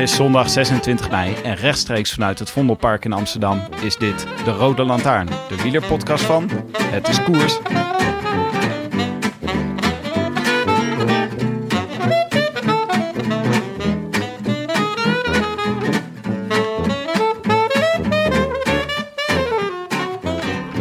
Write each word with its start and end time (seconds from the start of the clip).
Is 0.00 0.14
zondag 0.14 0.50
26 0.50 1.10
mei 1.10 1.34
en 1.44 1.54
rechtstreeks 1.54 2.12
vanuit 2.12 2.38
het 2.38 2.50
Vondelpark 2.50 3.04
in 3.04 3.12
Amsterdam 3.12 3.60
is 3.82 3.96
dit 3.96 4.26
de 4.44 4.50
Rode 4.50 4.82
Lantaarn, 4.82 5.26
de 5.26 5.62
wielerpodcast 5.62 6.24
van 6.24 6.50
Het 6.82 7.08
is 7.08 7.22
Koers. 7.22 7.58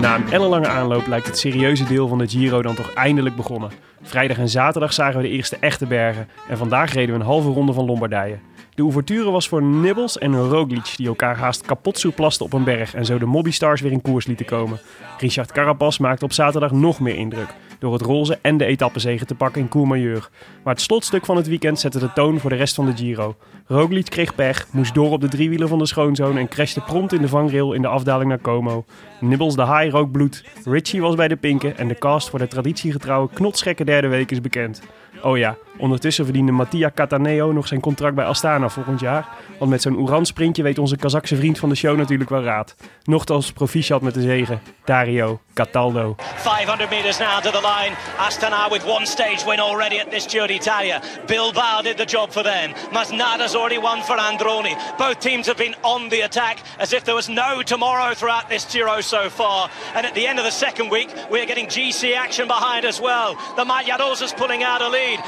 Na 0.02 0.16
een 0.16 0.32
ellenlange 0.32 0.68
aanloop 0.68 1.08
lijkt 1.08 1.28
het 1.28 1.38
serieuze 1.38 1.84
deel 1.84 2.08
van 2.08 2.18
de 2.18 2.28
Giro 2.28 2.62
dan 2.62 2.76
toch 2.76 2.94
eindelijk 2.94 3.36
begonnen. 3.36 3.72
Vrijdag 4.02 4.38
en 4.38 4.50
zaterdag 4.50 4.94
zagen 4.94 5.22
we 5.22 5.28
de 5.28 5.34
eerste 5.34 5.58
echte 5.60 5.86
bergen 5.86 6.28
en 6.50 6.58
vandaag 6.58 6.94
reden 6.94 7.16
we 7.16 7.20
een 7.20 7.28
halve 7.28 7.50
ronde 7.50 7.74
van 7.74 7.86
Lombardije. 7.86 8.38
De 8.80 8.86
ouverture 8.86 9.32
was 9.32 9.48
voor 9.48 9.64
Nibbles 9.64 10.18
en 10.18 10.36
Roglic 10.36 10.94
die 10.96 11.08
elkaar 11.08 11.38
haast 11.38 11.62
kapot 11.62 12.00
soeplasten 12.00 12.46
op 12.46 12.54
een 12.54 12.64
berg 12.64 12.94
en 12.94 13.06
zo 13.06 13.18
de 13.18 13.26
Mobbystars 13.26 13.82
weer 13.82 13.92
in 13.92 14.02
koers 14.02 14.26
lieten 14.26 14.46
komen. 14.46 14.80
Richard 15.18 15.52
Carapaz 15.52 15.98
maakte 15.98 16.26
op 16.26 16.34
zaterdag 16.34 16.72
nog 16.72 17.00
meer 17.00 17.16
indruk 17.16 17.54
door 17.80 17.94
het 17.94 18.02
roze 18.02 18.40
en 18.42 18.58
de 18.58 18.66
etappenzegen 18.66 19.28
te 19.28 19.36
pakken 19.36 19.62
in 19.62 19.70
Courmayeur. 19.70 20.30
Maar 20.64 20.74
het 20.74 20.84
slotstuk 20.84 21.26
van 21.26 21.36
het 21.36 21.48
weekend 21.48 21.80
zette 21.80 22.00
de 22.00 22.14
toon 22.14 22.40
voor 22.40 22.50
de 22.50 22.56
rest 22.56 22.76
van 22.76 22.86
de 22.86 22.96
Giro. 22.96 23.36
Roglic 23.66 24.06
kreeg 24.06 24.36
pech, 24.36 24.68
moest 24.72 24.94
door 24.94 25.12
op 25.12 25.22
de 25.22 25.28
driewieler 25.28 25.68
van 25.68 25.80
de 25.80 25.86
schoonzoon 25.86 26.38
en 26.38 26.48
crashte 26.48 26.82
prompt 26.82 27.14
in 27.14 27.22
de 27.22 27.28
vangrail 27.28 27.74
in 27.74 27.82
de 27.82 27.88
afdaling 27.88 28.30
naar 28.30 28.40
Como. 28.40 28.86
Nibbles 29.20 29.56
de 29.56 29.62
haai 29.62 29.90
rook 29.90 30.12
bloed, 30.12 30.44
Richie 30.64 31.02
was 31.02 31.16
bij 31.16 31.28
de 31.28 31.36
pinken 31.36 31.78
en 31.78 31.88
de 31.88 31.98
cast 31.98 32.30
voor 32.30 32.40
de 32.40 32.48
traditiegetrouwe 32.48 33.30
knotsgekke 33.34 33.84
derde 33.84 34.08
week 34.08 34.32
is 34.32 34.42
bekend. 34.42 34.82
Oh 35.22 35.38
ja, 35.38 35.58
ondertussen 35.80 36.26
verdiende 36.26 36.52
Mattia 36.52 36.92
Cataneo 36.96 37.52
nog 37.52 37.68
zijn 37.68 37.80
contract 37.80 38.16
bij 38.16 38.26
Astana 38.26 38.70
volgend 38.70 39.00
jaar. 39.00 39.28
Want 39.60 39.72
met 39.72 39.82
zo'n 39.82 39.98
Oeran 39.98 40.26
sprintje 40.26 40.64
weet 40.64 40.78
onze 40.78 40.98
Kazakse 40.98 41.36
vriend 41.36 41.60
van 41.60 41.70
de 41.70 41.76
show 41.76 41.98
natuurlijk 41.98 42.30
wel 42.30 42.44
raad. 42.44 42.76
Nochtans 43.04 43.52
proficiat 43.52 44.02
met 44.02 44.14
de 44.14 44.22
zegen, 44.22 44.62
Dario 44.86 45.40
Cataldo. 45.54 46.16
500 46.36 46.90
meters 46.90 47.18
now 47.18 47.42
to 47.42 47.52
the 47.52 47.62
line. 47.62 47.96
Astana 48.18 48.70
with 48.70 48.86
one 48.86 49.06
stage 49.06 49.46
win 49.46 49.60
already 49.60 50.00
at 50.00 50.12
this 50.12 50.26
Giro 50.28 50.48
d'Italia. 50.48 51.02
Bilbao 51.26 51.82
did 51.82 51.98
the 51.98 52.06
job 52.06 52.32
for 52.32 52.44
them. 52.44 52.74
Masnada's 52.92 53.56
already 53.56 53.80
won 53.80 54.02
for 54.04 54.18
Androni. 54.18 54.76
Both 54.98 55.20
teams 55.20 55.48
have 55.48 55.58
been 55.58 55.76
on 55.82 56.10
the 56.10 56.22
attack 56.22 56.58
as 56.80 56.94
if 56.94 57.04
there 57.04 57.16
was 57.16 57.28
no 57.30 57.62
tomorrow 57.64 58.14
throughout 58.14 58.50
this 58.50 58.66
Giro 58.72 59.02
so 59.02 59.30
far. 59.30 59.70
And 59.96 60.06
at 60.06 60.14
the 60.14 60.28
end 60.28 60.40
of 60.40 60.46
the 60.46 60.52
second 60.52 60.90
week, 60.92 61.10
we're 61.30 61.46
getting 61.46 61.68
GC 61.68 62.16
action 62.16 62.48
behind 62.48 62.86
as 62.86 63.02
well. 63.02 63.36
The 63.56 63.66
Magliarosas 63.66 64.36
pulling 64.36 64.64
out 64.64 64.82
a 64.82 64.90
lead. 64.90 65.20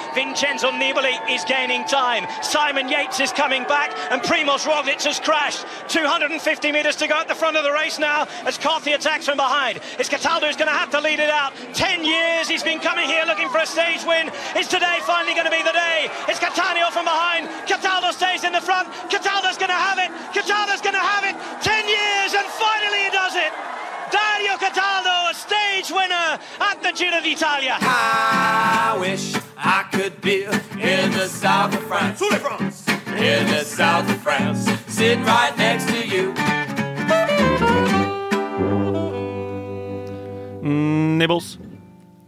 Vincenzo 0.42 0.72
Nibali 0.74 1.14
is 1.30 1.46
gaining 1.46 1.86
time. 1.86 2.26
Simon 2.42 2.90
Yates 2.90 3.20
is 3.20 3.32
coming 3.32 3.62
back 3.66 3.94
and 4.10 4.24
Primoz 4.24 4.66
Roglic 4.66 5.06
has 5.06 5.20
crashed. 5.20 5.68
250 5.88 6.34
meters 6.72 6.96
to 6.96 7.06
go 7.06 7.14
at 7.14 7.28
the 7.28 7.36
front 7.36 7.58
of 7.58 7.64
the 7.64 7.72
race 7.72 8.00
now 8.00 8.26
as 8.50 8.58
Carthy 8.58 8.94
attacks 8.94 9.30
from 9.30 9.38
behind. 9.38 9.78
It's 10.00 10.10
Cataldo 10.10 10.48
who's 10.48 10.58
going 10.58 10.68
to 10.68 10.74
have 10.74 10.90
to 10.98 11.00
lead 11.00 11.20
it 11.20 11.30
out. 11.30 11.54
10 11.78 12.04
years 12.04 12.50
he's 12.50 12.64
been 12.64 12.80
coming 12.80 13.06
here 13.06 13.22
looking 13.28 13.50
for 13.50 13.60
a 13.60 13.68
stage 13.68 14.02
win. 14.04 14.34
Is 14.58 14.66
today 14.66 14.98
finally 15.06 15.38
going 15.38 15.46
to 15.46 15.54
be 15.54 15.62
the 15.62 15.78
day? 15.78 16.10
It's 16.26 16.40
Catania 16.40 16.90
from 16.90 17.06
behind. 17.06 17.46
Cataldo 17.70 18.10
stays 18.10 18.44
in 18.44 18.52
the 18.52 18.66
front. 18.66 18.90
Cataldo's 19.14 19.62
going 19.62 19.70
to 19.70 19.78
have 19.78 20.02
it. 20.02 20.10
Cataldo's 20.34 20.82
going 20.82 20.98
to 20.98 21.06
have 21.06 21.22
it. 21.22 21.38
10 21.62 21.86
years 21.86 22.34
and 22.34 22.50
finally 22.58 23.06
he 23.06 23.12
does 23.14 23.38
it. 23.38 23.54
Dario 24.10 24.58
Cataldo, 24.58 25.30
a 25.30 25.36
stage 25.38 25.94
winner 25.94 26.42
at 26.66 26.82
the 26.82 26.90
Giro 26.98 27.22
d'Italia. 27.22 27.78
I 27.78 28.98
wish 29.00 29.38
I 29.64 29.84
could 29.92 30.20
be 30.22 30.44
in 30.78 31.12
the 31.12 31.28
south 31.42 31.76
of 31.76 31.84
France. 31.88 32.24
In 33.16 33.46
the 33.48 33.64
south 33.66 34.10
of 34.10 34.22
France, 34.22 34.72
sitting 34.88 35.24
right 35.26 35.56
next 35.58 35.88
to 35.88 36.08
you. 36.08 36.34
Nibbles. 41.18 41.58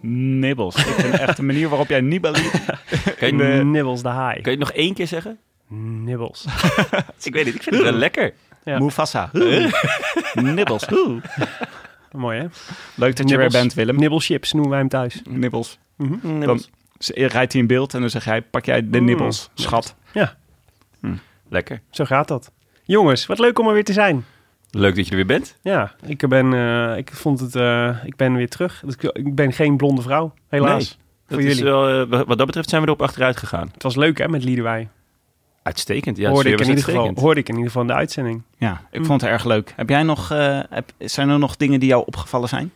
Nibbles. 0.01 0.75
Ik 0.75 0.81
vind 0.85 1.13
echt 1.19 1.37
de 1.37 1.43
manier 1.43 1.69
waarop 1.69 1.87
jij 1.87 2.01
Nibali... 2.01 2.41
Kan 3.19 3.37
je, 3.37 3.43
Nibbles 3.63 4.01
de 4.01 4.07
haai. 4.09 4.41
kan 4.41 4.51
je 4.51 4.57
het 4.57 4.67
nog 4.67 4.71
één 4.71 4.93
keer 4.93 5.07
zeggen? 5.07 5.37
Nibbles. 5.67 6.45
Ik 7.23 7.33
weet 7.33 7.45
niet, 7.45 7.55
ik 7.55 7.63
vind 7.63 7.75
het 7.75 7.83
wel 7.83 7.91
lekker. 7.93 8.33
Ja. 8.63 8.79
Mufasa. 8.79 9.29
Nibbles. 10.33 10.85
Mooi 12.11 12.39
hè? 12.39 12.45
Leuk 12.95 13.15
dat 13.15 13.29
je 13.29 13.37
weer 13.37 13.49
bent, 13.49 13.73
Willem. 13.73 13.95
Nibbelschips 13.95 14.51
noemen 14.53 14.69
wij 14.69 14.79
hem 14.79 14.89
thuis. 14.89 15.21
Nibbles. 15.29 15.79
Mhm. 15.97 16.39
Dan 16.45 16.59
z- 16.59 16.69
rijdt 17.07 17.51
hij 17.53 17.61
in 17.61 17.67
beeld 17.67 17.93
en 17.93 17.99
dan 18.01 18.09
zeg 18.09 18.25
jij, 18.25 18.41
pak 18.41 18.65
jij 18.65 18.89
de 18.89 18.99
Mm. 18.99 19.05
nibbels, 19.05 19.49
schat. 19.53 19.95
Ja, 20.13 20.35
Lekker. 21.49 21.81
zo 21.89 22.05
gaat 22.05 22.27
dat. 22.27 22.51
Jongens, 22.83 23.25
wat 23.25 23.39
leuk 23.39 23.59
om 23.59 23.67
er 23.67 23.73
weer 23.73 23.83
te 23.83 23.93
zijn. 23.93 24.25
Leuk 24.69 24.95
dat 24.95 25.03
je 25.05 25.09
er 25.11 25.17
weer 25.17 25.25
bent. 25.25 25.57
Ja, 25.61 25.95
ik 26.05 26.27
ben, 26.27 26.53
eh, 26.53 26.97
ik 26.97 27.11
vond 27.13 27.39
het, 27.39 27.55
eh, 27.55 27.97
ik 28.05 28.15
ben 28.15 28.35
weer 28.35 28.49
terug. 28.49 28.83
Ik, 29.13 29.35
ben 29.35 29.53
geen 29.53 29.77
blonde 29.77 30.01
vrouw, 30.01 30.33
helaas. 30.47 30.87
Dat 30.87 30.97
voor 31.27 31.41
is 31.41 31.57
jullie. 31.57 31.63
wel, 31.71 31.89
eh, 31.89 32.21
wat 32.27 32.37
dat 32.37 32.45
betreft 32.45 32.69
zijn 32.69 32.81
we 32.81 32.87
erop 32.87 33.01
achteruit 33.01 33.37
gegaan. 33.37 33.69
Het 33.73 33.83
was 33.83 33.95
leuk 33.95 34.17
hè, 34.17 34.27
met 34.27 34.43
Liedewij. 34.43 34.89
Uitstekend. 35.63 36.17
Ja, 36.17 36.29
hoorde, 36.29 36.43
de 36.49 36.55
ik 36.55 36.59
in 36.61 36.67
ieder 36.69 36.83
geval, 36.83 37.11
hoorde 37.15 37.39
ik 37.39 37.47
in 37.47 37.53
ieder 37.53 37.67
geval 37.67 37.81
in 37.81 37.87
de 37.87 37.93
uitzending. 37.93 38.41
Ja, 38.57 38.81
ik 38.91 38.99
Mm. 38.99 39.05
vond 39.05 39.21
het 39.21 39.29
erg 39.29 39.43
leuk. 39.45 39.73
Heb 39.75 39.89
jij 39.89 40.03
nog, 40.03 40.31
eh, 40.31 40.59
heb, 40.69 40.91
zijn 40.97 41.29
er 41.29 41.39
nog 41.39 41.55
dingen 41.57 41.79
die 41.79 41.89
jou 41.89 42.03
opgevallen 42.05 42.49
zijn? 42.49 42.71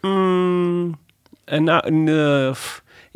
Mm, 0.00 0.98
en 1.44 1.64
nou, 1.64 2.06
eh, 2.48 2.54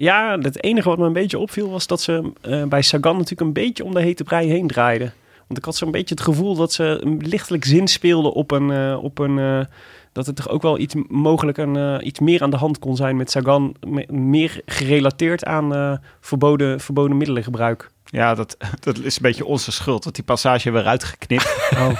ja, 0.00 0.38
het 0.38 0.62
enige 0.62 0.88
wat 0.88 0.98
me 0.98 1.06
een 1.06 1.12
beetje 1.12 1.38
opviel 1.38 1.70
was 1.70 1.86
dat 1.86 2.00
ze 2.00 2.32
eh, 2.40 2.64
bij 2.64 2.82
Sagan 2.82 3.12
natuurlijk 3.12 3.40
een 3.40 3.52
beetje 3.52 3.84
om 3.84 3.94
de 3.94 4.00
hete 4.00 4.24
brei 4.24 4.48
heen 4.48 4.66
draaiden. 4.66 5.12
Want 5.46 5.58
ik 5.58 5.64
had 5.64 5.76
zo'n 5.76 5.90
beetje 5.90 6.14
het 6.14 6.24
gevoel 6.24 6.54
dat 6.54 6.72
ze 6.72 7.16
lichtelijk 7.18 7.64
zin 7.64 7.88
speelden 7.88 8.32
op 8.32 8.50
een, 8.50 8.70
eh, 8.70 9.02
op 9.02 9.18
een 9.18 9.38
eh, 9.38 9.60
dat 10.12 10.26
er 10.26 10.34
toch 10.34 10.48
ook 10.48 10.62
wel 10.62 10.78
iets 10.78 10.94
mogelijk 11.08 11.58
een, 11.58 12.06
iets 12.06 12.20
meer 12.20 12.42
aan 12.42 12.50
de 12.50 12.56
hand 12.56 12.78
kon 12.78 12.96
zijn 12.96 13.16
met 13.16 13.30
Sagan, 13.30 13.74
me- 13.86 14.06
meer 14.12 14.60
gerelateerd 14.66 15.44
aan 15.44 16.00
verboden, 16.20 16.80
verboden 16.80 17.16
middelengebruik. 17.16 17.90
Ja, 18.04 18.34
dat, 18.34 18.56
dat 18.80 18.98
is 18.98 19.16
een 19.16 19.22
beetje 19.22 19.44
onze 19.44 19.72
schuld, 19.72 20.02
dat 20.02 20.14
die 20.14 20.24
passage 20.24 20.70
weer 20.70 20.86
uitgeknipt. 20.86 21.68
Oh. 21.74 21.90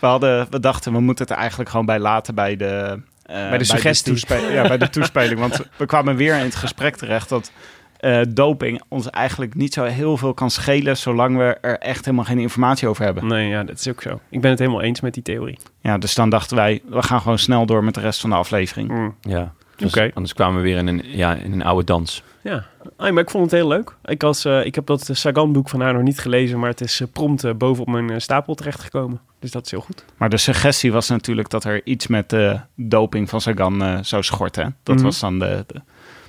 We, 0.00 0.06
hadden, 0.06 0.46
we 0.50 0.60
dachten, 0.60 0.92
we 0.92 1.00
moeten 1.00 1.24
het 1.24 1.34
er 1.34 1.40
eigenlijk 1.40 1.70
gewoon 1.70 1.86
bij 1.86 1.98
laten 1.98 2.34
bij 2.34 2.56
de... 2.56 3.00
eh, 3.26 3.48
Bij 3.48 3.58
de 3.58 3.64
suggestie. 3.64 4.12
toespe- 4.12 4.50
ja, 4.52 4.68
bij 4.68 4.78
de 4.78 4.90
toespeling. 4.90 5.40
Want 5.40 5.60
we 5.76 5.86
kwamen 5.86 6.16
weer 6.16 6.34
in 6.36 6.44
het 6.44 6.54
gesprek 6.54 6.96
terecht 6.96 7.28
dat 7.28 7.52
eh, 7.96 8.20
doping 8.28 8.82
ons 8.88 9.10
eigenlijk 9.10 9.54
niet 9.54 9.74
zo 9.74 9.84
heel 9.84 10.16
veel 10.16 10.34
kan 10.34 10.50
schelen... 10.50 10.96
zolang 10.96 11.36
we 11.36 11.56
er 11.60 11.78
echt 11.78 12.04
helemaal 12.04 12.24
geen 12.26 12.38
informatie 12.38 12.88
over 12.88 13.04
hebben. 13.04 13.26
Nee, 13.26 13.48
ja, 13.48 13.64
dat 13.64 13.78
is 13.78 13.88
ook 13.88 14.02
zo. 14.02 14.20
Ik 14.30 14.40
ben 14.40 14.50
het 14.50 14.58
helemaal 14.58 14.82
eens 14.82 15.00
met 15.00 15.14
die 15.14 15.22
theorie. 15.22 15.58
Ja, 15.80 15.98
dus 15.98 16.14
dan 16.14 16.30
dachten 16.30 16.56
wij, 16.56 16.82
we 16.88 17.02
gaan 17.02 17.20
gewoon 17.20 17.38
snel 17.38 17.66
door 17.66 17.84
met 17.84 17.94
de 17.94 18.00
rest 18.00 18.20
van 18.20 18.30
de 18.30 18.36
aflevering. 18.36 18.88
Mm. 18.90 19.14
Ja. 19.20 19.52
Dus 19.76 19.90
Oké. 19.90 20.10
Anders 20.14 20.34
kwamen 20.34 20.56
we 20.56 20.62
weer 20.62 20.76
in 20.76 20.86
een, 20.86 21.02
ja, 21.04 21.34
in 21.34 21.52
een 21.52 21.62
oude 21.64 21.84
dans. 21.84 22.22
Ja, 22.48 22.64
maar 22.96 23.22
ik 23.22 23.30
vond 23.30 23.44
het 23.44 23.52
heel 23.52 23.68
leuk. 23.68 23.96
Ik, 24.04 24.22
was, 24.22 24.44
eh, 24.44 24.64
ik 24.64 24.74
heb 24.74 24.86
dat 24.86 25.08
Sagan-boek 25.12 25.68
van 25.68 25.80
haar 25.80 25.92
nog 25.92 26.02
niet 26.02 26.18
gelezen, 26.18 26.58
maar 26.58 26.68
het 26.70 26.80
is 26.80 27.00
eh, 27.00 27.08
prompt 27.12 27.44
eh, 27.44 27.52
boven 27.54 27.82
op 27.82 27.88
mijn 27.88 28.10
eh, 28.10 28.18
stapel 28.18 28.54
terechtgekomen. 28.54 29.20
Dus 29.38 29.50
dat 29.50 29.64
is 29.64 29.70
heel 29.70 29.80
goed. 29.80 30.04
Maar 30.16 30.28
de 30.28 30.36
suggestie 30.36 30.92
was 30.92 31.08
natuurlijk 31.08 31.50
dat 31.50 31.64
er 31.64 31.80
iets 31.86 32.06
met 32.06 32.30
de 32.30 32.60
doping 32.74 33.28
van 33.28 33.40
Sagan 33.40 33.82
eh, 33.82 33.98
zou 34.02 34.22
schorten. 34.22 34.64
hè? 34.64 34.70
Dat 34.82 34.94
Mhm. 34.96 35.04
was 35.04 35.20
dan 35.20 35.38
de, 35.38 35.64
de, 35.66 35.80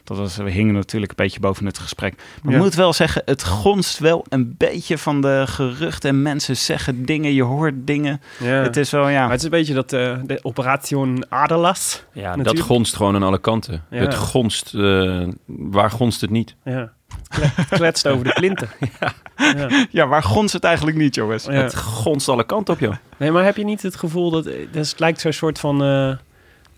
Dat 0.07 0.17
was, 0.17 0.35
we 0.37 0.49
hingen 0.49 0.73
natuurlijk 0.73 1.11
een 1.11 1.23
beetje 1.25 1.39
boven 1.39 1.65
het 1.65 1.77
gesprek. 1.79 2.15
Maar 2.41 2.51
Ja. 2.51 2.57
ik 2.57 2.63
moet 2.63 2.75
wel 2.75 2.93
zeggen, 2.93 3.21
het 3.25 3.43
gonst 3.43 3.99
wel 3.99 4.25
een 4.29 4.55
beetje 4.57 4.97
van 4.97 5.21
de 5.21 5.43
geruchten. 5.47 6.09
En 6.09 6.21
mensen 6.21 6.57
zeggen 6.57 7.05
dingen, 7.05 7.33
je 7.33 7.43
hoort 7.43 7.73
dingen. 7.77 8.21
Ja. 8.39 8.47
Het 8.47 8.77
is 8.77 8.91
wel, 8.91 9.07
ja... 9.09 9.21
Maar 9.21 9.29
het 9.29 9.37
is 9.39 9.43
een 9.45 9.49
beetje 9.49 9.73
dat 9.73 9.93
eh, 9.93 10.15
de 10.25 10.39
Operation 10.41 11.25
Aderlas. 11.29 12.03
Ja, 12.13 12.35
dat 12.35 12.59
gonst 12.59 12.95
gewoon 12.95 13.15
aan 13.15 13.23
alle 13.23 13.39
kanten. 13.39 13.83
Ja. 13.89 13.97
Het 13.99 14.15
gonst, 14.15 14.73
eh, 14.75 15.27
waar 15.45 15.91
gonst 15.91 16.21
het 16.21 16.29
niet? 16.29 16.55
Ja. 16.63 16.91
Kle- 17.27 17.51
Kletst 17.69 18.07
over 18.07 18.23
de 18.23 18.33
plinten. 18.33 18.69
ja. 18.99 19.13
Ja, 19.91 20.07
waar 20.07 20.23
gonst 20.23 20.53
het 20.53 20.63
eigenlijk 20.63 20.97
niet, 20.97 21.15
jongens? 21.15 21.43
Ja. 21.45 21.51
Het 21.51 21.75
gonst 21.75 22.29
alle 22.29 22.45
kanten 22.45 22.73
op, 22.73 22.79
joh. 22.79 22.93
Nee, 23.17 23.31
maar 23.31 23.43
heb 23.43 23.57
je 23.57 23.63
niet 23.65 23.81
het 23.81 23.95
gevoel 23.95 24.31
dat... 24.31 24.43
dat 24.43 24.53
het 24.89 24.99
lijkt 24.99 25.21
zo'n 25.21 25.31
soort 25.33 25.59
van... 25.59 25.83
eh, 25.83 26.11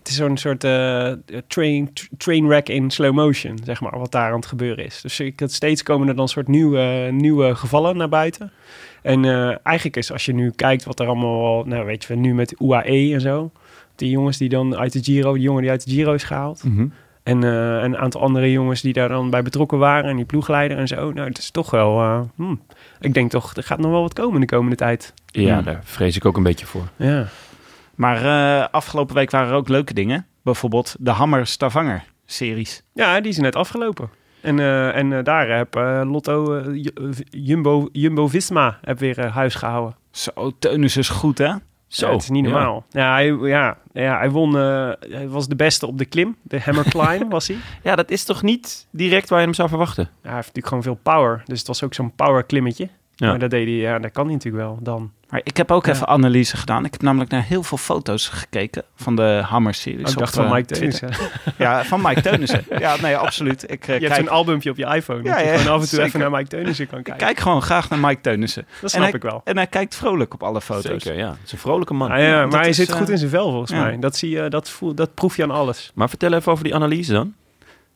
het 0.00 0.08
is 0.08 0.14
zo'n 0.16 0.36
soort 0.36 0.64
eh 0.64 1.12
train, 1.46 1.92
tr- 1.92 2.04
trainwreck 2.16 2.68
in 2.68 2.90
slow 2.90 3.14
motion, 3.14 3.58
zeg 3.64 3.80
maar, 3.80 3.98
wat 3.98 4.12
daar 4.12 4.30
aan 4.30 4.36
het 4.36 4.46
gebeuren 4.46 4.84
is. 4.84 5.00
Dus 5.00 5.20
ik, 5.20 5.38
het 5.40 5.52
steeds 5.52 5.82
komen 5.82 6.08
er 6.08 6.16
dan 6.16 6.28
soort 6.28 6.48
nieuwe, 6.48 7.08
nieuwe 7.12 7.54
gevallen 7.54 7.96
naar 7.96 8.08
buiten. 8.08 8.52
En 9.02 9.24
eh, 9.24 9.56
eigenlijk 9.62 9.96
is, 9.96 10.12
als 10.12 10.24
je 10.24 10.32
nu 10.34 10.50
kijkt 10.50 10.84
wat 10.84 11.00
er 11.00 11.06
allemaal... 11.06 11.44
al- 11.46 11.64
Nou, 11.64 11.84
weet 11.86 12.04
je, 12.04 12.14
nu 12.14 12.34
met 12.34 12.54
UAE 12.60 13.10
en 13.14 13.20
zo. 13.20 13.50
Die 13.96 14.10
jongens 14.10 14.36
die 14.36 14.48
dan 14.48 14.76
uit 14.76 14.92
de 14.92 15.02
Giro... 15.02 15.32
Die 15.34 15.42
jongen 15.42 15.62
die 15.62 15.70
uit 15.70 15.84
de 15.84 15.90
Giro 15.90 16.12
is 16.14 16.22
gehaald. 16.24 16.62
En 17.22 17.44
eh, 17.44 17.82
een 17.82 17.96
aantal 17.96 18.20
andere 18.20 18.50
jongens 18.52 18.80
die 18.80 18.92
daar 18.92 19.08
dan 19.08 19.30
bij 19.30 19.42
betrokken 19.42 19.78
waren. 19.78 20.10
En 20.10 20.16
die 20.16 20.24
ploegleider 20.24 20.78
en 20.78 20.88
zo. 20.88 21.12
Nou, 21.12 21.28
het 21.28 21.38
is 21.38 21.50
toch 21.50 21.70
wel... 21.70 21.98
hmm. 22.34 22.60
Ik 23.00 23.14
denk 23.14 23.30
toch, 23.30 23.56
er 23.56 23.62
gaat 23.62 23.78
nog 23.78 23.90
wel 23.90 24.00
wat 24.02 24.12
komen 24.12 24.40
de 24.40 24.46
komende 24.46 24.76
tijd. 24.76 25.14
Ja, 25.26 25.54
Hmm. 25.54 25.64
daar 25.64 25.80
vrees 25.84 26.16
ik 26.16 26.24
ook 26.24 26.36
een 26.36 26.42
beetje 26.42 26.66
voor. 26.66 26.88
Ja. 26.96 27.26
Maar 28.00 28.24
eh, 28.24 28.68
afgelopen 28.70 29.14
week 29.14 29.30
waren 29.30 29.48
er 29.48 29.54
ook 29.54 29.68
leuke 29.68 29.94
dingen. 29.94 30.26
Bijvoorbeeld 30.42 30.96
de 30.98 31.10
Hammer 31.10 31.46
Stavanger 31.46 32.04
series. 32.26 32.82
Ja, 32.94 33.20
die 33.20 33.30
is 33.30 33.38
net 33.38 33.56
afgelopen. 33.56 34.10
En, 34.40 34.58
eh, 34.58 34.96
en 34.96 35.12
eh, 35.12 35.24
daar 35.24 35.48
heb 35.56 35.76
eh, 35.76 36.00
Lotto 36.04 36.60
Ju- 36.72 37.12
Jumbo, 37.30 37.88
Jumbo 37.92 38.28
Visma 38.28 38.78
heb 38.84 38.98
weer 38.98 39.26
huis 39.28 39.54
gehouden. 39.54 39.96
Zo, 40.10 40.30
Teunus 40.58 40.96
is 40.96 41.08
goed, 41.08 41.38
hè? 41.38 41.52
Zo, 41.86 42.12
het 42.12 42.22
is 42.22 42.28
niet 42.28 42.44
ja. 42.44 42.50
normaal. 42.50 42.84
Ja, 42.90 43.12
hij, 43.12 43.26
ja, 43.26 43.76
ja, 43.92 44.18
hij 44.18 44.30
won. 44.30 44.56
eh, 44.56 44.90
hij 45.00 45.28
was 45.28 45.48
de 45.48 45.56
beste 45.56 45.86
op 45.86 45.98
de 45.98 46.04
klim. 46.04 46.36
De 46.42 46.60
Hammer 46.60 46.84
Climb 46.94 47.30
was 47.32 47.48
hij. 47.48 47.56
Ja, 47.82 47.96
dat 47.96 48.10
is 48.10 48.24
toch 48.24 48.42
niet 48.42 48.86
direct 48.90 49.28
waar 49.28 49.38
je 49.38 49.44
hem 49.44 49.54
zou 49.54 49.68
verwachten? 49.68 50.04
Ja, 50.04 50.10
hij 50.22 50.34
heeft 50.34 50.46
natuurlijk 50.54 50.66
gewoon 50.66 50.82
veel 50.82 50.98
power. 51.02 51.42
Dus 51.44 51.58
het 51.58 51.66
was 51.68 51.82
ook 51.82 51.94
zo'n 51.94 52.14
power 52.14 52.44
klimmetje. 52.44 52.88
Ja. 53.20 53.28
Maar 53.30 53.38
dat 53.38 53.50
deed 53.50 53.66
hij, 53.66 53.76
ja, 53.76 53.98
dat 53.98 54.10
kan 54.12 54.24
hij 54.24 54.34
natuurlijk 54.34 54.64
wel 54.64 54.78
dan. 54.82 55.12
Maar 55.28 55.40
ik 55.44 55.56
heb 55.56 55.70
ook 55.70 55.86
Ja. 55.86 55.92
even 55.92 56.06
analyse 56.06 56.56
gedaan. 56.56 56.84
Ik 56.84 56.92
heb 56.92 57.02
namelijk 57.02 57.30
naar 57.30 57.42
heel 57.42 57.62
veel 57.62 57.78
foto's 57.78 58.28
gekeken 58.28 58.82
van 58.96 59.16
de 59.16 59.40
Hammer 59.44 59.74
series. 59.74 60.00
Oh, 60.00 60.06
ik 60.08 60.12
op, 60.14 60.18
dacht 60.18 60.34
van 60.34 60.44
eh, 60.44 60.52
Mike. 60.52 60.66
Teunissen. 60.74 61.08
Ja, 61.58 61.84
van 61.84 62.00
Mike 62.02 62.20
Teunissen. 62.30 62.64
ja, 62.78 62.96
nee, 63.00 63.16
absoluut. 63.16 63.70
Ik, 63.70 63.88
eh, 63.88 63.98
Je 64.00 64.06
hebt 64.06 64.18
zo'n 64.18 64.28
albumpje 64.28 64.70
op 64.70 64.76
je 64.76 64.84
iPhone. 64.94 65.22
Ja, 65.22 65.34
dat 65.34 65.44
je 65.44 65.50
ja, 65.50 65.56
gewoon 65.56 65.72
af 65.72 65.80
en 65.82 65.88
toe 65.88 65.88
zeker. 65.88 66.04
even 66.06 66.20
naar 66.20 66.30
Mike 66.30 66.48
Teunissen 66.48 66.86
kan 66.86 66.98
ik 66.98 67.04
kijken. 67.04 67.26
kijk 67.26 67.40
gewoon 67.40 67.62
graag 67.62 67.88
naar 67.90 67.98
Mike 67.98 68.20
Teunissen. 68.20 68.66
dat 68.80 68.90
snap 68.90 69.02
hij, 69.02 69.12
ik 69.12 69.22
wel. 69.22 69.40
En 69.44 69.56
hij 69.56 69.66
kijkt 69.66 69.94
vrolijk 69.94 70.34
op 70.34 70.42
alle 70.42 70.60
foto's. 70.60 71.02
Zeker, 71.02 71.18
ja. 71.18 71.28
Het 71.30 71.38
is 71.44 71.52
een 71.52 71.58
vrolijke 71.58 71.94
man. 71.94 72.10
Ah, 72.10 72.18
ja, 72.18 72.40
dat 72.40 72.50
maar 72.50 72.60
hij 72.60 72.68
is, 72.68 72.76
zit 72.76 72.88
eh, 72.90 72.96
goed 72.96 73.08
in 73.08 73.18
zijn 73.18 73.30
vel 73.30 73.50
volgens 73.50 73.70
ja. 73.70 73.82
mij. 73.82 73.98
Dat, 73.98 74.16
zie 74.16 74.30
je, 74.30 74.48
dat, 74.48 74.70
voel, 74.70 74.94
dat 74.94 75.14
proef 75.14 75.36
je 75.36 75.42
aan 75.42 75.50
alles. 75.50 75.90
Maar 75.94 76.08
vertel 76.08 76.32
even 76.32 76.52
over 76.52 76.64
die 76.64 76.74
analyse 76.74 77.12
dan. 77.12 77.34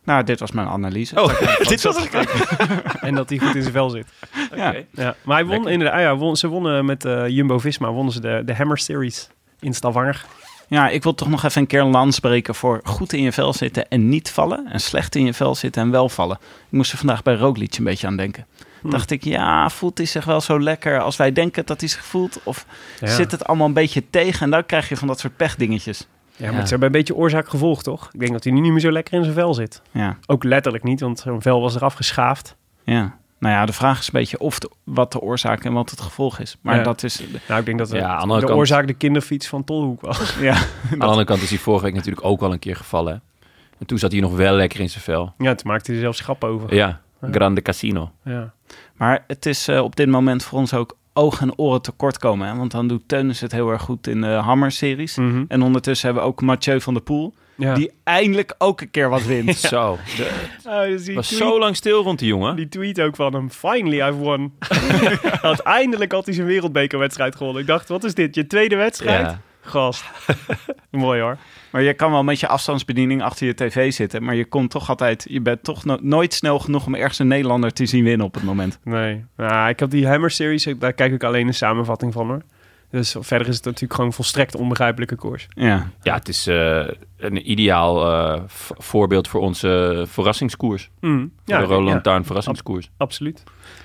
Nou, 0.04 0.24
dit 0.24 0.40
was 0.40 0.52
mijn 0.52 0.68
analyse. 0.68 1.22
Oh, 1.22 1.40
dit 1.68 1.82
was 1.82 1.96
het. 2.02 2.10
En 3.00 3.14
dat 3.14 3.28
hij 3.28 3.38
goed 3.38 3.54
in 3.54 3.60
zijn 3.62 3.74
vel 3.74 3.90
zit. 3.90 4.06
Ja. 4.54 4.74
Ja, 4.92 5.14
maar 5.22 5.36
hij 5.36 5.44
won 5.44 5.54
Lekker. 5.54 5.70
inderdaad. 5.72 5.96
Ah 5.96 6.02
ja, 6.02 6.16
won, 6.16 6.36
ze 6.36 6.48
wonnen 6.48 6.84
met 6.84 7.04
eh, 7.04 7.28
Jumbo 7.28 7.58
Visma. 7.58 7.90
Wonnen 7.90 8.12
ze 8.12 8.20
de, 8.20 8.42
de 8.44 8.54
Hammer 8.54 8.78
Series 8.78 9.28
in 9.60 9.74
Stavanger. 9.74 10.24
Ja, 10.68 10.88
ik 10.88 11.02
wil 11.02 11.14
toch 11.14 11.28
nog 11.28 11.44
even 11.44 11.60
een 11.60 11.66
keer 11.66 11.80
een 11.80 11.90
lans 11.90 12.18
breken 12.18 12.54
voor 12.54 12.80
goed 12.84 13.12
in 13.12 13.22
je 13.22 13.32
vel 13.32 13.52
zitten 13.52 13.88
en 13.88 14.08
niet 14.08 14.30
vallen. 14.30 14.66
En 14.72 14.80
slecht 14.80 15.14
in 15.14 15.24
je 15.24 15.34
vel 15.34 15.54
zitten 15.54 15.82
en 15.82 15.90
wel 15.90 16.08
vallen. 16.08 16.36
Ik 16.40 16.70
moest 16.70 16.92
er 16.92 16.98
vandaag 16.98 17.22
bij 17.22 17.34
Roglic 17.34 17.76
een 17.76 17.84
beetje 17.84 18.06
aan 18.06 18.16
denken. 18.16 18.46
Hm. 18.80 18.90
Dacht 18.90 19.10
ik, 19.10 19.24
ja, 19.24 19.70
voelt 19.70 19.98
hij 19.98 20.06
zich 20.06 20.24
wel 20.24 20.40
zo 20.40 20.60
lekker 20.60 21.00
als 21.00 21.16
wij 21.16 21.32
denken 21.32 21.66
dat 21.66 21.80
hij 21.80 21.88
zich 21.88 22.04
voelt? 22.04 22.40
Of 22.42 22.66
Ja. 23.00 23.06
zit 23.08 23.30
het 23.30 23.44
allemaal 23.46 23.66
een 23.66 23.72
beetje 23.72 24.10
tegen? 24.10 24.40
En 24.40 24.50
dan 24.50 24.66
krijg 24.66 24.88
je 24.88 24.96
van 24.96 25.08
dat 25.08 25.18
soort 25.20 25.36
pechdingetjes. 25.36 26.06
Ja, 26.36 26.46
maar 26.50 26.54
het 26.60 26.72
is 26.72 26.80
een 26.80 26.90
beetje 26.92 27.14
oorzaak-gevolg, 27.14 27.82
toch? 27.82 28.08
Ik 28.12 28.20
denk 28.20 28.32
dat 28.32 28.44
hij 28.44 28.52
nu 28.52 28.60
niet 28.60 28.70
meer 28.72 28.80
zo 28.80 28.90
lekker 28.92 29.14
in 29.14 29.22
zijn 29.22 29.34
vel 29.34 29.54
zit. 29.54 29.82
Ja, 29.90 30.18
Ook 30.26 30.44
letterlijk 30.44 30.84
niet, 30.84 31.00
want 31.00 31.18
zijn 31.18 31.42
vel 31.42 31.60
was 31.60 31.74
eraf 31.74 31.94
geschaafd. 31.94 32.56
ja. 32.84 33.16
Nou 33.38 33.56
ja, 33.56 33.66
de 33.66 33.72
vraag 33.72 33.98
is 33.98 34.06
een 34.06 34.12
beetje 34.12 34.38
of 34.38 34.58
de, 34.58 34.70
wat 34.84 35.12
de 35.12 35.20
oorzaak 35.20 35.64
en 35.64 35.72
wat 35.72 35.90
het 35.90 36.00
gevolg 36.00 36.38
is. 36.38 36.56
Maar 36.60 36.76
Ja. 36.76 36.82
dat 36.82 37.02
is... 37.02 37.22
Nou, 37.48 37.60
ik 37.60 37.66
denk 37.66 37.78
dat 37.78 37.88
de, 37.90 37.96
Ja, 37.96 38.08
aan 38.08 38.14
de 38.16 38.22
andere 38.22 38.40
de 38.40 38.46
kant- 38.46 38.58
oorzaak 38.58 38.86
de 38.86 38.92
kinderfiets 38.94 39.46
van 39.48 39.64
Tolhoek 39.64 40.00
was. 40.00 40.36
Ja, 40.40 40.54
Aan 40.92 40.98
de 40.98 41.04
andere 41.04 41.24
kant 41.24 41.42
is 41.42 41.50
hij 41.50 41.58
vorige 41.58 41.84
week 41.84 41.94
natuurlijk 41.94 42.24
ook 42.26 42.40
al 42.42 42.52
een 42.52 42.58
keer 42.58 42.76
gevallen. 42.76 43.12
hè. 43.12 43.46
En 43.78 43.86
toen 43.86 43.98
zat 43.98 44.12
hij 44.12 44.20
nog 44.20 44.36
wel 44.36 44.54
lekker 44.54 44.80
in 44.80 44.90
zijn 44.90 45.02
vel. 45.04 45.32
Ja, 45.38 45.54
toen 45.54 45.70
maakte 45.70 45.86
hij 45.86 45.94
er 45.94 46.00
zelfs 46.02 46.20
grap 46.20 46.44
over. 46.44 46.74
Ja, 46.74 47.00
Grande 47.30 47.62
Casino. 47.62 48.10
Ja. 48.24 48.52
maar 48.96 49.24
het 49.26 49.46
is 49.46 49.68
eh, 49.68 49.82
op 49.82 49.96
dit 49.96 50.08
moment 50.08 50.42
voor 50.44 50.58
ons 50.58 50.74
ook 50.74 50.96
oog 51.14 51.40
en 51.40 51.58
oren 51.58 51.82
tekort 51.82 52.18
komen. 52.18 52.48
Hè? 52.48 52.56
Want 52.56 52.70
dan 52.70 52.88
doet 52.88 53.02
Teunis 53.08 53.40
het 53.40 53.52
heel 53.52 53.70
erg 53.70 53.82
goed 53.82 54.06
in 54.06 54.20
de 54.20 54.26
Hammer-series. 54.26 55.16
Mhm. 55.16 55.44
En 55.48 55.62
ondertussen 55.62 56.06
hebben 56.06 56.24
we 56.24 56.30
ook 56.30 56.40
Mathieu 56.42 56.80
van 56.80 56.94
der 56.94 57.02
Poel. 57.02 57.34
ja. 57.54 57.74
Die 57.74 57.90
eindelijk 58.04 58.54
ook 58.58 58.80
een 58.80 58.90
keer 58.90 59.08
wat 59.08 59.22
wint. 59.24 59.56
Zo, 59.74 59.98
de- 60.16 60.30
Oh, 60.66 60.80
dus 60.80 61.14
was 61.14 61.26
tweet- 61.26 61.40
zo 61.40 61.58
lang 61.58 61.76
stil 61.76 62.02
rond 62.02 62.18
die 62.18 62.28
jongen. 62.28 62.56
Die 62.56 62.68
tweet 62.68 63.00
ook 63.00 63.16
van 63.16 63.34
hem. 63.34 63.50
Finally, 63.50 64.00
I've 64.00 64.12
won. 64.18 64.52
Hij 64.68 65.18
had 65.40 65.58
eindelijk 65.58 66.12
had 66.12 66.24
hij 66.24 66.34
zijn 66.34 66.46
wereldbekerwedstrijd 66.46 67.36
gewonnen. 67.36 67.62
Ik 67.62 67.68
dacht, 67.68 67.88
wat 67.88 68.04
is 68.04 68.14
dit? 68.14 68.34
Je 68.34 68.46
tweede 68.46 68.76
wedstrijd? 68.76 69.26
Ja. 69.26 69.40
Gast. 69.64 70.04
Mooi 70.90 71.20
hoor. 71.20 71.36
Maar 71.70 71.82
je 71.82 71.94
kan 71.94 72.10
wel 72.10 72.24
met 72.24 72.40
je 72.40 72.48
afstandsbediening 72.48 73.22
achter 73.22 73.46
je 73.46 73.54
tv 73.54 73.92
zitten. 73.92 74.22
Maar 74.24 74.34
je 74.34 74.44
komt 74.44 74.70
toch 74.70 74.88
altijd... 74.88 75.26
Je 75.28 75.40
bent 75.40 75.62
toch 75.62 75.84
no- 75.84 75.98
nooit 76.00 76.34
snel 76.34 76.58
genoeg 76.58 76.86
om 76.86 76.94
ergens 76.94 77.18
een 77.18 77.26
Nederlander 77.26 77.72
te 77.72 77.86
zien 77.86 78.04
winnen 78.04 78.26
op 78.26 78.34
het 78.34 78.42
moment. 78.42 78.78
Nee. 78.84 79.24
Nou, 79.36 79.68
ik 79.68 79.80
heb 79.80 79.90
die 79.90 80.08
Hammer 80.08 80.30
Series, 80.30 80.68
daar 80.78 80.92
kijk 80.92 81.12
ik 81.12 81.24
alleen 81.24 81.46
een 81.46 81.54
samenvatting 81.54 82.12
van 82.12 82.26
hoor. 82.26 82.42
Dus 82.90 83.16
verder 83.20 83.48
is 83.48 83.56
het 83.56 83.64
natuurlijk 83.64 83.94
gewoon 83.94 84.12
volstrekt 84.12 84.54
onbegrijpelijke 84.56 85.16
koers. 85.16 85.46
Ja. 85.48 85.90
Ja, 86.02 86.14
het 86.14 86.28
is 86.28 86.46
eh, 86.46 86.86
een 87.16 87.50
ideaal 87.50 88.12
eh, 88.12 88.42
voorbeeld 88.78 89.28
voor 89.28 89.40
onze 89.40 90.04
verrassingskoers. 90.08 90.90
Mm. 91.00 91.32
Ja, 91.44 91.58
de 91.58 91.64
Roland 91.64 91.88
ja, 91.94 92.00
Tuin 92.00 92.24
verrassingskoers. 92.24 92.90
absoluut. 92.96 93.42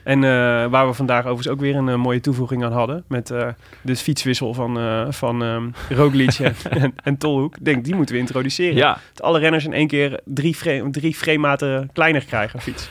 En 0.10 0.24
eh, 0.24 0.30
waar 0.70 0.88
we 0.88 0.94
vandaag 0.94 1.20
overigens 1.20 1.48
ook 1.48 1.60
weer 1.60 1.76
een 1.76 1.90
eh, 1.90 1.96
mooie 1.96 2.20
toevoeging 2.20 2.64
aan 2.64 2.72
hadden. 2.72 3.04
Met 3.08 3.32
eh, 3.32 3.48
de 3.82 3.96
fietswissel 3.96 4.54
van, 4.54 4.80
eh 4.80 5.06
van 5.10 5.44
ehm 5.44 5.70
Roglic 5.90 6.40
en, 6.40 6.56
en, 6.84 6.94
en 7.04 7.18
Tolhoek. 7.18 7.56
Ik 7.56 7.66
denk, 7.66 7.86
die 7.86 7.96
moeten 7.96 8.16
we 8.16 8.22
introduceren. 8.22 8.76
Ja, 8.76 8.98
Dat 9.14 9.26
alle 9.26 9.40
renners 9.40 9.66
in 9.66 9.74
één 9.74 9.88
keer 9.88 10.20
drie, 10.26 10.56
frame, 10.56 10.90
drie 10.90 11.16
frame-maten 11.16 11.90
kleiner 11.94 12.26
krijgen, 12.26 12.62
fiets. 12.62 12.90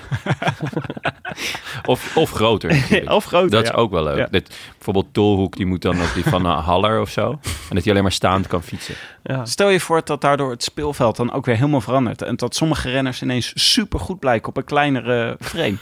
of, 1.93 2.17
of 2.17 2.31
groter. 2.31 2.71
of 3.17 3.25
groter, 3.25 3.51
Dat 3.51 3.63
is 3.63 3.69
ja. 3.69 3.75
ook 3.75 3.91
wel 3.91 4.03
leuk. 4.03 4.17
Ja. 4.17 4.27
Dat, 4.31 4.51
bijvoorbeeld 4.75 5.15
Tolhoek, 5.15 5.57
die 5.57 5.67
moet 5.67 5.83
dan 5.83 6.01
op 6.01 6.11
die 6.15 6.25
van 6.25 6.47
uh, 6.47 6.67
Haller 6.67 7.01
of 7.01 7.11
zo. 7.11 7.31
En 7.31 7.75
dat 7.75 7.83
hij 7.83 7.91
alleen 7.91 8.03
maar 8.03 8.13
staand 8.13 8.47
kan 8.47 8.63
fietsen. 8.63 8.95
Ja. 9.23 9.45
Stel 9.45 9.69
je 9.69 9.81
voor 9.81 10.01
dat 10.05 10.21
daardoor 10.21 10.51
het 10.51 10.63
speelveld 10.63 11.17
dan 11.17 11.33
ook 11.33 11.47
weer 11.47 11.57
helemaal 11.57 11.81
verandert. 11.81 12.23
En 12.23 12.37
dat 12.37 12.55
sommige 12.55 12.91
renners 12.91 13.23
ineens 13.23 13.53
super 13.55 14.01
goed 14.01 14.19
blijken 14.19 14.49
op 14.49 14.57
een 14.57 14.65
kleinere 14.65 15.37
frame. 15.41 15.77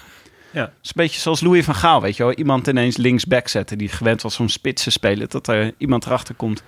Ja. 0.56 0.62
Het 0.62 0.72
is 0.82 0.88
een 0.88 0.92
beetje 0.94 1.20
zoals 1.20 1.40
Louis 1.40 1.64
van 1.64 1.74
Gaal, 1.74 2.00
weet 2.00 2.16
je 2.16 2.22
wel. 2.22 2.32
Iemand 2.32 2.66
ineens 2.66 2.96
linksback 2.96 3.48
zetten 3.48 3.78
die 3.78 3.88
gewend 3.88 4.22
was 4.22 4.40
om 4.40 4.48
spits 4.48 4.82
te 4.82 4.90
spelen. 4.90 5.28
Dat 5.28 5.48
er 5.48 5.72
iemand 5.78 6.06
erachter 6.06 6.34
komt. 6.34 6.62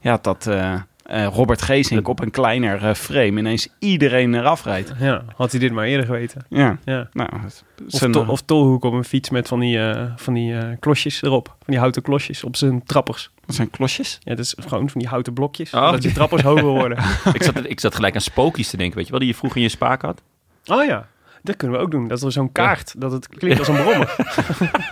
Ja, 0.00 0.18
dat 0.22 0.46
eh, 0.46 0.74
eh, 1.02 1.26
Robert 1.26 1.62
Geesink 1.62 2.08
op 2.08 2.20
een 2.20 2.30
kleiner 2.30 2.84
eh, 2.84 2.94
frame 2.94 3.38
ineens 3.38 3.68
iedereen 3.78 4.34
eraf 4.34 4.64
rijdt. 4.64 4.92
ja, 4.98 5.24
had 5.36 5.50
hij 5.50 5.60
dit 5.60 5.72
maar 5.72 5.84
eerder 5.84 6.06
geweten. 6.06 6.44
Ja, 6.48 6.78
Ja. 6.84 7.08
nou... 7.12 7.28
het 7.42 7.64
is 7.86 8.02
Of, 8.02 8.10
to, 8.10 8.24
of 8.24 8.42
Tolhoek 8.42 8.84
op 8.84 8.92
een 8.92 9.04
fiets 9.04 9.30
met 9.30 9.48
van 9.48 9.60
die, 9.60 9.90
eh, 9.90 10.12
van 10.16 10.34
die 10.34 10.58
eh, 10.58 10.68
klosjes 10.80 11.22
erop. 11.22 11.46
Van 11.46 11.56
die 11.66 11.78
houten 11.78 12.02
klosjes 12.02 12.44
op 12.44 12.56
zijn 12.56 12.84
trappers. 12.84 13.30
dat 13.46 13.54
zijn 13.54 13.70
klosjes. 13.70 14.18
Ja, 14.22 14.34
dat 14.34 14.44
is 14.44 14.54
gewoon 14.58 14.90
van 14.90 15.00
die 15.00 15.10
houten 15.10 15.32
blokjes. 15.32 15.74
Oh. 15.74 15.90
Dat 15.90 16.02
je 16.02 16.12
trappers 16.12 16.42
hoger 16.42 16.64
worden. 16.64 16.98
ik, 17.32 17.42
zat, 17.42 17.54
ik 17.64 17.80
zat 17.80 17.94
gelijk 17.94 18.14
aan 18.14 18.20
spookies 18.20 18.70
te 18.70 18.76
denken, 18.76 18.96
weet 18.96 19.04
je 19.04 19.10
wel, 19.10 19.20
die 19.20 19.28
je 19.28 19.34
vroeger 19.34 19.58
in 19.58 19.64
je 19.64 19.70
spaak 19.70 20.02
had. 20.02 20.22
Oh 20.66 20.84
ja, 20.84 21.08
dat 21.42 21.56
kunnen 21.56 21.78
we 21.78 21.82
ook 21.84 21.90
doen. 21.90 22.08
Dat 22.08 22.22
er 22.22 22.32
zo'n 22.32 22.52
kaart, 22.52 22.94
dat 22.96 23.12
het 23.12 23.28
klinkt 23.28 23.58
als 23.58 23.68
een 23.68 23.82
brommer. 23.82 24.16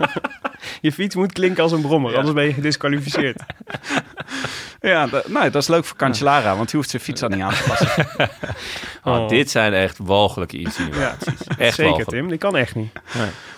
je 0.80 0.92
fiets 0.92 1.14
moet 1.14 1.32
klinken 1.32 1.62
als 1.62 1.72
een 1.72 1.80
brommer, 1.80 2.16
anders 2.16 2.34
ben 2.34 2.44
je 2.44 2.52
gedisqualificeerd. 2.52 3.42
Ja, 4.80 5.06
dat, 5.06 5.28
nou, 5.28 5.50
dat 5.50 5.62
is 5.62 5.68
leuk 5.68 5.84
voor 5.84 5.96
Cancellara, 5.96 6.56
want 6.56 6.68
die 6.70 6.76
hoeft 6.76 6.90
zijn 6.90 7.02
fiets 7.02 7.20
dan 7.20 7.30
niet 7.30 7.40
aan 7.40 7.52
te 7.54 7.64
passen. 7.68 8.06
Oh, 9.04 9.14
Oh. 9.16 9.28
Dit 9.28 9.50
zijn 9.50 9.72
echt 9.72 9.98
walgelijke 9.98 10.58
insinuaties. 10.58 11.38
Ja, 11.48 11.56
Echt 11.58 11.74
zeker 11.74 11.84
walgelijk. 11.90 12.08
Tim, 12.10 12.28
die 12.28 12.38
kan 12.38 12.56
echt 12.56 12.74
niet. 12.74 12.92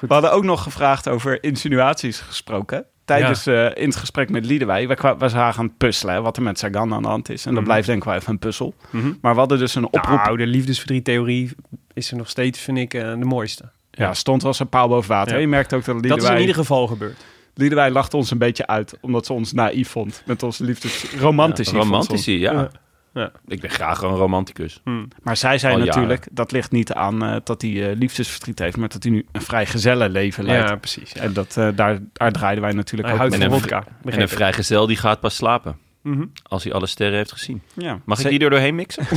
We 0.01 0.13
hadden 0.13 0.33
ook 0.33 0.45
nog 0.45 0.63
gevraagd 0.63 1.09
over 1.09 1.43
insinuaties 1.43 2.21
gesproken. 2.21 2.87
Tijdens 3.17 3.47
eh, 3.47 3.65
in 3.83 3.89
het 3.89 3.97
gesprek 3.97 4.31
met 4.31 4.47
Liedewij. 4.47 4.89
We, 4.89 5.15
we 5.19 5.29
zagen 5.29 5.61
aan 5.61 5.67
het 5.67 5.77
puzzelen 5.77 6.15
hè, 6.15 6.21
wat 6.21 6.37
er 6.37 6.43
met 6.43 6.59
Sagan 6.59 6.95
aan 6.95 7.03
de 7.03 7.09
hand 7.09 7.29
is. 7.31 7.41
En 7.47 7.51
dat 7.51 7.61
Mhm. 7.61 7.65
blijft 7.69 7.87
denk 7.87 7.99
ik 7.99 8.05
wel 8.05 8.15
even 8.15 8.31
een 8.33 8.39
puzzel. 8.39 8.75
Mhm. 8.91 9.13
Maar 9.21 9.33
we 9.33 9.39
hadden 9.39 9.59
dus 9.59 9.75
een 9.75 9.85
oproep. 9.85 10.25
Nou, 10.25 10.37
de 10.37 10.47
liefdesverdriet-theorie 10.47 11.51
is 11.93 12.11
er 12.11 12.17
nog 12.17 12.29
steeds, 12.29 12.61
vind 12.61 12.79
ik, 12.79 12.95
eh, 12.95 13.09
de 13.09 13.17
mooiste. 13.25 13.65
ja, 13.91 14.15
stond 14.15 14.43
wel 14.43 14.55
zijn 14.55 14.69
paal 14.69 14.89
boven 14.89 15.11
water. 15.11 15.35
Ja. 15.35 15.41
Je 15.41 15.49
merkt 15.49 15.73
ook 15.75 15.85
dat 15.85 15.95
Dat 15.95 16.05
is 16.05 16.11
Liedewij... 16.11 16.35
in 16.35 16.41
ieder 16.41 16.55
geval 16.55 16.87
gebeurd. 16.87 17.25
Liedewij 17.55 17.91
lachte 17.91 18.17
ons 18.17 18.31
een 18.31 18.39
beetje 18.39 18.67
uit. 18.67 18.99
Omdat 19.01 19.27
ze 19.27 19.33
ons 19.33 19.53
naïef 19.53 19.89
vond. 19.89 20.23
Met 20.27 20.43
onze 20.43 20.65
liefdes... 20.65 21.05
Romantici. 21.19 21.77
ons. 21.77 21.85
Romantici, 21.85 22.39
ja. 22.39 22.71
Ja. 23.19 23.33
Ik 23.47 23.61
ben 23.61 23.71
graag 23.71 24.03
een 24.03 24.15
romanticus. 24.15 24.83
Maar 25.23 25.37
zij 25.37 25.59
zei 25.59 25.73
Al 25.73 25.79
jaren. 25.79 25.95
natuurlijk, 25.95 26.27
dat 26.31 26.53
ligt 26.53 26.71
niet 26.71 26.93
aan 26.93 27.25
eh, 27.25 27.37
dat 27.45 27.63
hij 27.63 27.91
eh, 27.91 27.97
liefdesverdriet 27.97 28.59
heeft, 28.59 28.77
maar 28.77 28.89
dat 28.89 29.03
hij 29.03 29.13
nu 29.13 29.27
een 29.33 29.43
vrij 29.43 29.67
gezellenleven 29.67 30.45
leidt. 30.45 30.69
Ja, 30.69 30.77
precies. 30.77 31.13
Ja. 31.13 31.21
En 31.21 31.33
dat, 31.33 31.57
eh, 31.57 31.69
daar, 31.75 31.99
daar 32.13 32.33
draaiden 32.33 32.65
wij 32.65 32.73
natuurlijk 32.73 33.09
Hij 33.09 33.13
ook 33.13 33.21
houdt 33.21 33.35
En 33.35 33.41
van 33.41 33.53
een 33.53 33.61
vodka. 33.61 33.85
En 34.05 34.21
een 34.21 34.29
vrijgezel 34.29 34.87
die 34.87 34.97
gaat 34.97 35.21
pas 35.21 35.37
slapen. 35.37 35.77
Mhm. 36.11 36.25
Als 36.43 36.65
hij 36.65 36.73
alle 36.73 36.87
sterren 36.87 37.17
heeft 37.17 37.33
gezien. 37.33 37.63
Ja. 37.75 38.01
Mag 38.05 38.19
Ze- 38.19 38.25
ik 38.25 38.31
die 38.31 38.41
er 38.45 38.51
doorheen 38.51 38.75
mixen? 38.75 39.05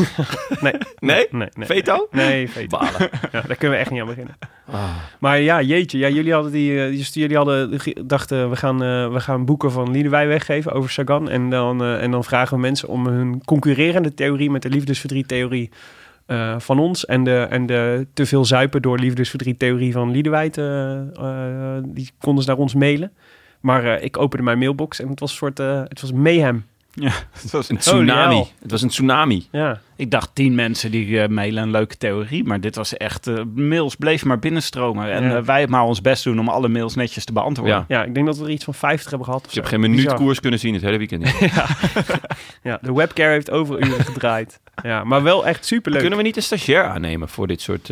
Nee. 0.61 0.73
Nee? 0.99 1.27
Nee, 1.31 1.47
nee. 1.53 1.65
Veto? 1.67 2.07
Nee, 2.11 2.49
veto. 2.49 2.77
Balen. 2.77 2.91
Ja, 3.31 3.41
daar 3.41 3.55
kunnen 3.55 3.77
we 3.77 3.83
echt 3.83 3.91
niet 3.91 4.01
aan 4.01 4.07
beginnen. 4.07 4.37
Ah. 4.71 4.95
Maar 5.19 5.39
ja, 5.39 5.61
jeetje. 5.61 5.97
Ja, 5.97 6.09
jullie 6.09 6.33
hadden 6.33 6.51
die, 6.51 6.83
eh, 6.85 7.01
jullie 7.03 7.35
hadden 7.37 7.79
dachten, 8.07 8.49
we 8.49 8.55
gaan, 8.55 8.83
eh, 8.83 9.11
we 9.13 9.19
gaan 9.19 9.45
boeken 9.45 9.71
van 9.71 9.91
Liedewij 9.91 10.27
weggeven 10.27 10.71
over 10.71 10.89
Sagan. 10.89 11.29
En 11.29 11.49
dan, 11.49 11.81
eh, 11.81 12.03
en 12.03 12.11
dan 12.11 12.23
vragen 12.23 12.55
we 12.55 12.61
mensen 12.61 12.87
om 12.87 13.07
hun 13.07 13.43
concurrerende 13.45 14.13
theorie 14.13 14.51
met 14.51 14.61
de 14.61 14.69
liefdesverdriet-theorie 14.69 15.69
van 16.57 16.79
ons. 16.79 17.05
En 17.05 17.23
de, 17.23 17.47
en 17.49 17.65
de 17.65 18.07
te 18.13 18.25
veel 18.25 18.45
zuipen 18.45 18.81
door 18.81 18.99
liefdesverdriet-theorie 18.99 19.91
van 19.91 20.11
Liedewij. 20.11 20.49
die 21.85 22.09
konden 22.19 22.43
ze 22.43 22.49
naar 22.49 22.59
ons 22.59 22.73
mailen. 22.75 23.11
Maar 23.61 24.01
ik 24.01 24.17
opende 24.17 24.43
mijn 24.43 24.57
mailbox 24.57 24.99
en 25.01 25.07
het 25.09 25.19
was 25.19 25.31
een 25.31 25.37
soort, 25.37 25.57
het 25.57 26.01
was 26.01 26.11
mayhem. 26.11 26.65
Ja, 26.93 27.11
het 27.41 27.51
was 27.51 27.69
Een 27.69 27.77
tsunami. 27.77 28.43
Het 28.61 28.71
was 28.71 28.81
een 28.81 28.89
tsunami. 28.89 29.47
Ja, 29.51 29.79
ik 29.95 30.11
dacht 30.11 30.29
tien 30.35 30.55
mensen 30.55 30.91
die 30.91 31.21
eh, 31.21 31.27
mailen 31.29 31.63
een 31.63 31.71
leuke 31.71 31.97
theorie, 31.97 32.43
maar 32.43 32.59
dit 32.61 32.75
was 32.75 32.97
echt, 32.97 33.27
eh, 33.27 33.43
mails 33.55 33.95
bleven 33.95 34.27
maar 34.27 34.39
binnenstromen. 34.39 35.11
En 35.11 35.23
Ja. 35.23 35.35
eh, 35.35 35.43
wij 35.43 35.67
maar 35.67 35.83
ons 35.83 36.01
best 36.01 36.23
doen 36.23 36.39
om 36.39 36.49
alle 36.49 36.67
mails 36.67 36.95
netjes 36.95 37.25
te 37.25 37.33
beantwoorden. 37.33 37.75
Ja. 37.75 37.85
ja, 37.97 38.03
ik 38.03 38.13
denk 38.13 38.25
dat 38.25 38.37
we 38.37 38.43
er 38.43 38.49
iets 38.49 38.63
van 38.63 38.73
50 38.73 39.09
hebben 39.09 39.27
gehad. 39.27 39.43
Dus 39.43 39.53
je 39.53 39.59
hebt 39.59 39.71
geen 39.71 39.79
minuut 39.81 39.95
Bizar. 40.03 40.15
koers 40.15 40.39
kunnen 40.39 40.59
zien 40.59 40.73
het 40.73 40.83
hele 40.83 40.97
weekend. 40.97 41.23
niet. 41.41 41.51
Ja, 42.63 42.79
de 42.81 42.93
webcare 42.93 43.31
heeft 43.31 43.51
overuren 43.51 44.05
gedraaid. 44.05 44.59
Ja, 44.83 45.03
maar 45.03 45.23
wel 45.23 45.45
echt 45.47 45.65
superleuk. 45.65 45.99
Kunnen 46.01 46.17
we 46.17 46.23
niet 46.25 46.35
een 46.35 46.43
stagiair 46.43 46.83
aannemen 46.85 47.29
voor 47.29 47.47
dit 47.47 47.61
soort, 47.61 47.87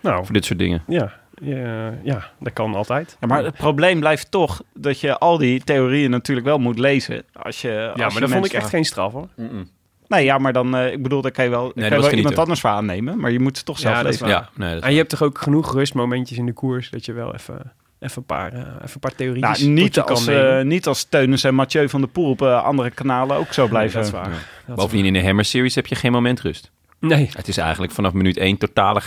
Nou, 0.00 0.24
voor 0.24 0.32
dit 0.32 0.44
soort 0.44 0.58
dingen? 0.58 0.82
ja, 0.86 1.12
ja, 1.44 1.94
ja, 2.02 2.30
dat 2.40 2.52
kan 2.52 2.74
altijd. 2.74 3.16
Ja, 3.20 3.26
maar 3.26 3.44
het 3.44 3.54
probleem 3.56 4.00
blijft 4.00 4.30
toch 4.30 4.62
dat 4.74 5.00
je 5.00 5.18
al 5.18 5.38
die 5.38 5.64
theorieën 5.64 6.10
natuurlijk 6.10 6.46
wel 6.46 6.58
moet 6.58 6.78
lezen. 6.78 7.22
Als 7.32 7.60
je, 7.60 7.68
Ja, 7.68 7.86
als 7.88 7.96
maar 7.96 8.12
je 8.12 8.20
dat 8.20 8.30
vond 8.30 8.44
ik 8.46 8.52
echt 8.52 8.68
geen 8.68 8.84
straf 8.84 9.12
hoor. 9.12 9.28
Nee, 10.08 10.24
ja, 10.24 10.38
maar 10.38 10.52
dan, 10.52 10.76
eh, 10.76 10.92
ik 10.92 11.02
bedoel, 11.02 11.20
daar 11.22 11.30
kan 11.30 11.44
je 11.44 11.50
wel, 11.50 11.72
dat 11.74 11.88
kan 11.88 12.00
wel 12.00 12.12
iemand 12.12 12.38
anders 12.38 12.60
voor 12.60 12.70
aannemen. 12.70 13.18
Maar 13.20 13.30
je 13.30 13.40
moet 13.40 13.58
ze 13.58 13.64
toch 13.64 13.78
zelf 13.78 13.96
Ja, 13.96 14.02
dat 14.02 14.12
is 14.12 14.20
lezen. 14.20 14.34
waar. 14.36 14.50
Ja, 14.56 14.64
nee, 14.64 14.74
dat 14.74 14.82
En 14.82 14.90
je 14.90 14.96
hebt 14.96 15.08
toch 15.10 15.22
ook 15.22 15.38
genoeg 15.38 15.72
rustmomentjes 15.74 16.38
in 16.38 16.46
de 16.46 16.52
koers 16.52 16.90
dat 16.90 17.04
je 17.04 17.12
wel 17.12 17.34
even, 17.34 17.72
even, 18.00 18.16
een, 18.18 18.24
paar, 18.24 18.52
eh, 18.52 18.58
even 18.58 18.68
een 18.94 19.00
paar 19.00 19.14
theorieën 19.14 19.40
Nou, 19.40 19.64
niet, 19.64 19.92
tot 19.92 19.94
je 20.08 20.10
als, 20.10 20.26
eh, 20.26 20.60
niet 20.60 20.86
als 20.86 21.04
Teunus 21.04 21.44
en 21.44 21.54
Mathieu 21.54 21.88
van 21.88 22.00
der 22.00 22.10
Poel 22.10 22.30
op 22.30 22.42
eh, 22.42 22.64
andere 22.64 22.90
kanalen 22.90 23.36
ook 23.36 23.52
zo 23.52 23.60
Nee, 23.62 23.70
blijven. 23.70 23.96
dat 23.98 24.06
is 24.06 24.12
waar. 24.12 24.24
Ja. 24.30 24.36
Dat 24.66 24.76
is 24.76 24.82
Bovendien 24.82 25.06
in 25.06 25.12
de 25.12 25.24
Hammer 25.24 25.44
Series 25.44 25.74
heb 25.74 25.86
je 25.86 25.94
geen 25.94 26.12
moment 26.12 26.40
rust. 26.40 26.70
Nee, 27.00 27.30
Het 27.32 27.48
is 27.48 27.56
eigenlijk 27.56 27.92
vanaf 27.92 28.12
minuut 28.12 28.36
één 28.36 28.56
totale 28.58 29.00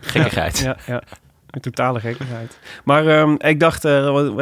gekkigheid. 0.00 0.58
ja, 0.58 0.76
ja. 0.86 1.02
Een 1.50 1.60
totale 1.60 2.00
gekkigheid. 2.00 2.58
Maar 2.84 3.06
ehm, 3.06 3.34
ik 3.38 3.60
dacht, 3.60 3.84
eh, 3.84 4.14
we, 4.14 4.32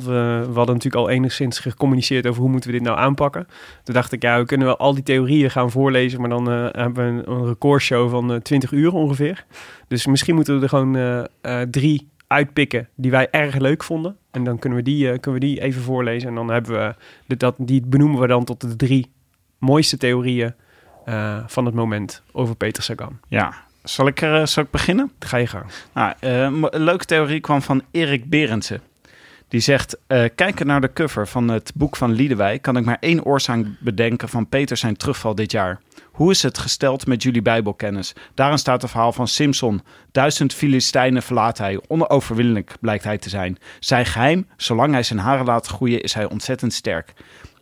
we 0.00 0.54
hadden 0.54 0.74
natuurlijk 0.74 0.94
al 0.94 1.08
enigszins 1.10 1.58
gecommuniceerd 1.58 2.26
over 2.26 2.40
hoe 2.40 2.50
moeten 2.50 2.70
we 2.70 2.76
dit 2.76 2.86
nou 2.86 2.98
aanpakken. 2.98 3.46
Toen 3.82 3.94
dacht 3.94 4.12
ik, 4.12 4.22
ja, 4.22 4.38
we 4.38 4.44
kunnen 4.44 4.66
wel 4.66 4.76
al 4.78 4.94
die 4.94 5.02
theorieën 5.02 5.50
gaan 5.50 5.70
voorlezen, 5.70 6.20
maar 6.20 6.30
dan 6.30 6.50
eh, 6.50 6.66
hebben 6.70 6.94
we 6.94 7.22
een, 7.30 7.30
een 7.30 7.46
recordshow 7.46 8.10
van 8.10 8.32
eh 8.32 8.40
20 8.40 8.72
uur 8.72 8.92
ongeveer. 8.92 9.44
Dus 9.88 10.06
misschien 10.06 10.34
moeten 10.34 10.56
we 10.56 10.62
er 10.62 10.68
gewoon 10.68 10.96
eh, 10.96 11.24
eh, 11.40 11.68
drie 11.70 12.12
uitpikken 12.26 12.88
die 12.94 13.10
wij 13.10 13.28
erg 13.30 13.56
leuk 13.56 13.84
vonden. 13.84 14.16
En 14.30 14.44
dan 14.44 14.58
kunnen 14.58 14.78
we 14.78 14.84
die, 14.84 15.10
eh, 15.10 15.18
kunnen 15.20 15.40
we 15.40 15.46
die 15.46 15.60
even 15.60 15.82
voorlezen. 15.82 16.28
En 16.28 16.34
dan 16.34 16.50
hebben 16.50 16.96
we, 17.26 17.36
dat, 17.36 17.54
die 17.58 17.82
benoemen 17.86 18.20
we 18.20 18.26
dan 18.26 18.44
tot 18.44 18.60
de 18.60 18.76
drie 18.76 19.12
mooiste 19.58 19.96
theorieën 19.96 20.54
eh, 21.04 21.38
van 21.46 21.64
het 21.64 21.74
moment 21.74 22.22
over 22.32 22.56
Peter 22.56 22.82
Sagan. 22.82 23.18
Ja. 23.28 23.63
Zal 23.84 24.06
ik, 24.06 24.20
er, 24.20 24.40
eh, 24.40 24.46
zal 24.46 24.62
ik 24.62 24.70
beginnen? 24.70 25.12
Ga 25.18 25.36
je 25.36 25.46
gang. 25.46 25.64
Nou, 25.94 26.12
eh, 26.20 26.40
een 26.40 26.68
leuke 26.70 27.04
theorie 27.04 27.40
kwam 27.40 27.62
van 27.62 27.82
Erik 27.90 28.30
Berendsen. 28.30 28.80
Die 29.48 29.60
zegt, 29.60 29.98
eh 30.06 30.24
kijkend 30.34 30.68
naar 30.68 30.80
de 30.80 30.92
cover 30.92 31.28
van 31.28 31.48
het 31.48 31.72
boek 31.74 31.96
van 31.96 32.12
Liedewij... 32.12 32.58
kan 32.58 32.76
ik 32.76 32.84
maar 32.84 32.96
één 33.00 33.24
oorzaak 33.24 33.64
bedenken 33.80 34.28
van 34.28 34.48
Peter 34.48 34.76
zijn 34.76 34.96
terugval 34.96 35.34
dit 35.34 35.52
jaar. 35.52 35.80
Hoe 36.12 36.30
is 36.30 36.42
het 36.42 36.58
gesteld 36.58 37.06
met 37.06 37.22
jullie 37.22 37.42
bijbelkennis? 37.42 38.12
Daarin 38.34 38.58
staat 38.58 38.82
het 38.82 38.90
verhaal 38.90 39.12
van 39.12 39.28
Simson. 39.28 39.82
Duizend 40.12 40.54
Filistijnen 40.54 41.22
verlaat 41.22 41.58
hij. 41.58 41.80
Onoverwinnelijk 41.86 42.76
blijkt 42.80 43.04
hij 43.04 43.18
te 43.18 43.28
zijn. 43.28 43.58
Zijn 43.80 44.06
geheim, 44.06 44.46
zolang 44.56 44.92
hij 44.92 45.02
zijn 45.02 45.18
haren 45.18 45.44
laat 45.44 45.66
groeien, 45.66 46.02
is 46.02 46.14
hij 46.14 46.24
ontzettend 46.24 46.72
sterk. 46.72 47.12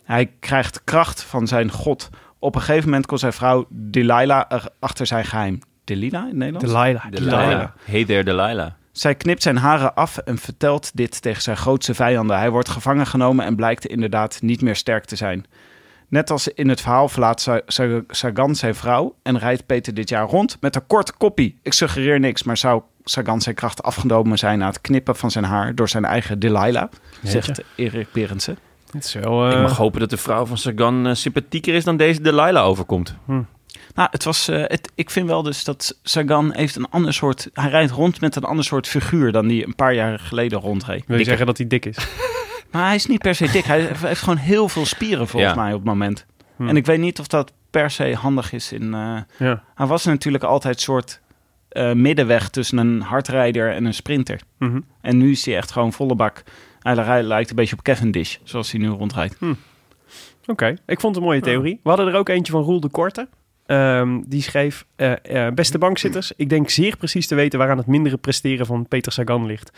Hij 0.05 0.31
krijgt 0.41 0.85
kracht 0.85 1.23
van 1.23 1.47
zijn 1.47 1.71
God. 1.71 2.11
Op 2.39 2.55
een 2.55 2.61
gegeven 2.61 2.89
moment 2.89 3.07
komt 3.07 3.21
zijn 3.21 3.33
vrouw 3.33 3.67
Delilah 3.69 4.45
er 4.49 4.69
achter 4.79 5.07
zijn 5.07 5.25
geheim. 5.25 5.61
Delilah 5.85 6.21
in 6.23 6.29
het 6.29 6.37
Nederlands? 6.37 6.73
Delilah. 6.73 7.05
Delilah. 7.11 7.69
Hey 7.85 8.05
there, 8.05 8.25
Delilah. 8.25 8.71
Zij 8.93 9.15
knipt 9.15 9.43
zijn 9.43 9.57
haren 9.57 9.95
af 9.95 10.19
en 10.19 10.39
vertelt 10.39 10.91
dit 10.95 11.23
tegen 11.23 11.43
zijn 11.43 11.57
grootste 11.57 11.95
vijanden. 11.95 12.39
Hij 12.39 12.51
wordt 12.51 12.69
gevangen 12.69 13.07
genomen 13.07 13.45
en 13.45 13.57
blijkt 13.57 13.87
inderdaad 13.87 14.39
niet 14.43 14.61
meer 14.63 14.77
sterk 14.77 15.05
te 15.05 15.17
zijn. 15.17 15.45
Net 16.09 16.31
als 16.31 16.49
in 16.49 16.69
het 16.69 16.81
verhaal 16.81 17.09
verlaat 17.09 17.41
Sa- 17.41 17.61
Sa- 17.67 18.01
Sagan 18.09 18.55
zijn 18.55 18.75
vrouw 18.75 19.15
en 19.23 19.39
rijdt 19.39 19.67
Peter 19.67 19.95
dit 19.95 20.09
jaar 20.09 20.27
rond 20.27 20.57
met 20.61 20.77
een 20.77 20.87
korte 20.87 21.13
koppie. 21.19 21.59
Ik 21.63 21.73
suggereer 21.73 22.21
niks, 22.21 22.43
maar 22.43 22.57
zou 22.57 22.83
Sagan 23.05 23.41
zijn 23.41 23.55
kracht 23.55 23.83
afgenomen 23.83 24.39
zijn 24.39 24.59
na 24.59 24.67
het 24.67 24.81
knippen 24.81 25.17
van 25.17 25.31
zijn 25.31 25.45
haar 25.45 25.75
door 25.75 25.89
zijn 25.89 26.05
eigen 26.05 26.39
Delilah, 26.39 26.89
zegt 27.23 27.63
Erik 27.77 28.09
Berendsen. 28.13 28.59
Het 28.91 29.05
is 29.05 29.13
wel... 29.15 29.51
Ik 29.51 29.57
mag 29.63 29.77
hopen 29.77 30.01
dat 30.01 30.11
de 30.11 30.17
vrouw 30.17 30.45
van 30.47 30.59
Sagan 30.59 31.07
eh, 31.07 31.15
sympathieker 31.15 31.75
is 31.75 31.85
dan 31.85 31.97
deze 31.97 32.21
Delilah 32.21 32.65
overkomt. 32.67 33.15
Nou, 33.95 34.09
het 34.11 34.25
was, 34.25 34.49
eh, 34.49 34.57
het, 34.61 34.93
ik 34.95 35.11
vind 35.11 35.27
wel 35.29 35.43
dus 35.43 35.65
dat 35.65 35.99
Sagan 36.03 36.53
heeft 36.55 36.77
een 36.77 36.91
ander 36.91 37.13
soort, 37.15 37.51
hij 37.53 37.71
rijdt 37.71 37.91
rond 37.91 38.21
met 38.21 38.37
een 38.37 38.45
ander 38.45 38.65
soort 38.65 38.89
figuur 38.89 39.33
dan 39.33 39.47
die 39.47 39.67
een 39.67 39.75
paar 39.75 39.95
jaar 39.95 40.19
geleden 40.19 40.59
rondreed. 40.61 41.07
wil 41.07 41.19
je 41.19 41.25
Dikker. 41.25 41.25
zeggen 41.27 41.47
dat 41.47 41.59
hij 41.59 41.67
dik 41.67 41.87
is? 41.87 41.97
Maar 42.71 42.87
hij 42.87 42.95
is 42.95 43.07
niet 43.07 43.19
per 43.23 43.35
se 43.35 43.51
dik. 43.51 43.65
Hij 43.65 43.89
heeft 43.97 44.21
gewoon 44.23 44.37
heel 44.39 44.69
veel 44.69 44.87
spieren 44.87 45.29
volgens 45.29 45.55
Ja. 45.55 45.63
mij 45.63 45.71
op 45.73 45.79
het 45.79 45.89
moment. 45.89 46.27
Hm. 46.57 46.69
En 46.69 46.77
ik 46.77 46.87
weet 46.87 46.99
niet 46.99 47.19
of 47.21 47.27
dat 47.27 47.53
per 47.71 47.91
se 47.91 48.15
handig 48.15 48.53
is. 48.53 48.73
In, 48.73 48.95
eh, 48.95 49.17
Ja. 49.39 49.63
hij 49.75 49.87
was 49.87 50.05
natuurlijk 50.05 50.45
altijd 50.45 50.75
een 50.75 50.81
soort 50.81 51.21
eh, 51.69 51.93
middenweg 51.93 52.49
tussen 52.49 52.79
een 52.79 53.01
hardrijder 53.01 53.73
en 53.73 53.85
een 53.85 53.95
sprinter. 53.95 54.41
Mhm. 54.59 54.81
En 55.01 55.19
nu 55.19 55.31
is 55.31 55.45
hij 55.47 55.57
echt 55.57 55.71
gewoon 55.71 55.93
volle 55.93 56.15
bak. 56.15 56.43
Hij 56.81 56.95
li- 56.95 57.27
lijkt 57.27 57.51
een 57.51 57.57
beetje 57.57 57.77
op 57.77 57.83
Cavendish, 57.83 58.37
zoals 58.43 58.71
hij 58.73 58.81
nu 58.81 58.89
rondrijdt. 58.89 59.37
Oké, 60.47 60.67
ik 60.87 61.01
vond 61.01 61.15
het 61.15 61.17
een 61.17 61.31
mooie 61.31 61.41
theorie. 61.41 61.81
We 61.83 61.89
hadden 61.89 62.07
er 62.09 62.15
ook 62.15 62.29
eentje 62.29 62.53
van 62.53 62.63
Roel 62.63 62.81
de 62.81 62.89
Korte. 62.89 63.29
Ehm, 63.67 64.21
die 64.27 64.43
schreef, 64.43 64.85
eh, 64.97 65.47
eh, 65.47 65.55
beste 65.55 65.79
bankzitters, 65.79 66.33
ik 66.37 66.49
denk 66.49 66.71
zeer 66.71 66.97
precies 66.97 67.27
te 67.27 67.35
weten 67.35 67.59
waaraan 67.59 67.77
het 67.79 67.87
mindere 67.87 68.17
presteren 68.17 68.67
van 68.67 68.89
Peter 68.89 69.13
Sagan 69.13 69.47
ligt. 69.47 69.71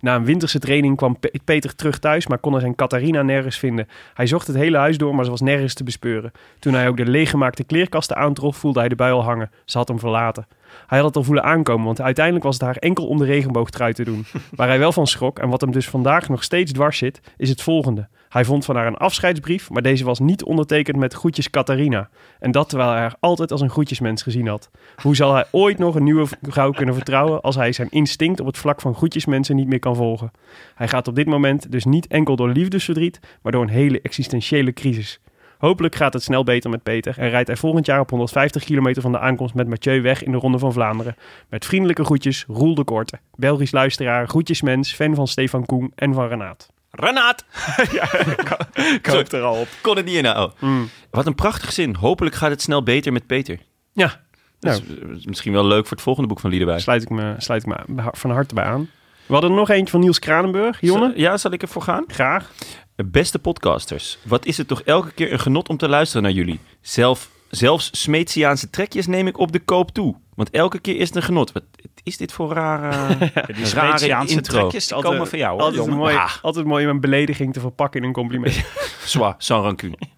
Na 0.00 0.14
een 0.14 0.24
winterse 0.24 0.58
training 0.58 0.96
kwam 0.96 1.18
Pe- 1.18 1.30
Peter 1.44 1.74
terug 1.74 1.98
thuis, 1.98 2.26
maar 2.26 2.38
kon 2.38 2.54
er 2.54 2.60
zijn 2.60 2.74
Catharina 2.74 3.22
nergens 3.22 3.58
vinden. 3.58 3.88
Hij 4.14 4.26
zocht 4.26 4.46
het 4.46 4.56
hele 4.56 4.76
huis 4.76 4.98
door, 4.98 5.14
maar 5.14 5.24
ze 5.24 5.30
was 5.30 5.40
nergens 5.40 5.74
te 5.74 5.84
bespeuren. 5.84 6.32
Toen 6.58 6.74
hij 6.74 6.88
ook 6.88 6.96
de 6.96 7.06
leeggemaakte 7.06 7.64
kleerkasten 7.64 8.16
aantrof, 8.16 8.56
voelde 8.56 8.78
hij 8.80 8.88
de 8.88 8.94
bui 8.94 9.12
al 9.12 9.24
hangen. 9.24 9.50
Ze 9.64 9.78
had 9.78 9.88
hem 9.88 9.98
verlaten. 9.98 10.46
Hij 10.86 10.98
had 10.98 11.06
het 11.06 11.16
al 11.16 11.22
voelen 11.24 11.44
aankomen, 11.44 11.86
want 11.86 12.00
uiteindelijk 12.00 12.44
was 12.44 12.54
het 12.54 12.62
haar 12.64 12.76
enkel 12.76 13.06
om 13.06 13.18
de 13.18 13.24
regenboogtrui 13.24 13.92
te 13.92 14.04
doen. 14.04 14.24
Waar 14.56 14.68
hij 14.68 14.78
wel 14.78 14.92
van 14.92 15.06
schrok 15.06 15.38
en 15.38 15.48
wat 15.48 15.60
hem 15.60 15.72
dus 15.72 15.88
vandaag 15.88 16.28
nog 16.28 16.42
steeds 16.42 16.72
dwars 16.72 16.98
zit, 16.98 17.20
is 17.36 17.48
het 17.48 17.62
volgende. 17.62 18.08
Hij 18.32 18.44
vond 18.44 18.64
van 18.64 18.76
haar 18.76 18.86
een 18.86 18.96
afscheidsbrief, 18.96 19.70
maar 19.70 19.82
deze 19.82 20.04
was 20.04 20.18
niet 20.18 20.44
ondertekend 20.44 20.96
met 20.96 21.14
groetjes 21.14 21.50
Catharina. 21.50 22.08
En 22.38 22.50
dat 22.50 22.68
terwijl 22.68 22.90
hij 22.90 23.00
haar 23.00 23.16
altijd 23.20 23.52
als 23.52 23.60
een 23.60 23.70
groetjesmens 23.70 24.22
gezien 24.22 24.46
had. 24.46 24.70
Hoe 24.96 25.16
zal 25.16 25.34
hij 25.34 25.44
ooit 25.50 25.78
nog 25.78 25.94
een 25.94 26.04
nieuwe 26.04 26.26
vrouw 26.42 26.70
kunnen 26.70 26.94
vertrouwen 26.94 27.40
als 27.40 27.54
hij 27.54 27.72
zijn 27.72 27.88
instinct 27.90 28.40
op 28.40 28.46
het 28.46 28.58
vlak 28.58 28.80
van 28.80 28.94
groetjesmensen 28.94 29.56
niet 29.56 29.66
meer 29.66 29.78
kan 29.78 29.96
volgen? 29.96 30.30
Hij 30.74 30.88
gaat 30.88 31.08
op 31.08 31.14
dit 31.14 31.26
moment 31.26 31.72
dus 31.72 31.84
niet 31.84 32.06
enkel 32.06 32.36
door 32.36 32.48
liefdesverdriet, 32.48 33.20
maar 33.42 33.52
door 33.52 33.62
een 33.62 33.68
hele 33.68 34.00
existentiële 34.00 34.72
crisis. 34.72 35.20
Hopelijk 35.58 35.94
gaat 35.94 36.12
het 36.12 36.22
snel 36.22 36.44
beter 36.44 36.70
met 36.70 36.82
Peter 36.82 37.18
en 37.18 37.28
rijdt 37.28 37.48
hij 37.48 37.56
volgend 37.56 37.86
jaar 37.86 38.00
op 38.00 38.10
150 38.10 38.64
kilometer 38.64 39.02
van 39.02 39.12
de 39.12 39.18
aankomst 39.18 39.54
met 39.54 39.68
Mathieu 39.68 40.02
weg 40.02 40.22
in 40.22 40.32
de 40.32 40.38
Ronde 40.38 40.58
van 40.58 40.72
Vlaanderen. 40.72 41.16
Met 41.48 41.64
vriendelijke 41.64 42.04
groetjes, 42.04 42.44
Roel 42.48 42.74
de 42.74 42.84
Korte. 42.84 43.18
Belgisch 43.34 43.72
luisteraar, 43.72 44.28
groetjesmens, 44.28 44.94
fan 44.94 45.14
van 45.14 45.28
Stefan 45.28 45.66
Koen 45.66 45.92
en 45.94 46.14
van 46.14 46.28
Renaat. 46.28 46.71
Renaat! 46.94 47.44
Ik 48.98 49.06
hoop 49.06 49.32
er 49.32 49.42
al 49.42 49.60
op. 49.60 49.68
Kon 49.80 49.96
het 49.96 50.04
niet 50.04 50.14
inhouden. 50.14 50.90
Wat 51.10 51.26
een 51.26 51.34
prachtig 51.34 51.72
zin. 51.72 51.94
Hopelijk 51.94 52.34
gaat 52.34 52.50
het 52.50 52.62
snel 52.62 52.82
beter 52.82 53.12
met 53.12 53.26
Peter. 53.26 53.58
Ja, 53.92 54.20
Dat 54.60 54.72
is, 54.74 54.96
eh, 54.98 55.08
is 55.16 55.26
misschien 55.26 55.52
wel 55.52 55.66
leuk 55.66 55.82
voor 55.82 55.90
het 55.96 56.00
volgende 56.04 56.28
boek 56.28 56.40
van 56.40 56.50
Liederwij. 56.50 56.78
sluit 56.80 57.02
ik 57.02 57.10
me, 57.10 57.34
sluit 57.38 57.62
ik 57.66 57.68
me 57.68 58.04
van 58.12 58.30
harte 58.30 58.54
bij 58.54 58.64
aan. 58.64 58.90
We 59.26 59.32
hadden 59.32 59.50
er 59.50 59.56
nog 59.56 59.70
eentje 59.70 59.90
van 59.90 60.00
Niels 60.00 60.18
Kranenburg. 60.18 60.80
Jonne, 60.80 61.12
Ja, 61.16 61.36
zal 61.36 61.52
ik 61.52 61.62
ervoor 61.62 61.82
gaan? 61.82 62.04
graag. 62.06 62.50
Beste 62.96 63.38
podcasters, 63.38 64.18
wat 64.22 64.44
is 64.46 64.56
het 64.56 64.68
toch 64.68 64.82
elke 64.82 65.12
keer 65.12 65.32
een 65.32 65.40
genot 65.40 65.68
om 65.68 65.76
te 65.76 65.88
luisteren 65.88 66.22
naar 66.22 66.32
jullie. 66.32 66.60
Zelf, 66.80 67.30
zelfs 67.54 67.90
Smeetsiaanse 67.92 68.70
trekjes 68.70 69.06
neem 69.06 69.26
ik 69.26 69.38
op 69.38 69.52
de 69.52 69.60
koop 69.60 69.90
toe. 69.90 70.14
Want 70.34 70.50
elke 70.50 70.78
keer 70.78 70.96
is 70.96 71.06
het 71.06 71.16
een 71.16 71.22
genot. 71.22 71.52
Wat 71.52 71.62
is 72.02 72.16
dit 72.16 72.32
voor 72.32 72.52
rare, 72.52 73.16
Die 73.54 73.74
rare 73.74 74.26
intro? 74.26 74.60
trekjes 74.60 74.86
die 74.88 75.00
komen 75.00 75.26
van 75.26 75.38
jou, 75.38 75.52
hoor, 75.52 75.60
altijd, 75.62 75.84
jongen. 75.84 75.98
mooi, 75.98 76.18
altijd 76.42 76.66
mooi 76.66 76.84
om 76.84 76.90
een 76.90 77.00
belediging 77.00 77.52
te 77.52 77.60
verpakken 77.60 78.00
in 78.00 78.06
een 78.06 78.12
compliment. 78.12 78.64
Zwa, 79.04 79.34
sans 79.38 79.64
rancune. 79.64 79.96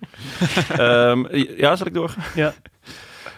Ehm, 0.76 1.36
ja, 1.56 1.76
zal 1.76 1.86
ik 1.86 1.94
doorgaan? 1.94 2.24
ja. 2.34 2.54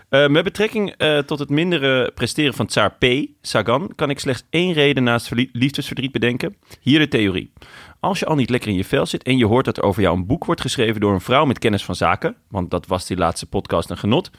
Eh, 0.08 0.28
met 0.28 0.44
betrekking 0.44 0.94
eh, 0.96 1.18
tot 1.18 1.38
het 1.38 1.48
mindere 1.48 2.10
presteren 2.14 2.54
van 2.54 2.66
Tsar 2.66 2.92
P, 2.98 3.04
Sagan, 3.42 3.92
kan 3.94 4.10
ik 4.10 4.18
slechts 4.18 4.44
één 4.50 4.72
reden 4.72 5.02
naast 5.02 5.30
liefdesverdriet 5.52 6.12
bedenken. 6.12 6.56
Hier 6.80 6.98
de 6.98 7.08
theorie. 7.08 7.52
Als 8.00 8.18
je 8.18 8.26
al 8.26 8.34
niet 8.34 8.50
lekker 8.50 8.70
in 8.70 8.76
je 8.76 8.84
vel 8.84 9.06
zit 9.06 9.22
en 9.22 9.36
je 9.36 9.46
hoort 9.46 9.64
dat 9.64 9.76
er 9.76 9.82
over 9.82 10.02
jou 10.02 10.16
een 10.16 10.26
boek 10.26 10.44
wordt 10.44 10.60
geschreven 10.60 11.00
door 11.00 11.12
een 11.12 11.20
vrouw 11.20 11.44
met 11.44 11.58
kennis 11.58 11.84
van 11.84 11.94
zaken, 11.94 12.36
want 12.48 12.70
dat 12.70 12.86
was 12.86 13.06
die 13.06 13.16
laatste 13.16 13.46
podcast 13.46 13.90
een 13.90 13.98
genot, 13.98 14.30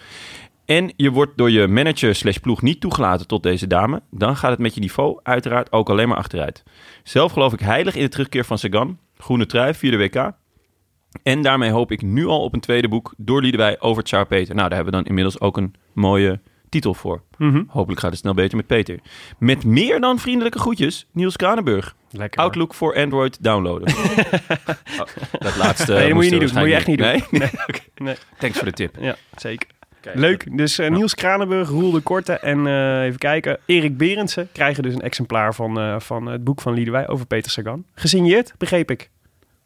en 0.66 0.94
je 0.96 1.12
wordt 1.12 1.38
door 1.38 1.52
je 1.52 1.68
manager 1.68 2.16
slash 2.16 2.38
ploeg 2.38 2.62
niet 2.62 2.80
toegelaten 2.80 3.28
tot 3.28 3.44
deze 3.44 3.68
dame, 3.68 4.02
dan 4.12 4.36
gaat 4.36 4.52
het 4.52 4.60
met 4.60 4.74
je 4.74 4.80
niveau 4.80 5.20
uiteraard 5.24 5.72
ook 5.72 5.90
alleen 5.90 6.08
maar 6.08 6.18
achteruit. 6.18 6.64
Zelf 7.04 7.32
geloof 7.32 7.54
ik 7.54 7.60
heilig 7.60 7.96
in 7.96 8.02
de 8.02 8.10
terugkeer 8.10 8.46
van 8.46 8.58
Sagan, 8.58 9.00
groene 9.18 9.46
trui, 9.46 9.74
vierde 9.74 9.98
WK. 9.98 10.32
En 11.24 11.42
daarmee 11.42 11.70
hoop 11.70 11.92
ik 11.92 12.02
nu 12.02 12.26
al 12.26 12.44
op 12.44 12.54
een 12.54 12.60
tweede 12.60 12.88
boek 12.88 13.14
door 13.18 13.42
Liedewij 13.42 13.80
over 13.80 14.04
Tsar 14.04 14.26
Peter. 14.26 14.56
Nou, 14.56 14.68
daar 14.68 14.78
hebben 14.78 14.94
we 14.94 15.00
dan 15.00 15.10
inmiddels 15.10 15.40
ook 15.40 15.58
een 15.58 15.76
mooie 15.94 16.42
titel 16.78 16.94
voor. 16.94 17.22
Mhm. 17.38 17.64
Hopelijk 17.68 18.00
gaat 18.00 18.12
het 18.12 18.20
snel 18.20 18.34
beter 18.34 18.58
met 18.58 18.68
Peter. 18.68 19.00
Met 19.38 19.64
meer 19.64 20.00
dan 20.00 20.20
vriendelijke 20.20 20.60
groetjes, 20.60 21.08
Niels 21.12 21.36
Kranenburg. 21.36 21.96
Lekker. 22.12 22.42
Outlook 22.42 22.74
voor 22.74 22.96
Android 22.96 23.44
downloaden. 23.44 23.94
Oh, 25.00 25.06
dat 25.32 25.56
laatste. 25.56 25.94
Nee, 25.94 26.06
dat 26.06 26.14
moet 26.14 26.26
je 26.26 26.32
niet 26.32 26.40
doen. 26.40 26.60
Moet 26.60 26.70
je 26.70 26.76
echt 26.76 26.88
niet 26.88 26.98
doen. 26.98 27.08
Nee? 27.08 27.24
Nee? 27.40 27.50
Oké. 27.68 27.80
Nee. 27.96 28.16
Thanks 28.38 28.58
voor 28.58 28.66
de 28.66 28.74
tip. 28.74 28.96
Ja, 29.00 29.16
zeker. 29.36 29.68
Leuk. 30.14 30.58
Dus 30.58 30.78
eh, 30.78 30.90
Niels 30.90 31.16
Kranenburg, 31.16 31.70
Roel 31.70 31.92
de 31.92 32.00
Korte 32.00 32.34
en 32.34 32.68
eh, 32.68 33.02
even 33.02 33.20
kijken. 33.20 33.60
Erik 33.66 33.98
Berendsen 33.98 34.50
krijgen 34.52 34.84
dus 34.84 34.94
een 34.94 35.02
exemplaar 35.02 35.56
van, 35.56 35.80
eh, 35.80 36.00
van 36.00 36.26
het 36.26 36.44
boek 36.44 36.62
van 36.62 36.74
Liedewij 36.74 37.08
over 37.08 37.26
Peter 37.26 37.52
Sagan. 37.52 37.86
Gesigneerd, 37.94 38.54
begreep 38.58 38.92
ik. 38.92 39.10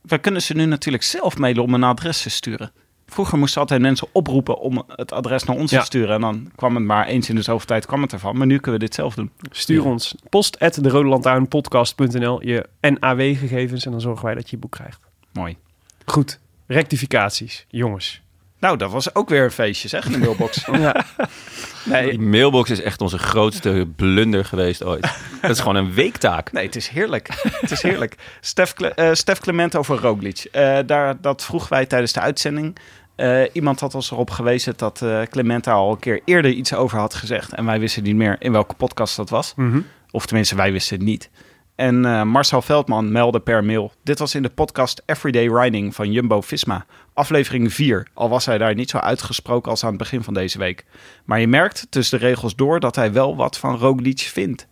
We 0.02 0.18
kunnen 0.18 0.42
ze 0.42 0.54
nu 0.54 0.66
natuurlijk 0.66 1.04
zelf 1.04 1.38
mailen 1.38 1.64
om 1.64 1.74
een 1.74 1.84
adres 1.84 2.22
te 2.22 2.30
sturen. 2.30 2.72
Vroeger 3.12 3.38
moesten 3.38 3.62
altijd 3.62 3.82
mensen 3.82 4.08
oproepen 4.12 4.60
om 4.60 4.84
het 4.96 5.12
adres 5.12 5.44
naar 5.44 5.56
ons 5.56 5.72
Ja. 5.72 5.80
te 5.80 5.86
sturen. 5.86 6.16
En 6.16 6.22
dan 6.22 6.52
kwam 6.56 6.76
het 6.76 6.84
maar 6.84 7.06
eens 7.08 7.30
in 7.30 7.36
de 7.36 7.42
zoveel 7.42 7.66
tijd 7.68 7.86
kwam 7.86 8.02
het 8.02 8.14
ervan. 8.14 8.38
Maar 8.38 8.48
nu 8.48 8.58
kunnen 8.60 8.80
we 8.80 8.86
dit 8.86 8.96
zelf 8.96 9.16
doen. 9.16 9.32
Stuur 9.50 9.86
ons 9.86 10.16
post 10.30 10.60
at 10.60 10.74
de 10.84 10.90
Rode 10.90 11.10
je 12.42 12.66
NAW-gegevens 12.82 13.86
en 13.86 13.92
dan 13.92 14.02
zorgen 14.02 14.26
wij 14.26 14.36
dat 14.36 14.50
je 14.50 14.56
je 14.56 14.62
boek 14.62 14.72
krijgt. 14.72 15.00
Mooi. 15.34 15.58
Goed. 16.06 16.40
Rectificaties, 16.68 17.66
jongens. 17.70 18.22
Nou, 18.60 18.78
dat 18.78 18.92
was 18.92 19.16
ook 19.16 19.30
weer 19.30 19.44
een 19.44 19.52
feestje, 19.52 19.88
zeg, 19.88 20.06
in 20.06 20.12
de 20.12 20.18
mailbox. 20.18 20.66
Ja. 20.72 21.06
Die 22.02 22.20
mailbox 22.20 22.70
is 22.70 22.82
echt 22.82 23.02
onze 23.02 23.18
grootste 23.18 23.88
blunder 23.96 24.46
geweest 24.46 24.84
ooit. 24.84 25.02
Dat 25.42 25.52
is 25.52 25.60
gewoon 25.60 25.76
een 25.76 25.94
weektaak. 25.94 26.52
Nee, 26.52 26.66
het 26.66 26.76
is 26.76 26.88
heerlijk. 26.88 27.28
het 27.62 27.72
is 27.72 27.82
heerlijk. 27.82 28.16
Stef, 28.42 28.74
Cle- 28.74 28.88
eh, 28.90 29.14
Stef 29.14 29.40
Clement 29.40 29.76
over 29.76 29.98
Roglic. 29.98 30.48
Eh, 30.52 30.78
daar, 30.86 31.22
dat 31.22 31.44
vroegen 31.44 31.70
wij 31.70 31.86
tijdens 31.86 32.12
de 32.12 32.20
uitzending. 32.20 32.78
Eh, 33.22 33.44
iemand 33.54 33.80
had 33.80 33.96
ons 33.96 34.12
erop 34.12 34.30
gewezen 34.30 34.74
dat 34.78 35.02
eh 35.02 35.22
Clement 35.22 35.64
daar 35.64 35.76
al 35.76 35.92
een 35.92 36.00
keer 36.00 36.22
eerder 36.26 36.52
iets 36.52 36.74
over 36.74 37.00
had 37.00 37.14
gezegd. 37.14 37.54
En 37.54 37.66
wij 37.66 37.80
wisten 37.80 38.04
niet 38.04 38.16
meer 38.16 38.36
in 38.40 38.52
welke 38.52 38.76
podcast 38.76 39.16
dat 39.16 39.30
was. 39.30 39.54
Mhm. 39.56 39.82
Of 40.12 40.26
tenminste, 40.26 40.56
wij 40.56 40.72
wisten 40.72 40.98
het 40.98 41.06
niet. 41.06 41.30
En 41.76 42.06
eh, 42.06 42.24
Marcel 42.24 42.62
Veldman 42.62 43.12
meldde 43.12 43.40
per 43.40 43.64
mail. 43.64 43.92
Dit 44.04 44.20
was 44.20 44.36
in 44.36 44.42
de 44.42 44.50
podcast 44.50 45.04
Everyday 45.06 45.48
Riding 45.48 45.96
van 45.96 46.12
Jumbo-Visma. 46.12 46.86
Aflevering 47.14 47.74
4. 47.74 48.08
Al 48.14 48.30
was 48.30 48.46
hij 48.46 48.58
daar 48.58 48.76
niet 48.76 48.90
zo 48.90 48.98
uitgesproken 48.98 49.72
als 49.72 49.84
aan 49.84 49.90
het 49.90 49.98
begin 49.98 50.24
van 50.24 50.34
deze 50.34 50.58
week. 50.58 50.86
Maar 51.26 51.40
je 51.40 51.48
merkt 51.48 51.88
tussen 51.90 52.20
de 52.20 52.26
regels 52.26 52.56
door 52.56 52.80
dat 52.80 52.96
hij 52.96 53.14
wel 53.14 53.36
wat 53.36 53.58
van 53.58 53.78
Roglic 53.78 54.20
vindt. 54.20 54.68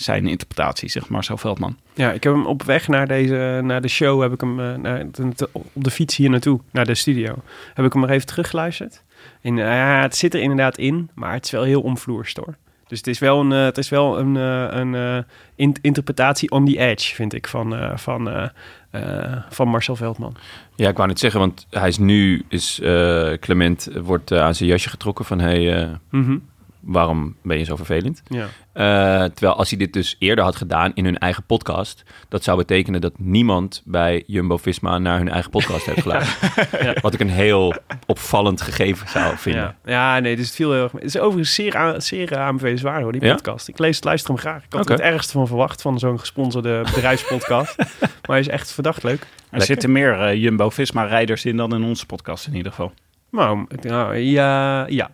Zijn 0.00 0.26
interpretatie, 0.26 0.88
zegt 0.88 1.08
Marcel 1.08 1.36
Veldman. 1.36 1.76
Ja, 1.94 2.12
ik 2.12 2.22
heb 2.22 2.32
hem 2.32 2.46
op 2.46 2.62
weg 2.62 2.88
naar, 2.88 3.06
deze, 3.06 3.60
naar 3.62 3.80
de 3.80 3.88
show, 3.88 4.22
heb 4.22 4.32
ik 4.32 4.40
hem 4.40 4.60
eh, 4.60 4.74
naar, 4.74 5.04
op 5.52 5.66
de 5.72 5.90
fiets 5.90 6.16
hier 6.16 6.30
naartoe, 6.30 6.60
naar 6.70 6.84
de 6.86 6.94
studio, 6.94 7.34
heb 7.74 7.84
ik 7.86 7.92
hem 7.92 8.02
nog 8.02 8.10
even 8.10 8.26
teruggeluisterd. 8.26 9.02
En 9.42 9.58
eh, 9.58 9.64
ja, 9.64 10.00
het 10.02 10.16
zit 10.16 10.34
er 10.34 10.40
inderdaad 10.40 10.78
in, 10.78 11.10
maar 11.14 11.32
het 11.32 11.44
is 11.44 11.50
wel 11.50 11.62
heel 11.62 11.80
omvloerst 11.80 12.36
hoor. 12.36 12.56
Dus 12.86 12.98
het 12.98 13.06
is 13.06 13.18
wel 13.18 13.40
een, 13.40 13.52
eh, 13.52 13.64
het 13.64 13.78
is 13.78 13.88
wel 13.88 14.18
een, 14.18 14.34
een 14.34 15.24
in- 15.56 15.76
interpretatie 15.80 16.50
on 16.50 16.64
the 16.66 16.78
edge, 16.78 17.14
vind 17.14 17.34
ik, 17.34 17.46
van, 17.48 17.76
eh, 17.76 17.96
van, 17.96 18.30
eh, 18.30 18.48
eh, 18.90 19.36
van 19.48 19.68
Marcel 19.68 19.96
Veldman. 19.96 20.36
Ja, 20.76 20.88
ik 20.88 20.96
wou 20.96 21.08
net 21.08 21.18
zeggen, 21.18 21.40
want 21.40 21.66
hij 21.70 21.88
is 21.88 21.98
nu, 21.98 22.44
is 22.48 22.80
eh, 22.80 23.32
Clement, 23.40 23.88
wordt 24.02 24.32
aan 24.32 24.54
zijn 24.54 24.68
jasje 24.68 24.88
getrokken 24.88 25.24
van, 25.24 25.38
hey, 25.40 25.88
Mhm. 26.10 26.36
Waarom 26.80 27.36
ben 27.42 27.58
je 27.58 27.64
zo 27.64 27.76
vervelend? 27.76 28.22
Ja. 28.28 28.46
Eh, 28.72 29.24
terwijl 29.24 29.56
als 29.56 29.68
hij 29.70 29.78
dit 29.78 29.92
dus 29.92 30.16
eerder 30.18 30.44
had 30.44 30.56
gedaan 30.56 30.90
in 30.94 31.04
hun 31.04 31.18
eigen 31.18 31.42
podcast, 31.44 32.02
dat 32.28 32.42
zou 32.44 32.56
betekenen 32.58 33.00
dat 33.00 33.12
niemand 33.18 33.82
bij 33.84 34.22
Jumbo-Visma 34.26 34.98
naar 34.98 35.18
hun 35.18 35.28
eigen 35.28 35.50
podcast 35.50 35.86
heeft 35.86 36.00
geluisterd. 36.02 37.00
Wat 37.02 37.14
ik 37.14 37.20
een 37.20 37.30
heel 37.30 37.74
opvallend 38.06 38.60
gegeven 38.60 39.08
zou 39.08 39.36
vinden. 39.36 39.76
Ja. 39.84 40.14
ja, 40.14 40.18
nee, 40.20 40.36
dus 40.36 40.46
het 40.46 40.54
viel 40.54 40.72
heel 40.72 40.82
erg. 40.82 40.92
Het 40.92 41.04
is 41.04 41.18
overigens 41.18 41.54
zeer, 41.54 41.76
aan, 41.76 42.02
zeer 42.02 42.38
aanbevelenswaardig 42.38 43.02
hoor, 43.02 43.12
die 43.12 43.24
Ja? 43.24 43.32
podcast. 43.32 43.68
Ik 43.68 43.78
lees 43.78 43.96
het, 43.96 44.04
luister 44.04 44.30
hem 44.30 44.38
graag. 44.38 44.64
Ik 44.64 44.72
had 44.72 44.86
er 44.86 44.92
het 44.92 45.00
ergste 45.00 45.32
van 45.32 45.46
verwacht, 45.46 45.82
van 45.82 45.98
zo'n 45.98 46.18
gesponsorde 46.20 46.80
bedrijfspodcast. 46.94 47.76
maar 47.78 48.08
hij 48.26 48.40
is 48.40 48.48
echt 48.48 48.72
verdacht 48.72 49.02
leuk. 49.02 49.26
Er 49.50 49.62
zitten 49.62 49.92
meer 49.92 50.20
eh, 50.20 50.34
Jumbo-Visma-rijders 50.42 51.44
in 51.44 51.56
dan 51.56 51.74
in 51.74 51.82
onze 51.82 52.06
podcast 52.06 52.46
in 52.46 52.54
ieder 52.54 52.72
geval. 52.72 52.92
Nou, 53.30 53.66
nou 53.80 54.16
ja, 54.16 54.86
ja. 54.88 55.10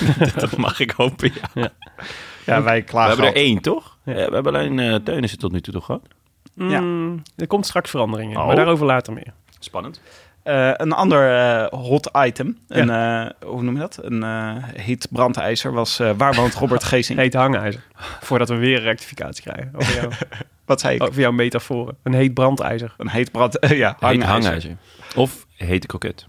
Dat 0.40 0.56
mag 0.56 0.80
ik 0.80 0.90
hopen, 0.90 1.32
ja. 1.54 1.70
Ja, 2.46 2.62
wij 2.62 2.78
We 2.78 2.84
klagen 2.84 3.10
hebben 3.10 3.28
er 3.28 3.36
één, 3.36 3.60
toch? 3.60 3.96
Ja, 4.04 4.12
we 4.14 4.20
hebben 4.34 4.54
alleen 4.54 4.78
uh, 4.78 4.94
Teunissen 4.94 5.38
tot 5.38 5.52
nu 5.52 5.60
toe 5.60 5.72
toch 5.74 5.84
gehad? 5.84 6.02
Ja. 6.54 6.80
Mm, 6.80 7.22
er 7.36 7.46
komt 7.46 7.66
straks 7.66 7.90
verandering 7.90 8.30
in, 8.32 8.36
Oh. 8.38 8.46
maar 8.46 8.56
daarover 8.56 8.86
later 8.86 9.12
meer. 9.12 9.32
Spannend. 9.58 10.00
Eh, 10.42 10.70
een 10.76 10.92
ander 10.92 11.36
eh, 11.38 11.66
hot 11.80 12.10
item, 12.16 12.58
een, 12.68 12.90
eh, 12.90 13.26
hoe 13.48 13.62
noem 13.62 13.74
je 13.74 13.80
dat? 13.80 13.98
Een 14.02 14.22
eh 14.22 14.54
heet 14.74 15.08
brandijzer 15.10 15.72
was 15.72 15.98
eh, 15.98 16.10
waar 16.16 16.34
woont 16.34 16.54
Robert 16.64 16.84
Geesing? 16.84 17.18
Heet 17.18 17.34
hangijzer. 17.34 17.82
Voordat 18.20 18.48
we 18.48 18.54
weer 18.56 18.76
een 18.76 18.82
rectificatie 18.82 19.42
krijgen 19.42 19.70
over, 19.76 19.94
jou, 19.94 20.12
Wat 20.64 20.80
zei 20.80 20.94
ik? 20.94 21.02
over 21.02 21.20
jouw 21.20 21.32
metaforen. 21.32 21.96
Een 22.02 22.14
heet 22.14 22.34
brandijzer. 22.34 22.94
Een 22.96 23.08
heet 23.08 23.30
brand, 23.32 23.58
eh, 23.58 23.78
ja, 23.78 23.88
Heet 23.88 24.00
hangijzer. 24.22 24.30
hangijzer. 24.32 24.76
Of 25.16 25.46
hete 25.56 25.86
kroket. 25.86 26.26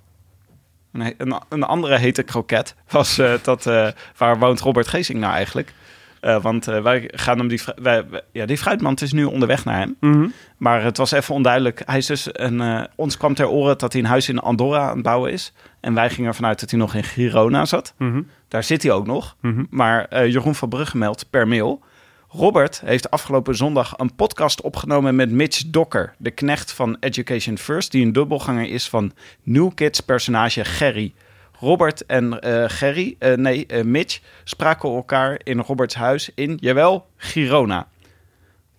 Een, 0.99 1.13
een, 1.17 1.36
een 1.49 1.63
andere 1.63 1.97
hete 1.97 2.23
kroket 2.23 2.75
was 2.89 3.17
eh, 3.17 3.33
dat 3.41 3.65
eh, 3.65 3.88
waar 4.17 4.39
woont 4.39 4.60
Robert 4.60 4.88
Geesing 4.88 5.19
nou 5.19 5.33
eigenlijk? 5.33 5.73
Eh, 6.21 6.41
want 6.41 6.65
wij 6.65 7.10
gaan 7.13 7.38
hem 7.38 7.47
die, 7.47 7.62
wij, 7.81 8.10
wij- 8.10 8.21
ja, 8.31 8.45
die 8.45 8.57
fruitmand 8.57 9.01
is 9.01 9.12
nu 9.13 9.23
onderweg 9.23 9.65
naar 9.65 9.77
hem. 9.79 9.95
Mhm. 9.99 10.27
Maar 10.57 10.83
het 10.83 10.97
was 10.97 11.12
even 11.12 11.33
onduidelijk. 11.36 11.81
Hij 11.86 11.97
is 11.97 12.05
dus 12.05 12.27
een, 12.31 12.88
ons 12.95 13.17
kwam 13.17 13.33
ter 13.33 13.47
oren 13.49 13.77
dat 13.77 13.93
hij 13.93 14.01
een 14.01 14.07
huis 14.07 14.29
in 14.29 14.39
Andorra 14.39 14.88
aan 14.89 14.93
het 14.93 15.03
bouwen 15.03 15.31
is. 15.31 15.53
En 15.79 15.93
wij 15.93 16.10
gingen 16.10 16.29
ervan 16.29 16.45
uit 16.45 16.60
dat 16.60 16.69
hij 16.69 16.79
nog 16.79 16.93
in 16.93 17.03
Girona 17.03 17.65
zat. 17.65 17.93
Mhm. 17.97 18.21
Daar 18.47 18.63
zit 18.63 18.83
hij 18.83 18.91
ook 18.91 19.05
nog. 19.05 19.36
Mhm. 19.41 19.63
Maar 19.69 20.27
Jeroen 20.27 20.55
van 20.55 20.69
Brugge 20.69 20.97
meldt 20.97 21.29
per 21.29 21.47
mail. 21.47 21.81
Robert 22.30 22.82
heeft 22.86 23.12
afgelopen 23.12 23.56
zondag 23.56 23.94
een 23.98 24.16
podcast 24.16 24.62
opgenomen 24.62 25.16
met 25.16 25.32
Mitch 25.32 25.63
Dokker, 25.68 26.13
de 26.18 26.32
knecht 26.32 26.72
van 26.72 26.98
Education 27.00 27.58
First, 27.58 27.92
die 27.92 28.06
een 28.06 28.13
dubbelganger 28.13 28.70
is 28.70 28.90
van 28.90 29.12
New 29.44 29.72
Kids 29.76 30.00
personage 30.00 30.66
Gerry. 30.66 31.13
Robert 31.60 32.06
en 32.06 32.40
eh, 32.42 32.63
Gerry, 32.68 33.16
eh, 33.20 33.34
nee, 33.34 33.66
eh, 33.66 33.84
Mitch, 33.84 34.20
spraken 34.44 34.90
elkaar 34.96 35.40
in 35.44 35.60
Roberts 35.60 35.96
huis 35.96 36.30
in, 36.36 36.58
jawel, 36.62 37.08
Girona. 37.18 37.88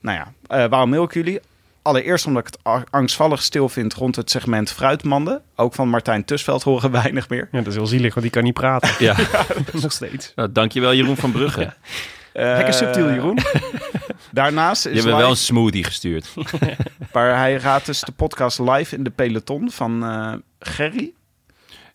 Nou 0.01 0.19
ja, 0.19 0.33
eh, 0.47 0.71
waarom 0.71 0.91
mail 0.91 1.03
ik 1.05 1.15
jullie? 1.15 1.41
Allereerst 1.83 2.27
omdat 2.27 2.47
ik 2.47 2.55
het 2.63 2.85
angstvallig 2.91 3.43
stil 3.43 3.69
vind 3.69 3.95
rond 3.95 4.17
het 4.17 4.31
segment 4.31 4.71
fruitmanden. 4.73 5.43
Ook 5.57 5.75
van 5.75 5.89
Martijn 5.89 6.25
Tusveld 6.25 6.63
horen 6.63 6.91
we 6.91 6.99
weinig 6.99 7.29
meer. 7.29 7.49
Ja, 7.53 7.59
dat 7.59 7.67
is 7.67 7.75
heel 7.75 7.87
zielig, 7.87 8.11
want 8.15 8.23
die 8.23 8.31
kan 8.31 8.43
niet 8.45 8.55
praten. 8.55 9.05
Ja, 9.05 9.17
Nog 9.83 9.93
steeds. 9.93 10.33
nou, 10.35 10.53
dankjewel 10.53 10.95
Jeroen 10.95 11.17
van 11.17 11.33
Brugge. 11.33 11.73
Lekker 12.33 12.75
subtiel, 12.75 13.11
Jeroen. 13.13 13.39
Daarnaast 14.33 14.83
Je 14.85 14.89
is 14.91 14.95
hebt 14.95 15.07
me 15.07 15.11
live- 15.13 15.23
wel 15.23 15.31
een 15.33 15.37
smoothie 15.37 15.85
gestuurd. 15.85 16.35
Maar 17.13 17.37
hij 17.37 17.57
raadt 17.57 17.87
dus 17.87 18.01
de 18.01 18.13
podcast 18.13 18.59
live 18.59 18.97
in 18.97 19.05
de 19.05 19.11
peloton 19.11 19.71
van 19.71 20.05
eh 20.05 20.33
Gerry. 20.59 21.13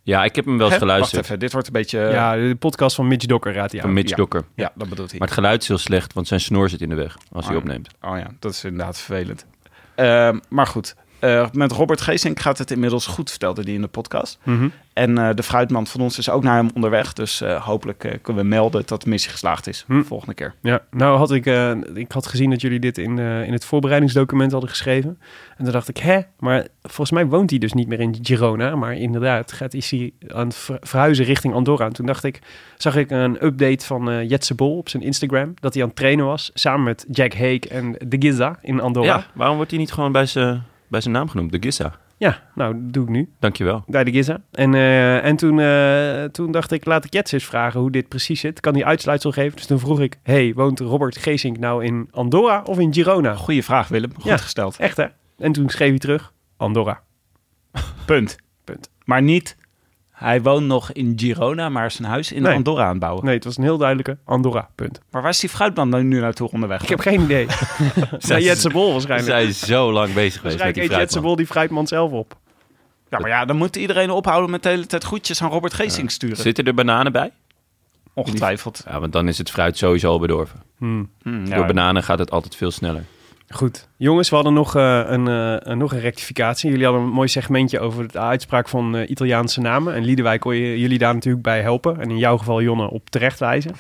Ja, 0.02 0.24
ik 0.24 0.36
heb 0.36 0.46
hem 0.46 0.58
wel 0.58 0.66
eens 0.72 0.76
Hè? 0.80 0.80
Wacht 0.86 0.92
geluisterd. 0.92 1.24
even, 1.26 1.40
dit 1.40 1.52
wordt 1.52 1.68
een 1.68 1.74
beetje... 1.74 2.00
Ja, 2.00 2.36
de 2.36 2.56
podcast 2.60 2.96
van 2.96 3.08
Mitch 3.08 3.26
Dokker 3.26 3.54
raadt 3.54 3.72
hij 3.72 3.80
Van 3.82 3.90
aan. 3.90 3.96
Mitch 3.96 4.10
ja. 4.10 4.16
Dokker. 4.16 4.44
Ja, 4.56 4.72
dat 4.76 4.90
bedoelt 4.90 5.10
hij. 5.10 5.20
Maar 5.20 5.28
het 5.28 5.38
geluid 5.38 5.62
is 5.62 5.68
heel 5.68 5.78
slecht, 5.78 6.14
want 6.14 6.28
zijn 6.28 6.40
snor 6.40 6.70
zit 6.70 6.82
in 6.82 6.90
de 6.90 6.96
weg 6.96 7.18
als 7.32 7.46
hij 7.46 7.56
Oh, 7.56 7.62
opneemt. 7.62 7.90
Oh 8.02 8.18
ja, 8.18 8.28
dat 8.40 8.52
is 8.52 8.64
inderdaad 8.64 8.98
vervelend. 9.00 9.46
Ehm, 9.96 10.40
maar 10.50 10.68
goed, 10.68 10.96
eh, 11.24 11.48
met 11.52 11.72
Robert 11.72 12.02
Geesink 12.02 12.40
gaat 12.40 12.58
het 12.58 12.72
inmiddels 12.72 13.06
goed, 13.06 13.30
vertelde 13.30 13.62
hij 13.62 13.74
in 13.74 13.82
de 13.82 13.88
podcast. 13.88 14.40
Mhm. 14.44 14.68
En 14.94 15.18
eh, 15.18 15.30
de 15.36 15.44
fruitmand 15.44 15.90
van 15.90 16.02
ons 16.02 16.18
is 16.18 16.30
ook 16.30 16.44
naar 16.44 16.56
hem 16.56 16.70
onderweg. 16.76 17.14
Dus 17.14 17.42
eh, 17.42 17.64
hopelijk 17.66 18.20
kunnen 18.22 18.44
we 18.44 18.50
melden 18.50 18.84
dat 18.86 19.02
de 19.04 19.10
missie 19.10 19.32
geslaagd 19.32 19.68
is. 19.68 19.84
Hm. 19.88 20.02
Volgende 20.04 20.34
keer. 20.34 20.54
Ja, 20.62 20.82
nou 20.92 21.18
had 21.18 21.32
ik, 21.32 21.46
eh, 21.46 21.72
ik 21.94 22.12
had 22.12 22.28
gezien 22.28 22.50
dat 22.50 22.62
jullie 22.62 22.80
dit 22.80 22.98
in, 22.98 23.20
eh, 23.20 23.44
in 23.48 23.54
het 23.54 23.66
voorbereidingsdocument 23.66 24.52
hadden 24.52 24.70
geschreven. 24.70 25.18
En 25.58 25.64
toen 25.64 25.74
dacht 25.74 25.88
ik, 25.90 25.98
hè, 25.98 26.20
maar 26.40 26.68
volgens 26.82 27.12
mij 27.12 27.26
woont 27.26 27.50
hij 27.50 27.60
dus 27.60 27.74
niet 27.74 27.88
meer 27.88 28.00
in 28.00 28.18
Girona. 28.22 28.76
Maar 28.76 28.94
inderdaad, 28.94 29.52
gaat, 29.52 29.74
is 29.74 29.92
hij 29.92 30.12
aan 30.28 30.48
het 30.48 30.56
ver- 30.56 30.78
verhuizen 30.82 31.26
richting 31.26 31.54
Andorra. 31.54 31.86
En 31.86 31.94
toen 31.94 32.06
dacht 32.06 32.24
ik, 32.24 32.40
zag 32.78 32.96
ik 32.96 33.12
een 33.12 33.46
update 33.46 33.86
van 33.86 34.10
eh 34.10 34.30
Jetse 34.30 34.56
Bol 34.56 34.78
op 34.78 34.90
zijn 34.90 35.04
Instagram. 35.04 35.54
Dat 35.60 35.74
hij 35.74 35.82
aan 35.84 35.90
het 35.90 35.98
trainen 35.98 36.26
was, 36.26 36.52
samen 36.54 36.84
met 36.84 37.06
Jack 37.12 37.34
Hake 37.34 37.68
en 37.70 37.96
De 38.08 38.16
Giza 38.20 38.60
in 38.62 38.80
Andorra. 38.82 39.16
Ja, 39.16 39.26
waarom 39.34 39.56
wordt 39.56 39.72
hij 39.72 39.80
niet 39.80 39.92
gewoon 39.92 40.12
bij 40.12 40.26
zijn 40.26 40.64
bij 40.94 41.02
zijn 41.02 41.14
naam 41.14 41.30
genoemd? 41.30 41.52
De 41.52 41.58
Gissa. 41.62 41.94
Ja, 42.18 42.42
nou, 42.56 42.74
dat 42.74 42.94
doe 42.94 43.04
ik 43.04 43.10
nu. 43.10 43.30
Dankjewel. 43.40 43.84
Bij 43.88 44.04
de 44.04 44.12
Giza. 44.12 44.42
En, 44.52 44.74
eh, 44.74 45.26
en 45.26 45.36
toen, 45.36 45.60
eh, 45.60 46.24
toen 46.24 46.52
dacht 46.52 46.72
ik, 46.72 46.86
laat 46.86 47.06
ik 47.06 47.14
Jets 47.14 47.32
eens 47.32 47.46
vragen 47.46 47.80
hoe 47.80 47.92
dit 47.92 48.08
precies 48.08 48.40
zit. 48.40 48.60
Kan 48.60 48.74
die 48.74 48.86
uitsluitsel 48.86 49.32
geven? 49.32 49.56
Dus 49.56 49.66
toen 49.66 49.80
vroeg 49.80 50.00
ik, 50.00 50.20
hey, 50.24 50.54
woont 50.56 50.80
Robert 50.80 51.18
Geesink 51.18 51.58
nou 51.58 51.84
in 51.86 52.08
Andorra 52.12 52.62
of 52.66 52.80
in 52.80 52.94
Girona? 52.94 53.34
Goeie 53.36 53.64
vraag, 53.64 53.88
Willem. 53.88 54.12
Goed 54.14 54.24
Ja. 54.24 54.38
gesteld. 54.38 54.78
Echt 54.78 54.98
hè? 54.98 55.06
En 55.38 55.52
toen 55.52 55.70
schreef 55.70 55.90
hij 55.90 55.98
terug, 56.00 56.34
Andorra. 56.58 57.02
Punt. 58.06 58.36
Punt. 58.64 58.90
Maar 59.06 59.22
niet, 59.22 59.58
hij 60.14 60.42
woont 60.42 60.66
nog 60.66 60.92
in 60.92 61.14
Girona, 61.16 61.70
maar 61.70 61.92
zijn 61.92 62.08
huis 62.08 62.32
in 62.32 62.42
Nee. 62.42 62.56
Andorra 62.56 62.84
aan 62.84 62.90
het 62.90 63.00
bouwen. 63.00 63.26
Nee, 63.26 63.36
het 63.36 63.44
was 63.44 63.58
een 63.58 63.64
heel 63.64 63.78
duidelijke 63.78 64.18
Andorra, 64.26 64.70
punt. 64.76 65.02
Maar 65.12 65.22
waar 65.22 65.32
is 65.32 65.40
die 65.40 65.50
fruitman 65.50 65.92
dan 65.92 66.08
nu 66.08 66.20
naartoe 66.20 66.52
onderweg? 66.52 66.82
Ik 66.82 66.90
heb 66.90 67.00
geen 67.00 67.22
idee. 67.22 67.48
Zij 68.18 68.42
Jetse 68.42 68.70
Bol 68.70 68.92
waarschijnlijk. 68.92 69.32
zijn 69.32 69.54
zo 69.54 69.92
lang 69.92 70.14
bezig 70.14 70.16
geweest 70.16 70.42
met 70.44 70.44
Waarschijnlijk 70.44 70.74
die 70.76 70.84
eet 70.84 70.90
Jetse 70.90 70.98
fruitman. 70.98 71.24
Bol 71.24 71.36
die 71.36 71.48
fruitman 71.48 71.88
zelf 71.88 72.12
op. 72.12 72.38
Ja, 73.10 73.20
maar 73.20 73.30
ja, 73.30 73.46
dan 73.46 73.56
moet 73.58 73.76
iedereen 73.76 74.10
ophouden 74.10 74.50
met 74.50 74.64
de 74.64 74.70
hele 74.70 74.86
tijd 74.86 75.04
groetjes 75.04 75.42
aan 75.42 75.50
Robert 75.50 75.74
Geesink 75.74 76.10
sturen. 76.10 76.38
Zitten 76.38 76.66
er 76.66 76.74
bananen 76.74 77.12
bij? 77.12 77.32
Ongetwijfeld. 78.14 78.84
Ja, 78.88 79.00
want 79.00 79.14
dan 79.14 79.28
is 79.28 79.38
het 79.38 79.50
fruit 79.52 79.78
sowieso 79.78 80.10
al 80.10 80.20
bedorven. 80.20 80.62
Hmm, 80.78 81.10
ja. 81.24 81.56
Door 81.56 81.66
bananen 81.66 82.04
gaat 82.04 82.20
het 82.20 82.32
altijd 82.32 82.56
veel 82.56 82.72
sneller. 82.72 83.04
Goed. 83.54 83.88
Jongens, 83.98 84.30
we 84.30 84.36
hadden 84.36 84.54
nog, 84.54 84.76
eh, 84.76 85.02
een, 85.06 85.28
eh, 85.28 85.56
een- 85.60 85.78
nog 85.78 85.92
een 85.94 86.00
rectificatie. 86.00 86.70
Jullie 86.70 86.86
hadden 86.86 87.04
een 87.04 87.10
mooi 87.12 87.28
segmentje 87.28 87.80
over 87.80 88.12
de 88.12 88.20
uitspraak 88.20 88.70
van 88.70 88.96
eh, 88.96 89.10
Italiaanse 89.10 89.62
namen. 89.62 89.94
En 89.94 90.04
Liedewijk 90.04 90.42
kon 90.42 90.56
je, 90.56 90.80
jullie 90.80 90.98
daar 90.98 91.14
natuurlijk 91.14 91.44
bij 91.44 91.62
helpen. 91.62 92.00
En 92.00 92.10
in 92.10 92.18
jouw 92.18 92.38
geval 92.38 92.62
Jonne 92.62 92.90
op 92.90 93.10
terecht 93.10 93.40
wijzen. 93.40 93.72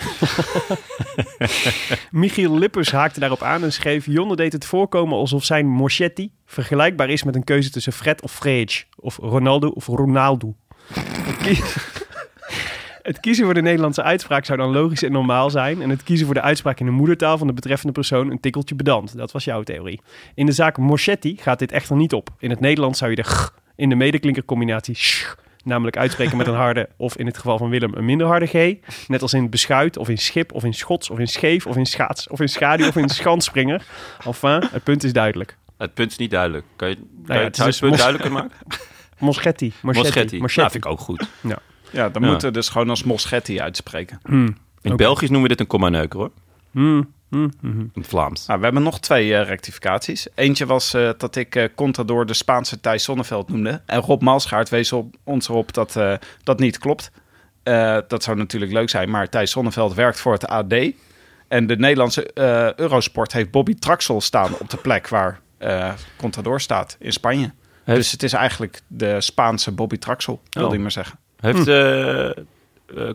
Michiel 2.11 2.57
Lippers 2.57 2.91
haakte 2.91 3.19
daarop 3.19 3.41
aan 3.41 3.63
en 3.63 3.73
schreef... 3.73 4.05
Jonne 4.05 4.35
deed 4.35 4.53
het 4.53 4.65
voorkomen 4.65 5.17
alsof 5.17 5.43
zijn 5.43 5.67
Moschetti 5.67 6.31
vergelijkbaar 6.45 7.09
is 7.09 7.23
met 7.23 7.35
een 7.35 7.43
keuze 7.43 7.69
tussen 7.69 7.93
Fred 7.93 8.21
of 8.21 8.31
Frege. 8.31 8.83
Of 8.95 9.17
Ronaldo 9.17 9.67
of 9.67 9.87
Ronaldo. 9.87 10.55
Het 13.03 13.11
kie- 13.11 13.11
Het 13.11 13.19
kiezen 13.19 13.45
voor 13.45 13.53
de 13.53 13.61
Nederlandse 13.61 14.03
uitspraak 14.03 14.45
zou 14.45 14.57
dan 14.57 14.71
logisch 14.71 15.03
en 15.03 15.11
normaal 15.11 15.49
zijn. 15.49 15.81
En 15.81 15.89
het 15.89 16.03
kiezen 16.03 16.25
voor 16.25 16.35
de 16.35 16.41
uitspraak 16.41 16.79
in 16.79 16.85
de 16.85 16.91
moedertaal 16.91 17.37
van 17.37 17.47
de 17.47 17.53
betreffende 17.53 17.93
persoon 17.93 18.31
een 18.31 18.39
tikkeltje 18.39 18.75
pedant. 18.75 19.17
Dat 19.17 19.31
was 19.31 19.43
jouw 19.43 19.63
theorie. 19.63 20.01
In 20.35 20.45
de 20.45 20.51
zaak 20.51 20.77
Moschetti 20.77 21.37
gaat 21.37 21.59
dit 21.59 21.71
echter 21.71 21.95
niet 21.95 22.13
op. 22.13 22.29
In 22.39 22.49
het 22.49 22.59
Nederlands 22.59 22.99
zou 22.99 23.09
je 23.09 23.15
de 23.15 23.23
g 23.23 23.53
in 23.75 23.89
de 23.89 23.95
medeklinkercombinatie 23.95 24.95
sch, 24.95 25.33
namelijk 25.63 25.97
uitspreken 25.97 26.37
met 26.37 26.47
een 26.47 26.53
harde 26.53 26.89
of 26.97 27.17
in 27.17 27.25
het 27.25 27.37
geval 27.37 27.57
van 27.57 27.69
Willem 27.69 27.93
een 27.93 28.05
minder 28.05 28.27
harde 28.27 28.45
g. 28.45 28.75
Net 29.07 29.21
als 29.21 29.33
in 29.33 29.49
beschuit 29.49 29.97
of 29.97 30.09
in 30.09 30.17
schip 30.17 30.53
of 30.53 30.63
in 30.63 30.73
schots 30.73 31.09
of 31.09 31.19
in 31.19 31.27
scheef 31.27 31.65
of 31.67 31.75
in 31.75 31.85
schaats 31.85 32.27
of 32.27 32.39
in 32.39 32.49
schaduw 32.49 32.87
of 32.87 32.95
in 32.95 33.09
schansspringer. 33.09 33.85
Enfin, 34.25 34.63
het 34.71 34.83
punt 34.83 35.03
is 35.03 35.13
duidelijk. 35.13 35.57
Het 35.77 35.93
punt 35.93 36.11
is 36.11 36.17
niet 36.17 36.31
duidelijk. 36.31 36.65
Kan 36.75 36.89
je, 36.89 36.95
kan 36.95 37.05
ja, 37.25 37.33
je 37.33 37.39
het 37.47 37.57
het, 37.57 37.65
dus 37.65 37.79
punt 37.79 37.97
duidelijker 37.97 38.31
maken? 38.31 38.51
Moschetti. 39.19 39.73
Moschetti. 39.81 40.07
Moschetti. 40.09 40.37
Moschetti. 40.39 40.59
Nou, 40.59 40.71
vind 40.71 40.85
ik 40.85 40.91
ook 40.91 40.99
goed. 40.99 41.27
Ja, 41.41 41.57
dan 41.93 42.11
Ja. 42.21 42.29
moeten 42.29 42.47
we 42.47 42.53
dus 42.53 42.69
gewoon 42.69 42.89
als 42.89 43.03
Moschetti 43.03 43.59
uitspreken. 43.61 44.19
Hmm. 44.23 44.55
In. 44.81 44.95
Belgisch 44.95 45.29
noemen 45.29 45.41
we 45.41 45.55
dit 45.55 45.59
een 45.59 45.67
komma-neuker, 45.67 46.19
hoor. 46.19 46.31
Hmm. 46.71 47.13
Hmm. 47.29 47.51
Hmm. 47.59 47.79
In 47.79 47.91
het 47.93 48.07
Vlaams. 48.07 48.45
Nou, 48.45 48.59
we 48.59 48.65
hebben 48.65 48.83
nog 48.83 48.99
twee 48.99 49.35
eh, 49.35 49.47
rectificaties. 49.47 50.27
Eentje 50.35 50.65
was 50.65 50.93
eh, 50.93 51.09
dat 51.17 51.35
ik 51.35 51.55
eh 51.55 51.63
Contador 51.75 52.25
de 52.25 52.33
Spaanse 52.33 52.79
Thijs 52.79 53.03
Sonneveld 53.03 53.49
noemde. 53.49 53.81
En 53.85 53.99
Rob 53.99 54.21
Malschaert 54.21 54.69
wees 54.69 54.91
op, 54.91 55.15
ons 55.23 55.49
erop 55.49 55.73
dat 55.73 55.95
eh, 55.95 56.13
dat 56.43 56.59
niet 56.59 56.77
klopt. 56.77 57.11
Eh, 57.63 57.97
dat 58.07 58.23
zou 58.23 58.37
natuurlijk 58.37 58.71
leuk 58.71 58.89
zijn, 58.89 59.09
maar 59.09 59.29
Thijs 59.29 59.51
Sonneveld 59.51 59.93
werkt 59.93 60.19
voor 60.19 60.33
het 60.33 60.47
AD. 60.47 60.73
En 61.47 61.67
de 61.67 61.75
Nederlandse 61.77 62.33
eh, 62.33 62.73
Eurosport 62.73 63.33
heeft 63.33 63.51
Bobby 63.51 63.73
Traxel 63.75 64.21
staan 64.21 64.51
op 64.59 64.69
de 64.69 64.77
plek 64.77 65.07
waar 65.07 65.39
eh, 65.57 65.93
Contador 66.17 66.61
staat 66.61 66.95
in 66.99 67.11
Spanje. 67.13 67.51
Dus 67.85 68.11
het 68.11 68.23
is 68.23 68.33
eigenlijk 68.33 68.81
de 68.87 69.21
Spaanse 69.21 69.71
Bobby 69.71 69.97
Traxel, 69.97 70.41
wil 70.49 70.67
Oh. 70.67 70.73
ik 70.73 70.79
maar 70.79 70.91
zeggen. 70.91 71.19
Heeft 71.43 71.67
eh 71.67 72.29
eh, 72.29 72.33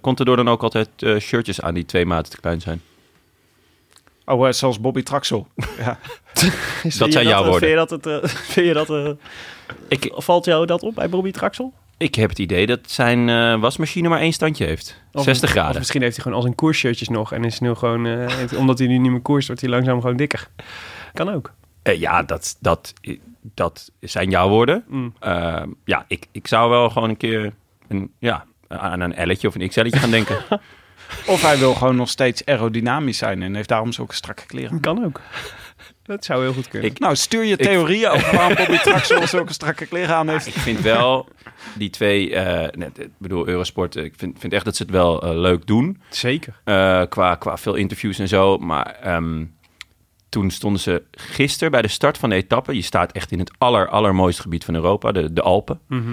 Contador 0.00 0.36
dan 0.36 0.48
ook 0.48 0.62
altijd 0.62 0.88
eh, 0.96 1.16
shirtjes 1.18 1.60
aan 1.60 1.74
die 1.74 1.84
twee 1.84 2.06
maten 2.06 2.32
te 2.32 2.40
klein 2.40 2.60
zijn? 2.60 2.82
Oh, 4.24 4.46
eh, 4.46 4.52
zoals 4.52 4.80
Bobby 4.80 5.02
Traxel. 5.02 5.46
ja. 5.78 5.98
Dat 6.98 7.12
zijn 7.12 7.26
jouw 7.28 7.42
eh, 7.42 7.48
woorden. 7.48 7.68
Vind 7.68 7.70
je 7.70 7.76
dat, 7.76 7.90
het, 7.90 8.06
eh, 8.06 8.28
vind 8.52 8.66
je 8.66 8.72
dat 8.72 8.90
eh, 8.90 9.10
Ik, 9.88 10.12
valt 10.14 10.44
jou 10.44 10.66
dat 10.66 10.82
op 10.82 10.94
bij 10.94 11.08
Bobby 11.08 11.30
Traxel? 11.30 11.72
ik 11.96 12.14
heb 12.14 12.28
het 12.28 12.38
idee 12.38 12.66
dat 12.66 12.78
zijn 12.86 13.28
eh, 13.28 13.60
wasmachine 13.60 14.08
maar 14.08 14.20
één 14.20 14.32
standje 14.32 14.64
heeft. 14.64 15.00
Of- 15.12 15.22
60 15.24 15.48
Of 15.48 15.54
graden. 15.54 15.78
misschien 15.78 16.02
heeft 16.02 16.14
hij 16.14 16.22
gewoon 16.22 16.38
al 16.38 16.44
zijn 16.44 16.54
koersshirtjes 16.56 17.08
nog 17.08 17.32
en 17.32 17.44
is 17.44 17.60
nu 17.60 17.74
gewoon, 17.74 18.06
eh, 18.06 18.36
heeft- 18.36 18.56
omdat 18.56 18.78
hij 18.78 18.88
nu 18.88 18.98
niet 18.98 19.10
meer 19.10 19.20
koers, 19.20 19.46
wordt 19.46 19.60
hij 19.60 19.70
langzaam 19.70 20.00
gewoon 20.00 20.16
dikker. 20.16 20.48
Kan 21.14 21.28
ook. 21.34 21.52
Eh, 21.82 22.00
ja, 22.00 22.22
dat, 22.22 22.56
dat, 22.60 22.92
dat 23.54 23.90
zijn 24.00 24.30
jouw 24.30 24.48
woorden. 24.48 24.84
Mm. 24.88 25.14
Eh, 25.20 25.62
ja, 25.84 26.04
ik, 26.08 26.26
ik 26.32 26.46
zou 26.46 26.70
wel 26.70 26.90
gewoon 26.90 27.08
een 27.08 27.16
keer 27.16 27.52
een, 27.88 28.12
ja, 28.18 28.44
aan 28.68 29.00
een 29.00 29.30
L'tje 29.30 29.48
of 29.48 29.54
een 29.54 29.68
XL'tje 29.68 29.98
gaan 29.98 30.10
denken. 30.10 30.36
Of 31.26 31.42
hij 31.42 31.58
wil 31.58 31.74
gewoon 31.74 31.96
nog 31.96 32.08
steeds 32.08 32.44
aerodynamisch 32.44 33.18
zijn 33.18 33.42
en 33.42 33.54
heeft 33.54 33.68
daarom 33.68 33.92
zulke 33.92 34.14
strakke 34.14 34.46
kleren. 34.46 34.80
Kan 34.80 35.04
ook. 35.04 35.20
Dat 36.02 36.24
zou 36.24 36.42
heel 36.42 36.52
goed 36.52 36.68
kunnen. 36.68 36.90
Ik- 36.90 36.98
Nou, 36.98 37.16
stuur 37.16 37.44
je 37.44 37.56
theorieën 37.56 38.08
over 38.14 38.36
waarom 38.36 38.54
Bobby 38.56 38.76
Traxel 38.76 39.26
zulke 39.26 39.52
strakke 39.52 39.86
kleren 39.86 40.14
aan 40.16 40.28
heeft. 40.28 40.46
Ik 40.46 40.52
vind 40.52 40.80
wel 40.80 41.28
die 41.74 41.90
twee, 41.90 42.34
eh, 42.34 42.68
net, 42.78 42.98
ik 42.98 43.10
bedoel 43.18 43.48
Eurosport, 43.48 43.96
ik 43.96 44.14
vind, 44.16 44.38
vind 44.38 44.52
echt 44.52 44.64
dat 44.64 44.76
ze 44.76 44.82
het 44.82 44.92
wel 44.92 45.22
eh, 45.22 45.30
leuk 45.38 45.66
doen. 45.66 46.00
Zeker. 46.10 46.60
eh, 46.64 47.02
qua, 47.08 47.34
qua 47.34 47.56
veel 47.56 47.74
interviews 47.74 48.18
en 48.18 48.28
zo. 48.28 48.58
Maar 48.58 48.86
ehm, 49.02 49.44
toen 50.28 50.50
stonden 50.50 50.80
ze 50.80 51.02
gisteren 51.10 51.70
bij 51.70 51.82
de 51.82 51.88
start 51.88 52.18
van 52.18 52.28
de 52.28 52.34
etappe. 52.36 52.74
Je 52.74 52.82
staat 52.82 53.12
echt 53.12 53.30
in 53.30 53.38
het 53.38 53.50
aller, 53.58 53.88
allermooiste 53.88 54.42
gebied 54.42 54.64
van 54.64 54.74
Europa, 54.74 55.12
de, 55.12 55.32
de 55.32 55.42
Alpen. 55.42 55.80
Mhm. 55.88 56.12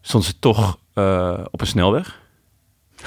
Stonden 0.00 0.28
ze 0.30 0.38
toch 0.38 0.78
eh, 0.94 1.44
op 1.50 1.60
een 1.60 1.66
snelweg. 1.66 2.18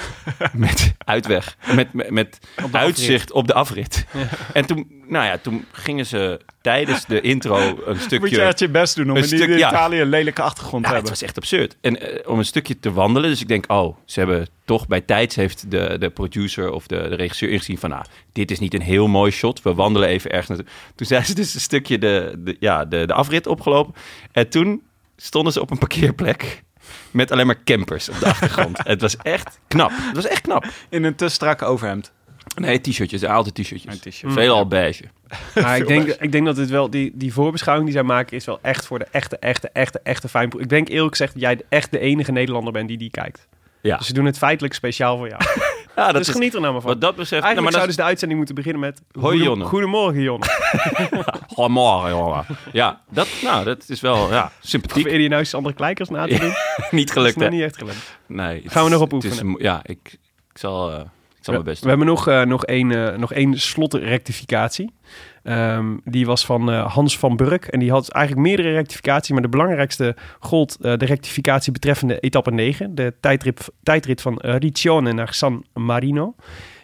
met 0.52 0.94
uitweg. 0.98 1.56
Met, 1.74 2.10
met, 2.10 2.38
uitzicht 2.72 3.32
op 3.32 3.46
de 3.46 3.54
afrit. 3.54 4.06
En 4.52 4.66
toen, 4.66 5.02
nou 5.06 5.24
ja, 5.24 5.38
toen 5.38 5.64
gingen 5.72 6.06
ze 6.06 6.40
tijdens 6.60 7.04
de 7.04 7.20
intro 7.20 7.78
een 7.84 7.96
stukje... 8.06 8.18
Moet 8.18 8.30
je 8.30 8.42
echt 8.42 8.58
je 8.58 8.68
best 8.68 8.96
doen 8.96 9.10
om 9.10 9.16
Een 9.16 9.22
in 9.22 9.28
stuk- 9.28 9.48
in 9.48 9.58
ja. 9.58 9.68
Italië 9.68 10.00
een 10.00 10.08
lelijke 10.08 10.42
achtergrond 10.42 10.84
Ja, 10.84 10.90
te 10.90 10.96
het 10.96 11.08
hebben. 11.08 11.10
was 11.10 11.22
echt 11.22 11.36
absurd. 11.36 11.76
En 11.80 12.00
eh, 12.00 12.30
om 12.30 12.38
een 12.38 12.44
stukje 12.44 12.78
te 12.80 12.92
wandelen. 12.92 13.30
Dus 13.30 13.40
ik 13.40 13.48
denk, 13.48 13.64
oh, 13.68 13.96
ze 14.04 14.18
hebben 14.18 14.48
toch 14.64 14.86
bij 14.86 15.00
tijds 15.00 15.36
heeft 15.36 15.70
de, 15.70 15.96
de 15.98 16.10
producer 16.10 16.70
of 16.72 16.86
de, 16.86 17.08
de 17.08 17.14
regisseur 17.14 17.50
ingezien 17.50 17.78
van, 17.78 17.90
nou, 17.90 18.04
dit 18.32 18.50
is 18.50 18.58
niet 18.58 18.74
een 18.74 18.82
heel 18.82 19.06
mooi 19.06 19.30
shot. 19.30 19.62
We 19.62 19.74
wandelen 19.74 20.08
even 20.08 20.30
ergens 20.30 20.48
naartoe. 20.48 20.74
Toen 20.94 21.06
zijn 21.06 21.24
ze 21.24 21.34
dus 21.34 21.54
een 21.54 21.60
stukje 21.60 21.98
de, 21.98 22.34
de, 22.38 22.56
ja, 22.60 22.84
de, 22.84 23.06
de 23.06 23.14
afrit 23.14 23.46
opgelopen. 23.46 23.94
En 24.32 24.48
toen 24.48 24.82
stonden 25.16 25.52
ze 25.52 25.60
op 25.60 25.70
een 25.70 25.78
parkeerplek 25.78 26.62
met 27.12 27.30
alleen 27.30 27.46
maar 27.46 27.62
campers 27.64 28.08
op 28.08 28.18
de 28.18 28.26
achtergrond. 28.26 28.78
het 28.86 29.00
was 29.00 29.16
echt 29.16 29.58
knap. 29.68 29.90
Het 29.94 30.16
was 30.16 30.26
echt 30.26 30.40
knap. 30.40 30.66
In 30.88 31.04
een 31.04 31.14
te 31.14 31.28
strakke 31.28 31.64
overhemd. 31.64 32.12
Nee, 32.54 32.80
t-shirtjes, 32.80 33.24
altijd 33.24 33.54
t-shirtjes. 33.54 33.94
Een 33.94 34.10
t-shirt. 34.10 34.32
Veelal 34.32 34.66
beige. 34.66 35.04
Maar 35.62 35.76
ik 35.76 35.86
denk, 35.86 36.08
ik 36.08 36.32
denk 36.32 36.46
dat 36.46 36.56
dit 36.56 36.70
wel, 36.70 36.90
die, 36.90 37.12
die 37.14 37.32
voorbeschouwing 37.32 37.88
die 37.88 37.98
zij 37.98 38.06
maken, 38.06 38.36
is 38.36 38.44
wel 38.44 38.58
echt 38.62 38.86
voor 38.86 38.98
de 38.98 39.06
echte, 39.10 39.36
echte, 39.38 39.68
echte, 39.72 40.00
echte 40.02 40.28
fijn. 40.28 40.52
Ik 40.58 40.68
denk 40.68 40.88
eerlijk 40.88 41.10
gezegd 41.10 41.32
dat 41.32 41.42
jij 41.42 41.60
echt 41.68 41.90
de 41.90 41.98
enige 41.98 42.32
Nederlander 42.32 42.72
bent 42.72 42.88
die 42.88 42.98
die 42.98 43.10
kijkt. 43.10 43.46
Ja, 43.80 43.96
Dus 43.96 44.06
ze 44.06 44.12
doen 44.12 44.24
het 44.24 44.38
feitelijk 44.38 44.74
speciaal 44.74 45.16
voor 45.16 45.28
jou. 45.28 45.42
ja 45.96 46.06
dat 46.06 46.14
dus 46.14 46.28
is, 46.28 46.34
geniet 46.34 46.54
er 46.54 46.60
nou 46.60 46.72
maar 46.72 46.82
van. 46.82 46.90
wat 46.90 47.00
dat 47.00 47.10
betreft... 47.16 47.44
Eigenlijk 47.44 47.54
nou, 47.54 47.62
maar 47.62 47.72
zouden 47.72 47.94
ze 47.94 48.00
de 48.00 48.06
uitzending 48.06 48.38
moeten 48.38 48.54
beginnen 48.56 48.80
met... 48.80 49.02
Hoi, 49.20 49.42
Jonne. 49.42 49.64
Goedemorgen, 49.64 50.22
Jonne. 50.22 50.46
Goedemorgen, 51.54 52.10
jongen. 52.10 52.44
Ja, 52.72 53.00
dat, 53.10 53.28
nou, 53.42 53.64
dat 53.64 53.84
is 53.88 54.00
wel 54.00 54.30
ja, 54.30 54.52
sympathiek. 54.60 55.02
Probeer 55.02 55.20
je 55.20 55.28
nou 55.28 55.40
eens 55.40 55.54
andere 55.54 55.74
kijkers 55.74 56.08
na 56.08 56.26
te 56.26 56.38
doen? 56.44 56.52
niet 56.90 57.10
gelukt, 57.12 57.30
is 57.30 57.36
nog 57.42 57.44
hè? 57.50 57.54
niet 57.54 57.62
echt 57.64 57.76
gelukt. 57.78 58.18
Nee. 58.26 58.62
Gaan 58.66 58.84
we 58.84 58.90
is- 58.90 58.94
nog 58.96 59.02
op 59.02 59.12
is 59.12 59.24
oefenen? 59.24 59.46
mo- 59.46 59.58
ja, 59.60 59.80
ik, 59.82 59.98
ik 60.52 60.58
zal, 60.58 60.92
eh, 60.92 61.00
zal 61.44 61.54
mijn 61.54 61.64
best 61.64 61.82
We 61.82 61.88
hebben 61.88 62.06
nog, 62.06 62.28
eh, 62.28 62.42
nog 62.42 62.64
één, 62.64 62.90
eh, 63.12 63.18
nog 63.18 63.32
één 63.32 63.60
slotrectificatie. 63.60 64.92
Ehm, 65.42 65.96
die 66.04 66.26
was 66.26 66.46
van 66.46 66.70
eh, 66.70 66.92
Hans 66.94 67.18
van 67.18 67.36
Burk. 67.36 67.64
En 67.66 67.78
die 67.78 67.90
had 67.90 68.08
eigenlijk 68.08 68.46
meerdere 68.46 68.72
rectificaties. 68.72 69.30
Maar 69.30 69.42
de 69.42 69.48
belangrijkste 69.48 70.16
gold 70.40 70.82
de 70.82 71.04
rectificatie 71.04 71.72
betreffende 71.72 72.20
etappe 72.20 72.50
9. 72.50 72.94
De 72.94 73.14
tijdrit, 73.20 73.70
tijdrit 73.82 74.20
van 74.20 74.38
Riccione 74.40 75.12
naar 75.12 75.34
San 75.34 75.64
Marino. 75.74 76.34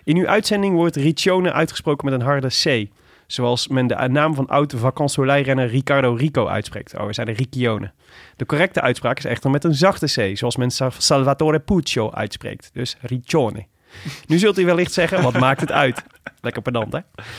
In 0.05 0.17
uw 0.17 0.27
uitzending 0.27 0.75
wordt 0.75 0.97
Riccione 0.97 1.53
uitgesproken 1.53 2.11
met 2.11 2.21
een 2.21 2.27
harde 2.27 2.49
C. 2.49 2.89
Zoals 3.27 3.69
men 3.69 3.87
de 3.87 4.09
naam 4.11 4.35
van 4.35 4.47
oud-vacansoleilrenner 4.47 5.67
Ricardo 5.67 6.15
Rico 6.15 6.47
uitspreekt. 6.47 6.99
Oh, 6.99 7.07
we 7.07 7.13
zijn 7.13 7.27
de 7.27 7.33
Riccione. 7.33 7.93
De 8.37 8.47
correcte 8.47 8.81
uitspraak 8.81 9.19
is 9.19 9.25
echter 9.25 9.51
met 9.51 9.65
een 9.65 9.75
zachte 9.75 10.07
C. 10.07 10.37
Zoals 10.37 10.57
men 10.57 10.71
Sa- 10.71 10.91
Salvatore 10.99 11.59
Puccio 11.59 12.11
uitspreekt. 12.11 12.71
Dus 12.73 12.97
Riccione. 13.01 13.67
Nu 14.27 14.39
zult 14.39 14.59
u 14.59 14.65
wellicht 14.65 14.93
zeggen, 14.93 15.23
wat 15.23 15.39
maakt 15.39 15.61
het 15.61 15.73
uit? 15.73 16.03
Lekker 16.41 16.63
pedant, 16.63 16.93
hè? 16.93 16.99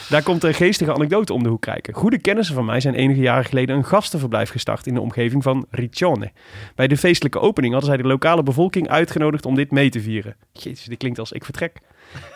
Daar 0.09 0.23
komt 0.23 0.43
een 0.43 0.53
geestige 0.53 0.93
anekdote 0.93 1.33
om 1.33 1.43
de 1.43 1.49
hoek 1.49 1.61
kijken. 1.61 1.93
Goede 1.93 2.19
kennissen 2.19 2.55
van 2.55 2.65
mij 2.65 2.79
zijn 2.79 2.95
enige 2.95 3.21
jaren 3.21 3.45
geleden 3.45 3.75
een 3.75 3.85
gastenverblijf 3.85 4.49
gestart 4.49 4.87
in 4.87 4.93
de 4.93 5.01
omgeving 5.01 5.43
van 5.43 5.65
Riccione. 5.69 6.31
Bij 6.75 6.87
de 6.87 6.97
feestelijke 6.97 7.39
opening 7.39 7.73
hadden 7.73 7.91
zij 7.91 8.01
de 8.01 8.07
lokale 8.07 8.43
bevolking 8.43 8.89
uitgenodigd 8.89 9.45
om 9.45 9.55
dit 9.55 9.71
mee 9.71 9.89
te 9.89 10.01
vieren. 10.01 10.35
Jezus, 10.53 10.83
dit 10.83 10.97
klinkt 10.97 11.19
als 11.19 11.31
ik 11.31 11.43
vertrek. 11.45 11.81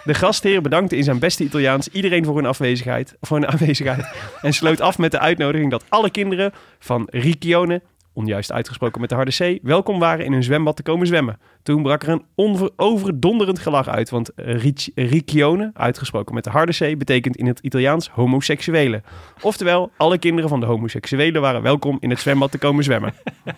De 0.03 0.13
gastheer 0.13 0.61
bedankte 0.61 0.97
in 0.97 1.03
zijn 1.03 1.19
beste 1.19 1.43
Italiaans 1.43 1.87
iedereen 1.87 2.25
voor 2.25 2.35
hun 2.35 2.45
afwezigheid, 2.45 3.15
voor 3.21 3.37
hun 3.37 3.47
aanwezigheid 3.47 4.05
en 4.41 4.53
sloot 4.53 4.81
af 4.81 4.97
met 4.97 5.11
de 5.11 5.19
uitnodiging 5.19 5.71
dat 5.71 5.85
alle 5.89 6.09
kinderen 6.09 6.53
van 6.79 7.07
Riccione 7.11 7.81
onjuist 8.13 8.51
uitgesproken 8.51 9.01
met 9.01 9.09
de 9.09 9.15
harde 9.15 9.31
C, 9.31 9.59
welkom 9.63 9.99
waren 9.99 10.25
in 10.25 10.31
hun 10.31 10.43
zwembad 10.43 10.75
te 10.75 10.83
komen 10.83 11.07
zwemmen. 11.07 11.39
Toen 11.63 11.83
brak 11.83 12.03
er 12.03 12.09
een 12.09 12.25
onver- 12.35 12.69
overdonderend 12.75 13.59
gelach 13.59 13.87
uit, 13.87 14.09
want 14.09 14.33
eh, 14.33 14.61
Ric- 14.61 14.89
Riccione, 14.95 15.71
uitgesproken 15.73 16.33
met 16.35 16.43
de 16.43 16.49
harde 16.49 16.73
C, 16.93 16.97
betekent 16.97 17.35
in 17.37 17.47
het 17.47 17.59
Italiaans 17.59 18.09
homoseksuele. 18.09 19.01
Oftewel, 19.41 19.91
alle 19.97 20.17
kinderen 20.17 20.49
van 20.49 20.59
de 20.59 20.65
homoseksuelen 20.65 21.41
waren 21.41 21.61
welkom 21.61 21.97
in 21.99 22.09
het 22.09 22.19
zwembad 22.19 22.51
te 22.51 22.57
komen 22.57 22.83
zwemmen. 22.83 23.13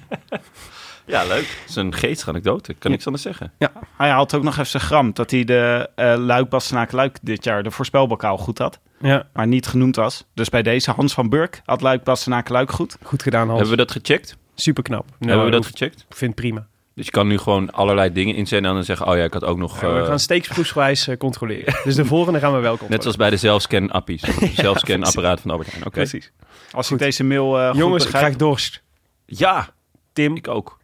Ja, 1.07 1.23
leuk. 1.23 1.57
Dat 1.59 1.69
is 1.69 1.75
een 1.75 1.93
geestige 1.93 2.29
anekdote. 2.29 2.73
Kan 2.73 2.91
niks 2.91 3.05
anders 3.05 3.23
zeggen. 3.23 3.51
Hij 3.97 4.09
had 4.09 4.33
ook 4.35 4.43
nog 4.43 4.53
even 4.53 4.65
zijn 4.67 4.83
gram 4.83 5.13
dat 5.13 5.31
hij 5.31 5.43
de 5.43 5.89
eh 5.95 6.15
Luik 6.17 6.49
Bastenaak 6.49 6.91
Luik 6.91 7.17
dit 7.21 7.43
jaar 7.43 7.63
de 7.63 7.71
voorspelbokaal 7.71 8.37
goed 8.37 8.57
had. 8.57 8.79
Ja, 8.99 9.27
Maar 9.33 9.47
niet 9.47 9.67
genoemd 9.67 9.95
was. 9.95 10.25
Dus 10.33 10.49
bij 10.49 10.61
deze 10.61 10.91
Hans 10.91 11.13
van 11.13 11.29
Burk 11.29 11.61
had 11.65 11.81
Luik 11.81 12.03
Bastenaak 12.03 12.49
Luik 12.49 12.71
goed. 12.71 12.97
goed 13.03 13.23
gedaan 13.23 13.47
Hans. 13.47 13.59
Hebben 13.59 13.77
we 13.77 13.83
dat 13.85 13.91
gecheckt? 13.91 14.37
Super 14.55 14.83
knap. 14.83 15.05
Hebben 15.19 15.45
we 15.45 15.51
dat 15.51 15.65
gecheckt? 15.65 16.05
Ik 16.09 16.15
vind 16.15 16.31
het 16.31 16.39
prima. 16.39 16.67
Dus 16.93 17.05
je 17.05 17.11
kan 17.11 17.27
nu 17.27 17.37
gewoon 17.37 17.71
allerlei 17.71 18.11
dingen 18.11 18.35
inzenden 18.35 18.69
en 18.69 18.75
dan 18.75 18.85
zeggen... 18.85 19.07
oh 19.07 19.15
ja, 19.17 19.23
ik 19.23 19.33
had 19.33 19.43
ook 19.43 19.57
nog... 19.57 19.81
Ja, 19.81 19.87
we 19.87 19.99
eh, 19.99 20.05
gaan 20.05 21.05
eh, 21.07 21.17
controleren. 21.17 21.75
Dus 21.83 21.95
de 21.95 22.05
volgende 22.05 22.39
gaan 22.39 22.53
we 22.53 22.59
welkom. 22.59 22.89
net 22.89 23.01
zoals 23.01 23.17
bij 23.17 23.29
de 23.29 23.37
zelfscan-appies. 23.37 24.21
zelfscan-apparaat 24.55 25.41
van 25.41 25.51
Albert 25.51 25.69
Heijn. 25.69 25.85
Oké. 25.85 25.95
Precies. 25.95 26.31
Als 26.71 26.91
ik 26.91 26.97
deze 26.97 27.23
mail 27.23 27.59
eh 27.59 27.73
Jongens, 27.73 28.05
ik 28.05 28.11
begrijp. 28.11 28.35
krijg 28.35 28.49
dorst. 28.49 28.83
Ja, 29.25 29.69
Tim, 30.13 30.35
ik 30.35 30.47
ook. 30.47 30.79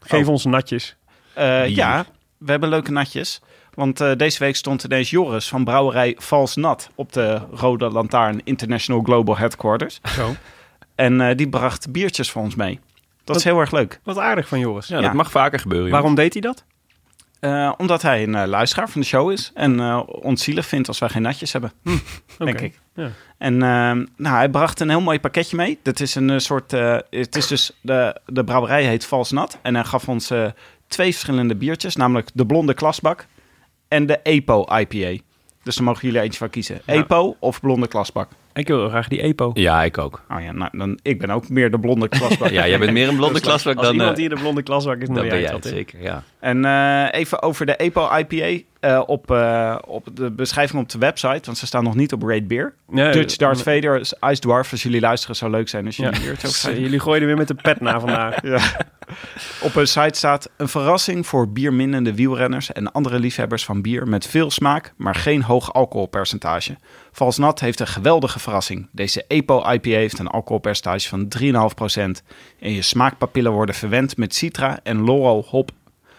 geef 0.00 0.24
Oh. 0.26 0.32
ons 0.32 0.44
natjes. 0.44 0.96
Eh, 1.34 1.68
ja, 1.68 2.06
we 2.38 2.50
hebben 2.50 2.68
leuke 2.68 2.92
natjes. 2.92 3.40
Want 3.74 4.00
eh, 4.00 4.16
deze 4.16 4.38
week 4.38 4.56
stond 4.56 4.84
ineens 4.84 5.10
Joris 5.10 5.48
van 5.48 5.64
brouwerij 5.64 6.16
Vals 6.18 6.56
Nat 6.56 6.90
op 6.94 7.12
de 7.12 7.40
Rode 7.50 7.90
Lantaarn 7.90 8.40
International 8.44 9.02
Global 9.02 9.36
Headquarters. 9.36 10.00
Zo. 10.02 10.34
En 10.94 11.20
eh, 11.20 11.36
die 11.36 11.48
bracht 11.48 11.90
biertjes 11.90 12.30
voor 12.30 12.42
ons 12.42 12.54
mee. 12.54 12.80
Dat 13.24 13.36
is 13.36 13.44
heel 13.44 13.60
erg 13.60 13.70
leuk. 13.70 14.00
Wat 14.02 14.18
aardig 14.18 14.48
van 14.48 14.58
Joris. 14.58 14.86
Ja, 14.86 14.96
Ja. 14.96 15.02
dat 15.02 15.12
mag 15.12 15.30
vaker 15.30 15.58
gebeuren. 15.60 15.88
jongens. 15.88 16.02
Waarom 16.02 16.22
deed 16.24 16.32
hij 16.32 16.42
dat? 16.42 16.64
Eh, 17.40 17.72
omdat 17.76 18.02
hij 18.02 18.22
een 18.22 18.34
eh, 18.34 18.46
luisteraar 18.46 18.88
van 18.88 19.00
de 19.00 19.06
show 19.06 19.30
is. 19.30 19.50
En 19.54 19.80
eh 19.80 20.00
ons 20.06 20.42
zielig 20.44 20.66
vindt 20.66 20.88
als 20.88 20.98
wij 20.98 21.08
geen 21.08 21.22
natjes 21.22 21.52
hebben. 21.52 21.72
Denk 22.38 22.50
Oké. 22.56 22.64
ik. 22.64 22.80
Ja. 22.94 23.10
En 23.38 23.62
ehm, 23.62 24.04
nou, 24.16 24.36
hij 24.36 24.48
bracht 24.48 24.80
een 24.80 24.88
heel 24.88 25.00
mooi 25.00 25.20
pakketje 25.20 25.56
mee. 25.56 25.78
Dat 25.82 26.00
is 26.00 26.14
een 26.14 26.40
soort. 26.40 26.72
eh, 26.72 26.96
het 27.10 27.36
is 27.36 27.46
dus. 27.46 27.72
De, 27.80 28.20
de 28.26 28.44
brouwerij 28.44 28.84
heet 28.84 29.04
Vals 29.06 29.30
Nat. 29.30 29.58
En 29.62 29.74
hij 29.74 29.84
gaf 29.84 30.08
ons 30.08 30.30
eh, 30.30 30.46
twee 30.86 31.12
verschillende 31.12 31.54
biertjes. 31.56 31.96
Namelijk 31.96 32.28
de 32.34 32.46
blonde 32.46 32.74
klasbak. 32.74 33.26
En 33.88 34.06
de 34.06 34.18
EPO 34.22 34.64
IPA. 34.78 35.22
Dus 35.62 35.74
dan 35.76 35.84
mogen 35.84 36.02
jullie 36.06 36.20
eentje 36.20 36.38
van 36.38 36.50
kiezen. 36.50 36.80
Ja. 36.86 36.92
EPO 36.92 37.36
of 37.40 37.60
blonde 37.60 37.86
klasbak. 37.88 38.28
Ik 38.54 38.66
wil 38.68 38.88
graag 38.88 39.08
die 39.08 39.20
EPO. 39.22 39.50
Ja, 39.54 39.82
ik 39.84 39.98
ook. 39.98 40.22
Oh 40.30 40.42
ja, 40.42 40.52
nou, 40.52 40.78
dan, 40.78 40.98
ik 41.02 41.18
ben 41.18 41.30
ook 41.30 41.48
meer 41.48 41.70
de 41.70 41.78
blonde 41.78 42.08
klasbak. 42.08 42.48
Ja, 42.58 42.66
jij 42.68 42.78
bent 42.78 42.92
meer 42.92 43.08
een 43.08 43.16
blonde 43.16 43.40
klasbak 43.40 43.76
Als 43.76 43.84
dan... 43.86 43.92
iemand 43.94 44.10
eh, 44.10 44.16
die 44.16 44.28
in 44.28 44.34
de 44.34 44.40
blonde 44.40 44.62
klasbak 44.62 44.96
is, 45.00 45.06
dan, 45.06 45.14
dan 45.16 45.24
ben 45.28 45.34
jij 45.34 45.42
het 45.44 45.52
altijd. 45.52 45.74
zeker, 45.74 46.02
ja. 46.02 46.22
En 46.40 46.64
eh, 46.64 47.20
even 47.20 47.42
over 47.42 47.66
de 47.66 47.76
EPO 47.76 48.08
IPA. 48.16 48.62
eh, 48.80 49.02
op, 49.06 49.30
eh, 49.30 49.76
op 49.86 50.06
de 50.14 50.30
beschrijving 50.30 50.82
op 50.82 50.88
de 50.88 50.98
website. 50.98 51.40
Want 51.44 51.58
ze 51.58 51.66
staan 51.66 51.84
nog 51.84 51.94
niet 51.94 52.12
op 52.12 52.22
Rate 52.22 52.42
Beer. 52.44 52.74
Nee, 52.88 53.12
Dutch 53.12 53.36
Darth 53.36 53.62
Vader, 53.62 54.00
Ice 54.00 54.40
Dwarf. 54.40 54.70
Als 54.70 54.82
jullie 54.82 55.00
luisteren, 55.00 55.36
zou 55.36 55.50
leuk 55.50 55.68
zijn 55.68 55.86
als 55.86 55.96
jullie 55.96 56.12
Ja. 56.12 56.18
hier 56.20 56.28
het 56.30 56.38
ook 56.38 56.44
Dus, 56.50 56.60
zijn. 56.60 56.80
jullie 56.80 57.00
gooien 57.00 57.20
er 57.20 57.26
weer 57.26 57.36
met 57.36 57.48
de 57.48 57.54
pet 57.54 57.80
na 57.80 58.00
vandaag. 58.00 58.36
Op 59.62 59.74
hun 59.74 59.86
site 59.88 60.16
staat 60.18 60.50
een 60.56 60.68
verrassing 60.68 61.26
voor 61.26 61.48
bierminnende 61.52 62.14
wielrenners 62.14 62.72
en 62.72 62.92
andere 62.92 63.18
liefhebbers 63.18 63.64
van 63.64 63.82
bier 63.82 64.08
met 64.08 64.26
veel 64.26 64.50
smaak, 64.50 64.92
maar 64.96 65.14
geen 65.14 65.42
hoog 65.42 65.72
alcoholpercentage. 65.72 66.76
Vals 67.16 67.38
Nat 67.38 67.60
heeft 67.60 67.80
een 67.80 67.86
geweldige 67.86 68.38
verrassing. 68.38 68.88
Deze 68.92 69.24
EPO 69.28 69.70
IPA 69.70 69.88
heeft 69.88 70.18
een 70.18 70.26
alcoholpercentage 70.26 71.08
van 71.08 71.28
3,5% 71.38 72.22
en 72.60 72.72
je 72.72 72.82
smaakpapillen 72.82 73.52
worden 73.52 73.74
verwend 73.74 74.16
met 74.16 74.34
Citra 74.34 74.78
en 74.82 75.04
Laurel 75.04 75.44
hop. 75.48 75.70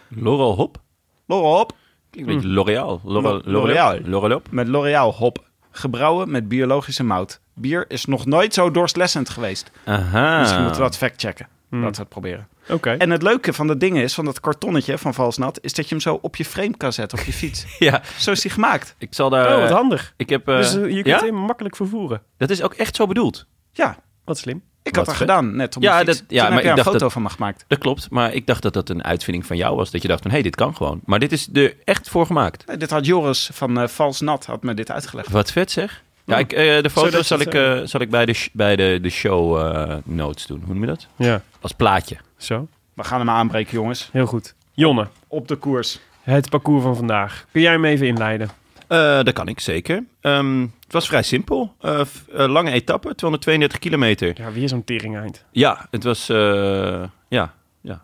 Laurel 0.10 0.54
Hop? 0.56 0.78
Laurel 1.26 1.56
hop? 1.58 1.76
Klinkt 2.10 2.30
een 2.30 2.36
beetje 2.36 2.54
L'Oreal. 2.54 3.02
L'Oreal. 3.04 3.34
Lo- 3.44 3.52
L'Oreal. 3.52 4.00
L'Oreal 4.04 4.32
Hop? 4.32 4.48
Met 4.52 4.68
L'Oreal 4.68 5.14
hop. 5.14 5.44
Gebrouwen 5.72 6.32
met 6.32 6.48
biologische 6.48 7.04
mout. 7.04 7.40
Bier 7.54 7.86
is 7.88 8.06
nog 8.06 8.26
nooit 8.26 8.54
zo 8.54 8.72
dorstlessend 8.72 9.30
geweest. 9.30 9.72
Aha. 9.86 10.40
Misschien 10.40 10.62
moeten 10.62 10.82
we 10.82 10.88
dat 10.88 10.98
factchecken. 10.98 11.48
Hmm. 11.76 11.84
Laten 11.84 11.96
we 11.96 12.02
het 12.02 12.10
proberen. 12.10 12.48
Oké. 12.70 12.90
En 12.92 13.10
het 13.10 13.22
leuke 13.22 13.54
van 13.54 13.68
dat 13.68 13.80
ding 13.80 13.98
is, 13.98 14.14
van 14.14 14.26
dat 14.26 14.40
kartonnetje 14.40 14.98
van 14.98 15.14
Valsnat, 15.14 15.60
is 15.62 15.74
dat 15.74 15.86
je 15.86 15.92
hem 15.96 16.00
zo 16.04 16.20
op 16.22 16.36
je 16.36 16.46
frame 16.46 16.78
kan 16.78 16.94
zetten, 16.94 17.20
op 17.20 17.26
je 17.26 17.34
fiets. 17.44 17.66
Ja, 17.80 18.02
zo 18.18 18.32
is 18.32 18.44
hij 18.44 18.52
gemaakt. 18.52 18.96
ik 18.98 19.14
zal 19.14 19.30
daar... 19.30 19.56
Oh, 19.56 19.62
wat 19.62 19.70
handig. 19.70 20.14
ik 20.18 20.30
heb... 20.30 20.48
eh, 20.48 20.58
dus 20.58 20.76
eh, 20.76 20.82
je 20.88 20.94
kunt 21.04 21.06
ja? 21.20 21.26
hem 21.26 21.36
makkelijk 21.36 21.76
vervoeren. 21.76 22.22
Dat 22.38 22.50
is 22.50 22.62
ook 22.62 22.74
echt 22.74 22.96
zo 22.96 23.08
bedoeld. 23.08 23.46
Ja, 23.72 23.98
Wat 24.26 24.38
slim. 24.38 24.62
ik 24.84 24.96
had 24.96 25.06
dat 25.06 25.16
gedaan, 25.16 25.56
net 25.56 25.76
op 25.76 25.82
Ja, 25.84 25.94
mijn 25.94 26.06
fiets. 26.06 26.20
dat- 26.20 26.30
ja, 26.30 26.36
Toen 26.46 26.54
maar 26.54 26.54
heb 26.54 26.64
je 26.64 26.70
ik 26.70 26.70
een 26.70 26.76
dacht 26.76 26.88
foto 26.88 27.00
dat- 27.00 27.14
van 27.14 27.22
me 27.22 27.30
gemaakt. 27.30 27.66
Dat 27.68 27.78
klopt, 27.78 28.10
maar 28.10 28.34
ik 28.34 28.48
dacht 28.48 28.62
dat 28.62 28.74
dat 28.74 28.90
een 28.90 29.04
uitvinding 29.04 29.46
van 29.46 29.58
jou 29.58 29.76
was. 29.76 29.92
Dat 29.92 30.02
je 30.02 30.08
dacht 30.08 30.22
van, 30.22 30.30
hé, 30.32 30.36
hey, 30.38 30.46
dit 30.46 30.56
kan 30.56 30.76
gewoon. 30.76 31.02
Maar 31.06 31.20
dit 31.20 31.32
is 31.32 31.50
er 31.54 31.76
echt 31.84 32.10
voor 32.10 32.26
gemaakt. 32.26 32.68
Nee, 32.68 32.78
dit 32.78 32.90
had 32.90 33.06
Joris 33.06 33.50
van 33.54 33.80
eh 33.80 33.88
Vals 33.88 34.22
Nat 34.22 34.46
had 34.46 34.64
me 34.64 34.74
dit 34.74 34.92
uitgelegd. 34.92 35.30
Wat 35.30 35.52
vet 35.52 35.72
zeg. 35.72 36.04
Ja, 36.26 36.38
ik, 36.38 36.52
eh, 36.54 36.82
de 36.82 36.90
foto's 36.90 37.28
zal 37.28 37.40
ik, 37.40 37.54
eh, 37.54 37.80
zal 37.84 38.02
ik 38.02 38.10
bij 38.10 38.26
de, 38.26 38.34
sh- 38.34 38.48
bij 38.52 38.76
de, 38.76 39.00
de 39.02 39.10
show 39.10 39.58
eh, 39.58 39.96
notes 40.04 40.46
doen. 40.46 40.62
Hoe 40.66 40.74
noem 40.74 40.82
je 40.84 40.88
dat? 40.90 41.08
Ja. 41.16 41.42
Als 41.62 41.72
plaatje. 41.72 42.18
Zo. 42.38 42.68
We 42.94 43.04
gaan 43.04 43.20
hem 43.20 43.30
aanbreken, 43.30 43.74
jongens. 43.74 44.10
Heel 44.12 44.26
goed. 44.26 44.56
Jonne, 44.74 45.08
Op 45.28 45.48
de 45.48 45.56
koers. 45.56 46.00
het 46.22 46.50
parcours 46.50 46.84
van 46.84 46.96
vandaag. 46.96 47.46
Kun 47.52 47.62
jij 47.62 47.72
hem 47.72 47.86
even 47.86 48.08
inleiden? 48.08 48.50
Eh, 48.88 48.98
dat 49.24 49.34
kan 49.34 49.48
ik 49.48 49.60
zeker. 49.60 50.04
Ehm, 50.22 50.62
het 50.62 50.94
was 50.94 51.08
vrij 51.08 51.22
simpel. 51.24 51.74
Eh, 51.82 52.02
f- 52.06 52.26
eh, 52.34 52.48
lange 52.48 52.72
etappe, 52.72 53.16
232 53.16 53.80
kilometer. 53.80 54.34
Ja, 54.42 54.52
weer 54.52 54.70
zo'n 54.70 54.84
tering 54.84 55.18
eind. 55.18 55.46
Ja, 55.52 55.88
het 55.92 56.04
was 56.04 56.30
eh, 56.30 57.04
ja, 57.28 57.54
ja, 57.82 58.04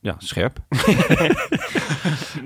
ja, 0.00 0.14
scherp. 0.18 0.58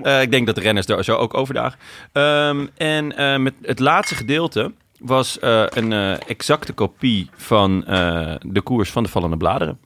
Eh, 0.03 0.21
ik 0.23 0.31
denk 0.31 0.47
dat 0.47 0.55
de 0.55 0.61
renners 0.61 0.87
daar 0.87 1.05
zo 1.05 1.17
ook 1.17 1.35
overdagen. 1.35 1.79
Ehm, 2.13 2.67
en 2.77 3.17
eh, 3.17 3.37
met 3.39 3.55
het 3.63 3.79
laatste 3.79 4.15
gedeelte 4.15 4.73
was 4.99 5.39
eh, 5.39 5.65
een 5.69 5.93
eh, 5.93 6.29
exacte 6.29 6.73
kopie 6.73 7.31
van 7.37 7.87
eh, 7.87 8.35
de 8.41 8.61
koers 8.61 8.91
van 8.91 9.03
de 9.03 9.09
vallende 9.09 9.37
bladeren. 9.37 9.79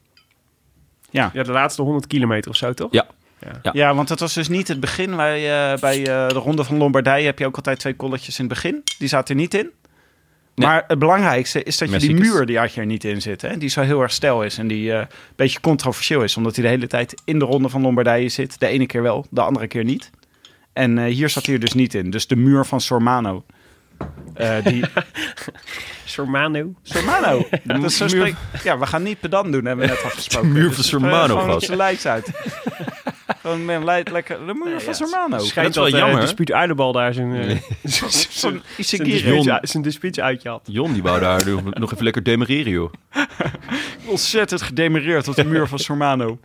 Ja. 1.10 1.30
Ja, 1.32 1.42
de 1.42 1.52
laatste 1.52 1.82
100 1.82 2.06
kilometer 2.06 2.50
of 2.50 2.56
zo, 2.56 2.74
toch? 2.74 2.92
Ja. 2.92 3.06
Ja. 3.40 3.58
Ja. 3.62 3.70
Ja, 3.72 3.94
want 3.94 4.08
het 4.08 4.20
was 4.20 4.34
dus 4.34 4.48
niet 4.48 4.68
het 4.68 4.80
begin. 4.80 5.16
Bij, 5.16 5.72
eh, 5.72 5.78
bij 5.80 5.98
eh, 5.98 6.28
de 6.28 6.34
Ronde 6.34 6.64
van 6.64 6.76
Lombardije 6.76 7.26
heb 7.26 7.38
je 7.38 7.46
ook 7.46 7.56
altijd 7.56 7.78
twee 7.78 7.94
kolletjes 7.94 8.38
in 8.38 8.44
het 8.44 8.54
begin. 8.54 8.82
Die 8.98 9.08
zaten 9.08 9.34
er 9.34 9.40
niet 9.40 9.54
in. 9.54 9.70
Nee. 10.54 10.68
Maar 10.68 10.84
het 10.86 10.98
belangrijkste 10.98 11.62
is 11.62 11.78
dat 11.78 11.90
je 11.90 11.98
die 11.98 12.14
muur, 12.14 12.46
die 12.46 12.58
had 12.58 12.74
je 12.74 12.80
er 12.80 12.86
niet 12.86 13.04
in 13.04 13.22
zitten. 13.22 13.50
Hè? 13.50 13.58
Die 13.58 13.68
zo 13.68 13.80
heel 13.80 14.00
erg 14.02 14.12
stijl 14.12 14.42
is 14.42 14.58
en 14.58 14.66
die 14.66 14.92
eh, 14.92 14.98
een 14.98 15.06
beetje 15.36 15.60
controversieel 15.60 16.22
is. 16.22 16.36
Omdat 16.36 16.54
hij 16.56 16.64
de 16.64 16.70
hele 16.70 16.86
tijd 16.86 17.22
in 17.24 17.38
de 17.38 17.44
Ronde 17.44 17.68
van 17.68 17.82
Lombardije 17.82 18.28
zit. 18.28 18.60
De 18.60 18.66
ene 18.66 18.86
keer 18.86 19.02
wel, 19.02 19.26
de 19.30 19.40
andere 19.40 19.66
keer 19.66 19.84
niet. 19.84 20.10
En 20.72 20.98
eh, 20.98 21.04
hier 21.04 21.28
zat 21.28 21.46
hij 21.46 21.54
er 21.54 21.60
dus 21.60 21.72
niet 21.72 21.94
in. 21.94 22.10
Dus 22.10 22.26
de 22.26 22.36
muur 22.36 22.64
van 22.64 22.80
Sormano. 22.80 23.44
Eh, 24.34 24.64
die... 24.64 24.84
Sormano. 26.04 26.72
Sormano. 26.82 27.46
Dat 27.64 27.82
is 27.84 27.96
zo 27.96 28.04
muur- 28.06 28.16
spreek- 28.26 28.62
Ja, 28.62 28.78
we 28.78 28.86
gaan 28.86 29.02
niet 29.02 29.20
pedant 29.20 29.52
doen, 29.52 29.64
hebben 29.64 29.86
we 29.86 29.92
net 29.92 30.04
afgesproken. 30.04 30.52
muur 30.52 30.62
Dus 30.62 30.74
van 30.74 30.82
we 30.82 30.88
Sormano, 30.88 31.36
Gewoon 31.38 31.52
gast. 31.52 31.66
zijn 31.66 31.76
lijst 31.78 32.06
uit. 32.06 32.30
Gewoon 33.40 33.64
met 33.64 33.76
een 33.76 33.84
lei- 33.84 34.02
lekker 34.12 34.46
de 34.46 34.54
muur 34.64 34.80
van 34.80 34.94
Sormano. 34.94 35.38
Schijnt 35.38 35.54
Dat 35.54 35.66
is 35.68 35.74
wel 35.74 35.84
dat, 35.84 35.92
eh, 35.94 35.98
jammer. 36.00 36.20
dispuut 36.20 36.52
Uilenbal 36.52 36.92
daar 36.92 37.14
zijn, 37.14 37.34
eh. 37.34 37.56
Zo'n 37.82 38.62
zijn, 38.78 39.58
zijn 39.62 39.82
dispuut 39.82 40.20
uitje 40.20 40.48
had. 40.48 40.60
Jon, 40.64 40.92
die 40.92 41.02
wou 41.02 41.20
daar 41.20 41.46
nog- 41.48 41.74
nog 41.74 41.92
even 41.92 42.04
lekker 42.04 42.22
demereren, 42.22 42.72
joh. 42.72 42.92
Ontzettend 44.04 44.62
gedemereerd 44.62 45.28
op 45.28 45.34
de 45.34 45.44
muur 45.44 45.68
van 45.68 45.78
Sormano. 45.78 46.38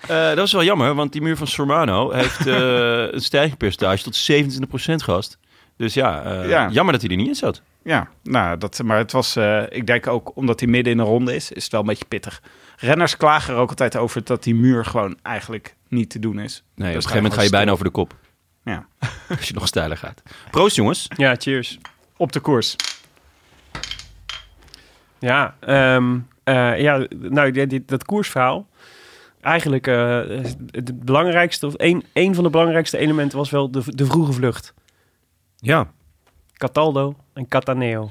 Eh, 0.00 0.26
dat 0.28 0.36
was 0.36 0.52
wel 0.52 0.64
jammer, 0.64 0.94
want 0.94 1.12
die 1.12 1.22
muur 1.22 1.36
van 1.36 1.46
Sormano 1.46 2.10
heeft 2.10 2.46
eh, 2.46 3.12
een 3.12 3.20
stijgingspercentage 3.20 4.02
tot 4.02 4.14
27% 4.16 5.02
gast. 5.02 5.38
Dus 5.80 5.94
ja, 5.94 6.22
eh, 6.22 6.48
Ja. 6.48 6.68
jammer 6.68 6.92
dat 6.92 7.02
hij 7.02 7.10
er 7.10 7.16
niet 7.16 7.28
in 7.28 7.34
zat. 7.34 7.62
Ja, 7.82 8.08
nou, 8.22 8.58
dat, 8.58 8.82
maar 8.84 8.98
het 8.98 9.12
was, 9.12 9.36
eh, 9.36 9.62
ik 9.68 9.86
denk 9.86 10.06
ook 10.06 10.36
omdat 10.36 10.60
hij 10.60 10.68
midden 10.68 10.92
in 10.92 10.98
een 10.98 11.04
ronde 11.06 11.34
is, 11.34 11.52
is 11.52 11.62
het 11.62 11.72
wel 11.72 11.80
een 11.80 11.86
beetje 11.86 12.04
pittig. 12.04 12.42
Renners 12.76 13.16
klagen 13.16 13.54
er 13.54 13.60
ook 13.60 13.68
altijd 13.70 13.96
over 13.96 14.24
dat 14.24 14.42
die 14.42 14.54
muur 14.54 14.84
gewoon 14.84 15.18
eigenlijk 15.22 15.76
niet 15.88 16.10
te 16.10 16.18
doen 16.18 16.38
is. 16.38 16.42
Nee, 16.42 16.52
Dus 16.74 16.76
op 16.76 16.84
een 16.86 16.92
gegeven 16.94 17.10
ga 17.10 17.14
moment 17.14 17.34
ga 17.34 17.42
je 17.42 17.50
bijna 17.50 17.70
over 17.72 17.84
de 17.84 17.90
kop. 17.90 18.14
Ja. 18.64 18.86
Als 19.38 19.48
je 19.48 19.54
nog 19.54 19.66
steiler 19.66 19.96
gaat. 19.96 20.22
Proost 20.50 20.76
jongens. 20.76 21.06
Ja, 21.16 21.34
cheers. 21.38 21.78
Op 22.16 22.32
de 22.32 22.40
koers. 22.40 22.76
Ja, 25.18 25.54
ehm, 25.60 26.18
eh, 26.44 26.80
ja 26.80 27.06
nou, 27.18 27.50
dit, 27.50 27.70
dit- 27.70 27.88
dat 27.88 28.04
koersverhaal. 28.04 28.68
Eigenlijk 29.40 29.86
eh, 29.86 30.20
het 30.70 31.04
belangrijkste, 31.04 31.66
of 31.66 31.74
een, 31.76 32.04
een 32.12 32.34
van 32.34 32.44
de 32.44 32.50
belangrijkste 32.50 32.98
elementen 32.98 33.38
was 33.38 33.50
wel 33.50 33.70
de, 33.70 33.82
de 33.86 34.06
vroege 34.06 34.32
vlucht. 34.32 34.74
Ja. 35.60 35.90
Cataldo 36.52 37.14
en 37.32 37.48
Cataneo. 37.48 38.10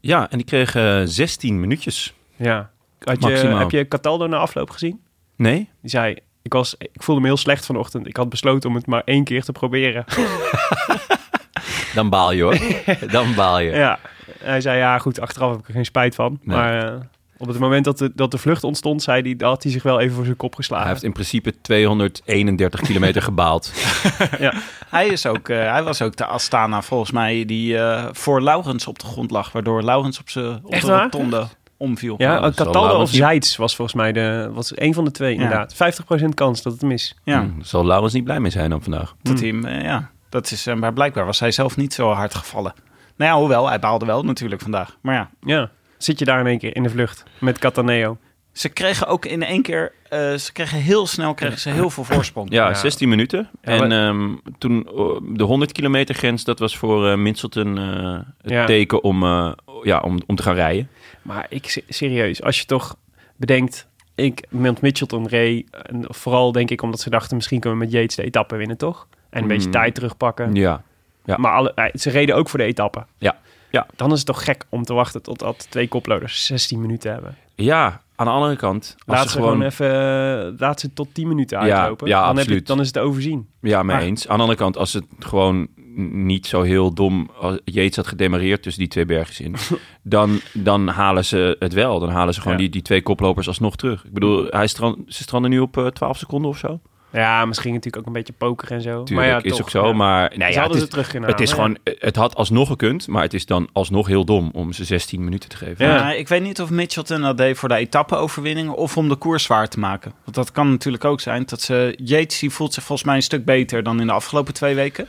Ja, 0.00 0.30
en 0.30 0.36
die 0.36 0.46
kregen 0.46 1.08
16 1.08 1.60
minuutjes. 1.60 2.14
Ja. 2.36 2.70
Had 2.98 3.22
je, 3.22 3.28
Maximaal. 3.28 3.58
heb 3.58 3.70
je 3.70 3.88
Cataldo 3.88 4.26
na 4.26 4.36
afloop 4.36 4.70
gezien? 4.70 5.00
Nee? 5.36 5.68
Die 5.80 5.90
zei, 5.90 6.16
ik, 6.42 6.52
was, 6.52 6.74
ik 6.78 7.02
voelde 7.02 7.20
me 7.20 7.26
heel 7.26 7.36
slecht 7.36 7.66
vanochtend. 7.66 8.06
Ik 8.06 8.16
had 8.16 8.28
besloten 8.28 8.68
om 8.68 8.74
het 8.74 8.86
maar 8.86 9.02
één 9.04 9.24
keer 9.24 9.42
te 9.42 9.52
proberen. 9.52 10.04
Dan 11.94 12.08
baal 12.10 12.32
je 12.32 12.42
hoor. 12.42 12.58
Dan 13.12 13.34
baal 13.34 13.58
je. 13.58 13.70
ja. 13.70 13.98
Hij 14.38 14.60
zei, 14.60 14.78
ja 14.78 14.98
goed, 14.98 15.20
achteraf 15.20 15.50
heb 15.50 15.60
ik 15.60 15.66
er 15.68 15.74
geen 15.74 15.84
spijt 15.84 16.14
van. 16.14 16.38
Nee. 16.42 16.56
Maar 16.56 16.94
eh, 16.94 17.00
Op 17.40 17.46
het 17.48 17.58
moment 17.58 17.84
dat 17.84 17.98
de, 17.98 18.12
dat 18.14 18.30
de 18.30 18.38
vlucht 18.38 18.64
ontstond, 18.64 19.02
zei 19.02 19.22
hij, 19.36 19.46
had 19.48 19.62
hij 19.62 19.72
zich 19.72 19.82
wel 19.82 20.00
even 20.00 20.14
voor 20.14 20.24
zijn 20.24 20.36
kop 20.36 20.54
geslagen. 20.54 20.84
Hij 20.84 20.92
heeft 20.94 21.04
in 21.06 21.12
principe 21.12 21.54
231 21.60 22.80
kilometer 22.80 23.22
gebaald. 23.22 23.72
Hij, 24.90 25.06
is 25.06 25.26
ook, 25.26 25.48
eh, 25.48 25.70
hij 25.70 25.82
was 25.82 26.02
ook 26.02 26.16
de 26.16 26.24
Astana 26.26 26.82
volgens 26.82 27.10
mij 27.10 27.44
die 27.44 27.78
eh, 27.78 28.04
voor 28.12 28.42
Laurens 28.42 28.86
op 28.86 28.98
de 28.98 29.06
grond 29.06 29.30
lag. 29.30 29.52
Waardoor 29.52 29.82
Laurens 29.82 30.18
op, 30.20 30.28
zijn 30.30 30.60
op 30.62 30.72
Echt 30.72 30.84
de 30.86 30.90
waar? 30.92 31.02
rotonde 31.02 31.46
omviel. 31.76 32.14
ja, 32.18 32.40
dat 32.40 32.54
Cataldo 32.54 32.80
Laurens 32.80 33.10
of 33.10 33.16
Zeitz 33.16 33.56
was 33.56 33.76
volgens 33.76 33.96
mij 33.96 34.12
de, 34.12 34.50
was 34.52 34.72
een 34.74 34.94
van 34.94 35.04
de 35.04 35.10
twee 35.10 35.34
inderdaad. 35.34 35.74
50% 35.74 36.24
kans 36.34 36.62
dat 36.62 36.72
het 36.72 36.82
mis. 36.82 37.16
Ja, 37.24 37.40
Hm, 37.40 37.48
zal 37.62 37.86
Laurens 37.86 38.12
niet 38.12 38.24
blij 38.24 38.40
mee 38.40 38.50
zijn 38.50 38.70
dan 38.70 38.82
vandaag. 38.82 39.14
dat 39.22 39.38
hij 39.40 39.48
hem, 39.48 39.64
eh, 39.64 39.82
ja, 39.82 40.10
dat 40.28 40.50
is, 40.50 40.66
eh, 40.66 40.74
maar 40.74 40.92
blijkbaar 40.92 41.26
was 41.26 41.40
hij 41.40 41.50
zelf 41.50 41.76
niet 41.76 41.94
zo 41.94 42.10
hard 42.12 42.34
gevallen. 42.34 42.72
Nou 43.16 43.30
ja, 43.32 43.38
hoewel, 43.38 43.68
hij 43.68 43.78
baalde 43.78 44.06
wel 44.06 44.22
natuurlijk 44.22 44.60
vandaag. 44.62 44.96
Maar 45.00 45.14
ja, 45.14 45.30
Ja. 45.42 45.70
Zit 46.02 46.18
je 46.18 46.24
daar 46.24 46.40
in 46.40 46.46
één 46.46 46.58
keer 46.58 46.76
in 46.76 46.82
de 46.82 46.90
vlucht 46.90 47.22
met 47.38 47.58
Cataneo? 47.58 48.18
ze 48.52 48.68
kregen 48.68 49.06
ook 49.06 49.24
in 49.24 49.42
één 49.42 49.62
keer, 49.62 49.92
eh, 50.08 50.34
ze 50.34 50.52
kregen 50.52 50.78
heel 50.78 51.06
snel 51.06 51.34
kregen 51.34 51.58
ze 51.58 51.70
heel 51.70 51.90
veel 51.90 52.04
voorsprong. 52.04 52.52
Ja, 52.52 52.68
Ja. 52.68 52.74
16 52.74 53.08
minuten. 53.08 53.48
Ja, 53.62 53.72
en 53.72 53.78
maar- 53.88 54.08
ehm, 54.08 54.34
toen 54.58 54.86
eh, 54.86 55.36
de 55.36 55.42
100 55.44 55.72
kilometer 55.72 56.14
grens, 56.14 56.44
dat 56.44 56.58
was 56.58 56.76
voor 56.76 57.08
eh 57.10 57.16
Minselton 57.16 57.78
eh, 57.78 58.18
het 58.42 58.50
Ja. 58.52 58.64
teken 58.64 59.02
om, 59.04 59.22
eh, 59.22 59.52
ja, 59.82 59.98
om, 60.00 60.18
om 60.26 60.36
te 60.36 60.42
gaan 60.42 60.54
rijden. 60.54 60.88
Maar 61.22 61.46
ik, 61.48 61.68
se- 61.70 61.84
serieus, 61.88 62.42
als 62.42 62.58
je 62.60 62.64
toch 62.66 62.96
bedenkt... 63.36 63.88
Ik, 64.14 64.44
met 64.48 64.80
Mitchelton 64.80 65.28
reed, 65.28 65.66
en 65.70 66.04
vooral 66.08 66.52
denk 66.52 66.70
ik 66.70 66.82
omdat 66.82 67.00
ze 67.00 67.10
dachten... 67.10 67.36
misschien 67.36 67.60
kunnen 67.60 67.78
we 67.78 67.84
met 67.84 67.92
Yates 67.94 68.16
de 68.16 68.22
etappe 68.22 68.56
winnen, 68.56 68.76
toch? 68.76 69.06
En 69.30 69.42
een 69.42 69.48
beetje 69.48 69.66
Mm. 69.66 69.72
tijd 69.72 69.94
terugpakken. 69.94 70.54
Ja. 70.54 70.82
Ja. 71.24 71.36
Maar 71.36 71.52
alle, 71.52 71.90
ze 71.94 72.10
reden 72.10 72.34
ook 72.36 72.48
voor 72.48 72.58
de 72.58 72.64
etappe. 72.64 73.04
Ja. 73.18 73.38
Ja. 73.70 73.86
Dan 73.96 74.10
is 74.12 74.16
het 74.18 74.26
toch 74.26 74.44
gek 74.44 74.64
om 74.68 74.82
te 74.82 74.92
wachten 74.94 75.22
totdat 75.22 75.66
twee 75.70 75.88
koplopers 75.88 76.46
16 76.46 76.80
minuten 76.80 77.12
hebben. 77.12 77.36
ja, 77.54 78.00
aan 78.16 78.26
de 78.26 78.32
andere 78.32 78.56
kant, 78.56 78.96
als 79.06 79.16
Laat 79.18 79.30
ze 79.30 79.36
gewoon 79.38 79.62
even 79.62 79.86
eh, 79.86 80.58
laat 80.58 80.80
ze 80.80 80.92
tot 80.92 81.08
10 81.14 81.28
minuten 81.28 81.58
uitlopen. 81.58 82.08
ja, 82.08 82.18
dan, 82.18 82.26
heb 82.26 82.34
je, 82.36 82.40
absoluut. 82.42 82.66
dan 82.66 82.80
is 82.80 82.86
het 82.86 82.98
overzien. 82.98 83.48
Ja, 83.60 83.82
mee 83.82 83.96
Maar- 83.96 84.04
eens. 84.06 84.28
Aan 84.28 84.36
de 84.36 84.42
andere 84.42 84.58
kant, 84.58 84.76
als 84.76 84.92
het 84.92 85.04
gewoon 85.18 85.68
niet 86.12 86.46
zo 86.46 86.62
heel 86.62 86.94
dom... 86.94 87.30
Als 87.40 87.58
Yates 87.64 87.96
had 87.96 88.06
gedemareerd 88.06 88.62
tussen 88.62 88.82
die 88.82 88.90
twee 88.90 89.04
bergjes 89.04 89.40
in... 89.40 89.54
dan, 90.02 90.40
dan 90.52 90.88
halen 90.88 91.24
ze 91.24 91.56
het 91.58 91.72
wel. 91.72 91.98
Dan 92.00 92.08
halen 92.10 92.34
ze 92.34 92.40
gewoon 92.40 92.56
Ja. 92.56 92.62
die, 92.62 92.70
die 92.70 92.82
twee 92.82 93.02
koplopers 93.02 93.46
alsnog 93.46 93.76
terug. 93.76 94.04
Ik 94.04 94.12
bedoel, 94.12 94.46
hij 94.50 94.66
strand, 94.66 94.98
ze 95.06 95.22
stranden 95.22 95.50
nu 95.50 95.58
op 95.58 95.76
eh, 95.76 95.86
12 95.86 96.18
seconden 96.18 96.50
of 96.50 96.58
zo. 96.58 96.80
Ja, 97.12 97.44
misschien 97.44 97.72
natuurlijk 97.72 98.02
ook 98.02 98.06
een 98.06 98.12
beetje 98.12 98.32
poker 98.32 98.70
en 98.70 98.82
zo. 98.82 99.02
Tuurlijk, 99.02 99.10
maar 99.10 99.26
ja, 99.26 99.42
is 99.42 99.50
toch, 99.50 99.60
ook 99.60 99.70
zo. 99.70 99.86
ja. 99.86 99.92
Maar 99.92 100.32
nee, 100.36 100.48
Ze 100.48 100.54
ja, 100.54 100.60
hadden 100.60 100.62
het 100.62 100.76
ze 100.78 100.84
is, 100.84 100.88
terug 100.88 101.08
kunnen 101.08 101.30
het 101.30 101.40
is 101.40 101.52
gewoon... 101.52 101.78
Het 101.84 102.16
had 102.16 102.34
alsnog 102.34 102.68
gekund, 102.68 103.08
maar 103.08 103.22
het 103.22 103.34
is 103.34 103.46
dan 103.46 103.68
alsnog 103.72 104.06
heel 104.06 104.24
dom... 104.24 104.50
om 104.52 104.72
ze 104.72 104.84
16 104.84 105.24
minuten 105.24 105.48
te 105.48 105.56
geven. 105.56 105.86
Ja. 105.86 105.94
Ja, 105.94 106.12
ik 106.12 106.28
weet 106.28 106.42
niet 106.42 106.60
of 106.60 106.70
Mitchelton 106.70 107.20
dat 107.20 107.36
deed 107.36 107.58
voor 107.58 107.68
de 107.68 107.74
etappe-overwinning 107.74 108.70
of 108.70 108.96
om 108.96 109.08
de 109.08 109.16
koers 109.16 109.42
zwaar 109.42 109.68
te 109.68 109.78
maken. 109.78 110.12
Want 110.24 110.36
dat 110.36 110.52
kan 110.52 110.70
natuurlijk 110.70 111.04
ook 111.04 111.20
zijn 111.20 111.42
dat 111.46 111.60
ze... 111.60 111.94
Yates 111.96 112.38
die 112.38 112.50
voelt 112.50 112.74
zich 112.74 112.82
volgens 112.82 113.06
mij 113.06 113.16
een 113.16 113.22
stuk 113.22 113.44
beter 113.44 113.82
dan 113.82 114.00
in 114.00 114.06
de 114.06 114.12
afgelopen 114.12 114.54
twee 114.54 114.74
weken. 114.74 115.06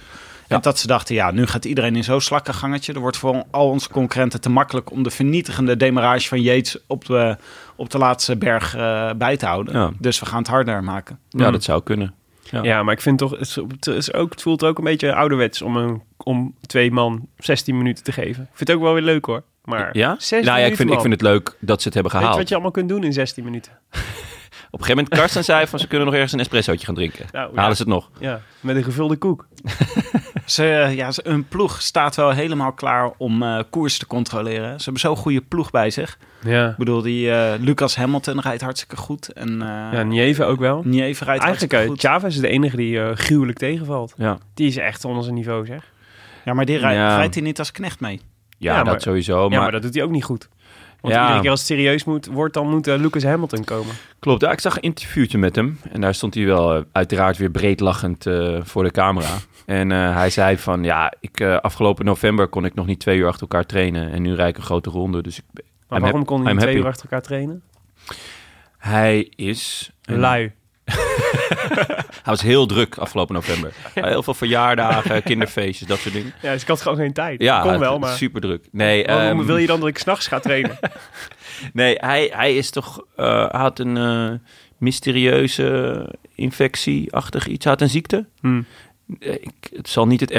Ja. 0.51 0.57
En 0.57 0.61
dat 0.63 0.79
ze 0.79 0.87
dachten, 0.87 1.15
ja, 1.15 1.31
nu 1.31 1.47
gaat 1.47 1.65
iedereen 1.65 1.95
in 1.95 2.03
zo'n 2.03 2.21
slakkengangetje. 2.21 2.93
Er 2.93 2.99
wordt 2.99 3.17
voor 3.17 3.43
al 3.51 3.69
onze 3.69 3.89
concurrenten 3.89 4.41
te 4.41 4.49
makkelijk 4.49 4.91
om 4.91 5.03
de 5.03 5.09
vernietigende 5.09 5.77
demarage 5.77 6.27
van 6.27 6.41
Yates 6.41 6.77
op 6.87 7.05
de, 7.05 7.37
op 7.75 7.89
de 7.89 7.97
laatste 7.97 8.37
berg 8.37 8.75
eh, 8.75 9.09
bij 9.17 9.37
te 9.37 9.45
houden. 9.45 9.73
Ja. 9.79 9.91
Dus 9.99 10.19
we 10.19 10.25
gaan 10.25 10.37
het 10.39 10.47
harder 10.47 10.83
maken. 10.83 11.19
Ja, 11.29 11.51
dat 11.51 11.63
zou 11.63 11.83
kunnen. 11.83 12.13
Ja. 12.49 12.63
Ja, 12.63 12.83
maar 12.83 12.93
ik 12.93 13.01
vind 13.01 13.17
toch, 13.17 13.31
het, 13.67 13.87
is- 13.87 14.13
ook, 14.13 14.31
het 14.31 14.41
voelt 14.41 14.63
ook 14.63 14.77
een 14.77 14.83
beetje 14.83 15.13
ouderwets 15.15 15.61
om, 15.61 15.77
een, 15.77 16.01
om 16.17 16.55
twee 16.65 16.91
man 16.91 17.27
16 17.37 17.77
minuten 17.77 18.03
te 18.03 18.11
geven. 18.11 18.43
Ik 18.43 18.49
vind 18.57 18.69
het 18.69 18.77
ook 18.77 18.83
wel 18.83 18.93
weer 18.93 19.03
leuk 19.03 19.25
hoor. 19.25 19.43
Maar 19.63 19.97
Ja? 19.97 20.09
16 20.19 20.43
Nou 20.45 20.59
ja, 20.59 20.65
ik 20.65 20.75
vind, 20.75 20.91
ik 20.91 20.99
vind 20.99 21.13
het 21.13 21.21
leuk 21.21 21.55
dat 21.59 21.81
ze 21.81 21.85
het 21.87 21.93
hebben 21.93 22.11
Weet 22.11 22.11
je 22.11 22.17
gehaald. 22.27 22.37
wat 22.37 22.47
je 22.47 22.53
allemaal 22.53 22.71
kunt 22.73 22.89
doen 22.89 23.03
in 23.03 23.13
16 23.13 23.43
minuten? 23.43 23.71
Op 24.73 24.79
een 24.79 24.86
gegeven 24.86 25.03
moment, 25.03 25.21
Karsten 25.21 25.43
zei 25.43 25.67
van... 25.67 25.79
ze 25.79 25.88
kunnen 25.88 26.05
nog 26.05 26.15
ergens 26.15 26.34
een 26.34 26.39
espressootje 26.39 26.86
gaan 26.86 26.95
drinken. 26.95 27.25
Nou, 27.31 27.45
Halen 27.47 27.69
ja. 27.69 27.73
ze 27.75 27.81
het 27.81 27.91
nog? 27.91 28.10
Ja, 28.19 28.41
met 28.60 28.75
een 28.75 28.84
gevulde 28.84 29.15
koek. 29.17 29.47
Ze, 30.45 30.69
eh, 30.73 30.95
ja, 30.95 31.12
ze- 31.12 31.21
hun 31.27 31.47
ploeg 31.47 31.81
staat 31.81 32.15
wel 32.15 32.29
helemaal 32.31 32.71
klaar 32.71 33.12
om 33.17 33.43
eh, 33.43 33.60
koers 33.69 33.97
te 33.97 34.07
controleren. 34.07 34.77
Ze 34.77 34.84
hebben 34.84 35.01
zo'n 35.01 35.15
goede 35.15 35.41
ploeg 35.41 35.71
bij 35.71 35.89
zich. 35.89 36.17
Ja. 36.43 36.69
Ik 36.69 36.77
bedoel, 36.77 37.01
die 37.01 37.31
eh, 37.31 37.60
Lucas 37.60 37.95
Hamilton 37.95 38.39
rijdt 38.39 38.62
hartstikke 38.62 38.97
goed. 38.97 39.34
En 39.34 39.62
eh 39.62 39.67
Ja, 39.67 40.03
Nieve 40.03 40.43
ook 40.43 40.60
wel. 40.60 40.81
Nieve 40.84 40.97
rijdt 41.23 41.43
Eigenlijk, 41.43 41.43
hartstikke 41.43 41.88
goed. 41.88 41.99
Chavez 41.99 42.36
is 42.36 42.41
de 42.41 42.47
enige 42.47 42.75
die 42.75 43.15
gruwelijk 43.15 43.57
tegenvalt. 43.57 44.13
Ja. 44.17 44.38
Die 44.53 44.67
is 44.67 44.77
echt 44.77 45.05
onder 45.05 45.23
zijn 45.23 45.36
niveau, 45.36 45.65
zeg. 45.65 45.91
Ja, 46.45 46.53
maar 46.53 46.65
die 46.65 46.77
rij- 46.77 46.93
Ja. 46.95 47.15
rijdt 47.15 47.34
hij 47.34 47.43
niet 47.43 47.60
als 47.60 47.71
knecht 47.71 47.99
mee. 47.99 48.21
Ja, 48.57 48.71
Ja, 48.71 48.77
dat 48.84 48.86
maar- 48.86 49.01
sowieso. 49.01 49.43
ja, 49.43 49.49
Maar, 49.49 49.60
maar 49.62 49.71
dat 49.71 49.81
doet 49.81 49.93
hij 49.93 50.03
ook 50.03 50.12
niet 50.12 50.23
goed. 50.23 50.49
Want 51.01 51.13
Ja. 51.13 51.21
iedere 51.21 51.41
keer 51.41 51.49
als 51.49 51.59
het 51.59 51.69
serieus 51.69 52.03
moet, 52.03 52.25
wordt, 52.25 52.53
dan 52.53 52.69
moet 52.69 52.87
eh, 52.87 52.95
Lucas 52.99 53.23
Hamilton 53.23 53.63
komen. 53.63 53.95
Klopt, 54.19 54.41
ja, 54.41 54.51
ik 54.51 54.59
zag 54.59 54.75
een 54.75 54.81
interviewtje 54.81 55.37
met 55.37 55.55
hem. 55.55 55.79
En 55.91 56.01
daar 56.01 56.13
stond 56.13 56.33
hij 56.33 56.45
wel 56.45 56.75
eh, 56.75 56.81
uiteraard 56.91 57.37
weer 57.37 57.49
breed 57.49 57.79
lachend 57.79 58.25
eh, 58.25 58.57
voor 58.63 58.83
de 58.83 58.91
camera. 58.91 59.29
En 59.65 59.89
hij 59.89 60.29
zei 60.29 60.57
van, 60.57 60.83
ja, 60.83 61.13
ik, 61.19 61.41
afgelopen 61.41 62.05
november 62.05 62.47
kon 62.47 62.65
ik 62.65 62.73
nog 62.73 62.85
niet 62.85 62.99
twee 62.99 63.17
uur 63.17 63.27
achter 63.27 63.41
elkaar 63.41 63.65
trainen. 63.65 64.11
En 64.11 64.21
nu 64.21 64.35
rijd 64.35 64.49
ik 64.49 64.57
een 64.57 64.63
grote 64.63 64.89
ronde. 64.89 65.21
Dus 65.21 65.37
ik, 65.37 65.43
Maar 65.53 65.63
I'm 65.97 66.03
waarom 66.03 66.19
hap- 66.19 66.27
kon 66.27 66.41
hij 66.41 66.51
I'm 66.51 66.57
twee 66.57 66.69
happy. 66.69 66.83
uur 66.85 66.91
achter 66.91 67.03
elkaar 67.03 67.21
trainen? 67.21 67.61
Hij 68.77 69.31
is... 69.35 69.91
een- 70.05 70.19
Lui. 70.19 70.51
Hij 72.24 72.34
was 72.34 72.41
heel 72.41 72.65
druk 72.65 72.98
afgelopen 72.98 73.36
november. 73.36 73.74
Heel 73.94 74.24
veel 74.24 74.34
verjaardagen, 74.34 75.24
kinderfeestjes, 75.24 75.88
dat 75.88 76.00
soort 76.00 76.13
dingen. 76.13 76.34
Ja, 76.41 76.52
dus 76.52 76.62
ik 76.62 76.67
had 76.67 76.82
gewoon 76.82 76.98
geen 76.98 77.13
tijd. 77.13 77.41
Ja, 77.41 77.62
kon 77.62 77.80
wel, 77.80 78.00
maar... 78.00 78.15
super 78.15 78.41
druk. 78.41 78.67
Nee, 78.72 79.06
Waarom 79.06 79.39
ehm, 79.39 79.48
wil 79.48 79.58
je 79.58 79.67
dan 79.67 79.80
dat 79.80 79.89
ik 79.89 79.98
s'nachts 79.98 80.28
ga 80.28 80.39
trainen? 80.39 80.80
Nee, 81.74 81.96
hij, 82.00 82.32
hij 82.34 82.56
is 82.56 82.70
toch. 82.70 83.06
hij 83.15 83.50
had 83.52 83.80
een 83.80 83.98
eh, 83.98 84.32
mysterieuze 84.78 86.08
infectie-achtig 86.36 87.48
iets. 87.48 87.63
Hij 87.63 87.74
had 87.74 87.82
een 87.82 87.89
ziekte. 87.89 88.26
Hm. 88.41 88.62
Eh, 89.20 89.34
Ik, 89.34 89.70
het 89.76 89.89
zal 89.89 90.08
niet 90.08 90.20
het 90.20 90.32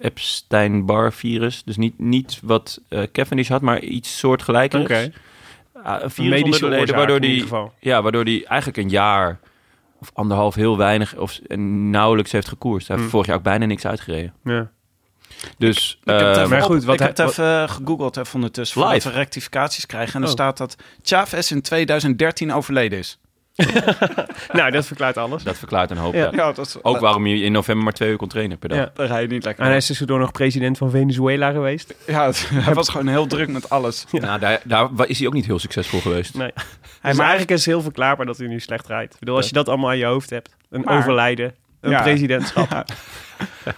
Epstein-Barr-virus. 0.00 1.62
Dus 1.64 1.76
niet, 1.76 1.98
niet 1.98 2.38
wat 2.42 2.80
eh 2.88 3.02
Cavendish 3.12 3.48
had, 3.48 3.60
maar 3.60 3.80
iets 3.80 4.18
soortgelijkers. 4.18 4.82
Oké. 4.82 5.12
Ah, 5.82 5.94
een 5.94 6.04
Een 6.04 6.10
virus 6.10 6.30
medische 6.30 6.64
leden, 6.64 6.80
oorzaak 6.80 6.96
waardoor 6.96 7.20
die, 7.20 7.44
ja, 7.80 8.02
waardoor 8.02 8.24
die 8.24 8.46
eigenlijk 8.46 8.78
een 8.78 8.88
jaar 8.88 9.40
of 10.00 10.10
anderhalf 10.12 10.54
heel 10.54 10.76
weinig 10.76 11.16
of 11.16 11.40
en 11.46 11.90
nauwelijks 11.90 12.32
heeft 12.32 12.48
gekoerst. 12.48 12.86
Hij 12.88 12.96
heeft 12.96 13.08
Hm. 13.08 13.14
vorig 13.14 13.26
jaar 13.28 13.36
ook 13.36 13.42
bijna 13.42 13.66
niks 13.66 13.86
uitgereden. 13.86 14.32
Ja. 14.44 14.70
Dus 15.58 15.98
Ik 16.02 16.10
heb 16.10 16.18
het 16.18 16.26
eh, 16.26 16.36
even, 16.42 16.48
maar 16.50 16.62
goed, 16.62 16.84
wat 16.84 16.94
ik 16.94 17.00
heb 17.00 17.16
het 17.16 17.28
even 17.28 17.44
eh, 17.62 17.68
gegoogeld 17.68 18.16
even 18.16 18.34
ondertussen, 18.34 18.78
Live. 18.80 18.92
voordat 18.92 19.12
we 19.12 19.18
rectificaties 19.18 19.86
krijgen. 19.86 20.14
En 20.14 20.20
er 20.20 20.26
Oh. 20.26 20.32
staat 20.32 20.56
dat 20.56 20.76
Chavez 21.02 21.50
in 21.50 21.62
2013 21.62 22.52
overleden 22.52 22.98
is. 22.98 23.18
Nou, 24.52 24.70
dat 24.70 24.86
verklaart 24.86 25.16
alles. 25.16 25.42
dat 25.42 25.58
verklaart 25.58 25.90
een 25.90 25.96
hoop. 25.96 26.14
Ja. 26.14 26.28
ja. 26.32 26.52
dat 26.52 26.66
is, 26.66 26.82
Ook 26.82 26.98
waarom 26.98 27.26
je 27.26 27.44
in 27.44 27.52
november 27.52 27.84
maar 27.84 27.92
twee 27.92 28.10
uur 28.10 28.16
kon 28.16 28.28
trainen 28.28 28.58
per 28.58 28.68
dag. 28.68 28.78
Ja. 28.78 28.90
Daar 28.94 29.06
rij 29.06 29.22
je 29.22 29.28
niet 29.28 29.44
lekker 29.44 29.62
En 29.62 29.68
hij 29.68 29.78
is 29.78 29.86
tussendoor 29.86 30.18
nog 30.18 30.32
president 30.32 30.78
van 30.78 30.90
Venezuela 30.90 31.50
geweest. 31.50 31.94
Ja, 32.06 32.26
het- 32.26 32.50
hij 32.54 32.74
was 32.74 32.88
gewoon 32.88 33.06
heel 33.06 33.26
druk 33.26 33.48
met 33.48 33.70
alles. 33.70 34.04
Nou, 34.10 34.38
daar, 34.38 34.60
daar 34.64 34.88
is 35.06 35.18
hij 35.18 35.26
ook 35.26 35.34
niet 35.34 35.46
heel 35.46 35.58
succesvul 35.58 36.00
geweest. 36.00 36.34
Nee. 36.34 36.50
Hij 36.54 37.10
Dus 37.10 37.12
maar 37.18 37.28
eigenlijk 37.28 37.50
is 37.50 37.64
het 37.64 37.74
heel 37.74 37.82
verklaarbaar 37.82 38.26
dat 38.26 38.38
hij 38.38 38.46
nu 38.46 38.60
slecht 38.60 38.86
rijdt. 38.86 39.12
Ik 39.14 39.18
bedoel, 39.20 39.36
als 39.36 39.46
je 39.46 39.52
dat 39.52 39.68
allemaal 39.68 39.90
aan 39.90 39.98
je 39.98 40.04
hoofd 40.04 40.30
hebt. 40.30 40.56
Een 40.70 40.80
Maar- 40.80 40.98
overlijden, 40.98 41.54
een 41.80 41.90
Ja. 41.90 42.02
presidentschap. 42.02 42.84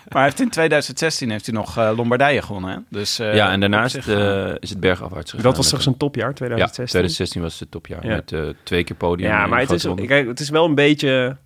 Maar 0.08 0.22
heeft 0.24 0.40
in 0.40 0.48
2016 0.50 1.30
heeft 1.30 1.46
hij 1.46 1.54
nog 1.54 1.78
eh, 1.78 1.90
Lombardije 1.96 2.42
gewonnen. 2.42 2.70
Hè? 2.70 2.76
Dus, 2.88 3.18
eh, 3.18 3.34
ja, 3.34 3.50
en 3.50 3.60
daarna 3.60 3.78
op 3.78 3.84
is 3.84 3.92
zich, 3.92 4.04
het, 4.06 4.18
eh, 4.18 4.54
is 4.60 4.70
het 4.70 4.80
bergafwaarts 4.80 5.30
gegaan. 5.30 5.46
Dat 5.46 5.56
was 5.56 5.68
toch 5.68 5.82
zijn 5.82 5.96
topjaar, 5.96 6.28
een- 6.28 6.34
2016? 6.34 7.00
Ja, 7.00 7.06
2016 7.08 7.42
was 7.42 7.60
het 7.60 7.70
topjaar. 7.70 8.06
Ja. 8.06 8.14
Met 8.14 8.32
eh, 8.32 8.48
twee 8.62 8.84
keer 8.84 8.96
podium. 8.96 9.28
Ja, 9.28 9.42
en 9.42 9.48
maar 9.48 9.60
een 9.60 9.66
het 9.66 9.74
is, 9.74 9.84
ronde. 9.84 10.06
kijk, 10.06 10.26
het 10.26 10.40
is 10.40 10.48
wel 10.50 10.64
een 10.64 10.74
beetje... 10.74 11.36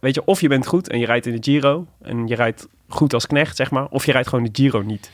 weet 0.00 0.14
je, 0.14 0.24
of 0.24 0.40
je 0.40 0.48
bent 0.48 0.66
goed 0.66 0.88
en 0.88 0.98
je 0.98 1.06
rijdt 1.06 1.26
in 1.26 1.40
de 1.40 1.42
Giro... 1.50 1.86
en 2.02 2.26
je 2.26 2.34
rijdt 2.34 2.66
goed 2.88 3.14
als 3.14 3.26
knecht, 3.26 3.56
zeg 3.56 3.70
maar... 3.70 3.86
of 3.86 4.06
je 4.06 4.12
rijdt 4.12 4.28
gewoon 4.28 4.44
de 4.44 4.50
Giro 4.62 4.82
niet. 4.82 5.10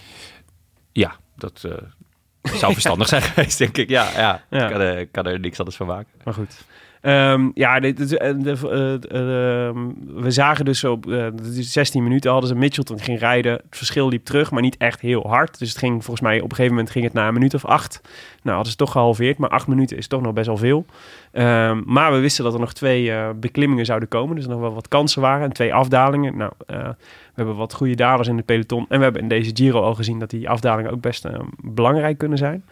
Ja, 0.92 1.16
dat 1.36 1.64
eh, 1.66 2.52
zou 2.56 2.72
verstandig 2.72 3.08
zijn 3.14 3.22
geweest, 3.22 3.58
denk 3.58 3.76
ik. 3.78 3.88
Ja, 3.88 4.08
ja. 4.16 4.42
Ja. 4.50 4.64
Ik, 4.64 4.70
kan, 4.72 4.80
er- 4.80 4.98
ik 4.98 5.12
kan 5.12 5.26
er 5.26 5.40
niks 5.40 5.58
anders 5.58 5.76
van 5.76 5.86
maken. 5.86 6.08
Maar 6.24 6.34
goed. 6.34 6.64
Ehm, 7.04 7.50
ja, 7.54 7.80
dit, 7.80 8.16
eh, 8.16 8.30
eh, 8.30 8.62
eh, 8.62 9.66
ehm, 9.68 9.78
we 10.14 10.30
zagen 10.30 10.64
dus 10.64 10.84
op 10.84 11.10
eh, 11.10 11.26
dit 11.34 11.56
is 11.56 11.72
16 11.72 12.02
minuten 12.02 12.30
hadden 12.30 12.48
ze 12.48 12.54
Mitchelton 12.54 12.98
ging 12.98 13.18
rijden. 13.18 13.52
Het 13.52 13.62
verschil 13.70 14.08
liep 14.08 14.24
terug, 14.24 14.50
maar 14.50 14.62
niet 14.62 14.76
echt 14.76 15.00
heel 15.00 15.28
hard. 15.28 15.58
Dus 15.58 15.68
het 15.68 15.78
ging 15.78 16.04
volgens 16.04 16.20
mij 16.20 16.36
op 16.36 16.42
een 16.42 16.50
gegeven 16.50 16.70
moment 16.70 16.90
ging 16.90 17.04
het 17.04 17.12
na 17.12 17.28
een 17.28 17.34
minuut 17.34 17.54
of 17.54 17.64
acht. 17.64 18.00
Nou, 18.42 18.54
hadden 18.54 18.72
ze 18.72 18.78
toch 18.78 18.92
gehalveerd, 18.92 19.38
maar 19.38 19.50
acht 19.50 19.66
minuten 19.66 19.96
is 19.96 20.06
toch 20.06 20.20
nog 20.20 20.32
best 20.32 20.46
wel 20.46 20.56
veel. 20.56 20.86
Ehm, 21.32 21.82
maar 21.84 22.12
we 22.12 22.18
wisten 22.18 22.44
dat 22.44 22.54
er 22.54 22.60
nog 22.60 22.72
twee 22.72 23.12
beklimmingen 23.34 23.84
zouden 23.84 24.08
komen. 24.08 24.36
Dus 24.36 24.44
er 24.44 24.50
nog 24.50 24.60
wel 24.60 24.74
wat 24.74 24.88
kansen 24.88 25.22
waren 25.22 25.44
en 25.44 25.52
twee 25.52 25.74
afdalingen. 25.74 26.36
Nou, 26.36 26.52
we 26.66 26.94
hebben 27.34 27.56
wat 27.56 27.74
goede 27.74 27.94
dalers 27.94 28.28
in 28.28 28.36
de 28.36 28.42
peloton. 28.42 28.86
En 28.88 28.98
we 28.98 29.04
hebben 29.04 29.22
in 29.22 29.28
deze 29.28 29.50
Giro 29.54 29.80
al 29.80 29.94
gezien 29.94 30.18
dat 30.18 30.30
die 30.30 30.48
afdalingen 30.48 30.92
ook 30.92 31.00
best 31.00 31.26
belangrijk 31.56 32.18
kunnen 32.18 32.38
zijn. 32.38 32.64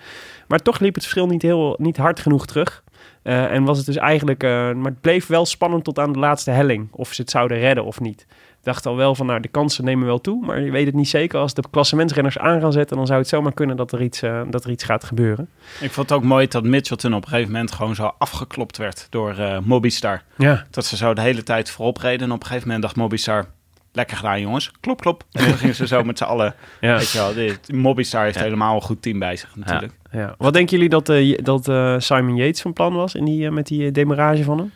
Maar 0.49 0.59
toch 0.59 0.79
liep 0.79 0.95
het 0.95 1.03
verschil 1.03 1.27
niet, 1.27 1.43
heel, 1.43 1.75
niet 1.79 1.97
hard 1.97 2.21
genoeg 2.21 2.47
terug. 2.47 2.83
Eh, 3.23 3.53
en 3.53 3.65
was 3.65 3.77
het 3.77 3.87
dus 3.87 3.97
eigenlijk... 3.97 4.43
eh, 4.43 4.51
maar 4.73 4.91
het 4.91 5.01
bleef 5.01 5.27
wel 5.27 5.47
spannend 5.47 5.85
tot 5.85 5.99
aan 5.99 6.13
de 6.13 6.19
laatste 6.19 6.51
helling. 6.51 6.89
Of 6.91 7.13
ze 7.13 7.21
het 7.21 7.31
zouden 7.31 7.59
redden 7.59 7.85
of 7.85 8.01
niet. 8.01 8.27
Ik 8.31 8.69
dacht 8.69 8.87
al 8.87 8.97
wel 8.97 9.15
van, 9.15 9.27
nou, 9.27 9.41
de 9.41 9.49
kansen 9.49 9.85
nemen 9.85 10.07
wel 10.07 10.21
toe. 10.21 10.45
Maar 10.47 10.61
je 10.61 10.71
weet 10.71 10.87
het 10.87 10.95
niet 10.95 11.09
zeker. 11.09 11.39
Als 11.39 11.55
de 11.55 11.63
klassementsrenners 11.71 12.39
aan 12.39 12.61
gaan 12.61 12.73
zetten... 12.73 12.97
dan 12.97 13.07
zou 13.07 13.19
het 13.19 13.29
zomaar 13.29 13.53
kunnen 13.53 13.77
dat 13.77 13.93
er 13.93 14.03
iets, 14.03 14.23
eh, 14.23 14.43
dat 14.51 14.65
er 14.65 14.71
iets 14.71 14.85
gaat 14.85 15.05
gebeuren. 15.05 15.49
Ik 15.81 15.91
vond 15.91 16.09
het 16.09 16.19
ook 16.19 16.25
mooi 16.25 16.49
dat 16.49 16.65
Mitchelton 16.65 17.15
op 17.15 17.23
een 17.23 17.29
gegeven 17.29 17.53
moment 17.53 17.73
gewoon 17.73 17.95
zo 17.95 18.13
afgeklopt 18.19 18.77
werd 18.77 19.07
door 19.11 19.35
Mobistar. 19.65 20.23
Ja, 20.37 20.67
Dat 20.71 20.85
ze 20.85 20.97
zo 20.97 21.15
de 21.15 21.21
hele 21.21 21.43
tijd 21.43 21.71
voorop 21.71 21.97
reden. 21.97 22.27
En 22.27 22.33
op 22.33 22.41
een 22.41 22.47
gegeven 22.47 22.67
moment 22.67 22.83
dacht 22.85 22.97
Mobistar, 22.97 23.47
lekker 23.93 24.17
gedaan 24.17 24.41
jongens, 24.41 24.71
klop 24.81 25.01
klop. 25.01 25.25
En 25.33 25.45
dan 25.45 25.55
gingen 25.55 25.75
ze 25.75 25.87
zo 25.87 26.03
met 26.03 26.19
z'n 26.19 26.25
allen, 26.25 26.55
ja. 26.81 26.97
weet 26.97 27.11
je 27.11 27.19
wel, 27.19 27.35
dit, 27.35 27.73
Mobistar 27.73 28.25
heeft 28.25 28.39
helemaal 28.39 28.75
een 28.75 28.83
goed 28.83 29.03
team 29.03 29.19
bij 29.19 29.37
zich 29.37 29.57
natuurlijk. 29.57 29.93
ja. 30.11 30.35
Wat 30.39 30.53
denken 30.53 30.75
jullie 30.75 30.91
dat, 30.91 31.09
eh, 31.09 31.39
dat 31.43 31.69
eh, 31.69 31.95
Simon 31.99 32.37
Yates 32.37 32.61
van 32.63 32.73
plan 32.73 32.95
was 32.95 33.15
in 33.15 33.25
die, 33.25 33.47
eh, 33.47 33.53
met 33.53 33.67
die 33.67 33.91
demarrage 33.91 34.45
van 34.45 34.59
hem? 34.59 34.73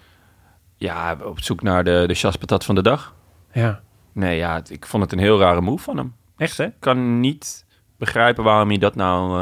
Ja, 0.77 1.17
op 1.25 1.41
zoek 1.41 1.62
naar 1.62 1.85
de, 1.85 2.05
de 2.07 2.14
chaspatat 2.14 2.64
van 2.64 2.75
de 2.75 2.83
dag. 2.83 3.14
Ja, 3.53 3.81
Nee, 4.17 4.37
ja, 4.37 4.62
ik 4.69 4.87
vond 4.87 5.03
het 5.03 5.12
een 5.12 5.19
heel 5.19 5.39
rare 5.39 5.61
move 5.61 5.83
van 5.83 5.97
hem. 5.97 6.14
echt 6.37 6.59
hè? 6.59 6.64
Ik 6.64 6.73
kan 6.79 7.21
niet 7.21 7.64
begrijpen 7.99 8.45
waarom 8.45 8.69
hij 8.69 8.79
dat 8.79 8.95
nou, 8.95 9.29
eh, 9.29 9.37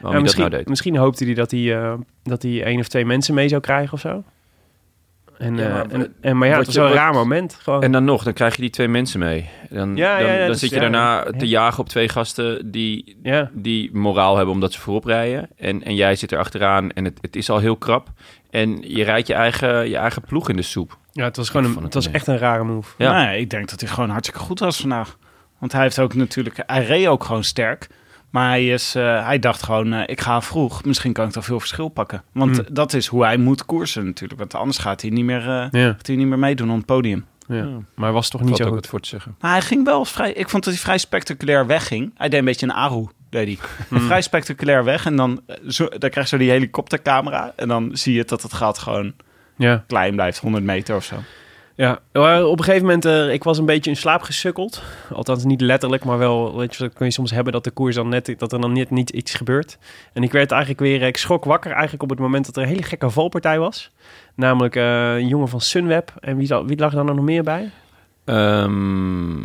waarom 0.00 0.22
hij 0.22 0.22
dat 0.22 0.36
nou 0.36 0.50
deed. 0.50 0.68
misschien 0.68 0.96
hoopte 0.96 1.24
hij 1.24 1.34
dat 1.34 1.50
hij, 1.50 1.76
eh, 1.80 1.94
dat 2.22 2.42
hij 2.42 2.62
één 2.62 2.78
of 2.80 2.88
twee 2.88 3.04
mensen 3.04 3.34
mee 3.34 3.48
zou 3.48 3.60
krijgen 3.60 3.92
of 3.92 4.00
zo. 4.00 4.24
En, 5.38 5.56
Ja, 5.56 5.66
eh, 5.66 5.72
maar- 5.72 5.86
en, 5.90 6.14
en, 6.20 6.38
maar 6.38 6.48
ja, 6.48 6.56
het 6.56 6.66
was 6.66 6.74
een 6.74 6.88
raar 6.92 7.12
moment. 7.12 7.54
Gewoon. 7.62 7.82
En 7.82 7.92
dan 7.92 8.04
nog, 8.04 8.22
dan 8.24 8.32
krijg 8.32 8.54
je 8.54 8.60
die 8.60 8.70
twee 8.70 8.88
mensen 8.88 9.18
mee. 9.20 9.48
Dan, 9.70 9.96
Ja, 9.96 10.18
ja, 10.18 10.24
dan, 10.24 10.32
ja, 10.32 10.38
dan 10.38 10.46
dat 10.48 10.58
zit 10.58 10.68
je 10.70 10.74
ja, 10.74 10.80
daarna 10.80 11.24
ja. 11.24 11.30
te 11.38 11.48
jagen 11.48 11.78
op 11.78 11.88
twee 11.88 12.08
gasten 12.08 12.70
die, 12.70 13.18
ja, 13.22 13.50
die 13.52 13.90
moraal 13.96 14.36
hebben 14.36 14.54
omdat 14.54 14.72
ze 14.72 14.80
voorop 14.80 15.04
rijden. 15.04 15.48
En, 15.56 15.82
en 15.84 15.94
jij 15.94 16.14
zit 16.16 16.32
er 16.32 16.38
achteraan 16.38 16.90
en 16.90 17.04
het, 17.04 17.18
het 17.20 17.36
is 17.36 17.50
al 17.50 17.58
heel 17.58 17.76
krap. 17.76 18.08
En 18.50 18.78
je 18.94 19.04
rijdt 19.04 19.26
je 19.26 19.34
eigen, 19.34 19.88
je 19.88 19.96
eigen 19.96 20.22
ploeg 20.22 20.48
in 20.48 20.56
de 20.56 20.62
soep. 20.62 20.98
ja, 21.12 21.24
het 21.24 21.36
was 21.36 21.48
gewoon 21.48 21.66
een, 21.66 21.74
het 21.74 21.82
het 21.82 21.94
was 21.94 22.10
echt 22.10 22.26
een 22.26 22.38
rare 22.38 22.64
move. 22.64 22.94
Ja. 22.98 23.22
Ja. 23.22 23.30
ik 23.30 23.50
denk 23.50 23.70
dat 23.70 23.80
hij 23.80 23.88
gewoon 23.88 24.10
hartstikke 24.10 24.40
goed 24.44 24.58
was 24.58 24.76
vandaag. 24.80 25.16
Want 25.58 25.72
hij 25.72 25.82
heeft 25.82 25.98
ook 25.98 26.14
natuurlijk, 26.14 26.62
hij 26.66 26.84
reed 26.84 27.06
ook 27.06 27.24
gewoon 27.24 27.44
sterk. 27.44 27.86
Maar 28.30 28.48
hij, 28.48 28.68
is, 28.68 28.94
eh, 28.94 29.24
hij 29.26 29.38
dacht 29.38 29.62
gewoon, 29.62 29.92
eh, 29.92 30.02
ik 30.06 30.20
ga 30.20 30.42
vroeg, 30.42 30.84
misschien 30.84 31.12
kan 31.12 31.26
ik 31.26 31.32
toch 31.32 31.44
veel 31.44 31.58
verschil 31.60 31.88
pakken. 31.88 32.22
Want 32.32 32.56
Hm. 32.56 32.62
eh, 32.62 32.68
dat 32.72 32.92
is 32.92 33.06
hoe 33.06 33.24
hij 33.24 33.36
moet 33.36 33.64
koersen 33.64 34.04
natuurlijk. 34.04 34.40
Want 34.40 34.54
anders 34.54 34.78
gaat 34.78 35.00
hij 35.00 35.10
niet 35.10 35.24
meer, 35.24 35.40
eh, 35.40 35.66
Ja, 35.82 35.92
gaat 35.92 36.06
hij 36.06 36.16
niet 36.16 36.26
meer 36.26 36.38
meedoen 36.38 36.70
op 36.70 36.76
het 36.76 36.86
podium. 36.86 37.24
ja. 37.48 37.54
Ja. 37.56 37.64
Maar 37.64 38.04
hij 38.04 38.12
was 38.12 38.28
toch 38.28 38.40
niet 38.42 38.56
zo 38.56 38.62
ook 38.62 38.68
goed. 38.68 38.78
wat 38.78 38.86
voor 38.86 39.00
te 39.00 39.08
zeggen. 39.08 39.36
Maar 39.40 39.50
hij 39.50 39.60
ging 39.62 39.84
wel 39.84 40.04
vrij, 40.04 40.32
ik 40.32 40.48
vond 40.48 40.64
dat 40.64 40.72
hij 40.72 40.82
vrij 40.82 40.98
spectaculair 40.98 41.66
wegging. 41.66 42.10
Hij 42.16 42.28
deed 42.28 42.38
een 42.38 42.44
beetje 42.44 42.66
een 42.66 42.72
Aru, 42.72 43.06
deed 43.30 43.46
hij. 43.46 43.58
Hmm. 43.88 44.00
Vrij 44.06 44.22
spectaculair 44.22 44.84
weg 44.84 45.06
en 45.06 45.16
dan, 45.16 45.40
zo, 45.68 45.88
dan 45.88 46.10
krijg 46.10 46.30
je 46.30 46.36
zo 46.36 46.36
die 46.38 46.50
helikoptercamera. 46.50 47.52
En 47.56 47.68
dan 47.68 47.90
zie 47.92 48.14
je 48.14 48.24
dat 48.24 48.42
het 48.42 48.52
gat 48.52 48.78
gewoon 48.78 49.12
Ja, 49.56 49.84
klein 49.86 50.14
blijft, 50.14 50.38
100 50.38 50.64
meter 50.64 50.96
of 50.96 51.04
zo. 51.04 51.16
Ja. 51.78 51.98
Maar 52.12 52.44
op 52.44 52.58
een 52.58 52.64
gegeven 52.64 52.86
moment, 52.86 53.04
eh, 53.04 53.32
ik 53.32 53.44
was 53.44 53.58
een 53.58 53.66
beetje 53.66 53.90
in 53.90 53.96
slaap 53.96 54.22
gesukkeld. 54.22 54.82
Althans 55.12 55.44
niet 55.44 55.60
letterlijk, 55.60 56.04
maar 56.04 56.18
wel, 56.18 56.56
weet 56.56 56.74
je, 56.76 56.82
dat 56.82 56.92
kun 56.92 57.06
je 57.06 57.12
soms 57.12 57.30
hebben 57.30 57.52
dat 57.52 57.64
de 57.64 57.70
koers 57.70 57.94
dan 57.94 58.08
net, 58.08 58.34
dat 58.38 58.52
er 58.52 58.60
dan 58.60 58.72
net 58.72 58.90
niet 58.90 59.10
iets 59.10 59.34
gebeurt. 59.34 59.78
En 60.12 60.22
ik 60.22 60.32
werd 60.32 60.50
eigenlijk 60.50 60.80
weer, 60.80 61.02
ik 61.02 61.16
schrok 61.16 61.44
wakker 61.44 61.70
eigenlijk 61.70 62.02
op 62.02 62.10
het 62.10 62.18
moment 62.18 62.46
dat 62.46 62.56
er 62.56 62.62
een 62.62 62.68
hele 62.68 62.82
gekke 62.82 63.10
valpartij 63.10 63.58
was. 63.58 63.90
Namelijk 64.34 64.76
eh, 64.76 65.14
een 65.14 65.28
jongen 65.28 65.48
van 65.48 65.60
Sunweb. 65.60 66.12
En 66.20 66.36
wie, 66.36 66.48
wie 66.66 66.78
lag 66.78 66.92
daar 66.94 67.04
nog 67.04 67.20
meer 67.20 67.42
bij? 67.42 67.70
Ehm, 68.24 69.44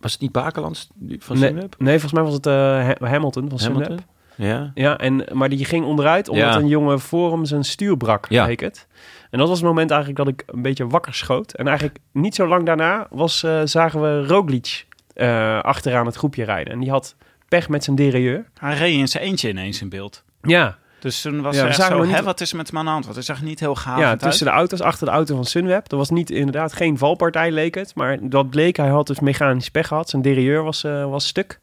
was 0.00 0.12
het 0.12 0.20
niet 0.20 0.32
Bakelands 0.32 0.88
van 1.18 1.36
Sunweb? 1.48 1.74
nee, 1.78 1.92
volgens 2.00 2.12
mij 2.12 2.22
was 2.22 2.34
het 2.34 2.46
eh, 2.46 2.52
Ha- 2.54 3.06
Hamilton 3.08 3.48
van 3.48 3.58
Sunweb. 3.58 4.00
Ja. 4.40 4.70
Ja, 4.74 4.98
en, 4.98 5.24
maar 5.32 5.48
die 5.48 5.64
ging 5.64 5.84
onderuit 5.84 6.28
omdat 6.28 6.44
Ja. 6.52 6.56
een 6.56 6.68
jongen 6.68 7.00
voor 7.00 7.32
hem 7.32 7.44
zijn 7.44 7.64
stuur 7.64 7.96
brak, 7.96 8.26
Ja. 8.28 8.46
leek 8.46 8.60
het. 8.60 8.86
En 9.30 9.38
dat 9.38 9.48
was 9.48 9.58
het 9.58 9.66
moment 9.66 9.90
eigenlijk 9.90 10.24
dat 10.24 10.28
ik 10.28 10.42
een 10.46 10.62
beetje 10.62 10.86
wakker 10.86 11.14
schoot. 11.14 11.52
En 11.54 11.66
eigenlijk 11.68 11.98
niet 12.12 12.34
zo 12.34 12.46
lang 12.48 12.66
daarna 12.66 13.06
was, 13.10 13.42
eh, 13.42 13.60
zagen 13.64 14.00
we 14.02 14.26
Roglic 14.26 14.86
eh, 15.14 15.60
achteraan 15.60 16.06
het 16.06 16.14
groepje 16.16 16.44
rijden. 16.44 16.72
En 16.72 16.80
die 16.80 16.90
had 16.90 17.14
pech 17.48 17.68
met 17.68 17.84
zijn 17.84 17.96
derailleur. 17.96 18.44
Hij 18.60 18.74
reed 18.76 18.94
in 18.94 19.08
zijn 19.08 19.24
eentje 19.24 19.48
ineens 19.48 19.80
in 19.80 19.88
beeld. 19.88 20.22
Ja, 20.42 20.78
Dus 21.00 21.20
toen 21.20 21.40
was 21.42 21.54
Ja, 21.56 21.60
er 21.62 21.66
echt 21.68 21.76
zagen 21.76 21.92
zo, 21.92 21.98
nog 21.98 22.06
niet- 22.06 22.16
hè, 22.16 22.22
wat 22.22 22.40
is 22.40 22.50
er 22.50 22.56
met 22.56 22.68
hem 22.68 22.78
aan 22.78 22.84
de 22.84 22.90
hand? 22.90 23.02
Want 23.04 23.16
hij 23.16 23.24
zag 23.24 23.38
er 23.38 23.44
niet 23.44 23.60
heel 23.60 23.74
gaaf 23.74 23.98
ja 23.98 24.08
uit. 24.08 24.20
tussen 24.20 24.46
de 24.46 24.52
auto's, 24.52 24.80
achter 24.80 25.06
de 25.06 25.12
auto 25.12 25.34
van 25.34 25.44
Sunweb. 25.44 25.90
Er 25.90 25.96
was 25.96 26.10
niet 26.10 26.30
inderdaad 26.30 26.72
geen 26.72 26.98
valpartij, 26.98 27.50
leek 27.50 27.74
het. 27.74 27.94
Maar 27.94 28.18
dat 28.22 28.50
bleek, 28.50 28.76
hij 28.76 28.88
had 28.88 29.06
dus 29.06 29.20
mechanisch 29.20 29.68
pech 29.70 29.86
gehad. 29.86 30.08
Zijn 30.08 30.22
derailleur 30.22 30.62
was, 30.62 30.84
eh, 30.84 31.04
was 31.10 31.26
stuk. 31.26 31.60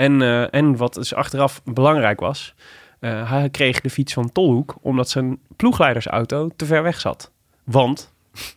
En, 0.00 0.22
eh, 0.22 0.54
en 0.54 0.76
wat 0.76 0.94
dus 0.94 1.14
achteraf 1.14 1.60
belangrijk 1.64 2.20
was... 2.20 2.54
eh, 3.00 3.30
hij 3.30 3.50
kreeg 3.50 3.80
de 3.80 3.90
fiets 3.90 4.12
van 4.12 4.32
Tolhoek... 4.32 4.74
omdat 4.80 5.08
zijn 5.08 5.38
ploegleidersauto 5.56 6.50
te 6.56 6.66
ver 6.66 6.82
weg 6.82 7.00
zat. 7.00 7.30
Want 7.64 8.12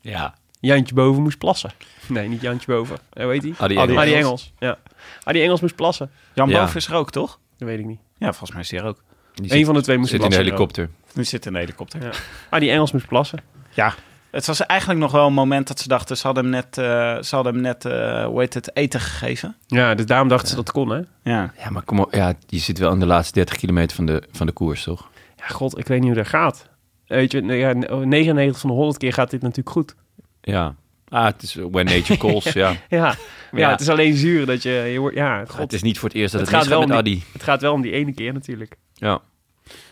Ja. 0.00 0.34
Jantje 0.60 0.94
Boven 0.94 1.22
moest 1.22 1.38
plassen. 1.38 1.70
Nee, 2.06 2.28
niet 2.28 2.40
Jantje 2.40 2.66
Boven. 2.72 2.98
Hoe 3.12 3.30
heet 3.30 3.42
hij? 3.42 3.54
Adi 3.58 3.76
Adi 3.76 3.92
Engels. 3.92 3.98
Adi 4.02 4.14
Engels. 4.14 4.52
Ja. 4.58 4.78
Adi 5.24 5.42
Engels 5.42 5.60
moest 5.60 5.74
plassen. 5.74 6.10
Jan 6.34 6.48
Ja. 6.48 6.60
Boven 6.60 6.76
is 6.76 6.86
er 6.86 6.94
ook, 6.94 7.10
toch? 7.10 7.38
Dat 7.58 7.68
weet 7.68 7.78
ik 7.78 7.84
niet. 7.86 8.00
Ja, 8.18 8.26
volgens 8.28 8.50
mij 8.52 8.60
is 8.60 8.70
hij 8.70 8.80
er 8.80 8.86
ook. 8.86 9.02
Die 9.34 9.54
Eén 9.54 9.64
van 9.64 9.74
de 9.74 9.82
twee 9.82 9.96
moest 9.98 10.10
zit 10.10 10.18
in 10.22 10.24
de 10.28 10.34
plassen. 10.34 10.52
helikopter. 10.52 10.90
Nu 11.14 11.24
zit 11.24 11.46
in 11.46 11.52
de 11.52 11.58
helikopter. 11.58 12.02
Ja. 12.02 12.10
Adi 12.50 12.70
Engels 12.70 12.92
moest 12.92 13.06
plassen. 13.06 13.42
Ja, 13.70 13.94
het 14.34 14.46
was 14.46 14.66
eigenlijk 14.66 15.00
nog 15.00 15.12
wel 15.12 15.26
een 15.26 15.32
moment 15.32 15.68
dat 15.68 15.80
ze 15.80 15.88
dachten... 15.88 16.16
ze 16.16 16.26
hadden 16.26 16.44
hem 16.44 16.52
net, 16.52 16.78
eh, 16.78 17.22
ze 17.22 17.34
hadden 17.34 17.52
hem 17.54 17.62
net 17.62 17.84
eh, 17.84 18.24
hoe 18.26 18.40
heet 18.40 18.54
het, 18.54 18.76
eten 18.76 19.00
gegeven. 19.00 19.56
Ja, 19.66 19.94
dus 19.94 20.06
daarom 20.06 20.28
dachten 20.28 20.48
ze 20.48 20.54
dat 20.54 20.66
het 20.66 20.74
kon, 20.76 20.88
hè? 20.90 21.00
Ja. 21.22 21.52
Ja, 21.58 21.70
maar 21.70 21.82
kom 21.82 21.98
op. 22.00 22.14
Ja, 22.14 22.34
die 22.46 22.60
zit 22.60 22.78
wel 22.78 22.92
in 22.92 23.00
de 23.00 23.06
laatste 23.06 23.32
30 23.34 23.56
kilometer 23.56 23.96
van 23.96 24.06
de, 24.06 24.22
van 24.32 24.46
de 24.46 24.52
koers, 24.52 24.82
toch? 24.82 25.08
Ja, 25.36 25.46
god, 25.46 25.78
ik 25.78 25.86
weet 25.86 25.98
niet 26.00 26.08
hoe 26.08 26.16
dat 26.18 26.28
gaat. 26.28 26.68
Weet 27.06 27.32
je, 27.32 27.40
nee, 27.40 27.58
ja, 27.58 27.72
99 27.72 28.60
van 28.60 28.70
de 28.70 28.76
100 28.76 28.98
keer 28.98 29.12
gaat 29.12 29.30
dit 29.30 29.40
natuurlijk 29.42 29.70
goed. 29.70 29.94
Ja. 30.40 30.74
Ah, 31.08 31.24
het 31.24 31.42
is 31.42 31.54
when 31.70 31.84
nature 31.84 32.16
calls, 32.18 32.44
ja. 32.52 32.68
Ja, 32.70 32.76
ja, 32.88 33.14
Ja. 33.52 33.70
het 33.70 33.80
is 33.80 33.88
alleen 33.88 34.14
zuur 34.14 34.46
dat 34.46 34.62
je... 34.62 34.70
je 34.70 34.98
wordt, 34.98 35.16
ja, 35.16 35.44
god, 35.44 35.58
Het 35.60 35.72
is 35.72 35.82
niet 35.82 35.98
voor 35.98 36.08
het 36.08 36.18
eerst 36.18 36.32
dat 36.32 36.40
Het 36.40 36.50
het, 36.50 36.58
gaat 36.58 36.68
wel 36.68 36.80
met 36.80 36.90
om 36.90 36.96
Adi. 36.96 37.22
het 37.32 37.42
gaat 37.42 37.60
wel 37.60 37.72
om 37.72 37.82
die 37.82 37.92
ene 37.92 38.12
keer 38.14 38.32
natuurlijk. 38.32 38.76
Ja. 38.94 39.20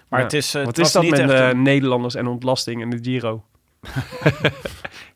Maar 0.08 0.18
Ja. 0.20 0.24
het 0.26 0.34
is, 0.34 0.54
eh, 0.54 0.64
Wat 0.64 0.76
het 0.76 0.76
is 0.76 0.82
was 0.82 0.92
dat 0.92 1.02
niet 1.02 1.10
met 1.10 1.20
echt 1.20 1.40
eh, 1.40 1.48
een- 1.48 1.62
Nederlanders 1.62 2.14
en 2.14 2.26
ontlasting 2.26 2.82
en 2.82 2.90
de 2.90 2.98
Giro? 3.02 3.44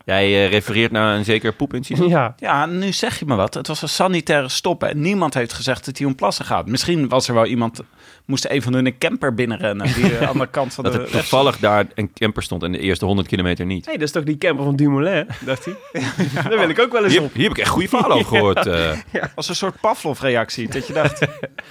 Jij 0.05 0.25
eh, 0.45 0.51
refereert 0.51 0.91
naar 0.91 1.15
een 1.15 1.25
zeker 1.25 1.53
poepincident. 1.53 2.09
Ja, 2.09 2.35
Ja, 2.37 2.65
nu 2.65 2.93
zeg 2.93 3.19
je 3.19 3.25
me 3.25 3.35
wat. 3.35 3.53
Het 3.53 3.67
was 3.67 3.81
een 3.81 3.89
sanitaire 3.89 4.49
stop 4.49 4.83
en 4.83 5.01
niemand 5.01 5.33
heeft 5.33 5.53
gezegd 5.53 5.85
dat 5.85 5.97
hij 5.97 6.07
om 6.07 6.15
plassen 6.15 6.45
gaat. 6.45 6.67
Misschien 6.67 7.07
was 7.09 7.27
er 7.27 7.33
wel 7.33 7.45
iemand, 7.45 7.81
moest 8.25 8.45
een 8.49 8.61
van 8.61 8.73
hun 8.73 8.85
een 8.85 8.97
camper 8.97 9.33
binnenrennen 9.33 9.93
die 9.93 10.03
aan 10.13 10.19
de 10.19 10.27
andere 10.27 10.49
kant 10.49 10.73
van 10.73 10.83
Dat 10.83 10.93
de 10.93 10.99
weg 10.99 11.09
toevallig 11.09 11.57
daar 11.59 11.85
een 11.95 12.13
camper 12.13 12.43
stond 12.43 12.63
en 12.63 12.71
de 12.71 12.79
eerste 12.79 13.05
100 13.05 13.27
kilometer 13.27 13.65
niet. 13.65 13.85
hey, 13.85 13.93
dat 13.93 14.03
is 14.03 14.11
toch 14.11 14.23
die 14.23 14.37
camper 14.37 14.65
van 14.65 14.75
Dumoulin, 14.75 15.27
dacht 15.45 15.65
hij. 15.65 15.75
Daar 16.49 16.57
wil 16.59 16.69
ik 16.69 16.79
ook 16.79 16.91
wel 16.91 17.03
eens 17.03 17.13
Hier, 17.13 17.21
op. 17.21 17.33
hier 17.33 17.43
heb 17.43 17.51
ik 17.51 17.57
echt 17.57 17.69
goede 17.69 17.87
verhalen 17.87 18.17
over 18.17 18.27
gehoord. 18.37 18.65
eh. 18.65 18.97
Als 19.35 19.49
een 19.49 19.55
soort 19.55 19.79
Pavlov-reactie. 19.79 20.67
Dat 20.69 20.87
je 20.87 20.93
dacht, 20.93 21.19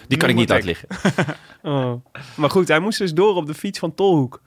die 0.09 0.19
kan 0.19 0.29
ik 0.29 0.35
niet 0.35 0.53
uitleggen. 0.53 0.89
Oh. 1.63 1.93
Maar 2.35 2.51
goed, 2.51 2.69
hij 2.69 2.79
moest 2.81 2.99
dus 2.99 3.15
door 3.15 3.35
op 3.35 3.47
de 3.47 3.55
fiets 3.55 3.79
van 3.79 3.95
Tolhoek. 3.95 4.41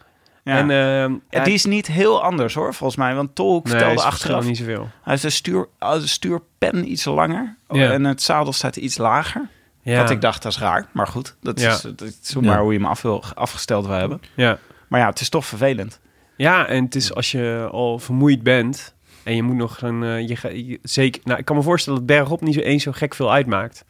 Ja. 0.49 0.57
En, 0.57 0.69
ehm, 0.69 1.17
ja, 1.29 1.43
die 1.43 1.53
is 1.53 1.65
niet 1.65 1.87
heel 1.87 2.23
anders 2.23 2.53
hoor, 2.53 2.73
volgens 2.73 2.99
mij. 2.99 3.15
Want 3.15 3.35
Tolhoek 3.35 3.63
nee, 3.63 3.73
vertelde 3.73 4.01
achteraf, 4.01 4.45
niet 4.45 4.57
zoveel. 4.57 4.81
hij 4.81 4.89
heeft 5.03 5.21
de, 5.21 5.29
stuur, 5.29 5.67
de 5.79 6.07
stuurpen 6.07 6.91
iets 6.91 7.05
langer. 7.05 7.55
Ja. 7.69 7.91
En 7.91 8.03
het 8.03 8.21
zadel 8.21 8.53
staat 8.53 8.75
iets 8.75 8.97
lager. 8.97 9.47
Ja. 9.81 10.01
Wat 10.01 10.09
ik 10.09 10.21
dacht, 10.21 10.43
dat 10.43 10.51
is 10.51 10.57
raar. 10.59 10.85
Maar 10.91 11.07
goed, 11.07 11.35
dat 11.41 11.59
Ja. 11.59 11.71
is, 11.73 11.81
dat 11.81 12.01
is 12.01 12.17
zomaar 12.21 12.59
hoe 12.59 12.73
je 12.73 12.79
hem 12.79 12.87
af 12.87 13.01
wil, 13.01 13.23
afgesteld 13.35 13.85
wil 13.85 13.95
hebben. 13.95 14.21
Ja. 14.35 14.57
Maar 14.87 14.99
ja, 14.99 15.09
het 15.09 15.19
is 15.21 15.29
toch 15.29 15.45
vervelend. 15.45 15.99
Ja, 16.37 16.65
en 16.67 16.83
het 16.83 16.95
is 16.95 17.13
als 17.13 17.31
je 17.31 17.67
al 17.71 17.99
vermoeid 17.99 18.43
bent 18.43 18.93
en 19.23 19.35
je 19.35 19.43
moet 19.43 19.55
nog 19.55 19.81
een... 19.81 20.03
eh, 20.03 20.27
je, 20.27 20.35
ga- 20.35 20.49
je- 20.49 20.79
zeker, 20.83 21.21
nou, 21.23 21.39
ik 21.39 21.45
kan 21.45 21.55
me 21.55 21.61
voorstellen 21.61 21.99
dat 21.99 22.07
bergop 22.17 22.41
niet 22.41 22.53
zo 22.53 22.59
eens 22.59 22.83
zo 22.83 22.91
gek 22.91 23.15
veel 23.15 23.31
uitmaakt. 23.31 23.85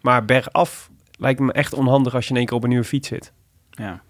Maar 0.00 0.24
bergaf 0.24 0.90
lijkt 1.18 1.40
me 1.40 1.52
echt 1.52 1.72
onhandig 1.74 2.14
als 2.14 2.24
je 2.24 2.30
in 2.30 2.36
één 2.36 2.46
keer 2.46 2.56
op 2.56 2.62
een 2.62 2.68
nieuwe 2.68 2.84
fiets 2.84 3.08
zit. 3.08 3.32
Ja. 3.70 4.00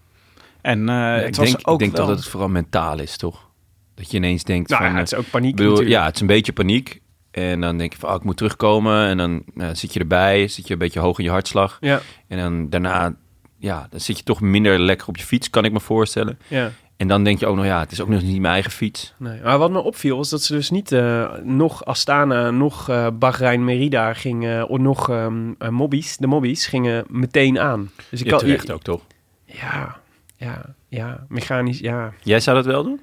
En 0.61 0.79
eh, 0.89 0.95
Ja, 0.95 1.13
het 1.13 1.27
ik 1.27 1.35
was 1.35 1.45
denk, 1.51 1.67
ook 1.67 1.73
ik 1.73 1.79
denk 1.79 1.97
wel... 1.97 2.07
dat 2.07 2.17
het 2.17 2.27
vooral 2.27 2.49
mentaal 2.49 2.99
is, 2.99 3.17
toch? 3.17 3.49
Dat 3.95 4.11
je 4.11 4.17
ineens 4.17 4.43
denkt 4.43 4.69
Nou 4.69 4.81
van... 4.83 4.91
ja, 4.91 4.97
het 4.97 5.11
is 5.11 5.17
ook 5.17 5.29
paniek 5.29 5.55
bedoel, 5.55 5.81
ja, 5.81 6.05
het 6.05 6.15
is 6.15 6.21
een 6.21 6.27
beetje 6.27 6.53
paniek. 6.53 7.01
En 7.31 7.61
dan 7.61 7.77
denk 7.77 7.93
je 7.93 7.99
van, 7.99 8.09
oh, 8.09 8.15
ik 8.15 8.23
moet 8.23 8.37
terugkomen. 8.37 9.07
En 9.07 9.17
dan 9.17 9.43
zit 9.75 9.93
je 9.93 9.99
erbij, 9.99 10.47
zit 10.47 10.67
je 10.67 10.73
een 10.73 10.79
beetje 10.79 10.99
hoog 10.99 11.17
in 11.17 11.23
je 11.23 11.29
hartslag. 11.29 11.77
Ja, 11.79 11.99
En 12.27 12.37
dan 12.37 12.69
daarna, 12.69 13.15
ja, 13.57 13.87
dan 13.89 13.99
zit 13.99 14.17
je 14.17 14.23
toch 14.23 14.41
minder 14.41 14.79
lekker 14.79 15.07
op 15.07 15.17
je 15.17 15.23
fiets, 15.23 15.49
kan 15.49 15.65
ik 15.65 15.71
me 15.71 15.79
voorstellen. 15.79 16.39
ja. 16.47 16.71
En 16.97 17.07
dan 17.07 17.23
denk 17.23 17.39
je 17.39 17.45
ook 17.47 17.55
nog, 17.55 17.65
ja, 17.65 17.79
het 17.79 17.91
is 17.91 18.01
ook 18.01 18.07
nog 18.09 18.21
niet 18.21 18.39
mijn 18.41 18.53
eigen 18.53 18.71
fiets. 18.71 19.13
Nee. 19.17 19.41
Maar 19.43 19.57
wat 19.57 19.71
me 19.71 19.79
opviel 19.79 20.17
was 20.17 20.29
dat 20.29 20.41
ze 20.43 20.53
dus 20.53 20.69
niet 20.69 20.91
eh, 20.91 21.31
nog 21.43 21.85
Astana, 21.85 22.51
nog 22.51 22.89
eh 22.89 23.07
Bahrein 23.13 23.65
Merida 23.65 24.13
gingen, 24.13 24.67
of 24.67 24.79
nog 24.79 25.09
eh, 25.09 25.27
Mobbies, 25.69 26.17
de 26.17 26.27
Mobbies 26.27 26.65
gingen 26.67 27.05
meteen 27.09 27.59
aan. 27.59 27.91
Dus 28.09 28.19
ik 28.19 28.25
Ja, 28.25 28.31
had- 28.31 28.39
terecht 28.41 28.71
ook, 28.71 28.81
toch? 28.81 29.01
Ja, 29.45 29.99
ja, 30.41 30.61
ja, 30.87 31.25
mechanisch, 31.29 31.79
ja. 31.79 32.11
Jij 32.23 32.39
zou 32.39 32.55
dat 32.55 32.65
wel 32.65 32.83
doen? 32.83 33.01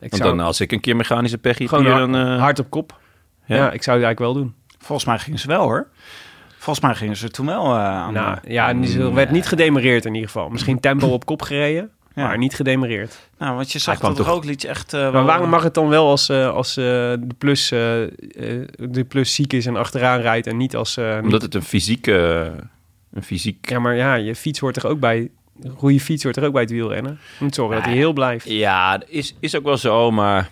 Ik 0.00 0.10
Want 0.10 0.22
zou 0.22 0.36
dan, 0.36 0.46
als 0.46 0.60
ik 0.60 0.72
een 0.72 0.80
keer 0.80 0.96
mechanische 0.96 1.38
pech 1.38 1.58
heb 1.58 1.68
gewoon 1.68 1.84
hier, 1.84 1.92
hard, 1.94 2.12
dan... 2.12 2.26
eh, 2.26 2.38
hard 2.40 2.58
op 2.58 2.70
kop. 2.70 3.00
Ja. 3.44 3.56
ja. 3.56 3.70
ik 3.70 3.82
zou 3.82 3.96
het 3.96 4.04
eigenlijk 4.06 4.18
wel 4.18 4.32
doen. 4.34 4.54
Volgens 4.78 5.06
mij 5.06 5.18
gingen 5.18 5.38
ze 5.38 5.46
wel 5.46 5.62
hoor. 5.62 5.86
Volgens 6.58 6.84
mij 6.86 6.94
gingen 6.94 7.16
ze 7.16 7.30
toen 7.30 7.46
wel 7.46 7.64
eh, 7.64 7.70
aan 7.84 8.12
Nou, 8.12 8.36
de- 8.42 8.52
ja, 8.52 8.68
en 8.68 8.86
ze 8.86 9.12
werd 9.12 9.30
niet 9.30 9.46
gedemereerd 9.46 10.04
in 10.04 10.14
ieder 10.14 10.30
geval. 10.30 10.48
Misschien 10.48 10.80
tempo 10.80 11.06
op 11.08 11.26
kop 11.26 11.42
gereden, 11.42 11.90
Ja. 12.14 12.26
maar 12.26 12.38
niet 12.38 12.54
gedemereerd. 12.54 13.30
Nou, 13.38 13.54
want 13.56 13.72
je 13.72 13.78
zag 13.78 13.98
dat 14.00 14.16
toch- 14.16 14.26
Roglic 14.26 14.62
echt... 14.62 14.92
eh, 14.94 15.00
Maar 15.00 15.12
wel- 15.12 15.24
waarom 15.24 15.48
mag 15.48 15.62
het 15.62 15.74
dan 15.74 15.88
wel 15.88 16.08
als, 16.08 16.30
als 16.30 16.76
eh, 16.76 16.84
de, 16.84 17.34
plus, 17.38 17.68
de 17.68 19.04
plus 19.08 19.34
ziek 19.34 19.52
is 19.52 19.66
en 19.66 19.76
achteraan 19.76 20.20
rijdt 20.20 20.46
en 20.46 20.56
niet 20.56 20.76
als... 20.76 20.96
eh, 20.96 21.14
niet- 21.14 21.22
Omdat 21.24 21.42
het 21.42 21.54
een 21.54 21.62
fysieke... 21.62 22.52
Een 23.12 23.22
fysiek... 23.22 23.68
Ja, 23.70 23.78
maar 23.78 23.96
ja, 23.96 24.14
je 24.14 24.34
fiets 24.36 24.58
hoort 24.58 24.76
er 24.76 24.86
ook 24.86 25.00
bij. 25.00 25.30
Een 25.62 25.70
goede 25.76 26.00
fiets 26.00 26.22
hoort 26.24 26.36
er 26.36 26.44
ook 26.44 26.52
bij 26.52 26.62
het 26.62 26.70
wielrennen. 26.70 27.18
Je 27.38 27.44
moet 27.44 27.54
zorgen 27.54 27.76
dat 27.76 27.84
hij 27.84 27.94
heel 27.94 28.12
blijft. 28.12 28.48
Ja, 28.48 29.00
is, 29.06 29.34
is 29.40 29.54
ook 29.56 29.64
wel 29.64 29.76
zo, 29.76 30.10
maar... 30.10 30.50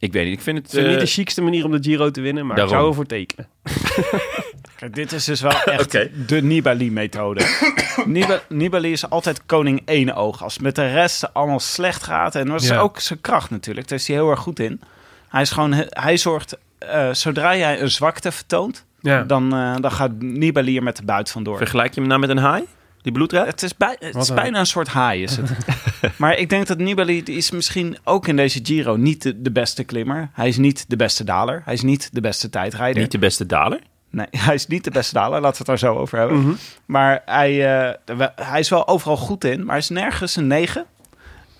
Ik 0.00 0.12
weet 0.12 0.24
niet, 0.24 0.34
ik 0.34 0.40
vind 0.42 0.58
het... 0.58 0.66
Het 0.66 0.74
is 0.80 0.86
niet 0.86 0.94
eh, 0.94 1.00
de 1.00 1.06
chicste 1.06 1.42
manier 1.42 1.64
om 1.64 1.70
de 1.70 1.78
Giro 1.82 2.10
te 2.10 2.20
winnen, 2.20 2.46
maar 2.46 2.56
Daarom. 2.56 2.74
ik 2.74 2.78
zou 2.80 2.90
ervoor 2.90 3.06
tekenen. 3.06 3.48
Kijk, 4.76 4.94
dit 4.94 5.12
is 5.12 5.24
dus 5.24 5.40
wel 5.40 5.52
echt 5.78 5.90
de 6.28 6.42
Nibali-methode. 6.42 7.44
Niba- 8.06 8.40
Nibali 8.48 8.92
is 8.92 9.10
altijd 9.10 9.46
koning 9.46 9.82
één 9.84 10.14
oog. 10.14 10.42
Als 10.42 10.52
het 10.54 10.62
met 10.62 10.74
de 10.74 10.92
rest 10.92 11.34
allemaal 11.34 11.60
slecht 11.60 12.02
gaat. 12.02 12.34
En 12.34 12.46
dat 12.46 12.60
is 12.62 12.68
Ja. 12.68 12.78
ook 12.78 13.00
zijn 13.00 13.20
kracht 13.20 13.50
natuurlijk. 13.50 13.88
Daar 13.88 13.98
is 13.98 14.06
hij 14.06 14.16
heel 14.16 14.30
erg 14.30 14.40
goed 14.40 14.60
in. 14.60 14.80
Hij, 15.28 15.42
is 15.42 15.50
gewoon, 15.50 15.74
hij 15.88 16.16
zorgt, 16.16 16.58
eh, 16.78 17.12
zodra 17.12 17.56
jij 17.56 17.80
een 17.80 17.90
zwakte 17.90 18.32
vertoont, 18.32 18.84
Ja. 19.00 19.22
dan, 19.22 19.54
eh, 19.54 19.74
dan 19.80 19.92
gaat 19.92 20.10
Nibali 20.20 20.76
er 20.76 20.82
met 20.82 20.96
de 20.96 21.04
buit 21.04 21.30
vandoor. 21.30 21.56
Vergelijk 21.56 21.94
je 21.94 22.00
hem 22.00 22.08
nou 22.08 22.20
met 22.20 22.30
een 22.30 22.38
haai? 22.38 22.64
Die? 23.02 23.38
Het 23.38 23.62
is, 23.62 23.76
bij, 23.76 23.96
het 23.98 24.12
Wat 24.14 24.22
is 24.22 24.28
een- 24.28 24.34
bijna 24.34 24.58
een 24.58 24.66
soort 24.66 24.88
haai, 24.88 25.22
is 25.22 25.36
het. 25.36 25.50
maar 26.18 26.36
ik 26.36 26.48
denk 26.48 26.66
dat 26.66 26.78
Nibali 26.78 27.22
die 27.22 27.36
is 27.36 27.50
misschien 27.50 27.96
ook 28.04 28.26
in 28.28 28.36
deze 28.36 28.60
Giro 28.62 28.96
niet 28.96 29.22
de, 29.22 29.42
de 29.42 29.52
beste 29.52 29.84
klimmer. 29.84 30.30
Hij 30.32 30.48
is 30.48 30.56
niet 30.56 30.84
de 30.90 30.96
beste 30.96 31.24
daler. 31.24 31.62
Hij 31.64 31.74
is 31.74 31.82
niet 31.82 32.08
de 32.14 32.20
beste 32.20 32.50
tijdrijder. 32.50 33.02
Niet 33.02 33.10
de 33.12 33.18
beste 33.18 33.46
daler? 33.46 33.80
Nee, 34.10 34.26
hij 34.46 34.54
is 34.54 34.66
niet 34.66 34.84
de 34.84 34.90
beste 34.90 35.14
daler. 35.14 35.40
Laten 35.40 35.50
we 35.50 35.56
het 35.72 35.80
daar 35.80 35.90
zo 35.92 35.98
over 35.98 36.18
hebben. 36.18 36.38
Mhm. 36.40 36.52
Maar 36.86 37.22
hij, 37.24 37.80
eh, 37.86 38.18
hij 38.34 38.60
is 38.60 38.68
wel 38.68 38.88
overal 38.88 39.16
goed 39.16 39.44
in. 39.44 39.58
Maar 39.58 39.68
hij 39.68 39.78
is 39.78 39.88
nergens 39.88 40.36
een 40.36 40.46
9. 40.46 40.86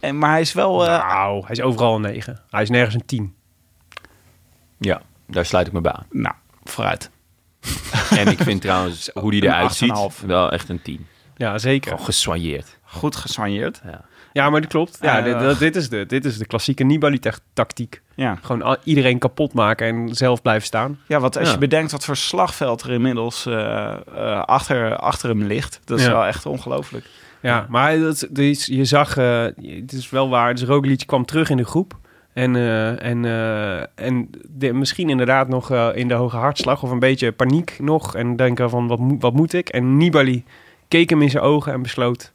En, 0.01 0.18
maar 0.18 0.30
hij 0.30 0.41
is 0.41 0.53
wel... 0.53 0.86
eh, 0.86 1.09
nou, 1.09 1.41
hij 1.41 1.51
is 1.51 1.61
overal 1.61 1.95
een 1.95 2.01
9. 2.01 2.41
Hij 2.51 2.62
is 2.62 2.70
nergens 2.70 2.95
een 2.95 3.07
10. 3.07 3.34
Ja, 4.78 5.03
daar 5.26 5.45
sluit 5.47 5.66
ik 5.66 5.72
me 5.72 5.80
bij 5.80 5.93
aan. 5.93 6.07
nou, 6.11 6.34
vooruit. 6.64 7.11
En 8.11 8.26
ik 8.28 8.39
vind 8.43 8.61
trouwens 8.61 9.11
hoe 9.14 9.30
die 9.30 9.43
eruit 9.43 9.74
ziet 9.74 10.11
8,5. 10.20 10.26
wel 10.26 10.53
echt 10.53 10.68
een 10.68 10.82
10. 10.82 11.07
Ja, 11.39 11.59
zeker. 11.59 11.91
Gewoon 11.91 12.05
gesoigneerd. 12.05 12.78
Goed 12.84 13.16
gesoigneerd. 13.16 13.80
Ja. 13.84 14.05
Ja, 14.32 14.51
maar 14.51 14.61
dat 14.61 14.70
klopt. 14.70 14.99
Ja, 15.01 15.18
Eh, 15.18 15.24
dit, 15.24 15.39
dat- 15.41 15.59
dit, 15.59 15.76
is 15.76 15.89
de, 15.89 16.07
dit 16.07 16.24
is 16.24 16.39
de 16.39 16.47
klassieke 16.47 16.84
Nibali-tactiek. 16.84 18.03
Ja. 18.14 18.39
Gewoon 18.43 18.62
al- 18.62 18.76
iedereen 18.84 19.18
kapot 19.18 19.53
maken 19.55 19.86
en 19.86 20.14
zelf 20.14 20.43
blijven 20.43 20.66
staan. 20.66 20.99
ja, 21.07 21.20
want 21.20 21.36
als 21.39 21.47
Ja. 21.47 21.53
je 21.53 21.59
bedenkt 21.59 21.93
wat 21.93 22.05
voor 22.05 22.16
slagveld 22.16 22.82
er 22.82 22.91
inmiddels 22.93 23.47
eh, 23.47 23.95
eh, 24.14 24.43
achter, 24.43 24.97
achter 24.97 25.28
hem 25.28 25.43
ligt. 25.43 25.80
Dat 25.84 25.99
is 25.99 26.05
Ja. 26.05 26.12
wel 26.12 26.26
echt 26.26 26.47
ongelooflijk. 26.47 27.07
Ja, 27.41 27.66
maar 27.68 27.99
dat, 27.99 28.28
je 28.64 28.84
zag, 28.84 29.16
eh, 29.16 29.43
het 29.62 29.93
is 29.93 30.11
wel 30.11 30.28
waar, 30.28 30.55
dus 30.55 30.64
Roglic 30.64 31.03
kwam 31.07 31.24
terug 31.24 31.51
in 31.51 31.57
de 31.57 31.64
groep. 31.64 31.97
En, 32.32 32.57
eh, 32.57 33.03
en, 33.05 33.24
eh, 33.24 33.80
en 34.07 34.30
de- 34.49 34.72
misschien 34.72 35.09
inderdaad 35.09 35.49
nog 35.49 35.70
eh, 35.70 35.89
in 35.95 36.09
de 36.09 36.14
hoge 36.14 36.36
hartslag 36.36 36.82
of 36.82 36.91
een 36.91 36.99
beetje 36.99 37.32
paniek 37.32 37.76
nog. 37.80 38.14
En 38.14 38.36
denken 38.36 38.70
van, 38.70 38.86
wat, 38.89 38.99
moet- 38.99 39.22
wat 39.22 39.32
moet 39.34 39.53
ik? 39.53 39.68
En 39.68 39.97
Nibali 39.97 40.45
keek 40.89 41.11
hem 41.11 41.22
in 41.22 41.30
zijn 41.30 41.43
ogen 41.43 41.72
en 41.72 41.82
besloot, 41.82 42.32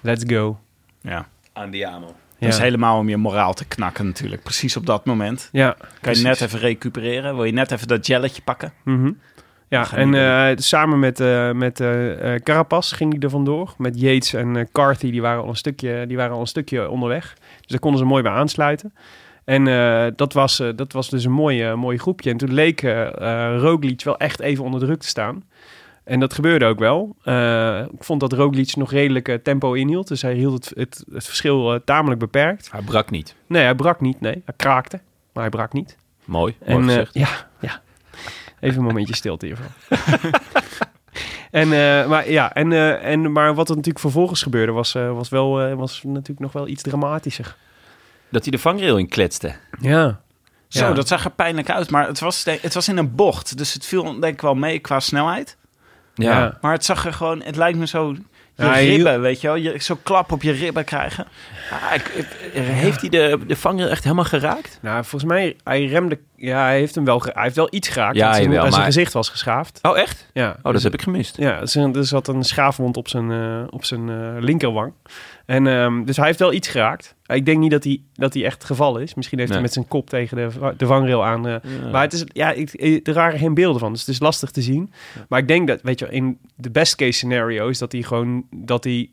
let's 0.00 0.24
go. 0.26 0.58
Ja. 1.00 1.28
Andiamo. 1.52 2.06
Ja, 2.06 2.50
Dat 2.50 2.58
is 2.58 2.58
helemaal 2.58 2.98
om 2.98 3.08
je 3.08 3.16
moraal 3.16 3.54
te 3.54 3.64
knakken 3.64 4.06
natuurlijk. 4.06 4.42
Precies 4.42 4.76
op 4.76 4.86
dat 4.86 5.04
moment. 5.04 5.48
ja 5.52 5.70
Kan 5.72 5.86
je 5.90 5.96
precies. 6.00 6.22
net 6.22 6.40
even 6.40 6.58
recupereren? 6.58 7.34
Wil 7.34 7.44
je 7.44 7.52
net 7.52 7.70
even 7.70 7.88
dat 7.88 8.06
jelletje 8.06 8.42
pakken? 8.42 8.72
Mhm. 8.84 9.12
Ja, 9.68 9.92
en 9.92 10.14
eh, 10.14 10.56
samen 10.56 10.98
met, 10.98 11.20
eh 11.20 11.50
met 11.52 11.80
eh, 11.80 12.34
eh, 12.34 12.40
Carapaz 12.42 12.92
ging 12.92 13.12
hij 13.12 13.20
er 13.22 13.30
vandoor. 13.30 13.74
Met 13.78 14.00
Yates 14.00 14.32
en 14.34 14.56
eh, 14.56 14.64
Carthy, 14.72 15.10
die 15.10 15.22
waren, 15.22 15.42
al 15.42 15.48
een 15.48 15.56
stukje, 15.56 16.04
die 16.06 16.16
waren 16.16 16.34
al 16.34 16.40
een 16.40 16.46
stukje 16.46 16.88
onderweg. 16.90 17.34
Dus 17.60 17.66
daar 17.66 17.78
konden 17.78 18.00
ze 18.00 18.06
mooi 18.06 18.22
bij 18.22 18.32
aansluiten. 18.32 18.94
En 19.44 19.68
eh, 19.68 20.06
dat, 20.16 20.32
was, 20.32 20.60
eh, 20.60 20.68
dat 20.76 20.92
was 20.92 21.08
dus 21.08 21.24
een 21.24 21.32
mooi, 21.32 21.74
mooi 21.74 21.98
groepje. 21.98 22.30
En 22.30 22.36
toen 22.36 22.52
leek 22.52 22.82
eh 22.82 23.06
eh, 23.52 23.60
Roglic 23.60 24.02
wel 24.04 24.18
echt 24.18 24.40
even 24.40 24.64
onder 24.64 24.80
druk 24.80 25.00
te 25.00 25.06
staan. 25.08 25.42
En 26.04 26.20
dat 26.20 26.34
gebeurde 26.34 26.64
ook 26.64 26.78
wel. 26.78 27.16
Eh, 27.22 27.80
ik 27.80 28.04
vond 28.04 28.20
dat 28.20 28.32
Roglic 28.32 28.76
nog 28.76 28.90
redelijk 28.90 29.28
eh, 29.28 29.34
tempo 29.34 29.72
inhield. 29.72 30.08
Dus 30.08 30.22
hij 30.22 30.34
hield 30.34 30.52
het, 30.64 30.72
het, 30.78 31.04
het 31.12 31.24
verschil 31.24 31.74
eh, 31.74 31.80
tamelijk 31.84 32.20
beperkt. 32.20 32.70
Hij 32.72 32.80
brak 32.82 33.10
niet. 33.10 33.34
Nee, 33.46 33.62
hij 33.62 33.74
brak 33.74 34.00
niet. 34.00 34.20
Nee, 34.20 34.42
hij 34.44 34.54
kraakte. 34.56 35.00
Maar 35.32 35.42
hij 35.42 35.50
brak 35.52 35.72
niet. 35.72 35.96
Mooi, 36.24 36.56
mooi 36.66 36.78
En, 36.78 36.84
gezegd. 36.84 37.14
ja, 37.14 37.28
ja. 37.60 37.80
Even 38.60 38.78
een 38.78 38.84
momentje 38.84 39.14
stilte 39.14 39.46
hiervan. 39.46 39.66
en, 41.50 41.72
eh, 41.72 42.08
maar, 42.08 42.30
ja, 42.30 42.52
en, 42.54 42.72
eh, 42.72 43.04
en, 43.10 43.32
maar 43.32 43.54
wat 43.54 43.68
er 43.68 43.74
natuurlijk 43.74 44.04
vervolgens 44.04 44.42
gebeurde 44.42 44.72
was, 44.72 44.94
eh, 44.94 45.12
was, 45.12 45.28
wel, 45.28 45.60
eh, 45.60 45.74
was 45.74 46.02
natuurlijk 46.02 46.40
nog 46.40 46.52
wel 46.52 46.68
iets 46.68 46.82
dramatischer. 46.82 47.56
Dat 48.28 48.42
hij 48.42 48.50
de 48.50 48.58
vangrail 48.58 48.96
in 48.98 49.08
kletste. 49.08 49.54
Ja. 49.80 50.20
Zo, 50.68 50.86
Ja. 50.86 50.92
dat 50.92 51.08
zag 51.08 51.24
er 51.24 51.30
pijnlijk 51.30 51.70
uit. 51.70 51.90
Maar 51.90 52.06
het 52.06 52.20
was, 52.20 52.44
het 52.44 52.74
was 52.74 52.88
in 52.88 52.96
een 52.96 53.14
bocht. 53.14 53.56
Dus 53.56 53.72
het 53.74 53.86
viel 53.86 54.02
denk 54.20 54.24
ik 54.34 54.40
wel 54.40 54.54
mee 54.54 54.78
qua 54.78 55.00
snelheid. 55.00 55.56
Ja. 56.14 56.58
Maar 56.60 56.72
het 56.72 56.84
zag 56.84 57.06
er 57.06 57.12
gewoon... 57.12 57.42
Het 57.42 57.56
lijkt 57.56 57.78
me 57.78 57.86
zo... 57.86 58.14
Je 58.56 58.64
Ja, 58.64 58.72
ribben, 58.72 59.20
weet 59.20 59.40
je 59.40 59.46
wel? 59.46 59.56
Je, 59.56 59.74
zo 59.78 59.98
klap 60.02 60.32
op 60.32 60.42
je 60.42 60.52
ribben 60.52 60.84
krijgen. 60.84 61.26
Ah, 61.70 61.94
ik- 61.94 62.08
ik- 62.08 62.62
heeft 62.62 63.00
hij 63.00 63.10
de, 63.10 63.38
de 63.46 63.56
vangrail 63.56 63.90
echt 63.90 64.02
helemaal 64.02 64.24
geraakt? 64.24 64.78
Nou, 64.82 65.04
volgens 65.04 65.30
mij, 65.32 65.56
hij 65.64 65.84
remde... 65.86 66.18
Ja, 66.36 66.62
hij 66.64 66.78
heeft 66.78 66.94
hem 66.94 67.04
wel, 67.04 67.22
hij 67.22 67.42
heeft 67.42 67.56
wel 67.56 67.68
iets 67.70 67.88
geraakt. 67.88 68.16
Ja, 68.16 68.32
zijn, 68.32 68.44
jawel, 68.44 68.60
zijn 68.60 68.74
maar- 68.74 68.84
gezicht 68.84 69.12
was 69.12 69.28
geschaafd. 69.28 69.78
Oh, 69.82 69.98
echt? 69.98 70.30
Ja, 70.32 70.56
Oh, 70.62 70.72
dat 70.72 70.82
heb 70.82 70.94
ik 70.94 71.02
gemist. 71.02 71.36
Ja, 71.36 71.60
er 71.60 72.04
zat- 72.06 72.28
een 72.28 72.44
schaafwond 72.44 72.96
op 72.96 73.08
zijn, 73.08 73.30
eh, 73.30 73.62
op 73.70 73.84
zijn 73.84 74.08
eh, 74.08 74.16
linkerwang. 74.38 74.92
En, 75.46 75.66
ehm, 75.66 76.04
dus 76.04 76.16
hij 76.16 76.26
heeft 76.26 76.38
wel 76.38 76.52
iets 76.52 76.68
geraakt. 76.68 77.14
Ik 77.26 77.46
denk 77.46 77.58
niet 77.58 77.70
dat 77.70 77.84
hij, 77.84 78.00
dat 78.14 78.34
hij 78.34 78.44
echt 78.44 78.64
gevallen 78.64 79.02
is. 79.02 79.14
Misschien 79.14 79.38
heeft 79.38 79.50
Nee. 79.50 79.58
hij 79.60 79.66
met 79.68 79.76
zijn 79.76 79.88
kop 79.88 80.08
tegen 80.10 80.36
de, 80.36 80.74
de 80.76 80.86
vangrail 80.86 81.24
aan. 81.24 81.46
eh, 81.46 81.52
Ja. 81.62 81.90
Maar 81.92 82.02
het 82.02 82.12
is, 82.12 82.24
ja, 82.32 82.50
ik, 82.50 83.00
er 83.08 83.14
waren 83.14 83.38
geen 83.38 83.54
beelden 83.54 83.80
van, 83.80 83.90
dus 83.92 84.00
het 84.00 84.08
is 84.08 84.20
lastig 84.20 84.50
te 84.50 84.62
zien. 84.62 84.92
Maar 85.28 85.38
ik 85.38 85.48
denk 85.48 85.68
dat, 85.68 85.80
weet 85.82 85.98
je, 85.98 86.06
in 86.10 86.38
de 86.54 86.70
best 86.70 86.94
case 86.96 87.12
scenario 87.12 87.68
is 87.68 87.78
dat 87.78 87.92
hij 87.92 88.02
gewoon, 88.02 88.44
dat 88.50 88.84
hij 88.84 89.10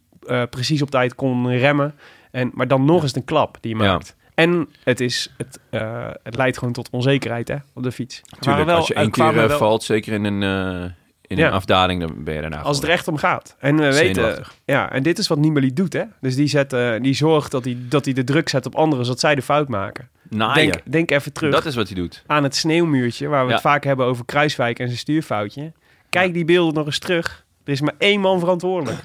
precies 0.50 0.82
op 0.82 0.90
tijd 0.92 1.16
kon 1.16 1.50
remmen. 1.58 1.96
En, 2.32 2.52
maar 2.54 2.68
dan 2.68 2.86
nog 2.86 3.02
eens 3.04 3.16
een 3.16 3.24
klap 3.26 3.58
die 3.62 3.76
hij 3.76 3.86
Ja. 3.86 3.92
maakt. 3.92 4.16
En 4.42 4.70
het, 4.84 5.00
is, 5.00 5.34
het, 5.38 5.60
eh, 5.70 6.08
het 6.24 6.36
leidt 6.36 6.58
gewoon 6.58 6.74
tot 6.74 6.90
onzekerheid 6.92 7.48
hè, 7.48 7.56
op 7.74 7.84
de 7.84 7.92
fiets. 7.92 8.22
Tuurlijk, 8.40 8.66
wel- 8.66 8.76
als 8.76 8.88
je 8.88 8.94
één 8.94 9.12
keer 9.12 9.26
eh, 9.28 9.34
wel- 9.48 9.58
valt, 9.58 9.84
zeker 9.84 10.14
in 10.14 10.24
een, 10.24 10.44
eh, 10.44 10.92
in 11.22 11.38
Ja. 11.38 11.48
een 11.48 11.54
afdaling, 11.54 12.02
dan 12.02 12.24
ben 12.24 12.34
je 12.34 12.42
daarna 12.42 12.58
Als 12.62 12.66
het 12.68 12.76
er 12.76 12.82
gewoon 12.82 12.96
echt 12.98 13.08
om 13.08 13.18
gaat. 13.18 13.56
En 13.60 13.76
we 13.78 13.94
weten, 13.94 14.44
ja, 14.66 14.92
en 14.92 15.04
dit 15.04 15.18
is 15.18 15.28
wat 15.28 15.38
Nibali 15.38 15.74
doet, 15.74 15.94
hè? 15.94 16.04
Dus 16.22 16.36
die, 16.36 16.48
zet, 16.48 16.76
die 17.02 17.14
zorgt 17.14 17.52
dat 17.52 17.64
hij, 17.64 17.78
dat 17.80 18.06
hij 18.06 18.14
de 18.14 18.24
druk 18.24 18.50
zet 18.50 18.66
op 18.66 18.76
anderen, 18.76 19.06
zodat 19.06 19.20
zij 19.20 19.36
de 19.36 19.42
fout 19.42 19.68
maken. 19.68 20.10
Naaien. 20.30 20.72
Denk, 20.72 20.92
denk 20.92 21.12
even 21.12 21.34
terug 21.34 21.52
Dat 21.54 21.66
is 21.66 21.76
wat 21.76 21.88
hij 21.88 21.96
doet. 21.96 22.24
aan 22.28 22.44
het 22.44 22.56
sneeuwmuurtje, 22.56 23.28
waar 23.28 23.46
we 23.46 23.52
het 23.52 23.62
vaak 23.62 23.84
hebben 23.84 24.06
over 24.06 24.26
Kruiswijk 24.26 24.80
en 24.80 24.86
zijn 24.88 25.00
stuurfoutje. 25.00 25.72
Kijk 26.10 26.34
die 26.34 26.46
beelden 26.46 26.74
nog 26.74 26.86
eens 26.86 27.00
terug. 27.00 27.46
Er 27.64 27.72
is 27.72 27.82
maar 27.82 27.94
één 27.98 28.20
man 28.20 28.40
verantwoordelijk. 28.40 29.00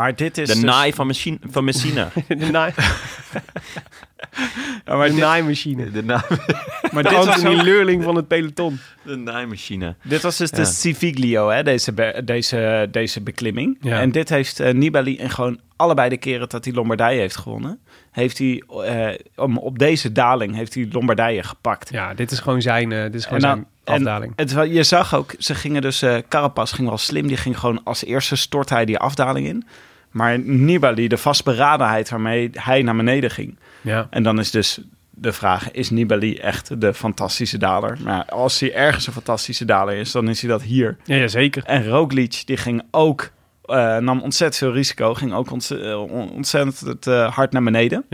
Maar 0.00 0.16
dit 0.16 0.38
is... 0.38 0.48
De 0.48 0.54
dus- 0.54 0.62
naai 0.62 0.92
van, 0.92 1.06
machine, 1.06 1.38
van 1.50 1.64
Messina. 1.64 2.08
De, 2.28 2.34
naai, 2.50 2.72
Ja, 4.84 4.96
maar 4.96 5.06
de 5.06 5.12
dit, 5.14 5.22
naaimachine. 5.22 5.90
de, 5.90 6.02
naai, 6.02 6.22
maar 6.92 7.02
De 7.02 7.08
dit 7.08 7.24
was, 7.24 7.44
ook- 7.44 7.62
Leurling 7.62 8.02
van 8.04 8.16
het 8.16 8.28
peloton. 8.28 8.78
de 9.02 9.16
naaimachine. 9.16 9.94
dit 10.02 10.22
was 10.22 10.36
dus 10.36 10.50
de. 10.50 10.64
Civiglio, 10.64 11.48
hè, 11.48 11.62
deze, 11.62 11.92
be- 11.92 12.20
deze, 12.24 12.88
deze 12.90 13.20
beklimming. 13.20 13.78
Ja. 13.80 14.00
En 14.00 14.10
dit 14.12 14.28
heeft 14.28 14.60
eh, 14.60 14.72
Nibali 14.74 15.18
in 15.18 15.30
gewoon 15.30 15.60
allebei 15.76 16.08
de 16.08 16.16
keren 16.16 16.48
dat 16.48 16.64
hij 16.64 16.74
Lombardije 16.74 17.20
heeft 17.20 17.36
gewonnen... 17.36 17.78
heeft 18.10 18.38
hij 18.38 18.62
eh, 18.84 19.18
om, 19.36 19.58
op 19.58 19.78
deze 19.78 20.12
daling 20.12 20.54
heeft 20.54 20.74
hij 20.74 20.88
Lombardije 20.92 21.42
gepakt. 21.42 21.88
Ja, 21.92 22.14
dit 22.14 22.30
is 22.30 22.38
gewoon 22.40 22.62
zijn, 22.62 22.92
eh, 22.92 23.02
dit 23.02 23.14
is 23.14 23.24
gewoon 23.24 23.42
En 23.42 23.48
dan- 23.48 23.54
zijn 23.84 23.98
en 24.00 24.06
afdaling. 24.06 24.32
Het, 24.36 24.52
wa- 24.52 24.62
je 24.62 24.82
zag 24.82 25.14
ook, 25.14 25.34
ze 25.38 25.54
gingen 25.54 25.82
dus, 25.82 26.02
eh 26.02 26.16
Carapaz 26.28 26.72
ging 26.74 26.88
wel 26.88 26.98
slim, 26.98 27.26
die 27.26 27.36
ging 27.36 27.58
gewoon 27.58 27.80
als 27.84 28.04
eerste 28.04 28.36
stort 28.36 28.68
hij 28.68 28.84
die 28.84 28.98
afdaling 28.98 29.46
in. 29.46 29.64
Maar 30.10 30.38
Nibali, 30.38 31.08
de 31.08 31.16
vastberadenheid 31.16 32.10
waarmee 32.10 32.50
hij 32.52 32.82
naar 32.82 32.96
beneden 32.96 33.30
ging. 33.30 33.58
Ja. 33.80 34.06
En 34.10 34.22
dan 34.22 34.38
is 34.38 34.50
dus 34.50 34.80
de 35.10 35.32
vraag, 35.32 35.70
is 35.70 35.90
Nibali 35.90 36.36
echt 36.36 36.80
de 36.80 36.94
fantastische 36.94 37.58
daler? 37.58 37.98
Maar 38.04 38.24
als 38.24 38.60
hij 38.60 38.74
ergens 38.74 39.06
een 39.06 39.12
fantastische 39.12 39.64
daler 39.64 39.94
is, 39.96 40.12
dan 40.12 40.28
is 40.28 40.40
hij 40.40 40.50
dat 40.50 40.62
hier. 40.62 40.96
Ja, 41.04 41.16
ja, 41.16 41.28
zeker. 41.28 41.64
En 41.64 41.88
Roglic, 41.88 42.42
die 42.44 42.56
ging 42.56 42.82
ook, 42.90 43.30
eh, 43.64 43.96
nam 43.96 44.20
ontzettend 44.20 44.56
veel 44.62 44.72
risico, 44.72 45.14
ging 45.14 45.32
ook 45.32 45.46
eh, 45.70 46.00
on- 46.02 46.30
ontzettend 46.30 47.06
eh, 47.06 47.34
hard 47.34 47.52
naar 47.52 47.62
beneden. 47.62 48.04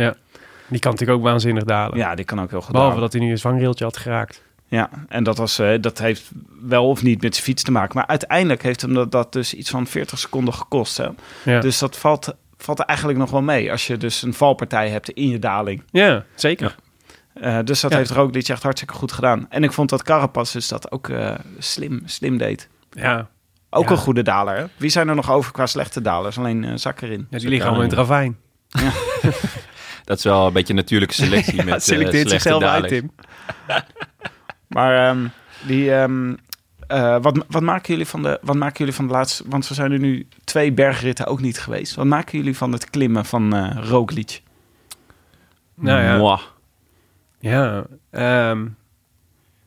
Die 0.69 0.79
kan 0.81 0.91
natuurlijk 0.91 1.19
ook 1.19 1.25
waanzinnig 1.25 1.65
dalen. 1.65 1.99
Ja, 1.99 2.15
die 2.15 2.25
kan 2.25 2.41
ook 2.41 2.51
heel 2.51 2.61
goed 2.61 2.73
Behalve 2.73 2.95
dalen. 2.95 3.11
dat 3.11 3.19
hij 3.19 3.27
nu 3.29 3.33
een 3.35 3.39
vangrailtje 3.39 3.85
had 3.85 3.97
geraakt. 3.97 4.43
Ja, 4.69 4.91
en 5.09 5.25
dat, 5.25 5.37
was, 5.39 5.59
eh, 5.59 5.81
dat 5.81 5.99
heeft 5.99 6.31
wel 6.61 6.89
of 6.89 7.03
niet 7.03 7.23
met 7.23 7.33
zijn 7.35 7.47
fiets 7.47 7.63
te 7.63 7.71
maken. 7.71 7.97
Maar 7.97 8.07
uiteindelijk 8.07 8.63
heeft 8.63 8.81
hem 8.81 8.95
dat, 8.95 9.13
dat 9.13 9.33
dus 9.33 9.55
iets 9.55 9.71
van 9.71 9.87
40 9.87 10.19
seconden 10.19 10.55
gekost. 10.55 10.97
Hè? 10.97 11.09
Ja, 11.45 11.61
Dus 11.61 11.79
dat 11.79 11.97
valt, 11.97 12.35
valt 12.57 12.79
er 12.79 12.85
eigenlijk 12.85 13.19
nog 13.19 13.31
wel 13.31 13.43
mee 13.43 13.71
als 13.71 13.87
je 13.87 13.97
dus 13.97 14.23
een 14.23 14.35
valpartij 14.35 14.89
hebt 14.89 15.11
in 15.11 15.29
je 15.29 15.39
daling. 15.39 15.83
ja 15.91 16.25
zeker. 16.35 16.75
Eh, 17.35 17.59
dus 17.65 17.81
dat 17.81 17.91
Ja. 17.91 17.97
heeft 17.97 18.11
Roglic 18.11 18.49
echt 18.49 18.63
hartstikke 18.63 18.95
goed 18.95 19.13
gedaan. 19.13 19.47
En 19.51 19.63
ik 19.65 19.73
vond 19.73 19.89
dat 19.91 20.03
Carapaz 20.03 20.53
dus 20.53 20.69
dat 20.69 20.93
ook 20.93 21.09
eh, 21.09 21.35
slim, 21.59 22.03
slim 22.05 22.39
deed. 22.39 22.69
Ja, 22.91 23.29
Ook 23.71 23.85
Ja. 23.85 23.91
een 23.91 23.97
goede 23.97 24.23
daler. 24.23 24.57
Hè? 24.57 24.65
Wie 24.77 24.91
zijn 24.91 25.09
er 25.09 25.15
nog 25.15 25.31
over 25.31 25.53
qua 25.53 25.67
slechte 25.67 26.01
dalers? 26.01 26.39
Alleen 26.39 26.65
eh 26.65 26.73
Zakkerin. 26.75 27.27
Ja, 27.31 27.39
die 27.39 27.49
liggen 27.49 27.67
allemaal 27.67 27.85
in 27.85 27.91
het 27.91 27.99
ravijn. 27.99 28.37
Dat 30.05 30.19
is 30.19 30.25
wel 30.25 30.47
een 30.47 30.53
beetje 30.53 30.73
een 30.73 30.79
natuurlijke 30.79 31.15
selectie 31.15 31.57
met 31.65 31.67
Ja, 31.67 31.79
selecteert 31.79 32.29
slechte 32.29 32.49
zichzelf 32.49 32.63
uit. 32.63 32.89
Tim. 32.89 33.11
Maar 34.67 35.09
ehm, 35.09 35.27
die, 35.67 35.95
ehm, 35.95 36.35
eh, 36.87 37.17
wat, 37.23 37.45
wat, 37.49 37.63
maken 37.63 37.93
jullie 37.93 38.07
van 38.07 38.23
de, 38.23 38.39
wat 38.43 38.57
maken 38.57 38.79
jullie 38.79 38.95
van 38.95 39.07
de 39.07 39.13
laatste... 39.13 39.45
Want 39.47 39.69
we 39.69 39.75
zijn 39.75 39.93
er 39.93 39.99
nu 39.99 40.29
twee 40.45 40.73
bergritten 40.73 41.27
ook 41.27 41.41
niet 41.41 41.61
geweest. 41.61 41.95
Wat 41.95 42.07
maken 42.07 42.39
jullie 42.39 42.57
van 42.57 42.73
het 42.73 42.91
klimmen 42.91 43.25
van 43.25 43.55
eh 43.55 43.89
Roglic? 43.89 44.43
Nou 45.75 46.03
ja, 46.03 46.17
Mwah. 46.17 46.41
ja 47.39 47.85
ehm, 48.11 48.67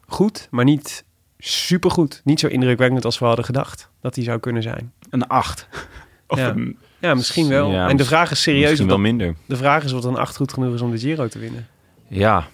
goed, 0.08 0.47
maar 0.52 0.66
niet 0.66 1.04
supergoed. 1.38 2.22
Niet 2.24 2.39
zo 2.39 2.47
indrukwekkend 2.47 3.06
als 3.06 3.20
we 3.20 3.26
hadden 3.26 3.45
gedacht 3.45 3.89
dat 4.02 4.16
hij 4.16 4.24
zou 4.24 4.39
kunnen 4.39 4.64
zijn. 4.64 4.93
Een 5.10 5.28
acht. 5.28 5.68
Of 6.28 6.38
Ja. 6.38 6.50
een, 6.50 6.78
Ja, 7.00 7.14
misschien 7.14 7.47
wel. 7.47 7.72
Ja, 7.72 7.89
en 7.89 7.97
de 7.97 8.06
vraag 8.06 8.32
is 8.32 8.41
serieus. 8.41 8.64
Misschien 8.70 8.88
wel 8.88 8.95
dat, 8.95 9.06
minder. 9.06 9.36
de 9.45 9.56
vraag 9.56 9.84
is 9.84 9.93
of 9.93 10.04
een 10.04 10.16
8 10.16 10.36
goed 10.36 10.54
genoeg 10.54 10.74
is 10.74 10.82
om 10.82 10.91
de 10.91 10.97
Giro 10.97 11.28
te 11.28 11.39
winnen. 11.39 11.68
Ja, 12.08 12.47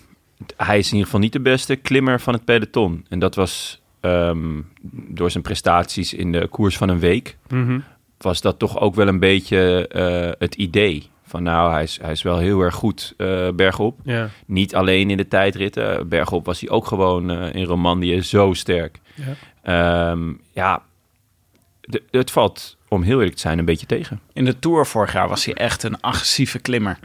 hij 0.58 0.78
is 0.78 0.86
in 0.86 0.92
ieder 0.92 1.06
geval 1.06 1.20
niet 1.20 1.34
de 1.34 1.40
beste 1.40 1.76
klimmer 1.76 2.20
van 2.20 2.34
het 2.34 2.46
peloton. 2.46 3.06
En 3.10 3.20
dat 3.20 3.36
was 3.36 3.82
ehm, 4.00 4.62
door 4.92 5.32
zijn 5.32 5.44
prestaties 5.44 6.14
in 6.14 6.32
de 6.32 6.48
koers 6.48 6.78
van 6.78 6.90
een 6.90 7.00
week... 7.00 7.38
was 8.18 8.42
dat 8.42 8.60
toch 8.60 8.80
ook 8.80 8.96
wel 8.96 9.08
een 9.08 9.20
beetje 9.20 9.88
eh, 9.88 10.32
het 10.40 10.56
idee. 10.56 11.10
Van 11.28 11.44
nou, 11.44 11.72
hij 11.72 11.84
is, 11.84 12.00
hij 12.02 12.12
is 12.12 12.22
wel 12.22 12.38
heel 12.38 12.62
erg 12.62 12.76
goed 12.76 13.14
eh, 13.18 13.50
bergop. 13.50 14.00
Ja. 14.04 14.30
Niet 14.46 14.76
alleen 14.76 15.10
in 15.10 15.18
de 15.18 15.28
tijdritten. 15.28 16.08
Bergop 16.10 16.46
was 16.46 16.60
hij 16.60 16.70
ook 16.70 16.86
gewoon 16.88 17.32
eh, 17.32 17.54
in 17.54 17.64
Romandie 17.66 18.22
zo 18.22 18.54
sterk. 18.54 19.00
Ja. 19.16 19.34
Ehm, 20.12 20.34
ja, 20.54 20.82
de- 21.82 22.04
het 22.12 22.32
valt, 22.32 22.78
om 22.88 23.02
heel 23.02 23.18
eerlijk 23.18 23.36
te 23.36 23.42
zijn, 23.42 23.60
een 23.60 23.66
beetje 23.66 23.86
tegen. 23.86 24.20
in 24.34 24.46
de 24.46 24.60
Tour 24.60 24.86
vorig 24.86 25.14
jaar 25.14 25.28
was 25.30 25.46
hij 25.46 25.54
echt 25.54 25.84
een 25.84 26.02
agressieve 26.02 26.60
klimmer. 26.60 27.00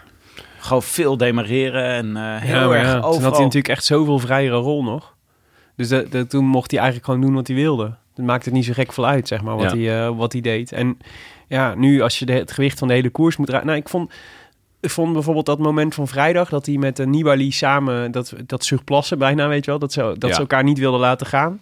Gewoon 0.61 0.82
veel 0.82 1.16
demareren 1.16 1.84
en 1.84 2.16
eh, 2.16 2.36
heel 2.42 2.72
Ja, 2.72 2.78
erg 2.78 2.86
ja, 2.86 2.94
overal. 2.96 3.12
Toen 3.12 3.22
had 3.22 3.32
hij 3.34 3.44
natuurlijk 3.44 3.68
echt 3.74 3.84
zoveel 3.84 4.18
vrijere 4.18 4.56
rol 4.56 4.82
nog. 4.82 5.14
Dus 5.76 5.88
dat, 5.88 6.12
dat- 6.12 6.30
toen 6.30 6.44
mocht 6.44 6.70
hij 6.70 6.80
eigenlijk 6.80 7.11
gewoon 7.11 7.26
doen 7.26 7.34
wat 7.36 7.46
hij 7.46 7.56
wilde. 7.56 7.94
Het 8.14 8.24
maakt 8.24 8.44
het 8.44 8.54
niet 8.54 8.64
zo 8.64 8.72
gek 8.72 8.92
veel 8.92 9.06
uit, 9.06 9.28
zeg 9.28 9.42
maar, 9.42 9.56
wat, 9.56 9.70
Ja. 9.72 9.76
hij, 9.76 10.04
eh, 10.06 10.16
wat 10.16 10.32
hij 10.32 10.40
deed. 10.40 10.72
En 10.72 10.98
ja, 11.48 11.74
nu 11.74 12.00
als 12.00 12.18
je 12.18 12.26
de, 12.26 12.32
het 12.32 12.52
gewicht 12.52 12.78
van 12.78 12.88
de 12.88 12.94
hele 12.94 13.11
koers 13.11 13.36
moet 13.36 13.46
draaien... 13.46 13.66
Nou, 13.66 13.78
ik 13.78 13.88
vond, 13.88 14.12
ik 14.80 14.90
vond 14.90 15.12
bijvoorbeeld 15.12 15.46
dat 15.46 15.58
moment 15.58 15.94
van 15.94 16.08
vrijdag... 16.08 16.48
dat 16.48 16.66
hij 16.66 16.76
met 16.76 16.96
de 16.96 17.06
Nibali 17.06 17.50
samen 17.52 18.11
dat, 18.12 18.34
dat 18.46 18.64
surplassen 18.64 19.18
bijna, 19.18 19.48
weet 19.48 19.64
je 19.64 19.70
wel... 19.70 19.80
dat, 19.80 19.92
ze, 19.92 20.00
dat 20.18 20.28
Ja. 20.28 20.34
ze 20.34 20.40
elkaar 20.40 20.64
niet 20.64 20.78
wilden 20.78 21.00
laten 21.00 21.26
gaan. 21.26 21.61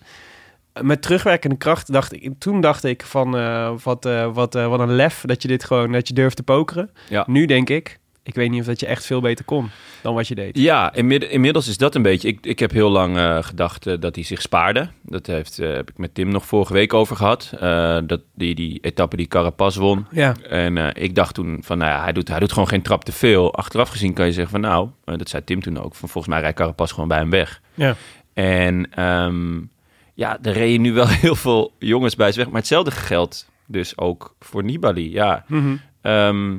Met 0.83 1.03
terugwerkende 1.03 1.57
kracht 1.57 1.93
dacht 1.93 2.13
ik... 2.13 2.33
Toen 2.39 2.61
dacht 2.61 2.85
ik 2.85 3.03
van, 3.03 3.37
eh, 3.37 3.71
wat, 3.83 4.07
eh, 4.07 4.33
wat, 4.35 4.55
wat 4.55 4.81
een 4.81 4.95
lef 4.95 5.23
dat 5.27 5.43
je 5.43 5.49
dit 5.49 5.65
gewoon... 5.65 5.93
dat 5.93 6.09
je 6.09 6.15
durft 6.15 6.37
te 6.37 6.43
pokeren. 6.43 6.91
Ja. 7.09 7.25
Nu 7.27 7.47
denk 7.47 7.71
ik... 7.71 7.99
Ik 8.29 8.35
weet 8.35 8.51
niet 8.51 8.61
of 8.61 8.67
dat 8.67 8.81
je 8.81 8.87
echt 8.87 9.07
veel 9.07 9.21
beter 9.21 9.45
kon 9.45 9.71
dan 10.03 10.15
wat 10.15 10.29
je 10.29 10.35
deed. 10.35 10.59
Ja, 10.59 10.95
inmid- 10.95 11.25
inmiddels 11.25 11.69
is 11.69 11.77
dat 11.77 11.95
een 11.95 12.03
beetje. 12.03 12.29
Ik, 12.29 12.39
ik 12.47 12.59
heb 12.59 12.71
heel 12.71 12.91
lang 12.91 13.17
eh, 13.17 13.43
gedacht 13.43 13.87
eh, 13.87 13.95
dat 14.01 14.15
hij 14.15 14.25
zich 14.25 14.41
spaarde. 14.43 14.89
Dat 15.03 15.27
heeft, 15.27 15.59
eh, 15.59 15.73
heb 15.75 15.91
ik 15.91 15.99
met 15.99 16.15
Tim 16.15 16.29
nog 16.29 16.47
vorige 16.47 16.73
week 16.73 16.95
over 16.95 17.17
gehad. 17.17 17.53
Eh, 17.61 17.99
dat 18.07 18.21
die, 18.35 18.55
die 18.55 18.79
etappe 18.81 19.17
die 19.17 19.27
Carapaz 19.27 19.77
won. 19.77 20.07
Ja, 20.11 20.35
En 20.49 20.95
ik 20.95 21.15
dacht 21.15 21.35
toen 21.35 21.59
van, 21.65 21.79
nou 21.79 21.91
ja, 21.91 22.03
hij 22.03 22.13
doet, 22.13 22.29
hij 22.29 22.39
doet 22.39 22.53
gewoon 22.53 22.69
geen 22.69 22.83
trap 22.83 23.05
te 23.05 23.13
veel. 23.13 23.55
Achteraf 23.55 23.89
gezien 23.89 24.13
kan 24.15 24.27
je 24.27 24.33
zeggen 24.33 24.51
van, 24.51 24.61
nou, 24.61 24.89
dat 25.05 25.29
zei 25.29 25.45
Tim 25.45 25.61
toen 25.63 25.79
ook. 25.79 25.95
Van, 25.95 26.09
volgens 26.09 26.33
mij 26.35 26.43
rijdt 26.43 26.57
Carapaz 26.57 26.93
gewoon 26.93 27.09
bij 27.09 27.19
hem 27.19 27.31
weg. 27.31 27.61
ja. 27.75 27.95
En 28.35 28.91
ehm, 28.95 29.57
ja, 30.15 30.39
er 30.43 30.53
reden 30.53 30.81
nu 30.81 30.93
wel 30.93 31.09
heel 31.25 31.35
veel 31.37 31.73
jongens 31.79 32.17
bij 32.17 32.27
zijn 32.27 32.37
weg. 32.45 32.47
Maar 32.53 32.61
hetzelfde 32.63 32.91
geldt 32.91 33.49
dus 33.67 33.99
ook 33.99 34.35
voor 34.41 34.65
Nibali. 34.65 35.13
Ja, 35.13 35.45
Mhm. 35.47 35.77
Ehm, 36.03 36.57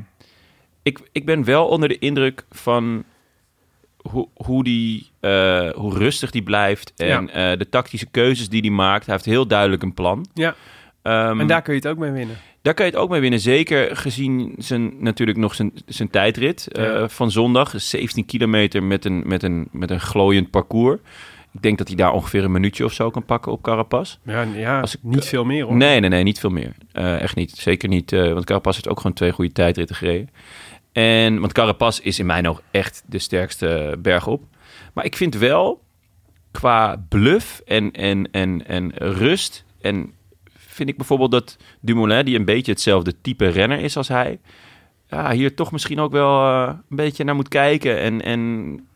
ik, 0.84 1.00
ik 1.12 1.26
ben 1.26 1.44
wel 1.44 1.68
onder 1.68 1.90
de 1.90 2.00
indruk 2.00 2.46
van 2.52 3.04
hoe, 4.02 4.28
hoe, 4.34 4.64
die, 4.64 5.10
eh, 5.20 5.70
hoe 5.72 5.98
rustig 5.98 6.32
die 6.32 6.44
blijft 6.44 6.94
en 6.96 7.30
eh, 7.30 7.58
de 7.58 7.70
tactische 7.70 8.06
keuzes 8.12 8.50
die 8.50 8.62
hij 8.62 8.70
maakt. 8.70 9.06
Hij 9.06 9.14
heeft 9.16 9.26
heel 9.28 9.48
duidelijk 9.48 9.84
een 9.84 9.94
plan. 9.94 10.26
Ja. 10.34 10.56
Ehm, 11.02 11.40
En 11.40 11.48
daar 11.48 11.62
kun 11.62 11.74
je 11.74 11.80
het 11.80 11.88
ook 11.90 11.98
mee 11.98 12.12
winnen. 12.12 12.36
daar 12.62 12.74
kan 12.74 12.86
je 12.86 12.92
het 12.92 13.00
ook 13.02 13.10
mee 13.10 13.20
winnen. 13.22 13.40
Zeker 13.40 13.96
gezien 13.98 14.56
zijn, 14.58 14.94
natuurlijk 15.00 15.38
nog 15.38 15.56
zijn, 15.56 15.72
zijn 15.86 16.10
tijdrit 16.10 16.68
eh, 16.72 17.08
van 17.08 17.32
zondag. 17.32 17.74
17 17.76 18.26
kilometer 18.26 18.84
met 18.84 19.06
een, 19.06 19.24
met, 19.28 19.44
een, 19.44 19.68
met 19.72 19.92
een 19.92 20.00
glooiend 20.00 20.50
parcours. 20.50 21.00
Ik 21.54 21.62
denk 21.62 21.78
dat 21.78 21.88
hij 21.88 21.96
daar 21.96 22.12
ongeveer 22.12 22.44
een 22.44 22.52
minuutje 22.52 22.86
of 22.86 22.94
zo 22.94 23.10
kan 23.10 23.26
pakken 23.26 23.52
op 23.52 23.62
Carapaz. 23.62 24.18
Ja, 24.24 24.42
ja 24.42 24.80
Als 24.82 24.96
ik- 24.96 25.04
niet 25.04 25.26
veel 25.26 25.46
meer 25.46 25.64
hoor. 25.66 25.76
Nee, 25.76 26.00
nee, 26.00 26.10
nee, 26.10 26.24
niet 26.24 26.40
veel 26.40 26.50
meer. 26.50 26.74
Echt 26.92 27.36
niet. 27.36 27.52
Zeker 27.52 27.90
niet, 27.90 28.12
want 28.12 28.46
Carapaz 28.46 28.76
heeft 28.76 28.90
ook 28.90 28.98
gewoon 28.98 29.14
twee 29.16 29.32
goede 29.32 29.52
tijdritten 29.52 29.96
gereden. 29.96 30.30
En, 31.00 31.40
want 31.40 31.54
Carapaz 31.54 32.00
is 32.00 32.20
in 32.20 32.26
mijn 32.26 32.48
oog 32.48 32.62
echt 32.72 33.04
de 33.08 33.20
sterkste 33.20 33.96
berg 34.00 34.28
op. 34.28 34.44
Maar 34.94 35.06
ik 35.06 35.16
vind 35.16 35.36
wel, 35.36 35.82
qua 36.52 37.06
bluff 37.10 37.62
en, 37.66 37.92
en, 37.92 38.32
en, 38.32 38.68
en 38.68 38.92
rust... 38.96 39.66
en 39.82 40.14
vind 40.54 40.90
ik 40.90 40.98
bijvoorbeeld 40.98 41.32
dat 41.32 41.58
Dumoulin, 41.82 42.26
die 42.26 42.38
een 42.38 42.46
beetje 42.46 42.72
hetzelfde 42.72 43.14
type 43.22 43.48
renner 43.48 43.80
is 43.80 43.98
als 43.98 44.08
hij... 44.08 44.40
Ja, 45.08 45.32
hier 45.32 45.56
toch 45.56 45.72
misschien 45.72 46.00
ook 46.00 46.12
wel 46.12 46.48
eh, 46.48 46.74
een 46.90 46.96
beetje 46.96 47.24
naar 47.24 47.36
moet 47.36 47.48
kijken... 47.48 48.00
en, 48.00 48.22
en 48.22 48.40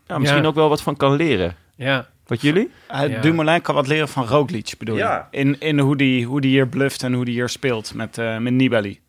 ja, 0.08 0.18
misschien 0.18 0.41
Ja. 0.41 0.47
ook 0.47 0.56
wel 0.56 0.70
wat 0.70 0.82
van 0.82 0.97
kan 0.97 1.16
leren. 1.16 1.56
Ja, 1.76 2.08
Wat 2.28 2.41
jullie? 2.41 2.70
Uh, 2.91 3.08
Ja. 3.10 3.22
Dumoulin 3.22 3.62
kan 3.62 3.76
wat 3.76 3.88
leren 3.88 4.08
van 4.10 4.26
Roglic, 4.26 4.74
bedoel 4.78 4.97
Ja. 4.97 5.28
je? 5.32 5.38
In, 5.38 5.60
in 5.60 5.80
hoe 5.80 5.97
die, 5.97 6.26
hoe 6.26 6.41
die 6.41 6.49
hier 6.51 6.68
bluft 6.68 7.04
en 7.04 7.14
hoe 7.14 7.26
die 7.26 7.34
hier 7.34 7.49
speelt 7.49 7.93
met, 7.93 8.18
eh, 8.18 8.38
met 8.38 8.54
Nibali. 8.54 8.99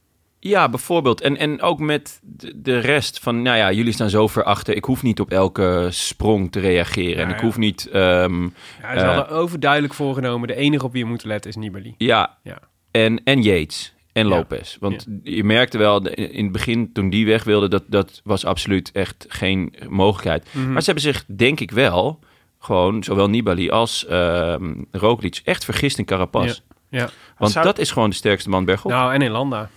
Ja, 0.50 0.68
bijvoorbeeld. 0.68 1.20
En, 1.20 1.36
en 1.36 1.60
ook 1.62 1.78
met 1.78 2.20
de, 2.54 2.78
rest 2.78 3.18
van, 3.20 3.42
nou 3.42 3.56
ja, 3.56 3.72
jullie 3.72 3.92
staan 3.92 4.10
zo 4.10 4.26
ver 4.26 4.42
achter. 4.44 4.76
Ik 4.76 4.84
hoef 4.84 5.02
niet 5.02 5.20
op 5.20 5.30
elke 5.30 5.88
sprong 5.90 6.52
te 6.52 6.60
reageren. 6.60 7.24
en 7.24 7.30
ik 7.30 7.36
ja. 7.36 7.42
hoef 7.44 7.56
niet, 7.58 7.86
ehm, 7.86 8.42
ja 8.42 8.48
ze 8.80 8.86
Eh. 8.86 9.06
hadden 9.16 9.28
overduidelijk 9.36 9.94
voorgenomen. 9.94 10.48
De 10.48 10.54
enige 10.54 10.84
op 10.84 10.92
wie 10.92 11.02
je 11.04 11.08
moet 11.10 11.24
letten 11.24 11.50
is 11.50 11.56
Nibali. 11.56 11.94
ja, 11.98 12.38
Ja. 12.42 12.58
En, 12.90 13.20
en 13.24 13.42
Yates 13.42 13.94
en. 14.12 14.26
Lopez. 14.26 14.76
Want 14.80 15.06
je 15.22 15.44
merkte 15.44 15.78
wel 15.78 16.06
in 16.08 16.42
het 16.44 16.52
begin, 16.52 16.92
toen 16.92 17.10
die 17.10 17.26
weg 17.26 17.44
wilde, 17.44 17.68
dat, 17.68 17.82
dat 17.86 18.20
was 18.24 18.44
absoluut 18.44 18.92
echt 18.92 19.26
geen 19.28 19.74
mogelijkheid. 19.88 20.46
Mhm. 20.50 20.72
Maar 20.72 20.80
ze 20.82 20.90
hebben 20.90 21.12
zich, 21.12 21.24
denk 21.26 21.60
ik 21.60 21.70
wel, 21.70 22.18
gewoon, 22.58 23.02
zowel 23.04 23.28
Nibali 23.28 23.70
als 23.70 24.06
ehm 24.06 24.72
Roglic, 24.90 25.40
echt 25.44 25.64
vergist 25.64 25.98
in 25.98 26.04
Carapaz. 26.04 26.60
Ja. 26.90 27.08
Want 27.38 27.52
Zou- 27.52 27.64
dat 27.64 27.78
is 27.78 27.90
gewoon 27.90 28.10
de 28.10 28.16
sterkste 28.16 28.48
man 28.48 28.64
bergop. 28.64 28.90
Nou, 28.90 29.12
en 29.14 29.22
in 29.22 29.30
Landa. 29.30 29.70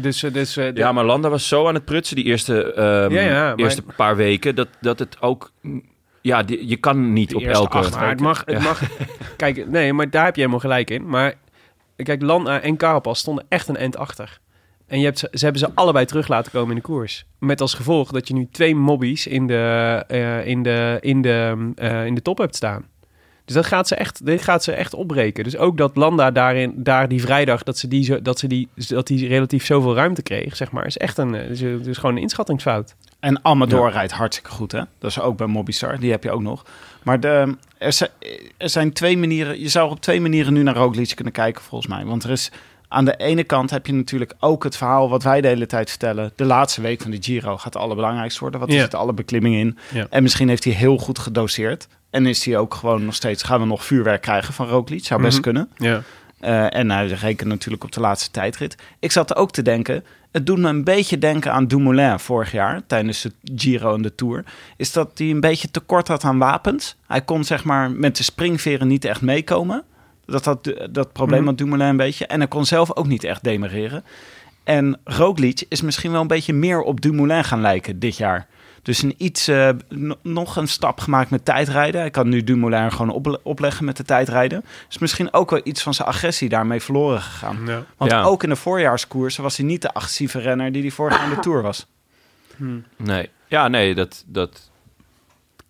Dus, 0.00 0.22
eh, 0.22 0.32
dus, 0.32 0.56
eh, 0.56 0.74
Ja, 0.74 0.92
maar 0.92 1.04
Landa 1.04 1.28
was 1.28 1.48
zo 1.48 1.68
aan 1.68 1.74
het 1.74 1.84
prutsen 1.84 2.16
die 2.16 2.24
eerste, 2.24 2.72
ehm, 2.72 3.12
Ja, 3.12 3.20
ja, 3.20 3.30
maar- 3.48 3.56
eerste 3.56 3.82
paar 3.96 4.16
weken. 4.16 4.54
Dat, 4.54 4.68
dat 4.80 4.98
het 4.98 5.16
ook. 5.20 5.52
Ja, 6.20 6.42
die- 6.42 6.68
je 6.68 6.76
kan 6.76 7.12
niet 7.12 7.34
op 7.34 7.42
elke. 7.42 7.76
acht 7.76 7.94
maar 7.94 8.08
het 8.08 8.20
mag, 8.20 8.42
het 8.46 8.62
mag... 8.62 8.82
Kijk, 9.36 9.68
nee, 9.68 9.92
maar 9.92 10.10
daar 10.10 10.24
heb 10.24 10.34
je 10.34 10.40
helemaal 10.40 10.60
gelijk 10.62 10.90
in. 10.90 11.08
Maar 11.08 11.34
kijk, 11.96 12.22
Landa 12.22 12.60
en 12.60 12.76
Carapaz 12.76 13.18
stonden 13.20 13.44
echt 13.48 13.68
een 13.68 13.76
end 13.76 13.96
achter. 13.96 14.38
En 14.86 14.98
je 14.98 15.04
hebt 15.04 15.18
ze, 15.18 15.28
ze 15.32 15.44
hebben 15.44 15.62
ze 15.62 15.70
allebei 15.74 16.04
terug 16.06 16.28
laten 16.28 16.52
komen 16.52 16.68
in 16.68 16.76
de 16.76 16.80
koers. 16.82 17.24
Met 17.38 17.60
als 17.60 17.74
gevolg 17.74 18.10
dat 18.10 18.28
je 18.28 18.34
nu 18.34 18.48
twee 18.50 18.74
mobbies 18.74 19.26
in 19.26 19.46
de, 19.46 20.04
eh, 20.08 20.46
in 20.46 20.62
de, 20.62 20.98
in 21.00 21.22
de, 21.22 21.70
eh, 21.74 22.06
in 22.06 22.14
de 22.14 22.22
top 22.22 22.38
hebt 22.38 22.56
staan. 22.56 22.86
Dus 23.44 23.54
dat 23.54 23.66
gaat 23.66 23.88
ze 23.88 23.94
echt, 23.94 24.26
dit 24.26 24.42
gaat 24.42 24.64
ze 24.64 24.72
echt 24.72 24.94
opbreken. 24.94 25.44
Dus 25.44 25.56
ook 25.56 25.76
dat 25.76 25.96
Landa 25.96 26.30
daarin, 26.30 26.72
daar 26.76 27.08
die 27.08 27.20
vrijdag, 27.20 27.62
dat 27.62 27.78
ze 27.78 27.88
die, 27.88 28.04
zo, 28.04 28.22
dat 28.22 28.38
ze 28.38 28.46
die, 28.46 28.68
dat 28.74 29.06
die 29.06 29.28
relatief 29.28 29.64
zoveel 29.64 29.94
ruimte 29.94 30.22
kreeg, 30.22 30.56
zeg 30.56 30.70
maar, 30.70 30.86
is 30.86 30.96
echt 30.96 31.18
een, 31.18 31.34
eh, 31.34 31.50
is, 31.50 31.60
is 31.62 31.98
gewoon 31.98 32.16
een 32.16 32.22
inschattingsfout. 32.22 32.94
En 33.20 33.44
Amador 33.44 33.90
rijdt 33.90 34.12
hartstikke 34.12 34.50
goed, 34.50 34.72
hè? 34.72 34.82
Dat 34.98 35.10
is 35.10 35.20
ook 35.20 35.36
bij 35.36 35.46
Mobistar, 35.46 35.98
die 35.98 36.10
heb 36.10 36.22
je 36.22 36.30
ook 36.30 36.42
nog. 36.42 36.64
Maar 37.02 37.20
de, 37.20 37.56
er, 37.78 37.92
zijn, 37.92 38.10
er 38.56 38.70
zijn 38.70 38.92
twee 38.92 39.18
manieren, 39.18 39.60
je 39.60 39.68
zou 39.68 39.90
op 39.90 40.00
twee 40.00 40.20
manieren 40.20 40.52
nu 40.52 40.62
naar 40.62 40.76
Roglic 40.76 41.12
kunnen 41.14 41.32
kijken, 41.32 41.62
volgens 41.62 41.90
mij. 41.94 42.04
Want 42.04 42.24
er 42.24 42.30
is, 42.30 42.50
aan 42.92 43.04
de 43.04 43.16
ene 43.16 43.44
kant 43.44 43.70
heb 43.70 43.86
je 43.86 43.92
natuurlijk 43.92 44.34
ook 44.40 44.64
het 44.64 44.76
verhaal 44.76 45.08
wat 45.08 45.22
wij 45.22 45.40
de 45.40 45.48
hele 45.48 45.66
tijd 45.66 45.88
vertellen. 45.90 46.32
De 46.36 46.44
laatste 46.44 46.80
week 46.80 47.02
van 47.02 47.10
de 47.10 47.18
Giro 47.20 47.56
gaat 47.56 47.64
het 47.74 47.82
allerbelangrijkste 47.82 48.40
worden. 48.40 48.60
Wat 48.60 48.72
het, 48.72 48.94
alle 48.94 49.12
beklimming 49.12 49.54
in. 49.54 49.78
En 50.10 50.22
misschien 50.22 50.48
heeft 50.48 50.64
hij 50.64 50.72
heel 50.72 50.98
goed 50.98 51.18
gedoseerd. 51.18 51.88
En 52.10 52.26
is 52.26 52.44
hij 52.44 52.56
ook 52.58 52.74
gewoon 52.74 53.04
nog 53.04 53.14
steeds, 53.14 53.42
gaan 53.42 53.60
we 53.60 53.66
nog 53.66 53.84
vuurwerk 53.84 54.22
krijgen 54.22 54.54
van 54.54 54.66
Roglic? 54.68 55.04
Zou 55.04 55.22
best 55.22 55.32
Mhm. 55.32 55.42
kunnen. 55.42 55.68
Ja. 55.76 56.02
Eh, 56.40 56.74
en 56.78 56.90
hij 56.90 57.06
rekent 57.06 57.48
natuurlijk 57.48 57.84
op 57.84 57.92
de 57.92 58.00
laatste 58.00 58.30
tijdrit. 58.30 58.76
Ik 58.98 59.12
zat 59.12 59.30
er 59.30 59.36
ook 59.36 59.50
te 59.50 59.62
denken, 59.62 60.04
het 60.32 60.46
doet 60.46 60.58
me 60.58 60.68
een 60.68 60.84
beetje 60.84 61.18
denken 61.18 61.52
aan 61.52 61.66
Dumoulin 61.66 62.18
vorig 62.18 62.52
jaar 62.52 62.82
tijdens 62.86 63.22
de 63.22 63.32
Giro 63.56 63.94
en 63.94 64.02
de 64.02 64.14
Tour. 64.14 64.44
Is 64.76 64.92
dat 64.92 65.10
hij 65.14 65.30
een 65.30 65.40
beetje 65.40 65.70
tekort 65.70 66.08
had 66.08 66.24
aan 66.24 66.38
wapens. 66.38 66.96
Hij 67.06 67.20
kon 67.22 67.44
zeg 67.44 67.64
maar 67.64 67.90
met 67.90 68.16
de 68.16 68.22
springveren 68.22 68.88
niet 68.88 69.04
echt 69.04 69.20
meekomen. 69.20 69.82
Dat 70.32 70.44
had 70.44 70.72
dat 70.90 71.12
probleem 71.12 71.38
Mhm. 71.38 71.48
had 71.48 71.58
Dumoulin 71.58 71.86
een 71.86 71.96
beetje. 71.96 72.26
En 72.26 72.38
hij 72.38 72.48
kon 72.48 72.64
zelf 72.64 72.96
ook 72.96 73.06
niet 73.06 73.24
echt 73.24 73.44
demereren. 73.44 74.04
En 74.64 75.00
Roglic 75.04 75.64
is 75.68 75.80
misschien 75.82 76.12
wel 76.12 76.20
een 76.20 76.26
beetje 76.26 76.52
meer 76.52 76.80
op 76.82 77.00
Dumoulin 77.00 77.44
gaan 77.44 77.60
lijken 77.60 77.98
dit 77.98 78.16
jaar. 78.16 78.46
Dus 78.82 79.02
een 79.02 79.14
iets, 79.16 79.48
eh, 79.48 79.68
no- 79.88 80.14
nog 80.22 80.56
een 80.56 80.68
stap 80.68 81.00
gemaakt 81.00 81.30
met 81.30 81.44
tijdrijden. 81.44 82.00
Hij 82.00 82.10
kan 82.10 82.28
nu 82.28 82.44
Dumoulin 82.44 82.92
gewoon 82.92 83.10
op, 83.10 83.40
opleggen 83.42 83.84
met 83.84 83.96
de 83.96 84.02
tijdrijden. 84.04 84.64
Dus 84.88 84.98
misschien 84.98 85.32
ook 85.32 85.50
wel 85.50 85.60
iets 85.64 85.82
van 85.82 85.94
zijn 85.94 86.08
agressie 86.08 86.48
daarmee 86.48 86.80
verloren 86.80 87.20
gegaan. 87.20 87.58
Ja. 87.66 87.84
Want 87.96 88.10
Ja. 88.10 88.22
ook 88.22 88.42
in 88.42 88.48
de 88.48 88.56
voorjaarskoersen 88.56 89.42
was 89.42 89.56
hij 89.56 89.66
niet 89.66 89.82
de 89.82 89.94
agressieve 89.94 90.38
renner 90.38 90.72
die 90.72 90.82
hij 90.82 90.90
vorig 90.90 91.16
jaar 91.18 91.28
in 91.28 91.34
de 91.34 91.40
Tour 91.40 91.62
was. 91.62 91.86
Nee. 92.96 93.28
Ja, 93.48 93.68
nee, 93.68 93.94
dat, 93.94 94.24
dat 94.26 94.70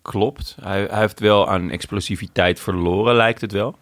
klopt. 0.01 0.55
Hij, 0.61 0.87
hij 0.89 0.99
heeft 0.99 1.19
wel 1.19 1.49
aan 1.49 1.69
explosiviteit 1.69 2.59
verloren, 2.59 3.15
lijkt 3.15 3.41
het 3.41 3.51
wel. 3.51 3.77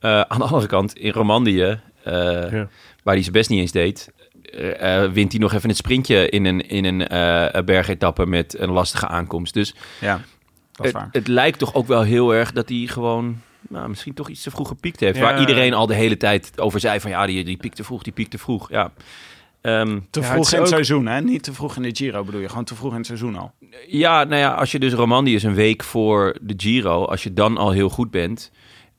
Eh, 0.00 0.20
aan 0.20 0.38
de 0.38 0.44
andere 0.44 0.66
kant, 0.66 0.96
in 0.96 1.12
Romandie, 1.12 1.64
eh, 1.64 1.76
Ja. 2.04 2.68
waar 3.02 3.14
hij 3.14 3.20
zijn 3.20 3.32
best 3.32 3.50
niet 3.50 3.60
eens 3.60 3.72
deed... 3.72 4.12
eh, 4.78 5.04
wint 5.12 5.32
hij 5.32 5.40
nog 5.40 5.52
even 5.52 5.68
het 5.68 5.78
sprintje 5.78 6.28
in 6.28 6.44
een, 6.44 6.68
in 6.68 6.84
een 6.84 7.08
eh, 7.08 7.62
bergetappe 7.62 8.26
met 8.26 8.58
een 8.58 8.70
lastige 8.70 9.06
aankomst. 9.06 9.54
Dus 9.54 9.74
Ja, 10.00 10.12
dat 10.72 10.86
is 10.86 10.92
het, 10.92 10.92
waar. 10.92 11.08
het 11.12 11.28
lijkt 11.28 11.58
toch 11.58 11.74
ook 11.74 11.86
wel 11.86 12.02
heel 12.02 12.34
erg 12.34 12.52
dat 12.52 12.68
hij 12.68 12.86
gewoon... 12.86 13.40
Nou, 13.68 13.88
misschien 13.88 14.14
toch 14.14 14.28
iets 14.28 14.42
te 14.42 14.50
vroeg 14.50 14.68
gepiekt 14.68 15.00
heeft. 15.00 15.16
Ja. 15.16 15.22
Waar 15.22 15.40
iedereen 15.40 15.74
al 15.74 15.86
de 15.86 15.94
hele 15.94 16.16
tijd 16.16 16.52
over 16.60 16.80
zei 16.80 17.00
van... 17.00 17.10
ja, 17.10 17.26
die, 17.26 17.44
die 17.44 17.56
piekt 17.56 17.76
te 17.76 17.84
vroeg, 17.84 18.02
die 18.02 18.12
piekt 18.12 18.30
te 18.30 18.38
vroeg. 18.38 18.70
Ja. 18.70 18.92
Ehm, 19.60 19.98
Te 20.10 20.20
Ja, 20.20 20.26
vroeg 20.26 20.44
het 20.44 20.52
in 20.52 20.58
het 20.58 20.60
ook- 20.60 20.66
seizoen, 20.66 21.06
hè? 21.06 21.20
Niet 21.20 21.42
te 21.42 21.52
vroeg 21.52 21.76
in 21.76 21.82
de 21.82 21.90
Giro 21.96 22.24
bedoel 22.24 22.40
je, 22.40 22.48
gewoon 22.48 22.64
te 22.64 22.74
vroeg 22.74 22.90
in 22.90 22.96
het 22.96 23.06
seizoen 23.06 23.36
al. 23.36 23.52
Ja, 23.88 24.24
nou 24.24 24.40
ja, 24.40 24.52
als 24.54 24.72
je 24.72 24.78
dus 24.78 24.92
Romandie 24.92 25.34
is 25.34 25.42
een 25.42 25.54
week 25.54 25.82
voor 25.82 26.36
de 26.40 26.54
Giro, 26.56 27.04
als 27.04 27.22
je 27.22 27.32
dan 27.32 27.56
al 27.56 27.70
heel 27.70 27.88
goed 27.88 28.10
bent, 28.10 28.50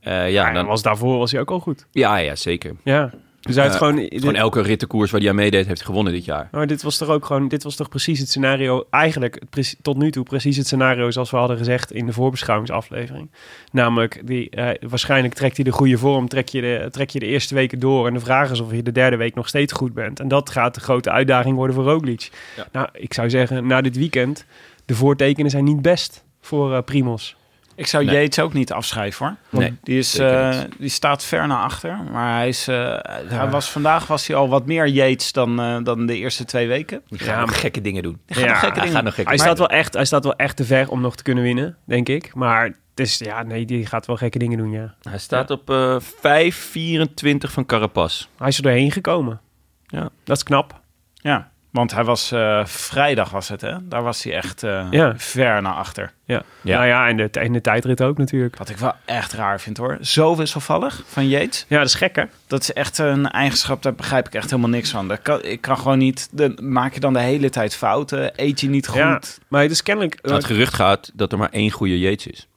eh, 0.01 0.13
ja, 0.13 0.47
Ja, 0.47 0.53
dan 0.53 0.65
was 0.65 0.81
daarvoor 0.81 1.17
was 1.17 1.31
hij 1.31 1.39
ook 1.41 1.51
al 1.51 1.59
goed. 1.59 1.85
ja, 1.91 2.17
ja, 2.17 2.35
zeker. 2.35 2.75
Ja. 2.83 3.11
Dus 3.41 3.55
hij 3.55 3.63
heeft 3.63 3.75
Eh, 3.81 3.87
gewoon... 3.87 4.05
Gewoon 4.09 4.35
elke 4.35 4.61
rittenkoers 4.61 5.11
waar 5.11 5.19
hij 5.21 5.29
aan 5.29 5.35
meedeed, 5.35 5.65
heeft 5.65 5.77
hij 5.77 5.85
gewonnen 5.87 6.13
dit 6.13 6.25
jaar. 6.25 6.47
Maar 6.51 6.67
dit 6.67 6.81
was 6.81 6.97
toch 6.97 7.09
ook 7.09 7.25
gewoon, 7.25 7.47
dit 7.47 7.63
was 7.63 7.75
toch 7.75 7.89
precies 7.89 8.19
het 8.19 8.29
scenario, 8.29 8.85
eigenlijk 8.89 9.41
het 9.49 9.75
tot 9.81 9.97
nu 9.97 10.11
toe 10.11 10.23
precies 10.23 10.57
het 10.57 10.65
scenario 10.65 11.11
zoals 11.11 11.31
we 11.31 11.37
hadden 11.37 11.57
gezegd 11.57 11.91
in 11.91 12.05
de 12.05 12.13
voorbeschouwingsaflevering. 12.13 13.31
Namelijk, 13.71 14.21
die, 14.27 14.49
eh, 14.49 14.89
waarschijnlijk 14.89 15.33
trekt 15.33 15.55
hij 15.55 15.65
de 15.65 15.71
goede 15.71 15.97
vorm, 15.97 16.27
trek 16.27 16.49
je 16.49 16.61
de, 16.61 16.87
trek 16.91 17.09
je 17.09 17.19
de 17.19 17.25
eerste 17.25 17.53
weken 17.55 17.79
door 17.79 18.07
en 18.07 18.13
de 18.13 18.19
vraag 18.19 18.51
is 18.51 18.59
of 18.59 18.71
je 18.71 18.83
de 18.83 18.91
derde 18.91 19.15
week 19.17 19.35
nog 19.35 19.47
steeds 19.47 19.73
goed 19.73 19.93
bent. 19.93 20.19
En 20.19 20.27
dat 20.27 20.49
gaat 20.49 20.73
de 20.75 20.81
grote 20.81 21.11
uitdaging 21.11 21.55
worden 21.55 21.75
voor 21.75 21.85
Roglic. 21.85 22.29
Ja. 22.57 22.67
Nou, 22.71 22.87
ik 22.93 23.13
zou 23.13 23.29
zeggen, 23.29 23.67
na 23.67 23.81
dit 23.81 23.97
weekend, 23.97 24.45
de 24.85 24.95
voortekenen 24.95 25.51
zijn 25.51 25.63
niet 25.63 25.81
best 25.81 26.23
voor 26.41 26.83
Primos. 26.83 27.35
Ik 27.75 27.87
zou 27.87 28.05
Nee. 28.05 28.15
Yates 28.21 28.39
ook 28.39 28.53
niet 28.53 28.71
afschrijven 28.71 29.25
hoor. 29.49 29.59
Nee, 29.61 29.77
die, 29.83 29.97
is, 29.97 30.17
eh, 30.17 30.59
die 30.77 30.89
staat 30.89 31.23
ver 31.23 31.47
naar 31.47 31.63
achter. 31.63 31.99
Maar 32.11 32.35
hij 32.37 32.47
is, 32.47 32.67
eh, 32.67 32.97
hij 33.27 33.49
was, 33.49 33.69
vandaag 33.69 34.07
was 34.07 34.27
hij 34.27 34.35
al 34.35 34.49
wat 34.49 34.65
meer 34.65 34.87
Yates 34.87 35.31
dan, 35.31 35.59
eh, 35.61 35.77
dan 35.83 36.05
de 36.05 36.17
eerste 36.17 36.45
twee 36.45 36.67
weken. 36.67 37.01
Die 37.07 37.19
gaat 37.19 37.27
Ja, 37.27 37.39
nog 37.39 37.49
maar- 37.49 37.59
gekke 37.59 37.81
dingen 37.81 38.03
doen. 38.03 38.19
Die 38.25 38.45
nog 38.45 38.59
gekke 38.59 38.65
hij 38.65 38.73
dingen 38.73 38.91
gaat 38.91 39.03
nog 39.03 39.13
gekke 39.13 39.29
Hij 39.29 39.37
dingen 39.37 39.55
staat, 39.55 39.67
wel 39.69 39.77
echt, 39.79 39.93
hij 39.93 40.05
staat 40.05 40.23
wel 40.23 40.35
echt 40.35 40.55
te 40.55 40.65
ver 40.65 40.89
om 40.89 41.01
nog 41.01 41.15
te 41.15 41.23
kunnen 41.23 41.43
winnen, 41.43 41.77
denk 41.85 42.09
ik. 42.09 42.33
Maar 42.35 42.63
het 42.63 42.75
is, 42.95 43.17
ja, 43.17 43.43
nee, 43.43 43.65
die 43.65 43.85
gaat 43.85 44.05
wel 44.05 44.15
gekke 44.17 44.39
dingen 44.39 44.57
doen, 44.57 44.71
ja. 44.71 44.95
Hij 45.01 45.19
staat 45.19 45.49
op 45.51 45.69
eh 45.69 45.95
5,24 45.99 47.51
van 47.51 47.65
Carapaz. 47.65 48.27
Hij 48.37 48.47
is 48.47 48.57
er 48.57 48.63
doorheen 48.63 48.91
gekomen. 48.91 49.39
Ja. 49.85 50.09
Dat 50.23 50.37
is 50.37 50.43
knap. 50.43 50.79
Ja, 51.13 51.51
want 51.71 51.91
hij 51.91 52.03
was 52.03 52.31
eh, 52.31 52.65
vrijdag 52.65 53.29
was 53.29 53.47
het 53.47 53.61
hè. 53.61 53.87
Daar 53.87 54.03
was 54.03 54.23
hij 54.23 54.33
echt 54.33 54.63
eh, 54.63 54.87
Ja. 54.91 55.13
ver 55.17 55.61
naar 55.61 55.73
achter. 55.73 56.13
Ja. 56.25 56.43
Ja. 56.61 56.75
Nou 56.77 56.87
ja, 56.87 57.07
en 57.07 57.17
de, 57.17 57.29
en 57.29 57.53
de 57.53 57.61
tijdrit 57.61 58.01
ook 58.01 58.17
natuurlijk. 58.17 58.57
Wat 58.57 58.69
ik 58.69 58.77
wel 58.77 58.93
echt 59.05 59.33
raar 59.33 59.59
vind 59.61 59.77
hoor. 59.77 59.97
Zo 60.01 60.35
wisselvallig 60.35 61.03
van 61.07 61.27
Yates. 61.27 61.65
Ja, 61.67 61.77
dat 61.77 61.87
is 61.87 61.95
gek 61.95 62.15
hè? 62.15 62.23
Dat 62.47 62.61
is 62.61 62.73
echt 62.73 62.97
een 62.97 63.29
eigenschap, 63.29 63.81
daar 63.83 63.93
begrijp 63.95 64.27
ik 64.27 64.33
echt 64.33 64.49
helemaal 64.49 64.69
niks 64.71 64.89
van. 64.89 65.07
Dat 65.07 65.21
kan, 65.21 65.43
ik 65.43 65.61
kan 65.61 65.77
gewoon 65.77 65.97
niet, 65.97 66.29
de, 66.31 66.57
maak 66.61 66.93
je 66.93 66.99
dan 66.99 67.13
de 67.13 67.19
hele 67.19 67.49
tijd 67.49 67.75
fouten? 67.75 68.31
Eet 68.35 68.59
je 68.59 68.69
niet 68.69 68.87
goed? 68.87 68.97
Ja, 68.97 69.19
maar 69.47 69.61
het 69.61 69.71
is 69.71 69.83
kennelijk... 69.83 70.17
Het 70.21 70.45
gerucht 70.45 70.73
gaat 70.73 71.11
dat 71.13 71.31
er 71.31 71.37
maar 71.37 71.49
één 71.51 71.71
goede 71.71 71.99
Yates 71.99 72.27
is. 72.27 72.47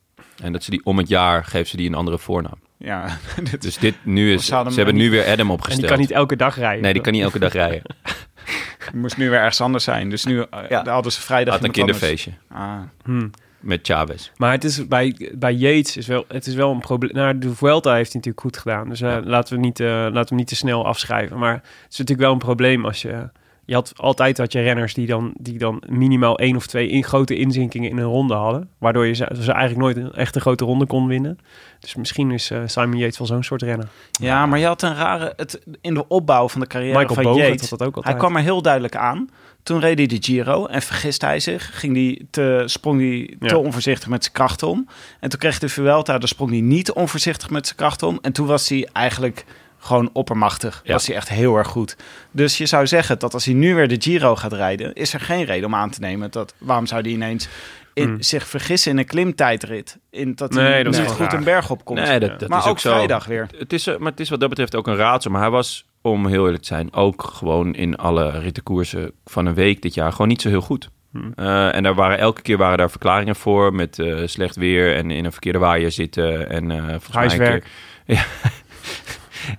En 0.42 0.52
dat 0.52 0.62
ze 0.62 0.70
die 0.70 0.80
om 0.84 0.98
het 0.98 1.08
jaar 1.08 1.44
geeft 1.44 1.70
ze 1.70 1.76
die 1.76 1.88
een 1.88 1.94
andere 1.94 2.18
voornaam. 2.18 2.58
Ja, 2.84 3.18
dit 3.50 3.62
Dus 3.62 3.76
dit 3.78 3.94
nu 4.02 4.32
is, 4.32 4.46
Ze 4.46 4.54
hebben 4.74 4.94
nu 4.94 5.10
weer 5.10 5.24
Adam 5.26 5.46
en 5.46 5.52
opgesteld. 5.52 5.80
die 5.80 5.90
kan 5.90 5.98
niet 5.98 6.10
elke 6.10 6.36
dag 6.36 6.56
rijden. 6.56 6.82
Nee, 6.82 6.92
die 6.92 7.02
kan 7.02 7.12
niet 7.12 7.22
elke 7.22 7.38
dag 7.38 7.52
rijden. 7.52 7.82
moest 8.94 9.16
nu 9.16 9.30
weer 9.30 9.38
ergens 9.38 9.60
anders 9.60 9.84
zijn. 9.84 10.10
Dus 10.10 10.24
nu 10.24 10.40
eh, 10.50 10.60
Ja. 10.68 10.84
hadden 10.88 11.12
ze 11.12 11.20
vrijdag 11.20 11.54
Had 11.54 11.64
een 11.64 11.70
kinderfeestje 11.70 12.30
Ah. 12.48 12.80
Hm. 13.04 13.28
met 13.60 13.80
Chavez. 13.82 14.30
Maar 14.36 14.52
het 14.52 14.64
is 14.64 14.88
bij, 14.88 15.30
bij 15.34 15.54
Yates 15.54 15.96
is 15.96 16.06
wel, 16.06 16.24
het 16.28 16.46
is 16.46 16.54
wel 16.54 16.70
een 16.70 16.80
probleem. 16.80 17.14
Nou, 17.14 17.38
de 17.38 17.54
Vuelta 17.54 17.94
heeft 17.94 18.12
hij 18.12 18.20
natuurlijk 18.22 18.40
goed 18.40 18.56
gedaan. 18.56 18.88
Dus 18.88 19.00
eh, 19.00 19.16
laten, 19.24 19.54
we 19.54 19.60
niet, 19.60 19.80
eh, 19.80 19.86
laten 19.88 20.12
we 20.12 20.24
hem 20.28 20.36
niet 20.36 20.46
te 20.48 20.56
snel 20.56 20.86
afschrijven. 20.86 21.38
Maar 21.38 21.52
het 21.54 21.92
is 21.92 21.98
natuurlijk 21.98 22.26
wel 22.26 22.32
een 22.32 22.38
probleem 22.38 22.84
als 22.84 23.02
je... 23.02 23.28
Je 23.66 23.74
had 23.74 23.92
altijd 23.96 24.38
had 24.38 24.52
je 24.52 24.60
renners 24.60 24.94
die 24.94 25.06
dan, 25.06 25.34
die 25.38 25.58
dan 25.58 25.82
minimaal 25.88 26.38
één 26.38 26.56
of 26.56 26.66
twee 26.66 26.88
in, 26.88 27.04
grote 27.04 27.36
inzinkingen 27.36 27.90
in 27.90 27.98
een 27.98 28.04
ronde 28.04 28.34
hadden. 28.34 28.68
Waardoor 28.78 29.06
je 29.06 29.14
ze, 29.14 29.28
ze 29.40 29.52
eigenlijk 29.52 29.80
nooit 29.80 29.96
een 29.96 30.12
echte 30.12 30.40
grote 30.40 30.64
ronde 30.64 30.86
kon 30.86 31.06
winnen. 31.06 31.38
Dus 31.80 31.94
misschien 31.94 32.30
is 32.30 32.50
eh, 32.50 32.60
Simon 32.66 32.98
Yates 32.98 33.18
wel 33.18 33.26
zo'n 33.26 33.42
soort 33.42 33.62
renner. 33.62 33.88
Ja, 34.10 34.46
maar 34.46 34.58
je 34.58 34.66
had 34.66 34.82
een 34.82 34.94
rare... 34.94 35.32
Het, 35.36 35.60
in 35.80 35.94
de 35.94 36.08
opbouw 36.08 36.48
van 36.48 36.60
de 36.60 36.66
carrière 36.66 36.98
Michael 36.98 37.22
van 37.22 37.34
Yates... 37.34 37.70
had 37.70 37.78
dat 37.78 37.88
ook 37.88 37.96
altijd. 37.96 38.14
Hij 38.14 38.24
kwam 38.24 38.36
er 38.36 38.42
heel 38.42 38.62
duidelijk 38.62 38.96
aan. 38.96 39.28
Toen 39.62 39.80
reed 39.80 39.98
hij 39.98 40.06
de 40.06 40.18
Giro 40.20 40.66
en 40.66 40.82
vergiste 40.82 41.26
hij 41.26 41.40
zich. 41.40 41.78
Ging 41.78 41.94
die 41.94 42.26
te, 42.30 42.62
sprong 42.66 43.00
hij 43.00 43.36
te 43.38 43.54
Ja. 43.54 43.56
onvoorzichtig 43.56 44.08
met 44.08 44.22
zijn 44.22 44.34
krachten 44.34 44.68
om. 44.68 44.88
En 45.20 45.28
toen 45.28 45.38
kreeg 45.38 45.58
de 45.58 45.68
Vuelta, 45.68 46.18
daar 46.18 46.28
sprong 46.28 46.50
hij 46.50 46.60
niet 46.60 46.92
onvoorzichtig 46.92 47.50
met 47.50 47.66
zijn 47.66 47.78
krachten 47.78 48.08
om. 48.08 48.18
En 48.22 48.32
toen 48.32 48.46
was 48.46 48.68
hij 48.68 48.88
eigenlijk 48.92 49.44
gewoon 49.84 50.10
oppermachtig. 50.12 50.80
Ja. 50.84 50.92
Was 50.92 51.06
hij 51.06 51.16
echt 51.16 51.28
heel 51.28 51.56
erg 51.56 51.68
goed. 51.68 51.96
Dus 52.30 52.58
je 52.58 52.66
zou 52.66 52.86
zeggen 52.86 53.18
dat 53.18 53.34
als 53.34 53.44
hij 53.44 53.54
nu 53.54 53.74
weer 53.74 53.88
de 53.88 53.96
Giro 54.00 54.36
gaat 54.36 54.52
rijden... 54.52 54.94
is 54.94 55.14
er 55.14 55.20
geen 55.20 55.44
reden 55.44 55.66
om 55.66 55.74
aan 55.74 55.90
te 55.90 56.00
nemen 56.00 56.30
dat... 56.30 56.54
waarom 56.58 56.86
zou 56.86 57.00
hij 57.00 57.10
ineens 57.10 57.48
in, 57.94 58.04
Hmm. 58.08 58.22
zich 58.22 58.46
vergissen 58.46 58.90
in 58.90 58.98
een 58.98 59.04
klimtijdrit? 59.06 59.98
In, 60.10 60.34
dat 60.34 60.50
Nee, 60.52 60.64
hij 60.64 60.82
dat 60.82 60.92
is 60.94 60.98
niet 61.00 61.08
goed 61.08 61.18
raar. 61.18 61.34
een 61.34 61.44
berg 61.44 61.70
op 61.70 61.84
komt. 61.84 61.98
Nee, 62.00 62.20
dat, 62.20 62.40
dat 62.40 62.48
maar 62.48 62.58
is 62.58 62.64
ook, 62.64 62.70
ook 62.70 62.78
zo. 62.78 62.92
vrijdag 62.92 63.26
weer. 63.26 63.46
Het 63.58 63.72
is, 63.72 63.86
eh, 63.86 63.96
maar 63.96 64.10
het 64.10 64.20
is 64.20 64.28
wat 64.30 64.40
dat 64.40 64.48
betreft 64.48 64.74
ook 64.74 64.86
een 64.86 64.96
raadsel. 64.96 65.30
Maar 65.30 65.40
hij 65.40 65.50
was, 65.50 65.84
om 66.02 66.26
heel 66.26 66.44
eerlijk 66.44 66.62
te 66.62 66.68
zijn, 66.68 66.92
ook 66.92 67.22
gewoon 67.34 67.74
in 67.74 67.96
alle 67.96 68.30
rittenkoersen 68.30 69.12
van 69.24 69.46
een 69.46 69.54
week 69.54 69.82
dit 69.82 69.94
jaar 69.94 70.12
gewoon 70.12 70.28
niet 70.28 70.42
zo 70.42 70.48
heel 70.48 70.60
goed. 70.60 70.90
Hmm. 71.12 71.32
Eh, 71.36 71.74
en 71.74 71.82
daar 71.82 71.94
waren 71.94 72.18
elke 72.18 72.42
keer 72.42 72.56
waren 72.56 72.78
daar 72.78 72.90
verklaringen 72.90 73.36
voor 73.36 73.74
met 73.74 73.98
eh, 73.98 74.22
slecht 74.24 74.56
weer 74.56 74.96
en 74.96 75.10
in 75.10 75.24
een 75.24 75.32
verkeerde 75.32 75.58
waaier 75.58 75.92
zitten 75.92 76.50
en 76.50 76.70
eh 76.70 76.78
volgens 76.78 77.08
mij 77.14 77.22
een 77.24 77.28
Huiswerk. 77.30 77.62
keer- 78.06 78.16
ja. 78.16 78.24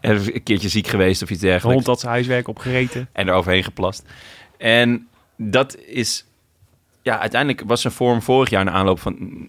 En 0.02 0.16
een 0.36 0.44
keertje 0.44 0.70
ziek 0.70 0.88
geweest 0.88 1.22
of 1.24 1.30
iets 1.30 1.40
De 1.40 1.46
dergelijks. 1.48 1.76
hond 1.76 1.88
had 1.88 2.00
zijn 2.00 2.12
huiswerk 2.12 2.48
opgereten. 2.48 3.08
en 3.12 3.28
er 3.28 3.34
overheen 3.34 3.64
geplast. 3.64 4.04
En 4.58 5.08
dat 5.38 5.78
is... 5.78 6.26
Ja, 7.02 7.20
uiteindelijk 7.20 7.64
was 7.66 7.82
zijn 7.82 7.94
vorm 7.94 8.22
vorig 8.22 8.50
jaar 8.50 8.64
na 8.66 8.72
aanloop 8.72 9.00
van, 9.00 9.48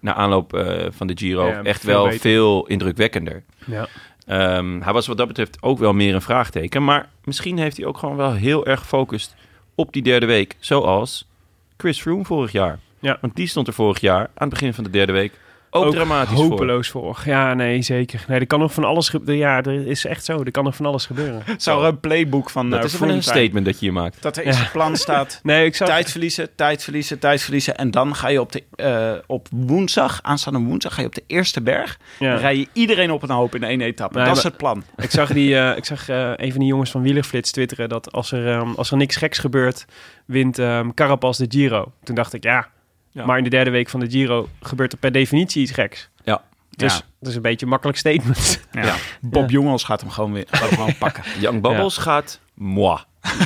na 0.00 0.14
aanloop, 0.14 0.54
eh, 0.54 0.86
van 0.90 1.06
de 1.06 1.16
Giro 1.16 1.46
Ja, 1.46 1.62
echt 1.62 1.80
veel 1.80 1.92
wel 1.94 2.04
beter. 2.04 2.20
veel 2.20 2.66
indrukwekkender. 2.66 3.42
Ja. 3.66 3.86
Ehm, 4.26 4.80
hij 4.80 4.92
was 4.92 5.06
wat 5.06 5.16
dat 5.16 5.26
betreft 5.28 5.62
ook 5.62 5.78
wel 5.78 5.92
meer 5.92 6.14
een 6.14 6.22
vraagteken. 6.22 6.84
Maar 6.84 7.08
misschien 7.24 7.58
heeft 7.58 7.76
hij 7.76 7.86
ook 7.86 7.98
gewoon 7.98 8.16
wel 8.16 8.32
heel 8.32 8.66
erg 8.66 8.80
gefocust 8.80 9.34
op 9.74 9.92
die 9.92 10.02
derde 10.02 10.26
week. 10.26 10.56
Zoals 10.58 11.28
Chris 11.76 12.00
Froome 12.00 12.24
vorig 12.24 12.52
jaar. 12.52 12.78
Ja. 12.98 13.18
Want 13.20 13.36
die 13.36 13.46
stond 13.46 13.66
er 13.66 13.72
vorig 13.74 14.00
jaar 14.00 14.20
aan 14.20 14.30
het 14.34 14.48
begin 14.48 14.74
van 14.74 14.84
de 14.84 14.90
derde 14.90 15.12
week 15.12 15.32
ook, 15.74 15.92
dramatisch 15.92 16.34
voor. 16.34 16.44
hopeloos 16.44 16.88
voor. 16.88 17.22
Ja, 17.24 17.54
nee, 17.54 17.82
zeker. 17.82 18.24
Nee, 18.28 18.40
er 18.40 18.46
kan 18.46 18.58
nog 18.58 18.72
van 18.72 18.84
alles 18.84 19.08
gebeuren. 19.08 19.36
Ja, 19.46 19.62
er 19.62 19.86
is 19.86 20.04
echt 20.04 20.24
zo. 20.24 20.42
Er 20.42 20.50
kan 20.50 20.64
nog 20.64 20.76
van 20.76 20.86
alles 20.86 21.06
gebeuren. 21.06 21.42
Zou 21.56 21.82
er 21.82 21.88
een 21.88 22.00
playbook 22.00 22.50
van 22.50 22.70
Dat 22.70 22.78
eh, 22.78 22.84
is 22.84 23.00
een 23.00 23.22
statement 23.22 23.64
dat 23.66 23.74
je 23.74 23.80
hier 23.80 23.92
maakt. 23.92 24.22
Dat 24.22 24.36
er 24.36 24.44
in 24.44 24.52
zijn 24.52 24.70
plan 24.70 24.96
staat... 24.96 25.40
Nee, 25.42 25.64
ik 25.66 25.76
zou... 25.76 25.90
Tijd 25.90 26.10
verliezen, 26.10 26.54
tijd 26.54 26.82
verliezen, 26.82 27.18
tijd 27.18 27.42
verliezen. 27.42 27.76
En 27.76 27.90
dan 27.90 28.14
ga 28.14 28.28
je 28.28 28.40
op, 28.40 28.52
de, 28.52 28.62
eh, 28.74 29.12
op 29.26 29.48
woensdag, 29.50 30.18
aanstaande 30.22 30.58
woensdag, 30.58 30.94
ga 30.94 31.00
je 31.00 31.06
op 31.06 31.14
de 31.14 31.24
eerste 31.26 31.62
berg. 31.62 31.98
Dan 32.18 32.28
Ja. 32.28 32.34
rij 32.34 32.56
je 32.56 32.68
iedereen 32.72 33.10
op 33.10 33.22
een 33.22 33.30
hoop 33.30 33.54
in 33.54 33.62
één 33.64 33.80
etappe. 33.80 34.16
Nee, 34.18 34.26
dat 34.26 34.36
is 34.36 34.42
het 34.42 34.56
plan. 34.56 34.84
Ik 34.96 35.10
zag, 35.10 35.32
die, 35.32 35.58
eh, 35.58 35.76
ik 35.76 35.84
zag 35.84 36.08
eh, 36.08 36.30
een 36.36 36.50
van 36.50 36.60
die 36.60 36.68
jongens 36.68 36.90
van 36.90 37.02
Wielerflits 37.02 37.50
twitteren 37.50 37.88
dat 37.88 38.12
als 38.12 38.32
er, 38.32 38.48
ehm, 38.48 38.70
als 38.76 38.90
er 38.90 38.96
niks 38.96 39.16
geks 39.16 39.38
gebeurt, 39.38 39.84
wint 40.26 40.58
ehm 40.58 40.90
Carapaz 40.94 41.38
de 41.38 41.46
Giro. 41.48 41.92
Toen 42.04 42.14
dacht 42.14 42.32
ik, 42.32 42.42
ja, 42.44 42.68
Ja. 43.14 43.24
maar 43.26 43.38
in 43.38 43.44
de 43.44 43.50
derde 43.50 43.70
week 43.70 43.88
van 43.88 44.00
de 44.00 44.10
Giro 44.10 44.48
gebeurt 44.62 44.92
er 44.92 44.98
per 44.98 45.12
definitie 45.12 45.62
iets 45.62 45.70
geks. 45.72 46.10
Ja. 46.24 46.42
Dus 46.70 46.94
Ja. 46.96 47.00
dat 47.20 47.28
is 47.28 47.36
een 47.36 47.42
beetje 47.42 47.64
een 47.64 47.70
makkelijk 47.70 47.98
statement. 47.98 48.66
Ja. 48.72 48.94
Bob 49.20 49.50
Jongels 49.50 49.84
gaat 49.84 50.00
hem 50.00 50.10
gewoon 50.10 50.32
weer 50.32 50.44
gaat 50.50 50.68
hem 50.68 50.78
gewoon 50.78 50.96
pakken. 50.98 51.22
Young 51.40 51.62
Bubbles 51.62 51.96
gaat 51.96 52.40
moi. 52.54 52.98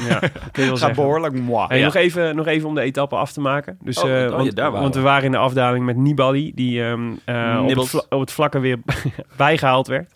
ja, 0.08 0.18
kun 0.18 0.28
je 0.28 0.30
wel 0.52 0.66
Gaat 0.68 0.78
zeggen. 0.78 0.94
behoorlijk 0.96 1.34
moi. 1.34 1.66
Hey, 1.68 1.78
Ja. 1.78 1.84
nog, 1.84 1.94
even, 1.94 2.36
nog 2.36 2.46
even 2.46 2.68
om 2.68 2.74
de 2.74 2.80
etappe 2.80 3.16
af 3.16 3.32
te 3.32 3.40
maken. 3.40 3.78
Dus, 3.82 3.98
Oh, 4.02 4.04
eh, 4.04 4.14
oh 4.14 4.20
ja, 4.30 4.36
want, 4.36 4.56
daar 4.56 4.64
waren 4.70 4.82
want 4.82 4.94
we 4.94 5.00
waren 5.00 5.24
in 5.24 5.30
de 5.30 5.36
afdaling 5.36 5.84
met 5.84 5.96
Nibali, 5.96 6.52
die 6.54 6.84
ehm, 6.84 7.10
eh, 7.24 7.62
op, 7.68 7.76
het 7.76 7.88
vla- 7.88 8.04
op 8.08 8.20
het 8.20 8.32
vlakke 8.32 8.58
weer 8.58 8.78
bijgehaald 9.36 9.86
werd. 9.86 10.12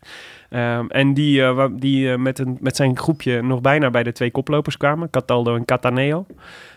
Ehm, 0.50 0.86
en 0.88 1.14
die, 1.14 1.42
eh, 1.44 1.66
die 1.72 2.18
met, 2.18 2.38
een, 2.38 2.56
met 2.60 2.76
zijn 2.76 2.98
groepje 2.98 3.42
nog 3.42 3.60
bijna 3.60 3.90
bij 3.90 4.02
de 4.02 4.12
twee 4.12 4.30
koplopers 4.30 4.76
kwamen, 4.76 5.10
Cataldo 5.10 5.56
en 5.56 5.64
Cataneo. 5.64 6.26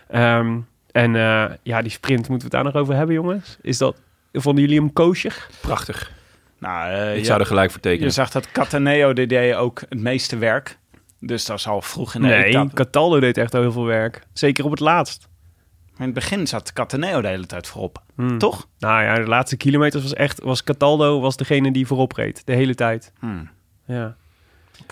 Ehm, 0.08 0.58
en 0.96 1.16
eh, 1.16 1.54
ja, 1.62 1.82
die 1.82 1.90
sprint, 1.90 2.28
moeten 2.28 2.48
we 2.50 2.56
het 2.56 2.64
daar 2.64 2.72
nog 2.72 2.82
over 2.82 2.94
hebben, 2.94 3.14
jongens? 3.14 3.56
Is 3.60 3.78
dat, 3.78 4.00
vonden 4.32 4.62
jullie 4.64 4.78
hem 4.80 4.92
koosjer? 4.92 5.46
Prachtig. 5.60 6.12
Nou, 6.58 6.90
eh, 6.92 7.12
Ik 7.12 7.18
ja, 7.18 7.24
zou 7.24 7.40
er 7.40 7.46
gelijk 7.46 7.70
voor 7.70 7.80
tekenen. 7.80 8.06
je 8.06 8.12
zag 8.12 8.30
dat 8.30 8.50
Cataneo 8.50 9.12
deed 9.12 9.54
ook 9.54 9.82
het 9.88 10.00
meeste 10.00 10.36
werk. 10.38 10.78
Dus 11.20 11.44
dat 11.44 11.58
is 11.58 11.66
al 11.68 11.82
vroeg 11.82 12.14
in 12.14 12.20
de 12.20 12.26
Nee, 12.26 12.44
etappe. 12.44 12.74
Cataldo 12.74 13.20
deed 13.20 13.38
echt 13.38 13.54
al 13.54 13.60
heel 13.60 13.72
veel 13.72 13.84
werk. 13.84 14.22
Zeker 14.32 14.64
op 14.64 14.70
het 14.70 14.80
laatst. 14.80 15.28
Maar 15.90 16.06
in 16.06 16.14
het 16.14 16.14
begin 16.14 16.46
zat 16.46 16.72
Cataneo 16.72 17.20
de 17.20 17.28
hele 17.28 17.46
tijd 17.46 17.66
voorop. 17.66 18.02
Hmm. 18.14 18.38
Toch? 18.38 18.68
Nou 18.78 19.02
ja, 19.02 19.14
de 19.14 19.26
laatste 19.26 19.56
kilometers 19.56 20.02
was 20.02 20.14
echt... 20.14 20.42
Was 20.42 20.64
Cataldo 20.64 21.20
was 21.20 21.36
degene 21.36 21.72
die 21.72 21.86
voorop 21.86 22.12
reed. 22.12 22.42
De 22.46 22.52
hele 22.54 22.74
tijd. 22.74 23.12
Hmm. 23.20 23.50
Ja. 23.86 24.16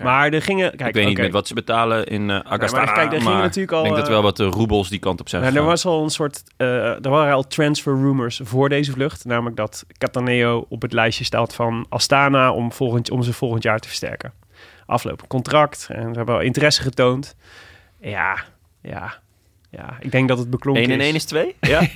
Maar 0.03 0.33
er 0.33 0.43
gingen... 0.43 0.77
Kijk, 0.77 0.89
ik 0.89 0.95
weet 0.95 1.07
niet 1.07 1.19
met 1.19 1.33
wat 1.33 1.47
ze 1.47 1.55
betalen 1.55 2.07
in 2.07 2.31
eh 2.31 2.49
maar 2.49 2.59
kijk, 2.59 2.71
daar 2.71 3.21
gingen 3.21 3.39
natuurlijk 3.39 3.73
al, 3.73 3.79
ik 3.79 3.85
denk 3.85 3.97
dat 3.97 4.07
eh, 4.07 4.13
wel 4.13 4.23
wat 4.23 4.37
de 4.37 4.45
roebels 4.45 4.89
die 4.89 4.99
kant 4.99 5.21
op 5.21 5.29
zijn 5.29 5.43
Ja, 5.43 5.55
er 5.55 5.65
was 5.65 5.87
al 5.87 6.03
een 6.03 6.11
soort, 6.11 6.43
eh, 6.57 7.05
er 7.05 7.11
waren 7.11 7.35
al 7.35 7.47
transfer 7.47 7.95
rumors 7.95 8.41
voor 8.43 8.69
deze 8.69 8.93
vlucht. 8.93 9.25
Namelijk 9.25 9.57
dat 9.57 9.85
Cataneo 9.99 10.67
op 10.69 10.83
het 10.83 10.93
lijstje 10.93 11.25
staat 11.25 11.55
van 11.55 11.87
Astana 11.89 12.53
om, 12.53 12.73
volgend, 12.73 13.11
om 13.11 13.23
ze 13.23 13.33
volgend 13.33 13.63
jaar 13.63 13.79
te 13.79 13.89
versterken. 13.89 14.33
Aflopend 14.87 15.29
contract 15.29 15.87
en 15.91 16.11
ze 16.11 16.17
hebben 16.17 16.35
al 16.35 16.41
interesse 16.41 16.83
getoond. 16.83 17.37
Ja, 18.01 18.45
ja, 18.83 19.15
ja. 19.71 19.97
Ik 20.01 20.11
denk 20.11 20.29
dat 20.29 20.39
het 20.39 20.51
beklonken 20.51 20.83
1 20.83 20.93
en 20.93 20.99
is. 20.99 21.07
1 21.07 21.15
is 21.15 21.25
2? 21.25 21.55
Ja. 21.61 21.81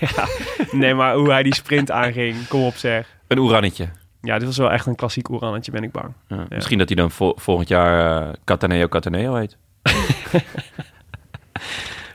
Nee, 0.73 0.95
maar 0.95 1.15
hoe 1.15 1.31
hij 1.31 1.43
die 1.43 1.55
sprint 1.55 1.91
aanging, 1.91 2.49
kom 2.49 2.63
op 2.63 2.75
zeg. 2.75 3.17
Een 3.27 3.39
oerannetje. 3.39 3.89
Ja, 4.29 4.39
dit 4.39 4.47
was 4.47 4.57
wel 4.57 4.71
echt 4.71 4.87
een 4.87 4.95
klassiek 4.95 5.29
oerannetje, 5.31 5.71
ben 5.73 5.83
ik 5.83 5.93
bang. 5.93 6.13
Ja, 6.29 6.45
Misschien 6.49 6.79
dat 6.79 6.89
hij 6.89 6.97
dan 6.97 7.11
vol- 7.11 7.35
volgend 7.37 7.69
jaar 7.69 8.23
eh 8.29 8.35
Cataneo 8.45 8.89
Cataneo 8.89 9.35
heet. 9.35 9.57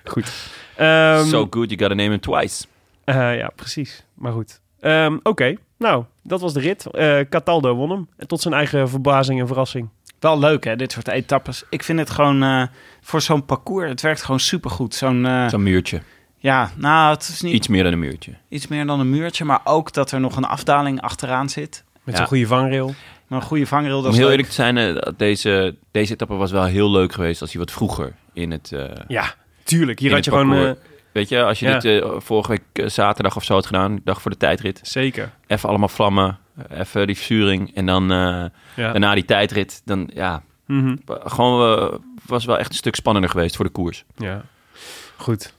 Goed. 0.03 0.51
Ehm, 0.75 1.25
so 1.25 1.47
good, 1.49 1.69
you 1.69 1.79
gotta 1.79 1.95
name 1.95 2.09
him 2.09 2.19
twice. 2.19 2.65
eh, 3.03 3.37
ja, 3.37 3.51
precies. 3.55 4.03
Maar 4.13 4.31
goed. 4.31 4.59
Ehm, 4.79 5.17
Oké, 5.23 5.55
nou, 5.77 6.03
dat 6.23 6.41
was 6.41 6.53
de 6.53 6.59
rit. 6.59 6.85
Eh, 6.85 7.19
Cataldo 7.29 7.75
won 7.75 7.89
hem. 7.89 8.07
En 8.17 8.27
tot 8.27 8.41
zijn 8.41 8.53
eigen 8.53 8.89
verbazing 8.89 9.39
en 9.39 9.47
verrassing. 9.47 9.89
Wel 10.19 10.39
leuk, 10.39 10.63
hè, 10.63 10.75
dit 10.75 10.91
soort 10.91 11.07
etappes. 11.07 11.63
Ik 11.69 11.83
vind 11.83 11.99
het 11.99 12.09
gewoon 12.09 12.43
eh, 12.43 12.63
voor 13.01 13.21
zo'n 13.21 13.45
parcours, 13.45 13.89
het 13.89 14.01
werkt 14.01 14.21
gewoon 14.23 14.39
supergoed. 14.39 14.95
Zo'n, 14.95 15.27
Zo'n 15.49 15.63
muurtje. 15.63 16.01
ja, 16.37 16.71
nou, 16.75 17.13
het 17.13 17.21
is 17.27 17.41
niet 17.41 17.51
iets, 17.51 17.59
Iets 17.59 17.67
meer 17.67 17.83
dan 17.83 17.91
een 17.93 17.99
muurtje. 17.99 18.33
meer 18.69 18.85
dan 18.85 18.99
een 18.99 19.09
muurtje, 19.09 19.45
maar 19.45 19.61
ook 19.63 19.93
dat 19.93 20.11
er 20.11 20.19
nog 20.19 20.35
een 20.35 20.45
afdaling 20.45 21.01
achteraan 21.01 21.49
zit. 21.49 21.83
Met 22.03 22.13
Ja. 22.13 22.19
zo'n 22.19 22.27
goede 22.29 22.47
vangrail. 22.47 22.93
Maar 23.27 23.39
een 23.41 23.47
goede 23.47 23.67
vangrail, 23.67 23.95
dat 23.95 24.05
Om 24.05 24.09
is 24.11 24.15
heel 24.17 24.23
leuk. 24.25 24.31
eerlijk 24.35 24.49
te 24.49 24.61
zijn, 24.61 24.77
eh, 24.77 25.11
deze, 25.17 25.75
deze 25.91 26.13
etappe 26.13 26.33
was 26.35 26.51
wel 26.51 26.63
heel 26.63 26.91
leuk 26.91 27.13
geweest 27.13 27.41
als 27.41 27.51
hij 27.51 27.59
wat 27.59 27.71
vroeger 27.71 28.13
in 28.33 28.51
het... 28.51 28.71
eh, 28.71 28.89
Ja, 29.07 29.33
tuurlijk. 29.63 29.99
Hier 29.99 30.11
had 30.13 30.25
je 30.25 30.31
gewoon... 30.31 30.53
eh, 30.65 30.71
Weet 31.11 31.29
je, 31.29 31.43
als 31.43 31.59
je 31.59 31.67
Ja. 31.67 31.79
dit 31.79 32.05
vorige 32.17 32.49
week 32.49 32.89
zaterdag 32.91 33.35
of 33.35 33.43
zo 33.43 33.53
had 33.53 33.65
gedaan, 33.65 33.99
dag 34.03 34.21
voor 34.21 34.31
de 34.31 34.37
tijdrit, 34.37 34.79
zeker. 34.83 35.31
even 35.47 35.69
allemaal 35.69 35.87
vlammen, 35.87 36.37
even 36.69 37.07
die 37.07 37.15
verzuring 37.15 37.75
en 37.75 37.85
dan 37.85 38.11
eh, 38.11 38.17
Ja. 38.75 38.91
daarna 38.91 39.13
die 39.13 39.25
tijdrit, 39.25 39.81
dan 39.85 40.09
ja, 40.13 40.43
Mhm. 40.65 40.95
gewoon 41.07 42.01
was 42.25 42.45
wel 42.45 42.57
echt 42.57 42.69
een 42.69 42.75
stuk 42.75 42.95
spannender 42.95 43.29
geweest 43.31 43.55
voor 43.55 43.65
de 43.65 43.71
koers. 43.71 44.03
ja. 44.17 44.41
Goed. 45.17 45.53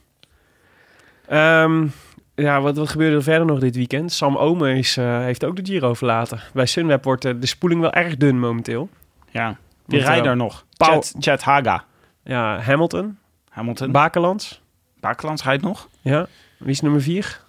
Ehm, 1.29 1.87
ja, 2.35 2.61
wat, 2.61 2.77
wat 2.77 2.89
gebeurde 2.89 3.17
er 3.17 3.23
verder 3.23 3.47
nog 3.47 3.59
dit 3.59 3.77
weekend? 3.77 4.13
Sam 4.13 4.37
Omen 4.37 4.77
is, 4.77 4.97
eh, 4.97 5.19
heeft 5.19 5.45
ook 5.45 5.57
de 5.57 5.65
Giro 5.65 5.95
verlaten. 5.95 6.41
Bij 6.53 6.67
Sunweb 6.67 7.05
wordt 7.05 7.25
eh, 7.25 7.33
de 7.41 7.47
spoeling 7.47 7.81
wel 7.81 7.93
erg 7.93 8.17
dun 8.17 8.39
momenteel. 8.41 8.89
Ja, 9.31 9.57
die 9.87 9.99
eh, 10.01 10.07
rijder 10.07 10.37
nog. 10.37 10.65
Paul- 10.77 10.93
Chad, 11.03 11.15
Chad 11.19 11.43
Haga. 11.43 11.85
Ja, 12.25 12.61
Hamilton, 12.61 13.19
Hamilton. 13.49 13.93
Bakelands. 13.93 14.63
Bakelands 15.01 15.45
rijdt 15.45 15.63
nog. 15.63 15.89
Ja, 16.01 16.27
wie 16.59 16.71
is 16.71 16.81
nummer 16.81 17.03
vier? 17.03 17.41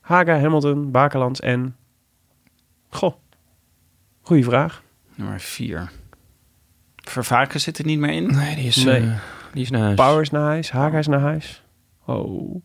Haga, 0.00 0.38
Hamilton, 0.40 0.90
Bakelands 0.90 1.40
en... 1.40 1.76
Goh, 2.90 3.14
goeie 4.22 4.44
vraag. 4.44 4.82
Nummer 5.14 5.40
vier. 5.40 5.90
Vervaken 6.96 7.60
zit 7.60 7.78
er 7.78 7.84
niet 7.84 7.98
meer 7.98 8.10
in. 8.12 8.26
Nee, 8.26 8.54
die 8.54 8.66
is, 8.66 8.84
Nee. 8.84 9.00
eh, 9.00 9.18
die 9.52 9.62
is 9.62 9.70
naar 9.70 9.80
huis. 9.80 9.94
Power 9.94 10.20
is 10.20 10.30
naar 10.30 10.42
huis, 10.42 10.70
Haga 10.70 10.98
is 10.98 11.06
naar 11.06 11.20
huis. 11.20 11.62
Oh. 12.06 12.62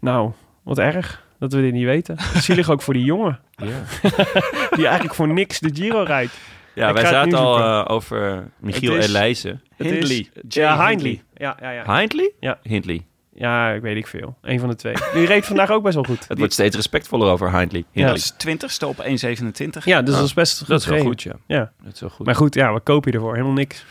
Nou, 0.00 0.30
wat 0.62 0.78
erg 0.78 1.26
dat 1.38 1.52
we 1.52 1.60
dit 1.60 1.72
niet 1.72 1.84
weten. 1.84 2.16
Zielig 2.42 2.70
ook 2.70 2.82
voor 2.82 2.94
die 2.94 3.04
jongen. 3.04 3.40
die 4.76 4.84
eigenlijk 4.86 5.14
voor 5.14 5.28
niks 5.28 5.58
de 5.60 5.70
Giro 5.74 6.02
rijdt. 6.02 6.32
Ja, 6.74 6.88
Ik 6.88 6.94
wij 6.94 7.04
zaten 7.06 7.38
al 7.38 7.58
eh, 7.58 7.84
over 7.94 8.48
Michiel 8.58 8.92
Het 8.92 9.02
is- 9.02 9.08
Elijzen. 9.08 9.62
Het 9.76 9.86
Hindley. 9.90 10.28
Ja, 10.48 10.86
Hindley. 10.88 11.22
Ja, 11.34 11.56
ja, 11.60 11.70
ja. 11.70 11.98
Hindley? 11.98 12.32
Ja. 12.40 12.58
Hindley. 12.62 13.06
ja, 13.34 13.70
ik 13.70 13.82
weet 13.82 13.96
ik 13.96 14.06
veel. 14.06 14.36
Eén 14.42 14.60
van 14.60 14.68
de 14.68 14.74
twee. 14.74 14.94
Die 15.14 15.26
reed 15.26 15.46
vandaag 15.46 15.70
ook 15.70 15.82
best 15.82 15.94
wel 15.94 16.04
goed. 16.04 16.18
Het 16.18 16.28
Die- 16.28 16.36
wordt 16.38 16.52
steeds 16.52 16.76
respectvoller 16.76 17.30
over 17.30 17.58
Hindley. 17.58 17.80
Ja. 17.80 17.86
Hindley. 17.92 18.14
is 18.14 18.32
20ste 18.32 18.86
op 18.88 19.04
1,27. 19.04 19.84
ja, 19.84 20.02
dus 20.02 20.14
dat 20.14 20.24
is 20.24 20.34
best 20.34 20.58
goed 20.58 20.68
Dat 20.68 20.80
is 20.80 20.86
wel 20.86 21.00
goed, 21.00 21.22
ja. 21.22 21.32
Ja. 21.46 21.72
Dat 21.82 21.94
is 21.94 22.00
wel 22.00 22.10
goed. 22.10 22.26
Maar 22.26 22.34
goed, 22.34 22.54
ja, 22.54 22.72
wat 22.72 22.82
koop 22.82 23.04
je 23.04 23.12
ervoor? 23.12 23.32
Helemaal 23.32 23.52
niks. 23.54 23.84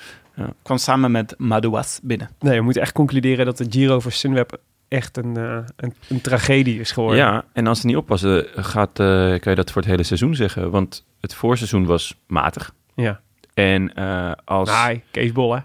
Kwam 0.62 0.78
samen 0.78 1.12
met 1.12 1.34
Madouas 1.38 2.00
binnen. 2.04 2.30
Nee, 2.40 2.58
we 2.58 2.64
moeten 2.64 2.82
echt 2.82 2.92
concluderen 2.92 3.46
dat 3.46 3.58
de 3.58 3.66
Giro 3.70 4.00
voor 4.00 4.12
Sunweb 4.12 4.58
echt 4.88 5.18
een, 5.18 5.38
eh, 5.38 5.58
een, 5.76 5.94
een 6.10 6.22
tragedie 6.22 6.80
is 6.80 6.92
geworden. 6.92 7.20
Ja, 7.20 7.46
en 7.54 7.68
als 7.68 7.80
ze 7.80 7.86
niet 7.88 7.96
oppassen, 7.96 8.46
gaat, 8.56 9.00
eh, 9.00 9.06
kan 9.18 9.40
je 9.52 9.56
dat 9.56 9.72
voor 9.72 9.82
het 9.82 9.92
hele 9.92 10.04
seizoen 10.04 10.36
zeggen. 10.36 10.72
Want 10.72 11.06
het 11.22 11.34
voorseizoen 11.34 11.86
was 11.86 12.16
matig. 12.28 12.74
Ja. 12.96 13.22
En 13.54 13.94
eh, 13.94 14.32
als... 14.46 14.86
Nee, 14.86 15.04
Kees 15.12 15.32
Bol, 15.32 15.54
hè? 15.56 15.60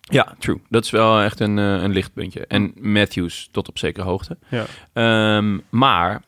Ja, 0.00 0.34
true. 0.38 0.60
Dat 0.68 0.84
is 0.84 0.90
wel 0.90 1.20
echt 1.20 1.40
een, 1.40 1.58
eh, 1.58 1.64
een 1.82 1.90
lichtpuntje. 1.92 2.46
En 2.46 2.72
Matthews 2.80 3.48
tot 3.52 3.68
op 3.68 3.78
zekere 3.78 4.04
hoogte. 4.06 4.36
Ja. 4.48 4.64
Ehm, 4.92 5.58
maar 5.70 6.22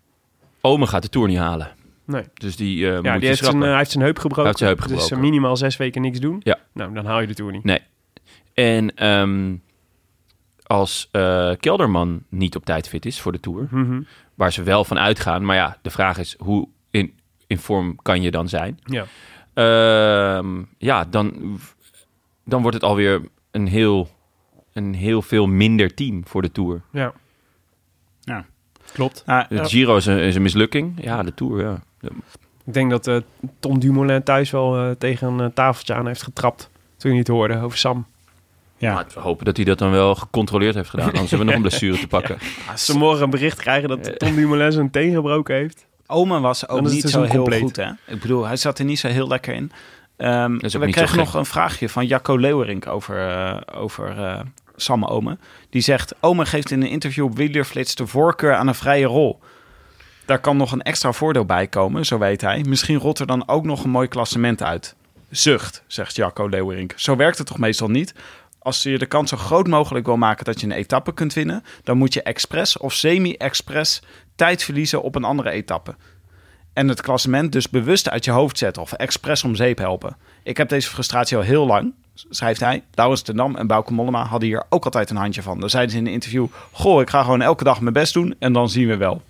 Ome 0.61 0.87
gaat 0.87 1.03
de 1.03 1.09
Tour 1.09 1.29
niet 1.29 1.39
halen. 1.39 1.69
Nee. 2.05 2.23
Dus 2.35 2.57
die 2.57 2.87
eh 2.87 2.91
Ja, 2.91 2.95
moet 2.95 3.03
die 3.03 3.13
je 3.13 3.13
heeft 3.13 3.23
zijn, 3.23 3.37
schrappen. 3.37 3.63
eh, 3.63 3.69
hij 3.69 3.77
heeft 3.79 3.91
zijn 3.91 4.05
heup 4.05 4.19
gebroken. 4.19 4.37
Hij 4.43 4.47
heeft 4.47 4.59
zijn 4.59 4.71
heup 4.71 4.79
Dus 4.89 4.91
gebroken. 4.93 5.17
eh, 5.17 5.23
minimaal 5.23 5.57
zes 5.57 5.77
weken 5.77 6.03
niks 6.03 6.21
doen. 6.21 6.41
Ja. 6.45 6.59
Nou, 6.73 6.95
dan 6.95 7.07
haal 7.07 7.21
je 7.21 7.27
de 7.27 7.35
Tour 7.35 7.53
niet. 7.53 7.65
Nee. 7.65 7.81
En 8.55 8.95
ehm, 8.97 9.55
als 10.67 11.09
eh, 11.13 11.51
Kelderman 11.61 12.23
niet 12.29 12.57
op 12.57 12.65
tijd 12.65 12.89
fit 12.89 13.07
is 13.07 13.21
voor 13.21 13.33
de 13.33 13.41
Tour, 13.41 13.69
Mhm. 13.71 14.03
waar 14.35 14.53
ze 14.53 14.63
wel 14.63 14.85
van 14.85 14.99
uitgaan, 14.99 15.45
maar 15.45 15.57
ja, 15.57 15.79
de 15.83 15.91
vraag 15.91 16.19
is 16.19 16.35
hoe 16.39 16.69
in, 16.91 17.19
in 17.47 17.59
vorm 17.59 17.97
kan 18.03 18.23
je 18.23 18.31
dan 18.31 18.49
zijn? 18.49 18.79
Ja. 18.85 19.05
Ehm, 19.55 20.63
ja, 20.79 21.05
dan, 21.05 21.59
dan 22.45 22.61
wordt 22.63 22.77
het 22.77 22.85
alweer 22.87 23.21
een 23.51 23.67
heel, 23.67 24.09
een 24.73 24.95
heel 24.95 25.23
veel 25.23 25.47
minder 25.47 25.95
team 25.95 26.27
voor 26.27 26.43
de 26.43 26.53
Tour. 26.53 26.83
Ja. 26.93 27.13
Ja. 28.21 28.45
Klopt. 28.93 29.23
De 29.27 29.33
eh, 29.33 29.65
Giro 29.65 29.97
is 29.97 30.07
een, 30.07 30.19
is 30.19 30.35
een 30.35 30.43
mislukking. 30.43 31.03
Ja, 31.05 31.23
de 31.23 31.35
Tour, 31.35 31.61
ja. 31.63 31.81
Ik 32.65 32.73
denk 32.75 32.91
dat 32.91 33.07
eh, 33.07 33.17
Tom 33.59 33.79
Dumoulin 33.79 34.23
thuis 34.23 34.51
wel 34.51 34.97
tegen 34.99 35.39
een 35.39 35.53
tafeltje 35.53 35.95
aan 35.95 36.07
heeft 36.07 36.23
getrapt. 36.23 36.71
Toen 36.97 37.11
hij 37.11 37.19
het 37.21 37.29
hoorde 37.29 37.61
over 37.61 37.79
Sam. 37.79 38.07
Ja. 38.79 38.95
Maar 38.95 39.07
we 39.15 39.21
hopen 39.21 39.45
dat 39.45 39.57
hij 39.57 39.65
dat 39.65 39.79
dan 39.79 39.91
wel 39.91 40.15
gecontroleerd 40.15 40.75
heeft 40.75 40.91
gedaan. 40.91 41.07
Anders 41.07 41.31
hebben 41.31 41.39
we 41.39 41.45
nog 41.45 41.55
een 41.55 41.69
blessure 41.69 41.99
te 41.99 42.07
pakken. 42.07 42.39
Als 42.71 42.85
ze 42.85 42.99
morgen 42.99 43.23
een 43.23 43.31
bericht 43.31 43.61
krijgen 43.61 43.89
dat 43.89 44.19
Tom 44.19 44.35
Dumoulin 44.35 44.73
zijn 44.73 44.91
teen 44.91 45.15
gebroken 45.15 45.55
heeft. 45.55 45.87
Oma 46.07 46.41
was 46.41 46.69
ook 46.69 46.81
niet 46.81 46.91
zo 46.91 47.09
seizoen 47.09 47.25
heel 47.25 47.37
compleet. 47.37 47.61
goed, 47.61 47.77
hè? 47.77 47.91
Ik 48.07 48.21
bedoel, 48.21 48.47
hij 48.47 48.57
zat 48.57 48.79
er 48.79 48.85
niet 48.85 48.99
zo 48.99 49.09
heel 49.09 49.29
lekker 49.29 49.55
in. 49.55 49.73
Ehm, 50.17 50.55
is 50.55 50.75
ook 50.75 50.81
we 50.81 50.87
niet 50.87 50.95
zo 50.95 51.01
kregen 51.01 51.19
nog 51.19 51.35
een 51.35 51.47
vraagje 51.47 51.89
van 51.89 52.07
Jacco 52.07 52.37
Leeuwerink 52.37 52.87
over, 52.87 53.29
eh, 53.29 53.81
over 53.81 54.19
eh, 54.19 54.41
Sam 54.77 55.05
Ome. 55.05 55.39
Die 55.71 55.83
zegt, 55.83 56.15
Ome 56.21 56.47
geeft 56.47 56.71
in 56.71 56.83
een 56.83 56.89
interview 56.89 57.25
op 57.25 57.37
Wielerflits 57.37 57.95
de 57.95 58.07
voorkeur 58.07 58.55
aan 58.55 58.69
een 58.69 58.75
vrije 58.75 59.07
rol. 59.07 59.41
Daar 60.25 60.39
kan 60.39 60.57
nog 60.57 60.73
een 60.73 60.83
extra 60.83 61.13
voordeel 61.13 61.45
bij 61.45 61.67
komen, 61.67 62.07
zo 62.07 62.19
weet 62.19 62.41
hij. 62.41 62.65
Misschien 62.69 62.99
rolt 62.99 63.19
er 63.19 63.27
dan 63.27 63.49
ook 63.49 63.65
nog 63.65 63.85
een 63.85 63.91
mooi 63.91 64.09
klassement 64.09 64.63
uit. 64.63 64.95
Zucht, 65.31 65.83
zegt 65.87 66.17
Jacco 66.17 66.49
Leeuwerink. 66.49 66.93
Zo 66.97 67.17
werkt 67.17 67.39
het 67.39 67.47
toch 67.47 67.59
meestal 67.59 67.89
niet? 67.89 68.15
Als 68.67 68.83
je 68.83 68.99
de 68.99 69.07
kans 69.07 69.31
zo 69.31 69.37
groot 69.37 69.67
mogelijk 69.67 70.07
wil 70.07 70.17
maken 70.17 70.45
dat 70.45 70.61
je 70.61 70.67
een 70.67 70.73
etappe 70.73 71.15
kunt 71.15 71.33
winnen... 71.33 71.65
dan 71.83 71.99
moet 71.99 72.15
je 72.15 72.23
expres 72.23 72.79
of 72.79 72.93
semi-expres 72.93 74.03
tijd 74.37 74.63
verliezen 74.63 75.03
op 75.03 75.15
een 75.15 75.25
andere 75.25 75.51
etappe 75.51 75.95
en 76.77 76.89
het 76.89 77.01
klassement 77.01 77.53
dus 77.53 77.69
bewust 77.69 78.11
uit 78.11 78.25
je 78.25 78.31
hoofd 78.31 78.59
zetten 78.59 78.83
of 78.83 78.93
expres 78.93 79.45
om 79.45 79.55
zeep 79.55 79.79
helpen. 79.79 80.17
Ik 80.43 80.57
heb 80.57 80.69
deze 80.69 80.89
frustratie 80.89 81.37
al 81.37 81.43
heel 81.43 81.67
lang, 81.67 81.95
schrijft 82.15 82.61
hij. 82.61 82.85
Laurens 82.95 83.23
ten 83.23 83.37
Dam 83.37 83.57
en 83.57 83.67
Bauke 83.67 83.93
Mollema 83.93 84.25
hadden 84.25 84.49
hier 84.49 84.65
ook 84.69 84.85
altijd 84.85 85.11
een 85.11 85.17
handje 85.17 85.43
van. 85.43 85.61
Dan 85.61 85.71
zeiden 85.71 85.93
ze 85.93 85.99
in 85.99 86.07
een 86.07 86.13
interview, 86.13 86.47
goh, 86.73 87.01
ik 87.01 87.11
ga 87.11 87.23
gewoon 87.23 87.43
elke 87.43 87.65
dag 87.65 87.81
mijn 87.81 87.93
best 87.93 88.15
doen 88.15 88.35
en 88.39 88.53
dan 88.53 88.69
zien 88.69 88.89
we 88.89 88.97
wel. 88.97 89.23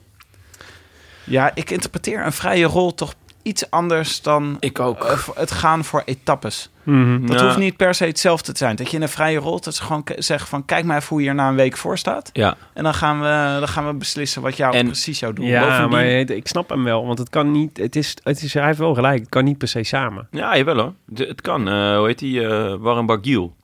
Ja, 1.25 1.51
ik 1.55 1.71
interpreteer 1.71 2.25
een 2.25 2.33
vrije 2.33 2.67
rol 2.67 2.95
toch 2.95 3.15
iets 3.47 3.71
anders 3.71 4.23
dan 4.23 4.57
Ik 4.61 4.81
ook. 4.81 5.05
eh, 5.05 5.29
het 5.35 5.51
gaan 5.51 5.85
voor 5.85 6.03
etappes. 6.05 6.71
Dat 6.85 6.95
Nou, 6.95 7.45
hoeft 7.45 7.57
niet 7.59 7.77
per 7.77 7.95
se 7.95 8.05
hetzelfde 8.05 8.53
te 8.53 8.59
zijn. 8.59 8.77
Dat 8.77 8.91
je 8.91 8.97
in 8.97 9.03
een 9.03 9.09
vrije 9.09 9.39
rol 9.39 9.61
dat 9.61 9.75
ze 9.75 9.83
gewoon 9.83 10.05
k- 10.05 10.15
zeggen 10.17 10.49
van... 10.49 10.65
kijk 10.65 10.85
maar 10.85 10.97
even 10.97 11.09
hoe 11.09 11.23
je 11.23 11.29
er 11.29 11.35
na 11.35 11.49
een 11.49 11.55
week 11.57 11.77
voor 11.77 11.99
staat. 11.99 12.31
Ja, 12.33 12.57
En 12.75 12.83
dan 12.85 12.95
gaan 12.95 13.21
we, 13.21 13.57
dan 13.59 13.69
gaan 13.69 13.87
we 13.87 13.95
beslissen 13.95 14.43
wat 14.43 14.57
jou 14.57 14.75
En- 14.77 14.87
precies 14.87 15.19
jouw 15.21 15.33
doel 15.33 15.47
Ja, 15.47 15.61
Bovendien- 15.65 15.91
maar 15.91 16.07
ik 16.37 16.47
snap 16.49 16.69
hem 16.69 16.85
wel. 16.85 17.07
Want 17.07 17.19
het 17.19 17.29
kan 17.31 17.51
niet... 17.51 17.77
Het 17.77 17.97
is, 17.97 18.15
het 18.23 18.43
is, 18.43 18.55
hij 18.55 18.67
heeft 18.67 18.79
wel 18.79 18.95
gelijk. 18.95 19.19
Het 19.21 19.29
kan 19.29 19.45
niet 19.45 19.59
per 19.59 19.69
se 19.69 19.83
samen. 19.85 20.29
ja 20.31 20.57
jawel 20.57 20.77
hoor. 20.79 20.93
De- 21.05 21.25
het 21.27 21.41
kan. 21.41 21.69
Eh, 21.69 21.97
hoe 21.97 22.07
heet 22.07 22.19
die? 22.19 22.47
eh 22.47 22.75
Warren 22.79 23.07
Barguil. 23.07 23.55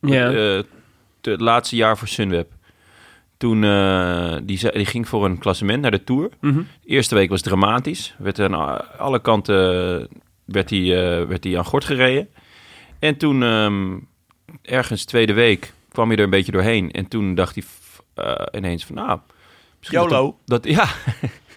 Ja. 0.00 0.30
Eh, 0.30 0.62
het 1.22 1.40
laatste 1.40 1.76
jaar 1.76 1.98
voor 1.98 2.08
Sunweb. 2.08 2.50
Toen 3.38 3.64
eh, 3.64 4.36
die, 4.42 4.70
die 4.72 4.86
ging 4.86 5.08
voor 5.08 5.24
een 5.24 5.38
klassement 5.38 5.80
naar 5.82 5.90
de 5.90 6.04
Tour. 6.04 6.28
Mhm. 6.40 6.58
De 6.58 6.88
eerste 6.88 7.14
week 7.14 7.30
was 7.30 7.42
dramatisch. 7.42 8.14
Werd 8.18 8.40
aan 8.40 8.54
alle 8.98 9.20
kanten 9.20 10.08
werd 10.44 10.70
hij, 10.70 10.80
eh, 11.20 11.26
werd 11.26 11.44
hij 11.44 11.58
aan 11.58 11.64
gort 11.64 11.84
gereden. 11.84 12.28
En 12.98 13.16
toen 13.16 13.42
ehm, 13.42 13.96
ergens 14.62 15.04
tweede 15.04 15.32
week 15.32 15.72
kwam 15.92 16.08
hij 16.08 16.16
er 16.16 16.24
een 16.24 16.30
beetje 16.30 16.52
doorheen. 16.52 16.90
En 16.90 17.08
toen 17.08 17.34
dacht 17.34 17.54
hij 17.54 17.64
eh, 18.14 18.46
ineens 18.58 18.84
van 18.86 18.94
nou, 18.94 19.18
YOLO. 19.80 20.36
Dat, 20.44 20.62
dat- 20.62 20.72
ja, 20.74 20.86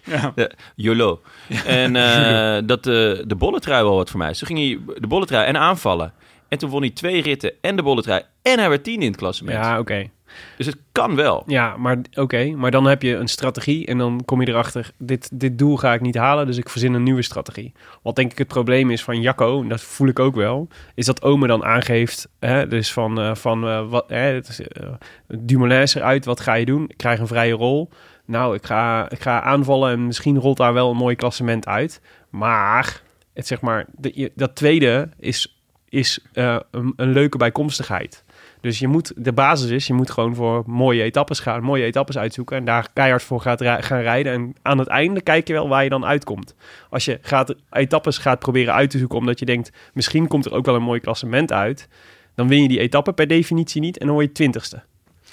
Ja. 0.04 0.32
Ja, 0.34 0.50
YOLO. 0.76 1.20
En 1.66 1.96
eh, 1.96 2.62
dat 2.66 2.84
de, 2.84 3.24
de 3.26 3.34
bolletrui 3.36 3.82
wel 3.82 3.96
wat 3.96 4.10
voor 4.10 4.18
mij 4.18 4.30
is. 4.30 4.38
Toen 4.38 4.46
ging 4.56 4.58
hij 4.58 4.94
de 5.00 5.06
bolletrui 5.06 5.46
en 5.46 5.56
aanvallen. 5.56 6.12
En 6.48 6.58
toen 6.58 6.70
won 6.70 6.80
hij 6.80 6.90
twee 6.90 7.22
ritten 7.22 7.52
en 7.60 7.76
de 7.76 7.82
bolletrui. 7.82 8.22
En 8.42 8.58
hij 8.58 8.68
werd 8.68 8.84
tien 8.84 9.00
in 9.02 9.08
het 9.08 9.16
klassement. 9.16 9.58
Ja, 9.64 9.78
oké. 9.78 10.10
Dus 10.56 10.66
het 10.66 10.76
kan 10.92 11.14
wel. 11.14 11.42
Ja, 11.46 11.76
maar 11.76 11.98
oké. 12.14 12.50
Maar 12.50 12.70
dan 12.70 12.84
heb 12.84 13.02
je 13.02 13.16
een 13.16 13.28
strategie 13.28 13.86
en 13.86 13.98
dan 13.98 14.22
kom 14.24 14.40
je 14.40 14.48
erachter... 14.48 14.90
Dit, 14.98 15.30
dit 15.32 15.58
doel 15.58 15.76
ga 15.76 15.94
ik 15.94 16.00
niet 16.00 16.16
halen, 16.16 16.46
dus 16.46 16.56
ik 16.56 16.68
verzin 16.68 16.94
een 16.94 17.02
nieuwe 17.02 17.22
strategie. 17.22 17.72
Wat 18.02 18.16
denk 18.16 18.32
ik 18.32 18.38
het 18.38 18.48
probleem 18.48 18.90
is 18.90 19.04
van 19.04 19.20
Jacco, 19.20 19.62
en 19.62 19.68
dat 19.68 19.80
voel 19.80 20.08
ik 20.08 20.18
ook 20.18 20.34
wel... 20.34 20.68
is 20.94 21.06
dat 21.06 21.22
Ome 21.22 21.46
dan 21.46 21.64
aangeeft, 21.64 22.28
hè, 22.38 22.68
dus 22.68 22.92
van... 22.92 23.20
eh, 23.20 23.34
van 23.34 23.68
eh, 23.68 23.88
wat, 23.88 24.04
hè, 24.08 24.16
het 24.16 24.66
eh, 24.66 24.88
Dumoulin 25.26 25.80
is 25.80 25.94
eruit, 25.94 26.24
wat 26.24 26.40
ga 26.40 26.54
je 26.54 26.64
doen? 26.64 26.84
Ik 26.88 26.96
krijg 26.96 27.18
een 27.18 27.26
vrije 27.26 27.52
rol. 27.54 27.88
Nou, 28.24 28.54
ik 28.54 28.66
ga, 28.66 29.10
ik 29.10 29.20
ga 29.20 29.42
aanvallen 29.42 29.92
en 29.92 30.06
misschien 30.06 30.38
rolt 30.38 30.56
daar 30.56 30.72
wel 30.72 30.90
een 30.90 30.96
mooi 30.96 31.16
klassement 31.16 31.66
uit. 31.66 32.00
Maar, 32.30 33.02
het, 33.34 33.46
zeg 33.46 33.60
maar 33.60 33.86
dat 34.34 34.54
tweede 34.54 35.08
is, 35.18 35.62
is 35.88 36.24
een, 36.32 36.92
een 36.96 37.12
leuke 37.12 37.36
bijkomstigheid. 37.36 38.24
Dus 38.62 38.78
je 38.78 38.88
moet, 38.88 39.12
de 39.16 39.32
basis 39.32 39.70
is, 39.70 39.86
je 39.86 39.92
moet 39.94 40.10
gewoon 40.10 40.34
voor 40.34 40.62
mooie 40.66 41.02
etappes 41.02 41.38
gaan, 41.40 41.62
mooie 41.62 41.84
etappes 41.84 42.18
uitzoeken 42.18 42.56
en 42.56 42.64
daar 42.64 42.86
keihard 42.92 43.22
voor 43.22 43.40
gaat 43.40 43.62
gaan 43.64 44.00
rijden. 44.00 44.32
En 44.32 44.54
aan 44.62 44.78
het 44.78 44.88
einde 44.88 45.20
kijk 45.20 45.46
je 45.46 45.52
wel 45.52 45.68
waar 45.68 45.82
je 45.84 45.88
dan 45.90 46.04
uitkomt. 46.04 46.54
Als 46.90 47.04
je 47.04 47.18
gaat, 47.22 47.54
etappes 47.72 48.18
gaat 48.18 48.38
proberen 48.38 48.74
uit 48.74 48.90
te 48.90 48.98
zoeken 48.98 49.18
omdat 49.18 49.38
je 49.38 49.44
denkt, 49.44 49.70
misschien 49.92 50.26
komt 50.28 50.44
er 50.46 50.52
ook 50.52 50.66
wel 50.66 50.74
een 50.74 50.82
mooi 50.82 51.00
klassement 51.00 51.52
uit, 51.52 51.88
dan 52.34 52.48
win 52.48 52.62
je 52.62 52.68
die 52.68 52.78
etappe 52.80 53.12
per 53.12 53.26
definitie 53.26 53.80
niet 53.80 53.98
en 53.98 54.06
dan 54.06 54.14
word 54.14 54.26
je 54.26 54.32
twintigste. 54.32 54.82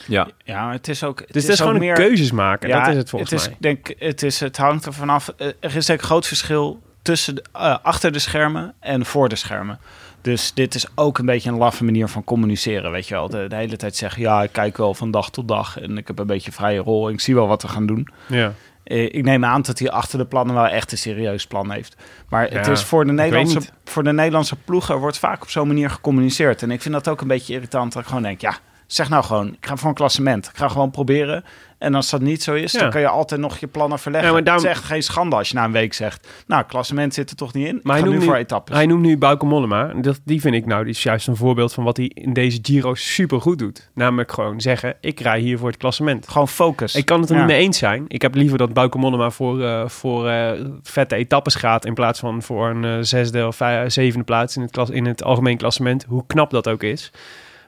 Ja. 0.08 0.28
Ja, 0.44 0.64
maar 0.64 0.74
het 0.74 0.88
is 0.88 1.04
ook. 1.04 1.18
Dus 1.32 1.44
het 1.44 1.52
is 1.52 1.60
gewoon 1.60 1.82
een 1.82 1.94
keuzes 1.94 2.32
maken, 2.32 2.70
Ja, 2.70 2.80
dat 2.80 2.88
is 2.88 2.96
het 2.98 3.10
volgens 3.10 3.32
het 3.32 3.40
is, 3.42 3.48
mij. 3.48 3.56
Denk, 3.60 3.94
het, 3.98 4.24
is, 4.24 4.40
het 4.40 4.58
hangt 4.58 4.86
er 4.86 4.94
vanaf. 4.94 5.34
eh, 5.38 5.48
Er 5.60 5.76
is 5.76 5.86
denk 5.86 5.88
ik 6.00 6.04
een 6.04 6.10
groot 6.12 6.28
verschil 6.28 6.82
tussen 7.02 7.36
de- 7.36 7.44
eh, 7.54 7.78
achter 7.82 8.12
de 8.12 8.20
schermen 8.20 8.74
en 8.80 9.06
voor 9.06 9.30
de 9.30 9.36
schermen. 9.36 9.80
Dus 10.22 10.54
dit 10.54 10.76
is 10.76 10.88
ook 10.96 11.18
een 11.18 11.26
beetje 11.26 11.50
een 11.50 11.58
laffe 11.58 11.84
manier 11.84 12.08
van 12.08 12.24
communiceren. 12.24 12.92
Weet 12.92 13.08
je 13.08 13.14
wel, 13.14 13.30
de, 13.30 13.48
de 13.48 13.56
hele 13.56 13.78
tijd 13.78 13.96
zeggen: 13.96 14.22
ja, 14.22 14.44
ik 14.44 14.52
kijk 14.52 14.78
wel 14.78 14.94
van 14.94 15.12
dag 15.12 15.30
tot 15.30 15.48
dag 15.48 15.80
en 15.80 15.98
ik 15.98 16.08
heb 16.08 16.20
een 16.20 16.28
beetje 16.28 16.52
vrije 16.52 16.80
rol. 16.80 17.08
En 17.08 17.14
ik 17.14 17.20
zie 17.20 17.36
wel 17.36 17.48
wat 17.48 17.62
we 17.62 17.68
gaan 17.68 17.86
doen. 17.86 18.08
Ja. 18.28 18.54
Eh, 18.84 19.04
ik 19.04 19.24
neem 19.24 19.46
aan 19.46 19.62
dat 19.62 19.80
hij 19.80 19.92
achter 19.92 20.18
de 20.18 20.26
plannen 20.26 20.56
wel 20.56 20.68
echt 20.68 20.92
een 20.92 20.98
serieus 20.98 21.48
plan 21.48 21.72
heeft. 21.72 21.96
Maar 22.30 22.50
het 22.50 22.68
is 22.68 22.84
voor 22.84 23.06
de, 23.06 23.12
Nederlandse, 23.12 23.62
voor 23.84 24.04
de 24.04 24.14
Nederlandse 24.14 24.56
ploegen 24.56 24.98
wordt 24.98 25.18
vaak 25.18 25.42
op 25.42 25.50
zo'n 25.50 25.68
manier 25.68 25.90
gecommuniceerd. 25.90 26.62
En 26.62 26.72
ik 26.72 26.82
vind 26.82 26.94
dat 26.94 27.08
ook 27.08 27.22
een 27.22 27.28
beetje 27.28 27.54
irritant. 27.54 27.94
Dat 27.94 28.02
ik 28.02 28.08
gewoon 28.08 28.24
denk, 28.24 28.42
ja, 28.42 28.58
zeg 28.94 29.10
nou 29.10 29.24
gewoon, 29.24 29.48
ik 29.48 29.66
ga 29.66 29.76
voor 29.76 29.90
een 29.90 29.96
klassement. 29.96 30.46
Ik 30.48 30.58
ga 30.58 30.68
gewoon 30.68 30.92
proberen. 30.92 31.44
En 31.78 31.96
als 31.96 32.10
dat 32.10 32.22
niet 32.22 32.44
zo 32.44 32.54
is, 32.54 32.72
Ja. 32.72 32.80
dan 32.80 32.90
kan 32.90 33.02
je 33.02 33.08
altijd 33.08 33.42
nog 33.42 33.58
je 33.58 33.68
plannen 33.68 34.00
verleggen. 34.00 34.28
Ja, 34.30 34.36
maar 34.36 34.44
daarom- 34.44 34.64
Het 34.64 34.72
is 34.74 34.78
echt 34.80 34.88
geen 34.90 35.04
schande 35.04 35.36
als 35.36 35.50
je 35.50 35.56
na 35.56 35.64
een 35.64 35.72
week 35.72 35.94
zegt, 35.94 36.28
nou, 36.48 36.64
klassement 36.64 37.14
zit 37.14 37.30
er 37.30 37.36
toch 37.36 37.54
niet 37.54 37.68
in. 37.68 37.80
Maar 37.84 37.94
hij 37.94 38.02
ga 38.02 38.08
nu 38.08 38.12
noemt 38.14 38.24
voor 38.26 38.34
nu- 38.34 38.40
etappes. 38.40 38.76
Hij 38.76 38.86
noemt 38.86 39.02
nu 39.02 39.18
Bauke 39.18 39.46
Mollema. 39.46 39.94
Dat, 39.94 40.20
die 40.24 40.42
vind 40.42 40.56
ik 40.56 40.66
nou, 40.66 40.84
die 40.84 40.94
is 40.94 41.04
juist 41.04 41.28
een 41.28 41.36
voorbeeld 41.36 41.74
van 41.74 41.84
wat 41.84 41.98
hij 41.98 42.06
in 42.14 42.34
deze 42.34 42.60
Giro 42.62 42.94
super 42.96 43.42
goed 43.42 43.60
doet. 43.60 43.90
Namelijk 43.94 44.32
gewoon 44.32 44.62
zeggen, 44.62 44.96
ik 45.02 45.20
rij 45.20 45.40
hier 45.40 45.58
voor 45.58 45.68
het 45.68 45.78
klassement. 45.78 46.28
Gewoon 46.28 46.48
focus. 46.48 46.96
Ik 46.96 47.06
kan 47.06 47.20
het 47.22 47.30
er 47.30 47.36
Ja. 47.36 47.42
niet 47.42 47.52
mee 47.52 47.62
eens 47.62 47.78
zijn. 47.78 48.06
Ik 48.08 48.22
heb 48.22 48.36
liever 48.36 48.58
dat 48.58 48.74
Bauke 48.74 48.98
Mollema 48.98 49.30
voor, 49.30 49.64
eh, 49.64 49.88
voor 49.88 50.28
eh, 50.30 50.52
vette 50.84 51.16
etappes 51.16 51.56
gaat... 51.56 51.86
in 51.86 51.94
plaats 51.94 52.20
van 52.20 52.42
voor 52.42 52.70
een 52.70 52.84
eh, 52.86 52.98
zesde 53.02 53.48
of 53.48 53.56
vij- 53.56 53.90
zevende 53.90 54.26
plaats 54.26 54.56
in 54.56 54.62
het, 54.62 54.72
klas, 54.72 54.90
in 54.90 55.06
het 55.06 55.24
algemeen 55.24 55.58
klassement. 55.58 56.06
Hoe 56.08 56.24
knap 56.28 56.50
dat 56.52 56.68
ook 56.68 56.84
is. 56.84 57.12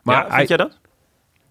Maar 0.04 0.26
hij, 0.28 0.36
vind 0.36 0.48
jij 0.48 0.58
dat? 0.58 0.80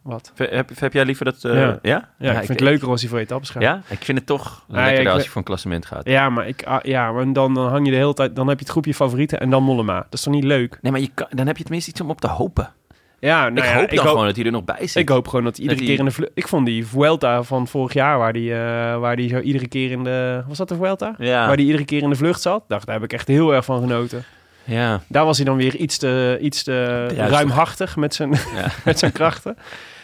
Wat? 0.02 0.32
Heb, 0.36 0.70
heb 0.78 0.92
jij 0.92 1.04
liever 1.04 1.24
dat... 1.24 1.44
eh, 1.44 1.54
Ja. 1.54 1.78
ja? 1.82 2.08
Ja, 2.18 2.30
ik 2.30 2.36
vind 2.36 2.48
het 2.48 2.60
leuker 2.60 2.88
als 2.88 3.00
hij 3.00 3.10
voor 3.10 3.18
etappes 3.18 3.50
gaat. 3.50 3.62
Ja? 3.62 3.82
Ik 3.88 4.04
vind 4.04 4.18
het 4.18 4.26
toch 4.26 4.64
ja, 4.68 4.74
lekkerder 4.74 5.06
ik 5.06 5.08
als 5.12 5.22
je 5.22 5.28
voor 5.28 5.38
een 5.38 5.44
klassement 5.44 5.86
gaat. 5.86 6.06
Ja, 6.06 6.30
maar, 6.30 6.48
ik, 6.48 6.62
ah, 6.64 6.78
ja, 6.82 7.12
maar 7.12 7.32
dan, 7.32 7.54
dan 7.54 7.68
hang 7.68 7.84
je 7.86 7.90
de 7.92 7.96
hele 7.98 8.14
tijd... 8.14 8.36
Dan 8.36 8.48
heb 8.48 8.56
je 8.58 8.62
het 8.62 8.72
groepje 8.72 8.94
favorieten 8.94 9.40
en 9.40 9.50
dan 9.50 9.62
Mollema. 9.62 9.96
Dat 9.96 10.06
is 10.14 10.22
toch 10.22 10.34
niet 10.34 10.44
leuk? 10.44 10.78
Nee, 10.82 10.92
maar 10.92 11.00
je 11.00 11.10
kan, 11.14 11.26
dan 11.30 11.46
heb 11.46 11.56
je 11.56 11.62
tenminste 11.62 11.90
iets 11.90 12.00
om 12.00 12.10
op 12.10 12.20
te 12.20 12.28
hopen. 12.28 12.72
Ja, 13.18 13.48
nou 13.48 13.66
ik 13.66 13.72
ja, 13.72 13.74
hoop 13.74 13.82
ik 13.82 13.88
dan 13.96 13.98
hoop, 13.98 14.08
gewoon 14.08 14.26
dat 14.26 14.36
hij 14.36 14.44
er 14.44 14.52
nog 14.52 14.64
bij 14.64 14.86
zit. 14.86 14.96
Ik 14.96 15.08
hoop 15.08 15.28
gewoon 15.28 15.44
dat 15.44 15.58
iedere 15.58 15.78
Dat 15.78 15.88
keer 15.88 15.98
in 15.98 16.04
de 16.04 16.10
vlucht... 16.10 16.30
Ik 16.34 16.48
vond 16.48 16.66
die 16.66 16.86
Vuelta 16.86 17.42
van 17.42 17.68
vorig 17.68 17.92
jaar, 17.92 18.18
waar 18.18 18.32
die, 18.32 18.52
eh, 18.52 18.98
waar 18.98 19.16
die 19.16 19.28
zo 19.28 19.38
iedere 19.38 19.68
keer 19.68 19.90
in 19.90 20.04
de... 20.04 20.42
Was 20.48 20.58
dat 20.58 20.68
de 20.68 20.76
Vuelta? 20.76 21.14
Ja. 21.18 21.46
Waar 21.46 21.56
die 21.56 21.66
iedere 21.66 21.84
keer 21.84 22.02
in 22.02 22.08
de 22.10 22.16
vlucht 22.16 22.40
zat. 22.40 22.64
Dacht, 22.68 22.86
daar 22.86 22.94
heb 22.94 23.04
ik 23.04 23.12
echt 23.12 23.28
heel 23.28 23.54
erg 23.54 23.64
van 23.64 23.80
genoten. 23.80 24.24
Ja. 24.70 25.02
Daar 25.06 25.24
was 25.24 25.36
hij 25.36 25.46
dan 25.46 25.56
weer 25.56 25.76
iets 25.76 25.98
te, 25.98 26.38
iets 26.40 26.62
te 26.62 27.06
ruimhartig 27.06 27.96
met 27.96 28.14
zijn, 28.14 28.30
Ja. 28.56 28.72
met 28.84 28.98
zijn 28.98 29.12
krachten. 29.12 29.56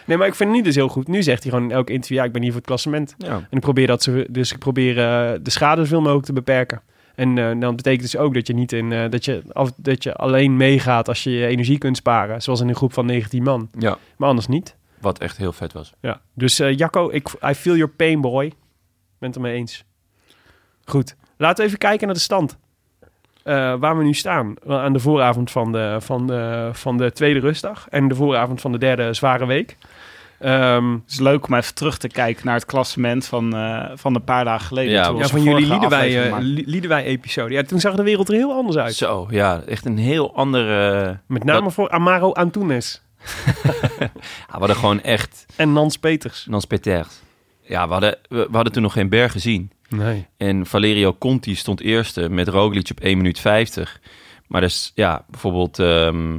Nee, 0.07 0.17
maar 0.17 0.27
ik 0.27 0.35
vind 0.35 0.49
het 0.49 0.59
niet 0.59 0.67
dus 0.67 0.75
heel 0.75 0.89
goed. 0.89 1.09
Nu 1.09 1.23
zegt 1.23 1.43
hij 1.43 1.53
gewoon 1.53 1.69
in 1.69 1.77
elk 1.77 1.91
interview, 1.91 2.19
ja, 2.19 2.25
ik 2.25 2.33
ben 2.33 2.41
hier 2.43 2.51
voor 2.51 2.61
het 2.61 2.69
klassement. 2.69 3.15
ja. 3.19 3.35
En 3.35 3.47
ik 3.51 3.61
probeer 3.61 3.87
dat 3.87 4.03
zo, 4.03 4.25
dus 4.29 4.53
ik 4.53 4.59
probeer 4.59 4.99
eh, 4.99 5.33
de 5.43 5.51
schade 5.51 5.83
zoveel 5.83 6.01
mogelijk 6.01 6.27
te 6.27 6.33
beperken. 6.33 6.81
En 7.15 7.39
eh, 7.39 7.61
dan 7.61 7.77
betekent 7.77 8.03
dus 8.03 8.17
ook 8.17 8.35
dat 8.35 8.47
je 8.47 8.55
niet 8.55 8.73
in 8.73 8.93
eh, 8.93 9.11
dat 9.11 9.25
je 9.25 9.43
af, 9.53 9.73
dat 9.77 10.03
je 10.03 10.15
alleen 10.15 10.57
meegaat 10.57 11.09
als 11.09 11.23
je 11.23 11.31
je 11.31 11.47
energie 11.47 11.79
kunt 11.79 11.97
sparen, 11.97 12.43
zoals 12.43 12.61
in 12.61 12.69
een 12.69 12.75
groep 12.77 12.93
van 12.93 13.07
19 13.07 13.43
man. 13.43 13.69
ja. 13.79 13.99
Maar 14.17 14.29
anders 14.29 14.47
niet. 14.47 14.77
Wat 15.01 15.19
echt 15.19 15.37
heel 15.37 15.53
vet 15.53 15.73
was. 15.73 15.93
Ja. 16.01 16.21
Dus 16.35 16.57
Jacco, 16.57 17.11
ik, 17.11 17.29
I 17.49 17.55
feel 17.55 17.77
your 17.77 17.93
pain, 17.97 18.21
boy. 18.21 18.53
Ben 19.19 19.29
het 19.29 19.37
ermee 19.37 19.55
eens. 19.55 19.85
Goed. 20.85 21.17
Laten 21.37 21.57
we 21.57 21.67
even 21.67 21.79
kijken 21.79 22.07
naar 22.07 22.15
de 22.17 22.23
stand. 22.23 22.57
Eh, 23.47 23.75
waar 23.79 23.99
we 23.99 24.05
nu 24.05 24.15
staan. 24.15 24.55
Wel 24.65 24.79
Aan 24.79 24.93
de 24.93 24.99
vooravond 24.99 25.51
van 25.51 25.73
de, 25.73 25.97
van, 26.01 26.27
de, 26.27 26.71
van 26.73 26.97
de 26.97 27.13
tweede 27.13 27.41
rustdag. 27.41 27.87
En 27.91 28.09
de 28.09 28.15
vooravond 28.15 28.61
van 28.61 28.73
de 28.73 28.79
derde 28.79 29.13
zware 29.15 29.47
week. 29.47 29.77
Ehm, 30.39 30.93
Het 30.93 31.01
is 31.11 31.19
leuk 31.21 31.47
om 31.47 31.55
even 31.55 31.75
terug 31.75 31.99
te 31.99 32.09
kijken 32.09 32.47
naar 32.47 32.55
het 32.55 32.65
klassement 32.65 33.27
van, 33.27 33.57
eh, 33.57 33.85
van 33.95 34.15
een 34.15 34.25
paar 34.25 34.45
dagen 34.45 34.67
geleden. 34.67 34.93
Ja, 34.93 35.03
Toen 35.05 35.13
we 35.13 35.19
ja, 35.19 35.23
onze 35.25 35.37
van 35.37 35.43
jullie 35.45 35.67
vorige 35.67 35.81
Liedewij, 35.81 36.07
aflevering 36.31 36.59
eh, 36.59 36.67
Liedewij-episode. 36.67 37.55
Ja, 37.55 37.63
toen 37.63 37.81
zag 37.81 37.95
de 37.95 38.03
wereld 38.03 38.29
er 38.29 38.35
heel 38.35 38.53
anders 38.53 38.77
uit. 38.77 38.95
Zo, 38.95 39.27
ja. 39.31 39.61
Echt 39.67 39.85
een 39.85 39.99
heel 39.99 40.35
andere... 40.35 41.19
Met 41.27 41.45
name 41.45 41.63
Dat- 41.63 41.73
voor 41.73 41.91
Amaro 41.91 42.33
Antunes 42.33 43.03
Ja, 43.99 44.09
we 44.53 44.59
hadden 44.59 44.77
gewoon 44.77 45.03
echt... 45.03 45.47
en 45.57 45.73
Nans 45.73 45.97
Peters. 45.99 46.47
Nans 46.49 46.65
Peters. 46.65 47.21
Ja, 47.63 47.87
we 47.87 47.93
hadden, 47.93 48.17
we, 48.29 48.37
we 48.51 48.55
hadden 48.55 48.73
toen 48.73 48.83
nog 48.83 48.93
geen 48.93 49.09
berg 49.09 49.33
gezien. 49.33 49.71
Nee. 49.89 50.27
En 50.37 50.67
Valerio 50.67 51.15
Conti 51.19 51.55
stond 51.55 51.81
eerste 51.81 52.29
met 52.29 52.49
Roglic 52.49 52.91
op 52.91 53.01
1 53.01 53.17
minuut 53.17 53.41
50. 53.41 54.01
Maar 54.47 54.61
dus, 54.61 54.93
ja, 54.95 55.25
bijvoorbeeld... 55.31 55.79
ehm, 55.79 56.39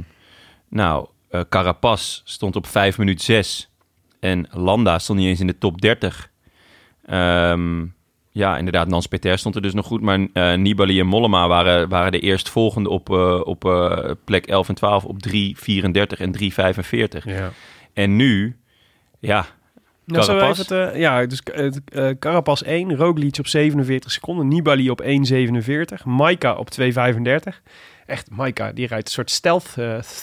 nou, 0.68 1.06
eh 1.30 1.40
Carapaz 1.48 2.20
stond 2.24 2.56
op 2.56 2.66
5 2.66 2.98
minuut 2.98 3.22
6. 3.22 3.70
En 4.20 4.48
Landa 4.50 4.98
stond 4.98 5.18
niet 5.18 5.28
eens 5.28 5.40
in 5.40 5.46
de 5.46 5.58
top 5.58 5.80
30. 5.80 6.30
Ehm, 7.04 7.86
ja, 8.30 8.58
inderdaad, 8.58 8.88
Nans 8.88 9.06
Peter 9.06 9.38
stond 9.38 9.54
er 9.54 9.62
dus 9.62 9.74
nog 9.74 9.86
goed. 9.86 10.00
Maar 10.00 10.26
eh, 10.32 10.54
Nibali 10.54 11.00
en 11.00 11.06
Mollema 11.06 11.48
waren, 11.48 11.88
waren 11.88 12.12
de 12.12 12.20
eerstvolgende 12.20 12.88
op, 12.88 13.10
eh, 13.10 13.40
op 13.44 13.60
plek 14.24 14.46
11 14.46 14.68
en 14.68 14.74
12 14.74 15.04
op 15.04 15.22
3,34 15.22 16.20
en 16.20 16.32
3,45. 16.32 17.24
Ja. 17.24 17.50
En 17.92 18.16
nu, 18.16 18.56
ja, 19.18 19.46
We 20.08 20.18
Carapaz? 20.18 20.58
even 20.58 20.76
het, 20.78 20.94
eh, 20.94 21.00
ja, 21.00 21.26
dus 21.26 21.42
eh, 21.42 22.10
Carapaz 22.18 22.62
1, 22.62 22.96
Roglic 22.96 23.38
op 23.38 23.46
47 23.46 24.10
seconden, 24.10 24.48
Nibali 24.48 24.90
op 24.90 25.02
1,47, 25.02 26.04
Maika 26.04 26.54
op 26.54 26.70
2,35. 26.70 27.62
Echt, 28.06 28.30
Maika, 28.30 28.72
die 28.72 28.86
rijdt 28.86 29.06
een 29.06 29.12
soort 29.12 29.30
stealth, 29.30 29.76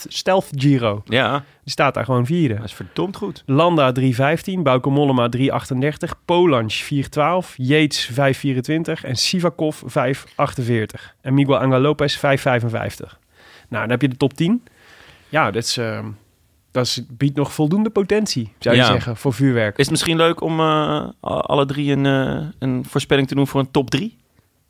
stealth 0.08 0.48
Giro. 0.54 1.02
ja, 1.04 1.44
Die 1.62 1.72
staat 1.72 1.94
daar 1.94 2.04
gewoon 2.04 2.26
vierde. 2.26 2.54
dat 2.54 2.64
is 2.64 2.74
verdomd 2.74 3.16
goed. 3.16 3.42
Landa 3.46 3.92
3,15, 4.00 4.62
Bauke 4.62 4.90
Mollema 4.90 5.28
3,38, 5.36 5.44
Polansch 6.24 6.82
4,12, 6.82 7.54
Yates 7.56 8.10
5,24 8.10 9.04
en 9.04 9.16
Sivakov 9.16 9.82
5,48. 9.82 11.14
En 11.20 11.34
Miguel 11.34 11.58
Angel 11.58 11.80
Lopez 11.80 12.16
5,55. 12.16 12.22
Nou, 13.68 13.82
dan 13.82 13.90
heb 13.90 14.02
je 14.02 14.08
de 14.08 14.16
top 14.16 14.34
10. 14.34 14.62
Ja, 15.28 15.50
dat, 15.50 15.62
is, 15.62 15.76
eh, 15.76 16.04
dat 16.76 16.86
is, 16.86 17.00
biedt 17.08 17.36
nog 17.36 17.52
voldoende 17.52 17.90
potentie, 17.90 18.52
zou 18.58 18.74
je 18.76 18.80
Ja. 18.80 18.86
zeggen, 18.86 19.16
voor 19.16 19.32
vuurwerk. 19.32 19.72
Is 19.76 19.82
het 19.82 19.90
misschien 19.90 20.16
leuk 20.16 20.40
om 20.40 20.60
eh, 20.60 21.06
alle 21.20 21.66
drie 21.66 21.92
een, 21.92 22.06
eh, 22.06 22.46
een 22.58 22.84
voorspelling 22.88 23.28
te 23.28 23.34
doen 23.34 23.46
voor 23.46 23.60
een 23.60 23.70
top 23.70 23.90
3? 23.90 24.16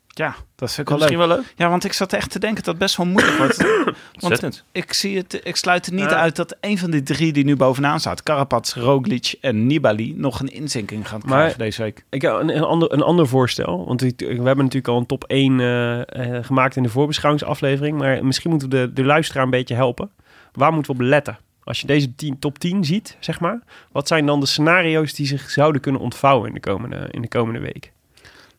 Ja, 0.07 0.35
dat 0.55 0.73
vind 0.73 0.79
ik 0.79 0.87
wel 0.87 0.97
Misschien 0.97 1.17
leuk. 1.17 1.27
wel 1.27 1.37
leuk. 1.37 1.53
Ja, 1.55 1.69
want 1.69 1.83
ik 1.85 1.93
zat 1.93 2.13
echt 2.13 2.31
te 2.31 2.39
denken 2.39 2.63
dat 2.63 2.73
het 2.73 2.77
best 2.77 2.97
wel 2.97 3.05
moeilijk 3.05 3.37
wordt. 3.37 3.65
want 4.41 4.63
ik, 4.71 4.93
zie 4.93 5.17
het, 5.17 5.39
ik 5.43 5.55
sluit 5.55 5.85
het 5.85 5.95
niet 5.95 6.05
uit 6.05 6.35
dat 6.35 6.57
een 6.61 6.77
van 6.77 6.91
die 6.91 7.03
drie 7.03 7.33
die 7.33 7.43
nu 7.45 7.55
bovenaan 7.55 7.99
staat, 7.99 8.23
Carapaz, 8.23 8.73
Roglic 8.73 9.35
en 9.41 9.67
Nibali, 9.67 10.13
nog 10.15 10.39
een 10.39 10.47
inzinking 10.47 11.07
gaan 11.07 11.21
Maar- 11.25 11.37
krijgen 11.37 11.59
deze 11.59 11.81
week. 11.81 12.05
Ik 12.09 12.21
heb 12.21 12.33
een, 12.33 12.55
een, 12.55 12.63
ander, 12.63 12.91
een 12.93 13.01
ander 13.01 13.27
voorstel. 13.27 13.85
Want 13.85 14.01
we, 14.01 14.13
we 14.17 14.25
hebben 14.25 14.57
natuurlijk 14.57 14.87
al 14.87 14.97
een 14.97 15.05
top 15.05 15.23
1 15.23 15.59
eh, 15.59 15.99
eh, 16.37 16.43
gemaakt 16.45 16.75
in 16.75 16.83
de 16.83 16.89
voorbeschouwingsaflevering. 16.89 17.97
Maar 17.97 18.25
misschien 18.25 18.49
moeten 18.49 18.69
we 18.69 18.75
de, 18.75 18.93
de 18.93 19.03
luisteraar 19.03 19.43
een 19.43 19.49
beetje 19.49 19.75
helpen. 19.75 20.09
Waar 20.51 20.73
moeten 20.73 20.95
we 20.95 21.01
op 21.03 21.07
letten? 21.09 21.37
Als 21.67 21.81
je 21.81 21.87
deze 21.87 22.15
10, 22.15 22.39
top 22.39 22.59
10 22.59 22.85
ziet, 22.85 23.17
zeg 23.19 23.39
maar. 23.39 23.59
Wat 23.91 24.07
zijn 24.07 24.25
dan 24.25 24.39
de 24.39 24.45
scenario's 24.45 25.13
die 25.13 25.25
zich 25.25 25.49
zouden 25.49 25.81
kunnen 25.81 26.01
ontvouwen 26.01 26.47
in 26.47 26.53
de 26.53 26.59
komende, 26.59 27.07
in 27.11 27.21
de 27.21 27.27
komende 27.27 27.59
week? 27.59 27.91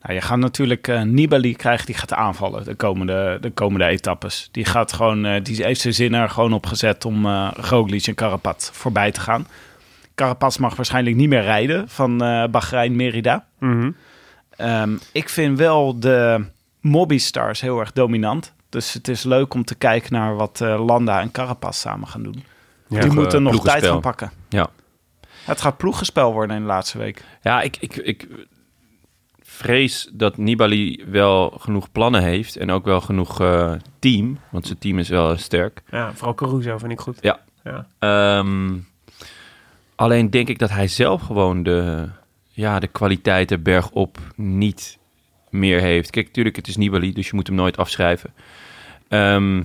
Nou, 0.01 0.13
je 0.13 0.21
gaat 0.21 0.37
natuurlijk 0.37 0.87
eh, 0.87 1.01
Nibali 1.01 1.55
krijgen, 1.55 1.85
die 1.85 1.95
gaat 1.95 2.13
aanvallen 2.13 2.63
de 2.63 2.75
komende, 2.75 3.37
de 3.41 3.49
komende 3.49 3.85
etappes. 3.85 4.49
Die 4.51 4.65
gaat 4.65 4.93
gewoon, 4.93 5.25
eh, 5.25 5.43
die 5.43 5.63
heeft 5.63 5.81
zijn 5.81 5.93
zin 5.93 6.13
er 6.13 6.29
gewoon 6.29 6.53
op 6.53 6.65
gezet 6.65 7.05
om 7.05 7.25
eh 7.25 7.51
Roglic 7.53 8.07
en 8.07 8.15
Carapaz 8.15 8.69
voorbij 8.71 9.11
te 9.11 9.19
gaan. 9.19 9.47
Carapaz 10.15 10.57
mag 10.57 10.75
waarschijnlijk 10.75 11.15
niet 11.15 11.29
meer 11.29 11.41
rijden 11.41 11.89
van 11.89 12.23
eh 12.23 12.47
Bahrein 12.47 12.95
Merida. 12.95 13.45
Mhm. 13.59 13.91
Ehm, 14.49 14.97
ik 15.11 15.29
vind 15.29 15.57
wel 15.57 15.99
de 15.99 16.45
Mobby-stars 16.81 17.61
heel 17.61 17.79
erg 17.79 17.91
dominant. 17.91 18.53
Dus 18.69 18.93
het 18.93 19.07
is 19.07 19.23
leuk 19.23 19.53
om 19.53 19.63
te 19.63 19.75
kijken 19.75 20.13
naar 20.13 20.35
wat 20.35 20.59
Landa 20.59 21.21
en 21.21 21.31
Carapaz 21.31 21.79
samen 21.79 22.07
gaan 22.07 22.23
doen. 22.23 22.43
Ja, 22.89 23.01
Die 23.01 23.11
moeten 23.11 23.43
nog 23.43 23.63
tijd 23.63 23.85
gaan 23.85 24.01
pakken. 24.01 24.31
Ja. 24.49 24.69
Het 25.45 25.61
gaat 25.61 25.77
ploegenspel 25.77 26.33
worden 26.33 26.55
in 26.55 26.61
de 26.61 26.67
laatste 26.67 26.97
week. 26.97 27.23
Ja, 27.41 27.61
ik, 27.61 27.77
ik, 27.79 27.95
ik 27.95 28.27
vrees 29.41 30.09
dat 30.13 30.37
Nibali 30.37 31.03
wel 31.07 31.49
genoeg 31.59 31.91
plannen 31.91 32.23
heeft 32.23 32.55
en 32.55 32.71
ook 32.71 32.85
wel 32.85 33.01
genoeg 33.01 33.41
eh, 33.41 33.71
team, 33.99 34.39
want 34.49 34.65
zijn 34.65 34.79
team 34.79 34.99
is 34.99 35.09
wel 35.09 35.37
sterk. 35.37 35.81
Ja, 35.91 36.13
vooral 36.13 36.33
Caruso 36.33 36.77
vind 36.77 36.91
ik 36.91 36.99
goed. 36.99 37.17
Ja. 37.21 37.39
Ja. 37.63 37.87
Ehm, 37.99 38.77
alleen 39.95 40.29
denk 40.29 40.47
ik 40.47 40.59
dat 40.59 40.69
hij 40.69 40.87
zelf 40.87 41.21
gewoon 41.21 41.63
de, 41.63 42.09
ja, 42.49 42.79
de 42.79 42.87
kwaliteiten 42.87 43.63
bergop 43.63 44.17
niet 44.35 44.97
meer 45.49 45.79
heeft. 45.79 46.09
Kijk, 46.09 46.25
natuurlijk, 46.25 46.55
het 46.55 46.67
is 46.67 46.77
Nibali, 46.77 47.13
dus 47.13 47.27
je 47.27 47.35
moet 47.35 47.47
hem 47.47 47.55
nooit 47.55 47.77
afschrijven. 47.77 48.33
Ehm, 49.07 49.63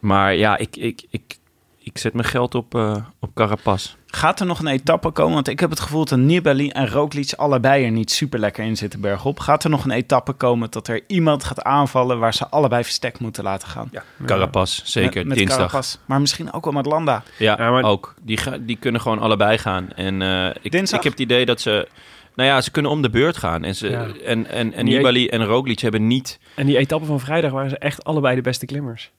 maar 0.00 0.34
ja, 0.34 0.56
ik, 0.56 0.76
ik, 0.76 1.02
ik, 1.10 1.36
ik 1.82 1.98
zet 1.98 2.12
mijn 2.14 2.26
geld 2.26 2.54
op, 2.54 2.74
eh 2.74 2.96
op 3.20 3.30
Carapaz. 3.34 3.94
Gaat 4.06 4.40
er 4.40 4.46
nog 4.46 4.58
een 4.58 4.66
etappe 4.66 5.10
komen? 5.10 5.34
Want 5.34 5.48
ik 5.48 5.60
heb 5.60 5.70
het 5.70 5.80
gevoel 5.80 6.04
dat 6.04 6.18
Nibali 6.18 6.68
en 6.68 6.88
Roglic 6.88 7.32
allebei 7.32 7.84
er 7.84 7.90
niet 7.90 8.10
super 8.10 8.38
lekker 8.38 8.64
in 8.64 8.76
zitten 8.76 9.00
bergop. 9.00 9.38
Gaat 9.40 9.64
er 9.64 9.70
nog 9.70 9.84
een 9.84 9.90
etappe 9.90 10.32
komen 10.32 10.70
dat 10.70 10.88
er 10.88 11.00
iemand 11.06 11.44
gaat 11.44 11.62
aanvallen 11.62 12.18
waar 12.18 12.34
ze 12.34 12.48
allebei 12.48 12.84
verstek 12.84 13.18
moeten 13.18 13.44
laten 13.44 13.68
gaan? 13.68 13.88
Ja, 13.92 14.02
Carapaz, 14.26 14.82
zeker, 14.84 15.18
Met, 15.18 15.26
met 15.28 15.36
dinsdag. 15.38 15.58
Carapaz. 15.58 15.96
Maar 16.06 16.20
misschien 16.20 16.52
ook 16.52 16.64
wel 16.64 16.72
met 16.72 16.86
Landa. 16.86 17.22
Ja, 17.38 17.56
Ja, 17.58 17.70
maar- 17.70 17.84
ook. 17.84 18.14
Die, 18.22 18.36
ga, 18.36 18.58
die 18.60 18.76
kunnen 18.76 19.00
gewoon 19.00 19.18
allebei 19.18 19.58
gaan. 19.58 19.92
En 19.92 20.22
eh, 20.22 20.54
ik, 20.62 20.70
Dinsdag? 20.72 20.98
ik 20.98 21.04
heb 21.04 21.12
het 21.12 21.22
idee 21.22 21.46
dat 21.46 21.60
ze... 21.60 21.88
Nou 22.34 22.48
ja, 22.48 22.60
ze 22.60 22.70
kunnen 22.70 22.90
om 22.90 23.02
de 23.02 23.10
beurt 23.10 23.36
gaan. 23.36 23.64
En, 23.64 23.74
ze, 23.76 23.88
Ja. 23.90 24.06
en, 24.24 24.46
en, 24.46 24.72
en 24.72 24.84
Nibali 24.84 25.28
en 25.28 25.44
Roglic 25.44 25.78
hebben 25.80 26.06
niet... 26.06 26.38
En 26.54 26.66
die 26.66 26.78
etappe 26.78 27.06
van 27.06 27.20
vrijdag 27.20 27.50
waren 27.52 27.70
ze 27.70 27.78
echt 27.78 28.04
allebei 28.04 28.34
de 28.36 28.40
beste 28.42 28.66
klimmers. 28.66 29.10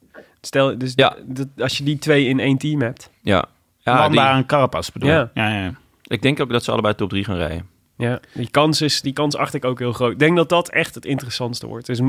Stel, 0.45 0.77
dus 0.77 0.93
Ja. 0.95 1.15
d- 1.33 1.35
d- 1.57 1.61
als 1.61 1.77
je 1.77 1.83
die 1.83 1.97
twee 1.99 2.25
in 2.27 2.39
één 2.39 2.57
team 2.57 2.81
hebt. 2.81 3.09
Ja, 3.21 3.45
ja 3.79 3.95
Landa 3.97 4.27
die- 4.27 4.37
en 4.37 4.45
Carapaz 4.45 4.89
bedoel? 4.91 5.09
Ja. 5.09 5.31
ja, 5.33 5.49
ja. 5.49 5.63
ja. 5.63 5.73
ik 6.07 6.21
denk 6.21 6.39
ook 6.39 6.49
dat 6.49 6.63
ze 6.63 6.71
allebei 6.71 6.95
top 6.95 7.09
3 7.09 7.23
gaan 7.23 7.35
rijden. 7.37 7.71
Ja, 7.97 8.19
die 8.33 8.49
kans, 8.49 8.81
is, 8.81 9.01
die 9.01 9.13
kans 9.13 9.35
acht 9.35 9.53
ik 9.53 9.65
ook 9.65 9.79
heel 9.79 9.91
groot. 9.93 10.11
Ik 10.11 10.19
denk 10.19 10.35
dat 10.35 10.49
dat 10.49 10.69
echt 10.69 10.95
het 10.95 11.05
interessantste 11.05 11.67
wordt. 11.67 11.85
Dus 11.85 11.99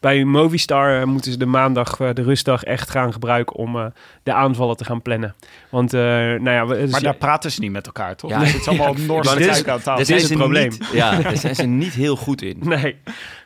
bij 0.00 0.24
Movistar 0.24 1.00
eh, 1.00 1.06
moeten 1.06 1.32
ze 1.32 1.38
de 1.38 1.46
maandag, 1.46 2.00
eh, 2.00 2.08
de 2.12 2.22
rustdag, 2.22 2.62
echt 2.64 2.90
gaan 2.90 3.12
gebruiken 3.12 3.56
om 3.56 3.76
eh, 3.76 3.86
de 4.22 4.32
aanvallen 4.32 4.76
te 4.76 4.84
gaan 4.84 5.02
plannen. 5.02 5.34
Want, 5.70 5.94
eh, 5.94 6.00
nou 6.00 6.50
ja, 6.50 6.66
we- 6.66 6.74
dus- 6.76 6.90
Maar 6.90 7.02
daar 7.02 7.14
praten 7.16 7.50
ze 7.52 7.60
niet 7.60 7.70
met 7.70 7.86
elkaar, 7.86 8.16
toch? 8.16 8.30
Ja. 8.30 8.40
Ja, 8.40 8.46
het 8.46 8.54
is 8.60 8.68
allemaal 8.68 8.94
dit 9.36 9.38
is- 9.38 9.46
tijd 9.46 9.68
aan 9.68 9.78
tafel. 9.80 9.96
dit 9.96 10.08
is 10.16 10.22
het 10.22 10.30
ze 10.30 10.36
probleem. 10.36 10.68
Niet, 10.70 10.88
ja, 10.92 11.16
daar 11.20 11.36
zijn 11.36 11.54
ze 11.54 11.66
niet 11.66 11.92
heel 11.92 12.16
goed 12.16 12.42
in. 12.42 12.56
Nee, 12.68 12.96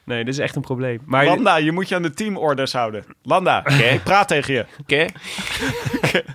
nee, 0.06 0.24
dat 0.24 0.34
is 0.34 0.40
echt 0.40 0.56
een 0.56 0.62
probleem. 0.62 1.00
Maar 1.04 1.24
Landa, 1.24 1.56
je 1.56 1.72
moet 1.72 1.88
je 1.88 1.94
aan 1.94 2.02
de 2.02 2.14
teamorders 2.14 2.72
houden. 2.72 3.04
Landa, 3.22 3.66
ik 3.66 4.02
praat 4.02 4.28
tegen 4.28 4.54
je. 4.54 4.66
Oké? 4.80 5.06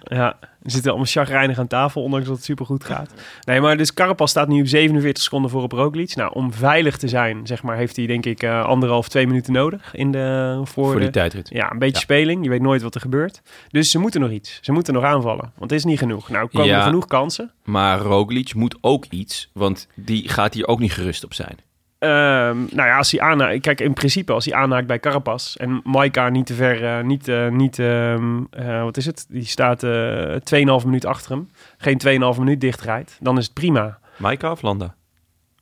Ja, 0.03 0.37
we 0.59 0.71
zitten 0.71 0.89
allemaal 0.89 1.09
chagrijnig 1.09 1.59
aan 1.59 1.67
tafel, 1.67 2.03
ondanks 2.03 2.25
dat 2.27 2.35
het 2.35 2.45
supergoed 2.45 2.83
gaat. 2.83 3.13
Nee, 3.43 3.61
maar 3.61 3.77
dus 3.77 3.93
Carapaz 3.93 4.29
staat 4.31 4.47
nu 4.47 4.61
op 4.61 4.67
47 4.67 5.23
seconden 5.23 5.51
voor 5.51 5.61
op 5.61 5.71
Roglic. 5.71 6.15
Nou, 6.15 6.31
om 6.33 6.53
veilig 6.53 6.97
te 6.97 7.07
zijn, 7.07 7.47
zeg 7.47 7.63
maar, 7.63 7.77
heeft 7.77 7.95
hij 7.95 8.05
denk 8.05 8.25
ik 8.25 8.43
eh, 8.43 8.65
anderhalf, 8.65 9.09
twee 9.09 9.27
minuten 9.27 9.53
nodig 9.53 9.95
in 9.95 10.11
de, 10.11 10.53
voor, 10.63 10.83
Voor 10.85 10.93
de, 10.95 10.99
die 10.99 11.09
tijdrit. 11.09 11.49
Ja, 11.49 11.71
een 11.71 11.79
beetje 11.79 11.95
Ja. 11.95 12.01
speling. 12.01 12.43
Je 12.43 12.49
weet 12.49 12.61
nooit 12.61 12.81
wat 12.81 12.95
er 12.95 13.01
gebeurt. 13.01 13.41
Dus 13.69 13.91
ze 13.91 13.99
moeten 13.99 14.21
nog 14.21 14.29
iets. 14.31 14.57
Ze 14.61 14.71
moeten 14.71 14.93
nog 14.93 15.03
aanvallen. 15.03 15.51
Want 15.57 15.71
het 15.71 15.79
is 15.79 15.85
niet 15.85 15.99
genoeg. 15.99 16.29
Nou, 16.29 16.47
komen 16.47 16.67
Ja. 16.67 16.77
er 16.77 16.83
genoeg 16.83 17.05
kansen. 17.07 17.51
Maar 17.63 17.99
Roglic 17.99 18.53
moet 18.55 18.77
ook 18.81 19.05
iets, 19.09 19.49
want 19.53 19.87
die 19.95 20.29
gaat 20.29 20.53
hier 20.53 20.67
ook 20.67 20.79
niet 20.79 20.93
gerust 20.93 21.23
op 21.23 21.33
zijn. 21.33 21.57
Ehm, 22.01 22.57
nou 22.57 22.87
ja, 22.87 22.97
als 22.97 23.11
hij 23.11 23.21
aanhaakt... 23.21 23.61
Kijk, 23.61 23.81
in 23.81 23.93
principe 23.93 24.33
als 24.33 24.45
hij 24.45 24.53
aanhaakt 24.53 24.87
bij 24.87 24.99
Carapaz... 24.99 25.55
en 25.55 25.81
Maika 25.83 26.29
niet 26.29 26.45
te 26.45 26.53
ver... 26.53 26.85
eh, 26.85 27.03
niet, 27.03 27.27
eh, 27.27 27.47
niet 27.47 27.79
ehm, 27.79 28.43
eh, 28.49 28.83
wat 28.83 28.97
is 28.97 29.05
het? 29.05 29.25
Die 29.29 29.45
staat 29.45 29.83
eh 29.83 30.35
2,5 30.79 30.85
minuut 30.85 31.05
achter 31.05 31.31
hem. 31.31 31.49
Geen 31.77 32.31
2,5 32.33 32.39
minuut 32.39 32.61
dichtrijdt. 32.61 33.17
Dan 33.19 33.37
is 33.37 33.43
het 33.45 33.53
prima. 33.53 33.99
Maika 34.17 34.51
of 34.51 34.61
Landa? 34.61 34.95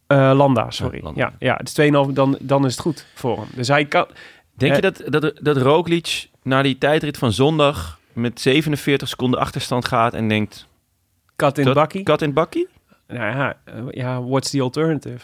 Landa, 0.08 0.72
sorry. 0.72 0.96
Ja, 0.98 1.02
Ja, 1.04 1.24
Landa. 1.24 1.36
ja, 1.40 1.56
het 1.58 1.78
is 1.78 2.08
2,5... 2.08 2.14
Dan, 2.14 2.38
dan 2.42 2.66
is 2.66 2.72
het 2.72 2.82
goed 2.82 3.06
voor 3.16 3.38
hem. 3.38 3.48
Dus 3.56 3.68
hij 3.68 3.86
kan... 3.86 4.06
Denk 4.54 4.76
je 4.76 4.82
dat, 4.82 5.04
dat, 5.06 5.34
dat 5.42 5.58
Roglic 5.58 6.30
na 6.44 6.62
die 6.62 6.78
tijdrit 6.78 7.18
van 7.18 7.32
zondag 7.32 8.00
met 8.14 8.42
47 8.42 9.08
seconden 9.08 9.40
achterstand 9.40 9.86
gaat 9.88 10.14
en 10.14 10.28
denkt... 10.28 10.68
Kat 11.36 11.58
in 11.58 11.74
bakkie. 11.74 12.04
Kat 12.04 12.22
in 12.22 12.34
bakkie? 12.34 12.68
Nou 13.08 13.38
ja, 13.38 13.58
ja, 13.90 14.22
what's 14.24 14.50
the 14.50 14.62
alternative? 14.62 15.20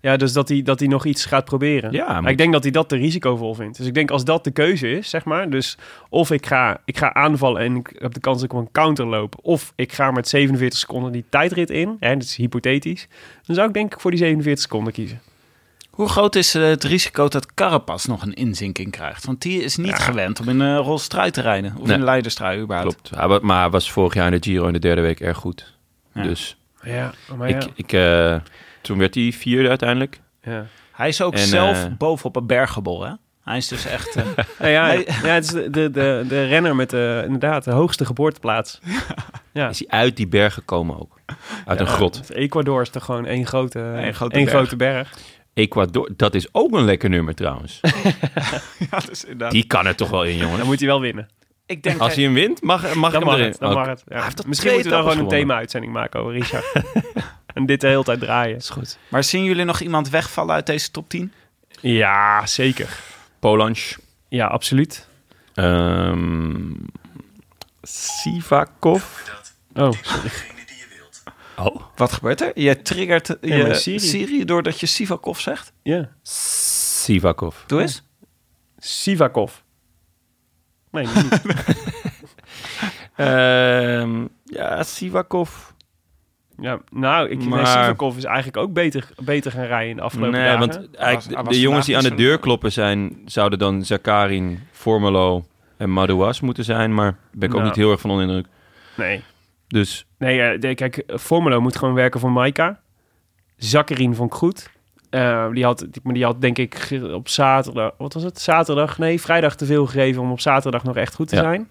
Ja, 0.00 0.16
dus 0.16 0.32
dat 0.32 0.48
hij, 0.48 0.62
dat 0.62 0.78
hij 0.78 0.88
nog 0.88 1.04
iets 1.04 1.24
gaat 1.24 1.44
proberen. 1.44 1.92
Ja, 1.92 2.20
Maar 2.20 2.30
ik 2.30 2.38
denk 2.38 2.52
dat 2.52 2.62
hij 2.62 2.72
dat 2.72 2.88
te 2.88 2.96
risicovol 2.96 3.54
vindt. 3.54 3.76
Dus 3.78 3.86
ik 3.86 3.94
denk 3.94 4.10
als 4.10 4.24
dat 4.24 4.44
de 4.44 4.50
keuze 4.50 4.90
is, 4.90 5.10
zeg 5.10 5.24
maar. 5.24 5.50
Dus 5.50 5.78
of 6.08 6.30
ik 6.30 6.46
ga, 6.46 6.80
ik 6.84 6.98
ga 6.98 7.14
aanvallen 7.14 7.62
en 7.62 7.76
ik 7.76 7.96
heb 7.98 8.12
de 8.14 8.20
kans 8.20 8.36
dat 8.40 8.50
ik 8.50 8.56
op 8.58 8.60
een 8.64 8.72
counter 8.72 9.06
loop. 9.06 9.34
Of 9.42 9.72
ik 9.76 9.92
ga 9.92 10.10
met 10.10 10.28
47 10.28 10.78
seconden 10.78 11.12
die 11.12 11.24
tijdrit 11.28 11.70
in. 11.70 11.96
Hè, 12.00 12.12
dat 12.12 12.22
is 12.22 12.36
hypothetisch. 12.36 13.08
Dan 13.46 13.54
zou 13.54 13.68
ik 13.68 13.74
denk 13.74 13.94
ik 13.94 14.00
voor 14.00 14.10
die 14.10 14.20
47 14.20 14.62
seconden 14.62 14.92
kiezen. 14.92 15.20
Hoe 15.90 16.08
groot 16.08 16.34
is 16.36 16.54
eh, 16.54 16.62
het 16.62 16.84
risico 16.84 17.28
dat 17.28 17.54
Carapaz 17.54 18.04
nog 18.04 18.22
een 18.22 18.34
inzinking 18.34 18.90
krijgt? 18.90 19.24
Want 19.24 19.42
die 19.42 19.62
is 19.62 19.76
niet 19.76 19.94
gewend 19.98 20.40
om 20.40 20.48
in 20.48 20.60
een 20.60 20.76
rolstrui 20.78 21.30
te 21.30 21.40
rijden. 21.40 21.70
Of 21.76 21.82
Nee. 21.82 21.86
in 21.94 21.98
een 21.98 22.04
leiderstrui 22.04 22.60
überhaupt. 22.60 23.10
Klopt. 23.10 23.42
Maar 23.42 23.60
hij 23.60 23.70
was 23.70 23.92
vorig 23.92 24.14
jaar 24.14 24.32
in 24.32 24.40
de 24.40 24.48
Giro 24.48 24.66
in 24.66 24.72
de 24.72 24.78
derde 24.78 25.00
week 25.00 25.20
erg 25.20 25.36
goed. 25.36 25.74
Ja. 26.14 26.22
Dus 26.22 26.56
Ja, 26.82 27.12
maar 27.36 27.48
ja. 27.48 27.56
ik, 27.56 27.66
ik, 27.74 27.92
eh, 27.92 28.36
toen 28.80 28.98
werd 28.98 29.14
hij 29.14 29.32
vierde 29.32 29.68
uiteindelijk. 29.68 30.20
ja. 30.42 30.66
Hij 30.92 31.08
is 31.08 31.22
ook 31.22 31.32
En, 31.34 31.38
zelf 31.38 31.84
eh, 31.84 31.90
bovenop 31.98 32.36
een 32.36 32.46
berg 32.46 32.70
geboren. 32.72 33.08
hè? 33.08 33.14
Hij 33.44 33.56
is 33.56 33.68
dus 33.68 33.86
echt... 33.86 34.16
eh, 34.16 34.24
Nou 34.58 34.70
ja, 34.78 34.92
ja, 34.92 35.02
het 35.34 35.44
is 35.44 35.50
de, 35.50 35.70
de, 35.70 35.90
de, 35.90 36.24
de 36.28 36.44
renner 36.46 36.76
met 36.76 36.90
de, 36.90 37.22
inderdaad 37.24 37.64
de 37.64 37.70
hoogste 37.70 38.04
geboorteplaats. 38.04 38.78
Ja. 39.52 39.68
Is 39.68 39.78
hij 39.78 39.88
uit 40.00 40.16
die 40.16 40.26
berg 40.28 40.54
gekomen 40.54 41.00
ook. 41.00 41.20
Uit 41.66 41.80
een 41.80 41.86
grot. 41.86 42.30
Ecuador 42.30 42.82
is 42.82 42.88
toch 42.90 43.04
gewoon 43.04 43.26
één 43.26 43.46
grote, 43.46 43.78
Eén 43.80 44.14
grote 44.14 44.34
één 44.34 44.44
berg. 44.44 44.56
grote 44.56 44.76
berg. 44.76 45.14
Ecuador, 45.54 46.10
dat 46.16 46.34
is 46.34 46.48
ook 46.54 46.72
een 46.72 46.84
lekker 46.84 47.08
nummer 47.10 47.34
trouwens. 47.34 47.80
ja, 48.90 48.98
dus 49.08 49.22
inderdaad. 49.24 49.50
Die 49.50 49.66
kan 49.66 49.86
er 49.86 49.94
toch 49.94 50.10
wel 50.10 50.24
in, 50.24 50.38
Dan 50.38 50.48
jongen. 50.48 50.66
moet 50.66 50.78
hij 50.78 50.88
wel 50.88 51.00
winnen. 51.00 51.28
Ik 51.66 51.82
denk... 51.82 52.00
Als 52.00 52.14
hij 52.14 52.24
hem 52.24 52.32
wint, 52.34 52.62
mag, 52.62 52.94
mag 52.94 53.12
Dan 53.12 53.20
ik 53.20 53.26
mag 53.26 53.34
hem 53.36 53.42
erin. 53.42 53.50
het. 53.50 53.60
Dan 53.60 53.72
mag 53.74 53.86
het. 53.86 54.04
Ja. 54.08 54.28
Misschien 54.46 54.72
moeten 54.72 54.90
we 54.90 54.96
dan 54.96 55.06
gewoon 55.10 55.22
een 55.24 55.28
thema-uitzending 55.30 55.92
maken 55.92 56.20
over 56.20 56.32
Richard. 56.32 56.64
en 57.54 57.66
dit 57.66 57.80
de 57.80 57.86
hele 57.86 58.04
tijd 58.04 58.20
draaien. 58.20 58.56
Is 58.56 58.68
goed. 58.68 58.98
Maar 59.08 59.24
zien 59.24 59.44
jullie 59.44 59.64
nog 59.64 59.80
iemand 59.80 60.08
wegvallen 60.08 60.54
uit 60.54 60.66
deze 60.66 60.90
top 60.90 61.08
10? 61.08 61.32
Ja, 61.80 62.46
zeker. 62.46 63.00
Polansch. 63.38 63.96
Ja, 64.28 64.46
absoluut. 64.46 65.06
Ehm 65.54 66.70
Sivakov. 67.82 69.04
Oh, 69.74 69.92
sorry. 70.02 70.30
Oh. 71.56 71.82
Wat 71.96 72.12
gebeurt 72.12 72.40
er? 72.40 72.50
Je 72.54 72.82
triggert 72.82 73.36
je 73.40 73.74
Siri. 73.74 73.98
Siri. 73.98 74.44
doordat 74.44 74.80
je 74.80 74.86
Sivakov 74.86 75.38
zegt? 75.38 75.72
Ja. 75.82 76.08
Sivakov. 76.22 77.56
Doe 77.66 77.80
eens. 77.80 78.02
Sivakov. 78.78 79.52
Nee, 80.90 81.06
niet. 81.06 81.40
Ehm, 83.16 84.26
ja, 84.44 84.82
Sivakov. 84.82 85.72
Ja, 86.60 86.78
nou, 86.90 87.28
ik, 87.28 87.44
Maar- 87.44 87.66
Sivakov 87.66 88.16
is 88.16 88.24
eigenlijk 88.24 88.56
ook 88.56 88.72
beter, 88.72 89.08
beter 89.24 89.52
gaan 89.52 89.64
rijden 89.64 89.90
in 89.90 89.96
de 89.96 90.02
afgelopen 90.02 90.32
Nee, 90.38 90.48
dagen. 90.48 90.58
want 90.68 90.94
eigenlijk 90.96 91.48
de, 91.50 91.60
jongens 91.60 91.86
die 91.86 91.96
aan 91.96 92.02
de 92.02 92.14
deur 92.14 92.38
kloppen 92.38 92.72
zijn, 92.72 93.16
zouden 93.24 93.58
dan 93.58 93.84
Zakarin, 93.84 94.58
Formelo 94.72 95.44
en 95.76 95.90
Madouas 95.90 96.40
moeten 96.40 96.64
zijn. 96.64 96.94
Maar 96.94 97.10
daar 97.12 97.20
ben 97.32 97.48
ik 97.48 97.54
ook 97.54 97.60
Nou. 97.60 97.64
niet 97.64 97.76
heel 97.76 97.90
erg 97.90 98.00
van 98.00 98.10
onder 98.10 98.26
indruk. 98.26 98.46
Nee. 98.96 99.22
Dus 99.68 100.06
Nee, 100.18 100.74
kijk, 100.74 101.02
Formelo 101.06 101.60
moet 101.60 101.76
gewoon 101.76 101.94
werken 101.94 102.20
voor 102.20 102.32
Maika. 102.32 102.80
Zakarin 103.56 104.14
vond 104.14 104.32
ik 104.32 104.38
goed. 104.38 104.70
Eh, 105.10 105.50
die, 105.52 105.64
had, 105.64 105.78
die, 105.78 106.00
maar 106.02 106.14
die 106.14 106.24
had 106.24 106.40
denk 106.40 106.58
ik 106.58 106.98
op 107.12 107.28
zaterdag... 107.28 107.92
Wat 107.98 108.14
was 108.14 108.22
het? 108.22 108.40
Zaterdag? 108.40 108.98
Nee, 108.98 109.20
vrijdag 109.20 109.56
te 109.56 109.66
veel 109.66 109.86
gegeven 109.86 110.22
om 110.22 110.30
op 110.30 110.40
zaterdag 110.40 110.84
nog 110.84 110.96
echt 110.96 111.14
goed 111.14 111.28
te 111.28 111.36
Ja. 111.36 111.42
zijn. 111.42 111.68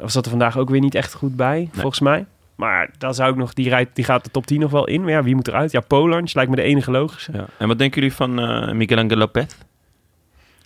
Was 0.00 0.12
dat 0.12 0.24
er 0.24 0.30
vandaag 0.30 0.58
ook 0.58 0.70
weer 0.70 0.80
niet 0.80 0.94
echt 0.94 1.14
goed 1.14 1.36
bij, 1.36 1.68
volgens 1.72 2.00
mij. 2.00 2.26
Maar 2.56 2.90
daar 2.98 3.14
zou 3.14 3.30
ik 3.30 3.36
nog... 3.36 3.52
Die, 3.52 3.68
rijdt, 3.68 3.94
die 3.96 4.04
gaat 4.04 4.24
de 4.24 4.30
top 4.30 4.46
10 4.46 4.60
nog 4.60 4.70
wel 4.70 4.86
in. 4.86 5.00
Maar 5.02 5.10
ja, 5.10 5.22
wie 5.22 5.34
moet 5.34 5.48
eruit? 5.48 5.72
Ja, 5.72 5.80
Polansch 5.80 6.34
lijkt 6.34 6.50
me 6.50 6.56
de 6.56 6.62
enige 6.62 6.90
logische. 6.90 7.32
ja. 7.32 7.46
En 7.58 7.68
wat 7.68 7.78
denken 7.78 8.00
jullie 8.00 8.16
van 8.16 8.38
eh 8.40 8.72
Miguel 8.72 8.98
Angel 8.98 9.16
Lopez? 9.16 9.46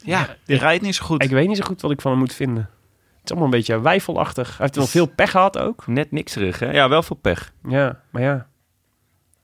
Ja, 0.05 0.37
die 0.45 0.59
rijdt 0.59 0.83
niet 0.83 0.95
zo 0.95 1.05
goed. 1.05 1.23
Ik 1.23 1.31
weet 1.31 1.49
niet 1.49 1.57
zo 1.57 1.65
goed 1.65 1.81
wat 1.81 1.91
ik 1.91 2.01
van 2.01 2.11
hem 2.11 2.21
moet 2.21 2.35
vinden. 2.35 2.62
Het 2.62 3.25
is 3.25 3.31
allemaal 3.31 3.45
een 3.45 3.59
beetje 3.59 3.81
wijfelachtig. 3.81 4.49
Hij 4.49 4.57
heeft 4.59 4.75
nog 4.75 4.89
veel 4.91 5.07
pech 5.07 5.31
gehad 5.31 5.59
ook. 5.59 5.87
Net 5.87 6.12
niks 6.12 6.33
terug, 6.33 6.59
hè? 6.59 6.71
Ja, 6.71 6.89
wel 6.89 7.03
veel 7.03 7.17
pech. 7.17 7.53
Ja, 7.69 8.01
maar 8.11 8.23
ja. 8.23 8.47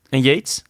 En 0.09 0.21
Yates? 0.21 0.63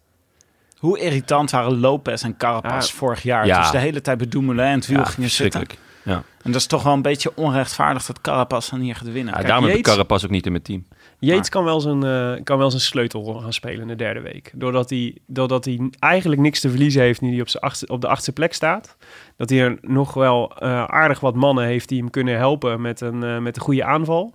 Hoe 0.78 1.00
irritant 1.00 1.52
waren 1.52 1.80
Lopez 1.80 2.24
en 2.24 2.38
Carapaz 2.38 2.90
Ja. 2.92 2.96
vorig 2.98 3.24
jaar? 3.24 3.46
Ja. 3.46 3.62
Dus 3.62 3.72
de 3.72 3.78
hele 3.78 4.02
tijd 4.02 4.18
bij 4.18 4.28
Dumoulin 4.28 4.66
en 4.66 4.74
het 4.74 4.88
wiel 4.88 4.98
Ja, 4.98 5.04
gingen 5.06 5.30
zitten. 5.30 5.66
Ja. 6.04 6.14
En 6.14 6.52
dat 6.52 6.56
is 6.56 6.68
toch 6.68 6.84
wel 6.84 6.94
een 6.94 7.02
beetje 7.02 7.32
onrechtvaardig 7.36 8.06
dat 8.06 8.22
Carapaz 8.22 8.70
dan 8.70 8.80
hier 8.80 8.96
gaat 8.96 9.04
winnen. 9.12 9.26
Ja, 9.26 9.32
Kijk, 9.34 9.46
daarom 9.48 9.64
heb 9.66 9.74
ik 9.74 9.80
Yates- 9.80 9.94
Carapaz 9.94 10.24
ook 10.24 10.30
niet 10.32 10.46
in 10.46 10.52
mijn 10.52 10.64
team. 10.64 10.88
Yates 11.20 11.50
kan 11.50 11.64
wel, 11.64 11.80
zijn, 11.80 12.04
eh, 12.04 12.44
kan 12.44 12.58
wel 12.58 12.70
zijn 12.70 12.82
sleutelrol 12.82 13.40
gaan 13.40 13.54
spelen 13.54 13.82
in 13.82 13.88
de 13.88 13.96
derde 13.96 14.22
week. 14.22 14.52
Doordat 14.56 14.90
hij, 14.90 15.18
doordat 15.26 15.66
hij 15.66 15.90
eigenlijk 16.00 16.42
niks 16.42 16.60
te 16.60 16.70
verliezen 16.70 17.02
heeft 17.02 17.22
nu 17.22 17.32
hij 17.32 17.42
op, 17.42 17.50
zijn 17.50 17.64
achtste, 17.64 17.88
op 17.88 18.02
de 18.02 18.08
achtste 18.08 18.32
plek 18.32 18.54
staat. 18.54 18.98
Dat 19.38 19.50
hij 19.50 19.60
er 19.60 19.78
nog 19.82 20.14
wel 20.14 20.52
eh, 20.58 20.84
aardig 20.84 21.20
wat 21.20 21.36
mannen 21.36 21.66
heeft 21.66 21.90
die 21.90 22.00
hem 22.00 22.10
kunnen 22.10 22.38
helpen 22.38 22.82
met 22.82 23.02
een, 23.02 23.24
eh, 23.24 23.38
met 23.38 23.56
een 23.56 23.62
goede 23.62 23.84
aanval. 23.84 24.34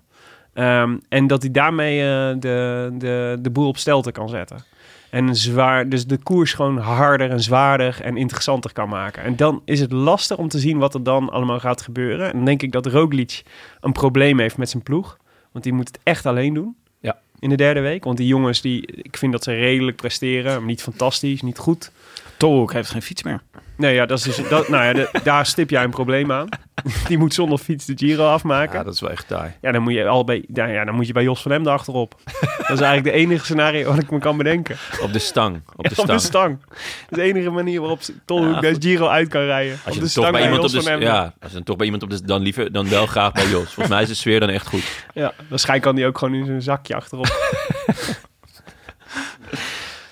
Ehm, 0.54 0.96
en 1.09 1.26
dat 1.26 1.42
hij 1.42 1.50
daarmee 1.50 1.98
de, 2.38 2.90
de, 2.98 3.38
de 3.40 3.50
boel 3.50 3.68
op 3.68 3.76
stelte 3.76 4.12
kan 4.12 4.28
zetten. 4.28 4.64
En 5.10 5.36
zwaar, 5.36 5.88
dus 5.88 6.06
de 6.06 6.16
koers 6.16 6.52
gewoon 6.52 6.78
harder 6.78 7.30
en 7.30 7.40
zwaarder 7.40 8.00
en 8.02 8.16
interessanter 8.16 8.72
kan 8.72 8.88
maken. 8.88 9.22
En 9.22 9.36
dan 9.36 9.62
is 9.64 9.80
het 9.80 9.92
lastig 9.92 10.36
om 10.36 10.48
te 10.48 10.59
zien 10.59 10.78
wat 10.78 10.94
er 10.94 11.02
dan 11.02 11.30
allemaal 11.30 11.60
gaat 11.60 11.82
gebeuren. 11.82 12.26
En 12.26 12.32
dan 12.32 12.44
denk 12.44 12.62
ik 12.62 12.72
dat 12.72 12.86
Roglic 12.86 13.42
een 13.80 13.92
probleem 13.92 14.38
heeft 14.38 14.56
met 14.56 14.70
zijn 14.70 14.82
ploeg. 14.82 15.18
Want 15.53 15.65
die 15.65 15.73
moet 15.73 15.89
het 15.89 15.99
echt 16.03 16.27
alleen 16.27 16.55
doen. 16.55 16.77
Ja. 17.01 17.19
In 17.39 17.49
de 17.49 17.57
derde 17.57 17.81
week. 17.81 18.05
Want 18.05 18.16
die 18.16 18.27
jongens, 18.27 18.61
die, 18.61 18.87
ik 18.87 19.16
vind 19.16 19.33
dat 19.33 19.43
ze 19.43 19.53
redelijk 19.53 19.97
presteren. 19.97 20.57
Maar 20.57 20.66
niet 20.66 20.83
fantastisch, 20.83 21.43
niet 21.43 21.59
goed. 21.59 21.91
Tolhoek 22.36 22.72
heeft 22.72 22.90
geen 22.90 23.02
fiets 23.02 23.22
meer. 23.22 23.40
Nee, 23.76 23.94
ja, 23.94 24.06
dat 24.06 24.18
is 24.18 24.24
dus, 24.24 24.48
dat, 24.48 24.68
nou 24.68 24.84
ja, 24.84 24.92
de- 24.92 25.20
daar 25.22 25.46
stip 25.46 25.70
jij 25.70 25.84
een 25.84 25.90
probleem 25.90 26.32
aan. 26.32 26.48
Die 27.09 27.18
moet 27.18 27.34
zonder 27.34 27.59
fiets 27.59 27.84
de 27.86 27.92
Giro 27.96 28.26
afmaken. 28.26 28.78
Ja, 28.78 28.84
dat 28.84 28.94
is 28.94 29.00
wel 29.00 29.10
echt 29.10 29.28
taai. 29.28 29.52
Ja, 29.60 29.72
dan 29.72 29.82
moet 29.82 29.92
je 29.92 30.06
al 30.09 30.24
bij, 30.24 30.44
ja, 30.54 30.66
ja, 30.66 30.84
dan 30.84 30.94
moet 30.94 31.06
je 31.06 31.12
bij 31.12 31.22
Jos 31.22 31.42
van 31.42 31.50
Hem 31.50 31.66
achterop. 31.66 32.14
Dat 32.68 32.80
is 32.80 32.86
eigenlijk 32.86 33.04
de 33.04 33.22
enige 33.22 33.44
scenario 33.44 33.88
wat 33.90 33.98
ik 34.02 34.10
me 34.10 34.18
kan 34.18 34.36
bedenken. 34.36 34.76
Op 35.00 35.12
de 35.12 35.18
stang. 35.18 35.56
Op 35.76 35.84
de 35.88 35.90
Ja, 35.96 36.02
op 36.02 36.09
de 36.09 36.18
stang. 36.18 36.20
stang. 36.20 36.59
Dat 36.68 36.78
is 37.09 37.16
de 37.16 37.22
enige 37.22 37.50
manier 37.50 37.80
waarop 37.80 38.00
Tolhoek 38.24 38.54
Ja, 38.54 38.60
deze. 38.60 38.80
Giro 38.80 39.06
uit 39.09 39.28
kan 39.28 39.42
rijden. 39.42 39.72
Als 39.84 39.94
je 39.94 40.00
op 40.00 40.06
de 40.06 40.12
dan 40.14 40.22
toch 40.24 40.32
bij 40.32 40.42
iemand 40.42 40.62
op 40.64 40.70
de 40.70 40.82
van 40.82 40.90
Hem. 40.92 41.00
ja, 41.00 41.22
als 41.40 41.48
je 41.50 41.56
dan 41.56 41.62
toch 41.64 41.76
bij 41.76 41.84
iemand 41.86 42.02
op 42.02 42.10
de 42.10 42.24
dan 42.24 42.42
liever 42.42 42.72
dan 42.72 42.88
wel 42.88 43.06
graag 43.06 43.32
bij 43.32 43.46
Jos. 43.48 43.62
Volgens 43.64 43.88
mij 43.88 44.02
is 44.02 44.09
de 44.09 44.14
sfeer 44.14 44.40
dan 44.40 44.48
echt 44.48 44.66
goed. 44.66 45.04
Ja, 45.14 45.32
waarschijnlijk 45.48 45.86
kan 45.86 45.96
die 45.96 46.06
ook 46.06 46.18
gewoon 46.18 46.34
in 46.34 46.44
zijn 46.46 46.62
zakje 46.62 46.94
achterop. 46.94 47.26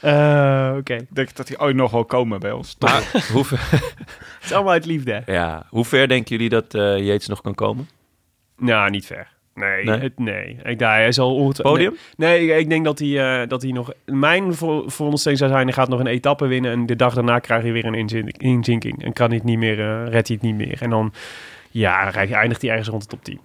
Eh, 0.00 0.74
Oké, 0.76 0.94
Ik 0.94 1.06
denk 1.14 1.34
dat 1.36 1.48
hij 1.48 1.58
ooit 1.58 1.76
nog 1.76 1.90
wel 1.90 2.04
komen 2.04 2.40
bij 2.40 2.52
ons. 2.52 2.76
Maar 2.78 3.10
hoe, 3.32 3.44
ver, 3.44 3.58
het 3.70 4.44
is 4.44 4.52
allemaal 4.52 4.72
uit 4.72 4.86
liefde. 4.86 5.22
ja, 5.26 5.66
hoe 5.68 5.84
ver 5.84 6.08
denken 6.08 6.30
jullie 6.30 6.48
dat 6.48 6.74
eh 6.74 6.98
Yates 6.98 7.26
nog 7.26 7.40
kan 7.40 7.54
komen? 7.54 7.88
Nou, 8.58 8.90
niet 8.90 9.06
ver. 9.06 9.28
Nee, 9.54 9.84
Nee? 9.84 9.98
Het, 9.98 10.18
nee. 10.18 10.56
Ik, 10.62 10.78
daar, 10.78 10.94
hij 10.96 11.12
zal 11.12 11.34
ongetwijfeld... 11.34 11.76
Podium? 11.76 11.96
Nee, 12.16 12.48
ik, 12.48 12.58
ik 12.58 12.68
denk 12.68 12.84
dat 12.84 12.98
hij, 12.98 13.40
eh, 13.42 13.48
dat 13.48 13.62
hij 13.62 13.70
nog... 13.72 13.92
Mijn 14.04 14.54
vo- 14.54 14.88
veronderstelling 14.88 15.40
zou 15.40 15.50
zijn, 15.52 15.64
hij 15.64 15.72
gaat 15.74 15.88
nog 15.88 16.00
een 16.00 16.06
etappe 16.06 16.46
winnen... 16.46 16.70
en 16.72 16.86
de 16.86 16.96
dag 16.96 17.14
daarna 17.14 17.38
krijg 17.38 17.64
je 17.64 17.72
weer 17.72 17.84
een 17.84 17.94
inzin- 17.94 18.28
inzinking. 18.36 19.04
En 19.04 19.12
kan 19.12 19.26
hij 19.28 19.36
het 19.36 19.44
niet 19.44 19.58
meer, 19.58 19.80
eh 19.80 20.02
redt 20.12 20.28
hij 20.28 20.36
het 20.40 20.42
niet 20.42 20.54
meer. 20.66 20.82
En 20.82 20.90
dan, 20.90 21.12
ja, 21.70 22.10
dan 22.10 22.28
eindigt 22.28 22.62
hij 22.62 22.70
ergens 22.70 22.88
rond 22.88 23.02
de 23.02 23.08
top 23.08 23.24
10. 23.24 23.40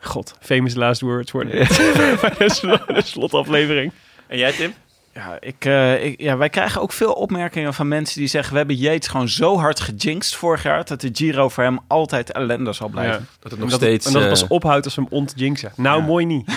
God, 0.00 0.36
famous 0.40 0.74
last 0.74 1.00
words 1.00 1.30
worden 1.32 1.52
de 1.66 3.00
slotaflevering. 3.04 3.92
En 4.26 4.38
jij 4.38 4.52
Tim? 4.52 4.72
Ja, 5.14 5.36
ik, 5.40 5.64
eh, 5.64 6.04
ik, 6.04 6.20
ja, 6.20 6.36
wij 6.36 6.48
krijgen 6.48 6.80
ook 6.80 6.92
veel 6.92 7.12
opmerkingen 7.12 7.74
van 7.74 7.88
mensen 7.88 8.18
die 8.18 8.28
zeggen... 8.28 8.52
we 8.52 8.58
hebben 8.58 8.76
Yates 8.76 9.08
gewoon 9.08 9.28
zo 9.28 9.58
hard 9.58 9.80
gejinxed 9.80 10.34
vorig 10.34 10.62
jaar... 10.62 10.84
dat 10.84 11.00
de 11.00 11.08
Giro 11.12 11.48
voor 11.48 11.64
hem 11.64 11.78
altijd 11.86 12.32
ellende 12.32 12.72
zal 12.72 12.88
blijven. 12.88 13.12
Ja. 13.14 13.18
Dat 13.40 13.42
het 13.42 13.52
En 13.52 13.58
nog 13.58 13.70
dat, 13.70 13.80
steeds... 13.80 14.06
en 14.06 14.12
dat 14.12 14.20
het 14.20 14.30
pas 14.30 14.42
eh, 14.42 14.50
ophoudt 14.50 14.84
als 14.84 14.94
we 14.94 15.00
hem 15.02 15.10
ontjinxen. 15.12 15.72
Nou, 15.76 16.00
Ja. 16.00 16.06
mooi 16.06 16.24
niet. 16.26 16.46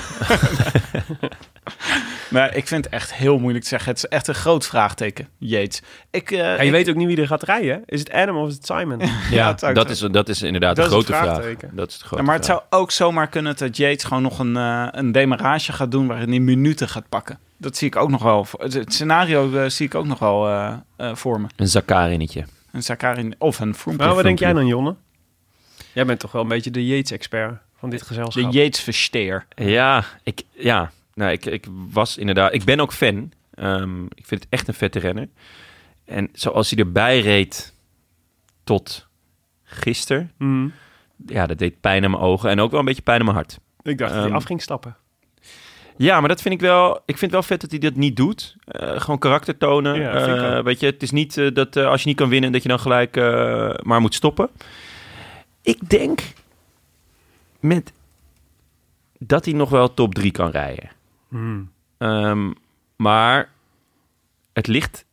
Maar 2.29 2.55
ik 2.55 2.67
vind 2.67 2.83
het 2.85 2.93
echt 2.93 3.13
heel 3.13 3.39
moeilijk 3.39 3.63
te 3.63 3.69
zeggen. 3.69 3.89
Het 3.89 3.97
is 3.97 4.05
echt 4.09 4.27
een 4.27 4.35
groot 4.35 4.65
vraagteken, 4.67 5.27
Yates. 5.37 5.81
Ik, 6.11 6.31
eh, 6.31 6.37
Ja, 6.37 6.53
je 6.53 6.63
ik- 6.65 6.71
weet 6.71 6.89
ook 6.89 6.95
niet 6.95 7.07
wie 7.07 7.17
er 7.21 7.27
gaat 7.27 7.43
rijden. 7.43 7.83
Is 7.85 7.99
het 7.99 8.11
Adam 8.11 8.37
of 8.37 8.47
is 8.47 8.53
het 8.53 8.65
Simon? 8.65 8.99
ja, 9.31 9.47
het 9.59 9.75
dat, 9.75 9.89
is, 9.89 9.99
dat 9.99 10.29
is 10.29 10.41
inderdaad 10.41 10.75
Dat 10.75 10.89
de 10.89 10.91
is 10.91 10.97
het 10.97 11.05
grote 11.05 11.23
vraag. 11.23 11.35
vraagteken. 11.35 11.75
Dat 11.75 11.89
is 11.89 11.97
de 11.97 12.03
grote 12.05 12.15
Ja, 12.15 12.27
maar 12.27 12.35
het 12.35 12.45
vraag. 12.45 12.57
zou 12.69 12.81
ook 12.81 12.91
zomaar 12.91 13.27
kunnen 13.27 13.55
dat 13.57 13.77
Yates 13.77 14.03
gewoon 14.03 14.23
nog 14.23 14.39
een, 14.39 14.57
eh, 14.57 14.87
een 14.91 15.11
demarage 15.11 15.73
gaat 15.73 15.91
doen... 15.91 16.07
waarin 16.07 16.29
hij 16.29 16.39
minuten 16.39 16.89
gaat 16.89 17.09
pakken. 17.09 17.39
Dat 17.57 17.77
zie 17.77 17.87
ik 17.87 17.95
ook 17.95 18.09
nog 18.09 18.23
wel. 18.23 18.45
Het, 18.57 18.93
scenario 18.93 19.53
eh, 19.53 19.69
zie 19.69 19.85
ik 19.85 19.95
ook 19.95 20.05
nog 20.05 20.19
wel 20.19 20.47
eh, 20.47 20.73
eh, 20.95 21.15
voor 21.15 21.41
me. 21.41 21.47
Een 21.55 21.67
Zakarinetje. 21.67 22.45
Een 22.71 22.83
Zakarin 22.83 23.35
of 23.37 23.59
een 23.59 23.75
Froome. 23.75 23.97
Nou, 23.97 24.15
wat 24.15 24.23
denk 24.23 24.39
jij 24.39 24.53
dan, 24.53 24.67
Jonne? 24.67 24.95
Jij 25.93 26.05
bent 26.05 26.19
toch 26.19 26.31
wel 26.31 26.41
een 26.41 26.47
beetje 26.47 26.71
de 26.71 26.85
Yates-expert 26.85 27.61
van 27.77 27.89
dit 27.89 28.01
gezelschap. 28.01 28.51
De 28.51 28.57
Yates 28.57 28.81
versteer. 28.81 29.45
Ja, 29.55 30.03
ik, 30.23 30.43
ja. 30.51 30.91
Nou, 31.13 31.31
ik, 31.31 31.45
ik 31.45 31.65
was 31.91 32.17
inderdaad... 32.17 32.53
Ik 32.53 32.63
ben 32.63 32.79
ook 32.79 32.93
fan. 32.93 33.31
Ehm, 33.53 34.05
ik 34.05 34.25
vind 34.25 34.43
het 34.43 34.47
echt 34.49 34.67
een 34.67 34.73
vette 34.73 34.99
renner. 34.99 35.29
En 36.05 36.29
zoals 36.33 36.69
hij 36.69 36.79
erbij 36.79 37.19
reed 37.19 37.73
tot 38.63 39.07
gisteren... 39.63 40.31
Mhm. 40.37 40.67
Ja, 41.25 41.47
dat 41.47 41.57
deed 41.57 41.81
pijn 41.81 42.03
aan 42.03 42.11
mijn 42.11 42.23
ogen 42.23 42.49
en 42.49 42.59
ook 42.59 42.71
wel 42.71 42.79
een 42.79 42.85
beetje 42.85 43.01
pijn 43.01 43.19
aan 43.19 43.25
mijn 43.25 43.37
hart. 43.37 43.59
Ik 43.81 43.97
dacht 43.97 44.11
dat 44.11 44.19
hij 44.19 44.27
Ehm, 44.27 44.37
af 44.37 44.43
ging 44.43 44.61
stappen. 44.61 44.95
Ja, 45.97 46.19
maar 46.19 46.29
dat 46.29 46.41
vind 46.41 46.53
ik 46.53 46.59
wel. 46.59 46.95
Ik 46.95 47.17
vind 47.17 47.21
het 47.21 47.31
wel 47.31 47.43
vet 47.43 47.61
dat 47.61 47.71
hij 47.71 47.79
dat 47.79 47.95
niet 47.95 48.15
doet. 48.15 48.55
Eh, 48.65 48.99
gewoon 48.99 49.19
karakter 49.19 49.57
tonen. 49.57 49.99
Ja, 49.99 50.57
Eh, 50.57 50.63
weet 50.63 50.79
je, 50.79 50.85
het 50.85 51.03
is 51.03 51.11
niet 51.11 51.37
eh, 51.37 51.53
dat 51.53 51.75
als 51.75 52.01
je 52.01 52.07
niet 52.07 52.17
kan 52.17 52.29
winnen, 52.29 52.51
dat 52.51 52.63
je 52.63 52.69
dan 52.69 52.79
gelijk 52.79 53.15
maar 53.83 54.01
moet 54.01 54.13
stoppen. 54.13 54.49
Ik 55.61 55.89
denk 55.89 56.21
met 57.59 57.93
dat 59.19 59.45
hij 59.45 59.53
nog 59.53 59.69
wel 59.69 59.93
top 59.93 60.15
3 60.15 60.31
kan 60.31 60.49
rijden. 60.49 60.89
Mhm. 61.27 61.61
Ehm, 61.97 62.51
maar 62.95 63.49
het 64.53 64.67
ligt 64.67 65.05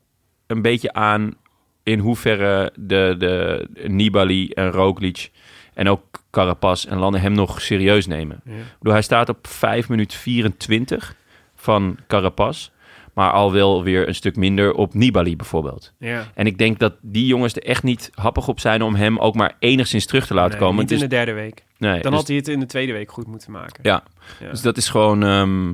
een 0.47 0.62
beetje 0.62 0.93
aan 0.93 1.35
in 1.82 1.98
hoeverre 1.98 2.73
de, 2.77 3.15
de 3.19 3.69
Nibali 3.86 4.48
en 4.51 4.70
Roglic 4.70 5.31
en 5.74 5.89
ook 5.89 6.23
Carapaz 6.35 6.85
en 6.85 6.98
Landen 6.98 7.20
hem 7.20 7.32
nog 7.32 7.61
serieus 7.61 8.06
nemen. 8.06 8.40
Ja. 8.44 8.52
Bedoel, 8.78 8.93
hij 8.93 9.02
staat 9.02 9.28
op 9.28 9.47
5 9.47 9.89
minuten 9.89 10.19
24 10.19 11.15
van 11.55 11.98
Carapaz, 12.06 12.69
maar 13.12 13.31
al 13.31 13.52
wel 13.52 13.82
weer 13.82 14.09
een 14.09 14.15
stuk 14.15 14.36
minder 14.36 14.73
op 14.73 14.94
Nibali 14.94 15.36
bijvoorbeeld. 15.36 15.93
Ja. 15.98 16.31
En 16.35 16.47
ik 16.47 16.59
denk 16.59 16.78
dat 16.78 16.94
die 17.01 17.27
jongens 17.27 17.55
er 17.55 17.62
echt 17.62 17.82
niet 17.82 18.11
happig 18.15 18.48
op 18.48 18.61
zijn 18.61 18.82
om 18.82 18.94
hem 18.94 19.19
ook 19.19 19.35
maar 19.35 19.56
enigszins 19.59 20.06
terug 20.06 20.27
te 20.27 20.35
laten 20.35 20.51
Nee, 20.51 20.61
komen. 20.61 20.81
Niet 20.81 20.89
Dus- 20.89 21.02
in 21.02 21.09
de 21.09 21.15
derde 21.15 21.32
week. 21.32 21.65
nee, 21.78 22.01
Dan 22.02 22.11
dus- 22.11 22.20
had 22.20 22.28
hij 22.28 22.36
het 22.36 22.48
in 22.48 22.61
de 22.61 22.66
tweede 22.66 22.93
week 22.93 23.12
goed 23.12 23.27
moeten 23.27 23.52
maken. 23.52 23.81
ja, 23.82 24.02
Ja. 24.40 24.51
dus 24.51 24.61
dat 24.62 24.77
is 24.77 24.89
gewoon... 24.89 25.23
ehm, 25.23 25.73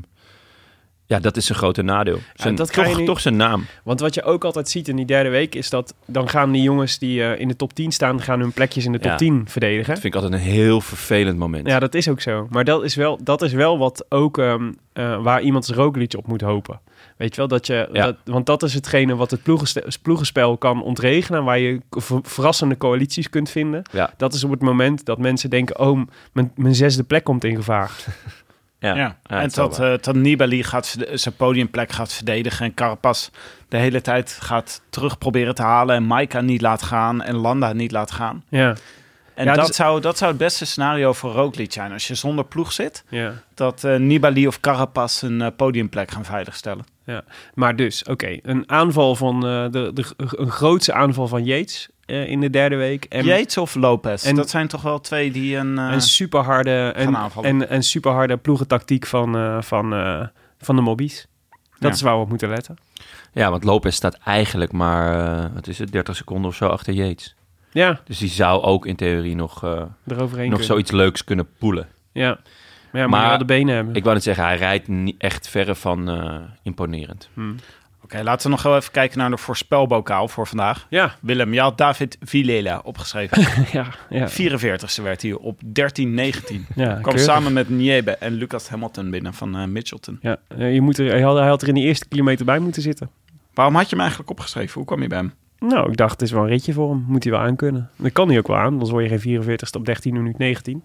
ja, 1.10 1.18
dat 1.20 1.36
is 1.36 1.48
een 1.48 1.54
grote 1.54 1.82
nadeel. 1.82 2.18
Zijn, 2.34 2.54
dat 2.54 2.72
toch, 2.72 3.02
toch 3.02 3.20
zijn 3.20 3.36
naam. 3.36 3.66
Want 3.84 4.00
wat 4.00 4.14
je 4.14 4.22
ook 4.22 4.44
altijd 4.44 4.68
ziet 4.68 4.88
in 4.88 4.96
die 4.96 5.04
derde 5.04 5.28
week 5.28 5.54
is 5.54 5.70
dat 5.70 5.94
dan 6.06 6.28
gaan 6.28 6.52
die 6.52 6.62
jongens 6.62 6.98
die 6.98 7.22
eh, 7.24 7.40
in 7.40 7.48
de 7.48 7.56
top 7.56 7.72
10 7.72 7.92
staan, 7.92 8.20
gaan 8.22 8.40
hun 8.40 8.52
plekjes 8.52 8.84
in 8.84 8.92
de 8.92 8.98
top 8.98 9.10
Ja. 9.10 9.16
10 9.16 9.44
verdedigen. 9.48 9.92
Dat 9.92 10.00
vind 10.00 10.14
ik 10.14 10.20
altijd 10.22 10.40
een 10.40 10.48
heel 10.48 10.80
vervelend 10.80 11.38
moment. 11.38 11.66
Ja, 11.66 11.78
dat 11.78 11.94
is 11.94 12.08
ook 12.08 12.20
zo. 12.20 12.46
Maar 12.50 12.64
dat 12.64 12.84
is 12.84 12.94
wel, 12.94 13.18
dat 13.22 13.42
is 13.42 13.52
wel 13.52 13.78
wat 13.78 14.04
ook 14.08 14.38
ehm, 14.38 14.72
eh, 14.92 15.22
waar 15.22 15.42
iemand 15.42 15.64
zijn 15.64 15.78
Roglic 15.78 16.14
op 16.16 16.26
moet 16.26 16.40
hopen. 16.40 16.80
Weet 17.16 17.30
je 17.30 17.36
wel, 17.36 17.48
dat 17.48 17.66
je, 17.66 17.88
Ja. 17.92 18.04
dat, 18.04 18.16
want 18.24 18.46
dat 18.46 18.62
is 18.62 18.74
hetgene 18.74 19.16
wat 19.16 19.30
het 19.30 19.42
ploegenspel 20.02 20.56
kan 20.58 20.82
ontregenen, 20.82 21.44
waar 21.44 21.58
je 21.58 21.80
ver- 21.90 22.20
verrassende 22.22 22.76
coalities 22.76 23.30
kunt 23.30 23.50
vinden. 23.50 23.82
Dat 24.16 24.34
is 24.34 24.44
op 24.44 24.50
het 24.50 24.60
moment 24.62 25.04
dat 25.04 25.18
mensen 25.18 25.50
denken, 25.50 25.78
oh, 25.78 26.00
mijn, 26.32 26.52
mijn 26.56 26.74
zesde 26.74 27.02
plek 27.04 27.24
komt 27.24 27.44
in 27.44 27.56
gevaar. 27.56 27.90
Ja, 28.80 28.94
Ja, 28.94 29.16
Ja, 29.22 29.40
en 29.40 29.50
wel. 29.54 29.70
eh, 29.70 29.98
dat 30.00 30.14
Nibali 30.14 30.62
gaat 30.62 30.96
zijn 31.12 31.34
podiumplek 31.36 31.92
gaat 31.92 32.12
verdedigen 32.12 32.66
en 32.66 32.74
Carapaz 32.74 33.28
de 33.68 33.76
hele 33.76 34.00
tijd 34.00 34.38
gaat 34.40 34.80
terug 34.90 35.18
proberen 35.18 35.54
te 35.54 35.62
halen 35.62 35.96
en 35.96 36.06
Maika 36.06 36.40
niet 36.40 36.60
laat 36.60 36.82
gaan 36.82 37.22
en 37.22 37.34
Landa 37.36 37.72
niet 37.72 37.92
laat 37.92 38.10
gaan. 38.10 38.44
Ja, 38.48 38.74
En 39.34 39.44
Ja, 39.46 39.54
dat, 39.54 39.66
dus- 39.66 39.76
zou, 39.76 40.00
dat 40.00 40.18
zou 40.18 40.30
het 40.30 40.40
beste 40.40 40.64
scenario 40.66 41.12
voor 41.12 41.32
Roglic 41.32 41.72
zijn. 41.72 41.92
Als 41.92 42.06
je 42.08 42.14
zonder 42.14 42.44
ploeg 42.44 42.72
zit, 42.72 43.04
ja. 43.08 43.32
dat 43.54 43.84
eh, 43.84 43.96
Nibali 43.96 44.46
of 44.46 44.60
Carapaz 44.60 45.22
een 45.22 45.42
eh, 45.42 45.48
podiumplek 45.56 46.10
gaan 46.10 46.24
veiligstellen. 46.24 46.84
Maar 47.54 47.76
dus, 47.76 48.04
oké, 48.04 48.38
een 48.42 48.70
aanval 48.70 49.16
van 49.16 49.34
eh, 49.46 49.70
de, 49.70 49.90
de, 49.94 50.04
een 50.16 50.50
grootse 50.50 50.92
aanval 50.92 51.28
van 51.28 51.44
Yates 51.44 51.88
eh, 52.10 52.28
in 52.28 52.40
de 52.40 52.50
derde 52.50 52.76
week. 52.76 53.04
En, 53.04 53.24
Yates 53.24 53.56
of 53.58 53.74
Lopez, 53.74 54.24
en- 54.26 54.34
dat 54.34 54.50
zijn 54.50 54.68
toch 54.68 54.82
wel 54.82 55.00
twee 55.00 55.30
die 55.30 55.56
een... 55.56 55.78
eh, 55.78 55.92
en 55.92 56.00
superharde 56.00 56.92
en, 56.96 57.04
gaan 57.04 57.16
aanvallen. 57.16 57.48
en, 57.50 57.68
en 57.68 57.82
superharde 57.82 58.36
ploegentactiek 58.36 59.06
van, 59.06 59.36
eh, 59.36 59.62
van, 59.62 59.92
eh, 59.94 60.26
van 60.58 60.76
de 60.76 60.82
mobbies. 60.82 61.26
Dat 61.78 61.88
Ja. 61.90 61.96
is 61.96 62.02
waar 62.02 62.14
we 62.16 62.20
op 62.22 62.28
moeten 62.28 62.48
letten. 62.48 62.76
Ja, 63.32 63.50
want 63.50 63.64
Lopez 63.64 63.94
staat 63.96 64.18
eigenlijk 64.24 64.72
maar, 64.72 65.36
eh, 65.44 65.50
wat 65.54 65.66
is 65.66 65.78
het, 65.78 65.92
30 65.92 66.16
seconden 66.16 66.50
of 66.50 66.56
zo 66.56 66.66
achter 66.66 66.92
Yates. 66.94 67.34
Ja, 67.72 68.00
Dus 68.04 68.18
die 68.18 68.28
zou 68.28 68.62
ook 68.62 68.86
in 68.86 68.96
theorie 68.96 69.34
nog, 69.36 69.64
eh, 69.64 69.70
eroverheen 70.06 70.26
nog 70.26 70.58
kunnen. 70.58 70.64
zoiets 70.64 70.90
leuks 70.90 71.24
kunnen 71.24 71.48
poelen. 71.58 71.88
Ja, 72.12 72.38
maar 72.92 73.00
ja, 73.02 73.08
Maar 73.08 73.38
de 73.38 73.44
benen 73.44 73.74
hebben. 73.74 73.94
Ik 73.94 74.02
wou 74.02 74.14
net 74.14 74.24
zeggen, 74.24 74.44
hij 74.44 74.56
rijdt 74.56 74.88
niet 74.88 75.14
echt 75.18 75.48
verre 75.48 75.74
van 75.74 76.08
eh, 76.08 76.34
imponerend. 76.62 77.28
Hm. 77.34 77.52
Oké, 78.04 78.22
laten 78.22 78.42
we 78.42 78.48
nog 78.52 78.62
wel 78.62 78.76
even 78.76 78.92
kijken 78.92 79.18
naar 79.18 79.30
de 79.30 79.36
voorspelbokaal 79.36 80.28
voor 80.28 80.46
vandaag. 80.46 80.86
Ja, 80.90 81.14
Willem, 81.20 81.52
je 81.54 81.60
had 81.60 81.78
David 81.78 82.16
Villela 82.20 82.80
opgeschreven. 82.84 83.42
ja, 83.78 83.86
ja. 84.08 84.28
44ste 84.28 85.02
werd 85.02 85.22
hij 85.22 85.32
op 85.32 85.60
13-19. 85.62 85.68
ja 85.70 85.82
Kwam 86.04 87.02
keurig. 87.02 87.20
samen 87.20 87.52
met 87.52 87.68
Niebe 87.68 88.10
en 88.10 88.32
Lucas 88.32 88.68
Hamilton 88.68 89.10
binnen 89.10 89.34
van 89.34 89.56
eh 89.56 89.64
Mitchelton. 89.64 90.18
Ja, 90.22 90.36
eh, 90.48 90.74
je 90.74 90.80
moet 90.80 90.98
er, 90.98 91.10
hij, 91.10 91.20
had, 91.20 91.36
hij 91.36 91.48
had 91.48 91.62
er 91.62 91.68
in 91.68 91.74
die 91.74 91.84
eerste 91.84 92.08
kilometer 92.08 92.44
bij 92.44 92.58
moeten 92.58 92.82
zitten. 92.82 93.10
Waarom 93.54 93.74
had 93.74 93.84
je 93.84 93.90
hem 93.90 94.00
eigenlijk 94.00 94.30
opgeschreven? 94.30 94.74
Hoe 94.74 94.84
kwam 94.84 95.02
je 95.02 95.08
bij 95.08 95.18
hem? 95.18 95.32
Nou, 95.58 95.90
ik 95.90 95.96
dacht, 95.96 96.12
het 96.12 96.22
is 96.22 96.30
wel 96.30 96.42
een 96.42 96.48
ritje 96.48 96.72
voor 96.72 96.90
hem. 96.90 97.04
Moet 97.08 97.22
hij 97.24 97.32
wel 97.32 97.40
aankunnen. 97.42 97.90
Dat 97.96 98.12
kan 98.12 98.28
hij 98.28 98.38
ook 98.38 98.46
wel 98.46 98.56
aan. 98.56 98.78
Dan 98.78 98.88
word 98.88 99.10
je 99.10 99.18
geen 99.18 99.42
44ste 99.42 99.78
op 99.78 99.84
13 99.86 100.12
minuut 100.12 100.38
19. 100.38 100.82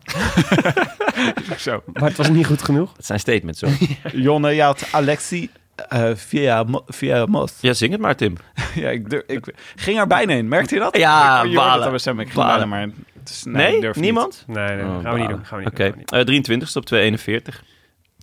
Zo. 1.58 1.84
Maar 1.94 2.08
het 2.10 2.18
was 2.18 2.30
niet 2.30 2.46
goed 2.46 2.64
genoeg. 2.64 2.94
Dat 2.96 3.06
zijn 3.06 3.20
statements, 3.20 3.62
hoor. 3.62 3.72
Jonne, 4.22 4.52
je 4.52 4.62
had 4.62 4.88
Alexi 4.92 5.50
eh, 5.76 6.10
via, 6.16 6.66
via 6.88 7.26
Mos. 7.26 7.54
ja, 7.62 7.74
zing 7.74 7.92
het 7.92 8.02
maar, 8.02 8.16
Tim. 8.16 8.36
Ja, 8.76 8.90
ik, 8.90 9.10
durf- 9.10 9.24
ik 9.28 9.54
ging 9.76 10.00
er 10.00 10.08
bijna 10.08 10.34
in. 10.34 10.48
Merkte 10.48 10.74
je 10.76 10.80
dat? 10.82 10.98
Ja, 10.98 11.42
ik, 11.44 11.50
je 11.52 11.58
hoorde 11.58 11.80
balen. 11.80 12.00
stem. 12.00 12.20
Ik 12.20 12.26
ging 12.32 12.46
Balen. 12.46 12.70
bijna, 12.70 12.86
maar... 12.86 12.96
Het 13.20 13.30
is, 13.30 13.44
nee, 13.44 13.72
Nee? 13.72 13.82
durf 13.82 13.96
niet. 13.96 14.04
Niemand? 14.04 14.44
Nee, 14.48 14.76
nee, 14.76 14.86
Oh, 14.86 15.02
gaan 15.02 15.14
we 15.14 15.20
niet 15.20 15.30
doen. 15.30 15.46
Gaan 15.46 15.58
we 15.58 15.64
niet 15.64 15.74
Oké, 15.74 15.84
doen, 15.84 15.94
gaan 16.06 16.26
we 16.26 16.30
niet 16.30 16.50
Eh, 16.50 16.68
23ste 16.68 16.74
op 16.78 16.86
241. 16.86 17.64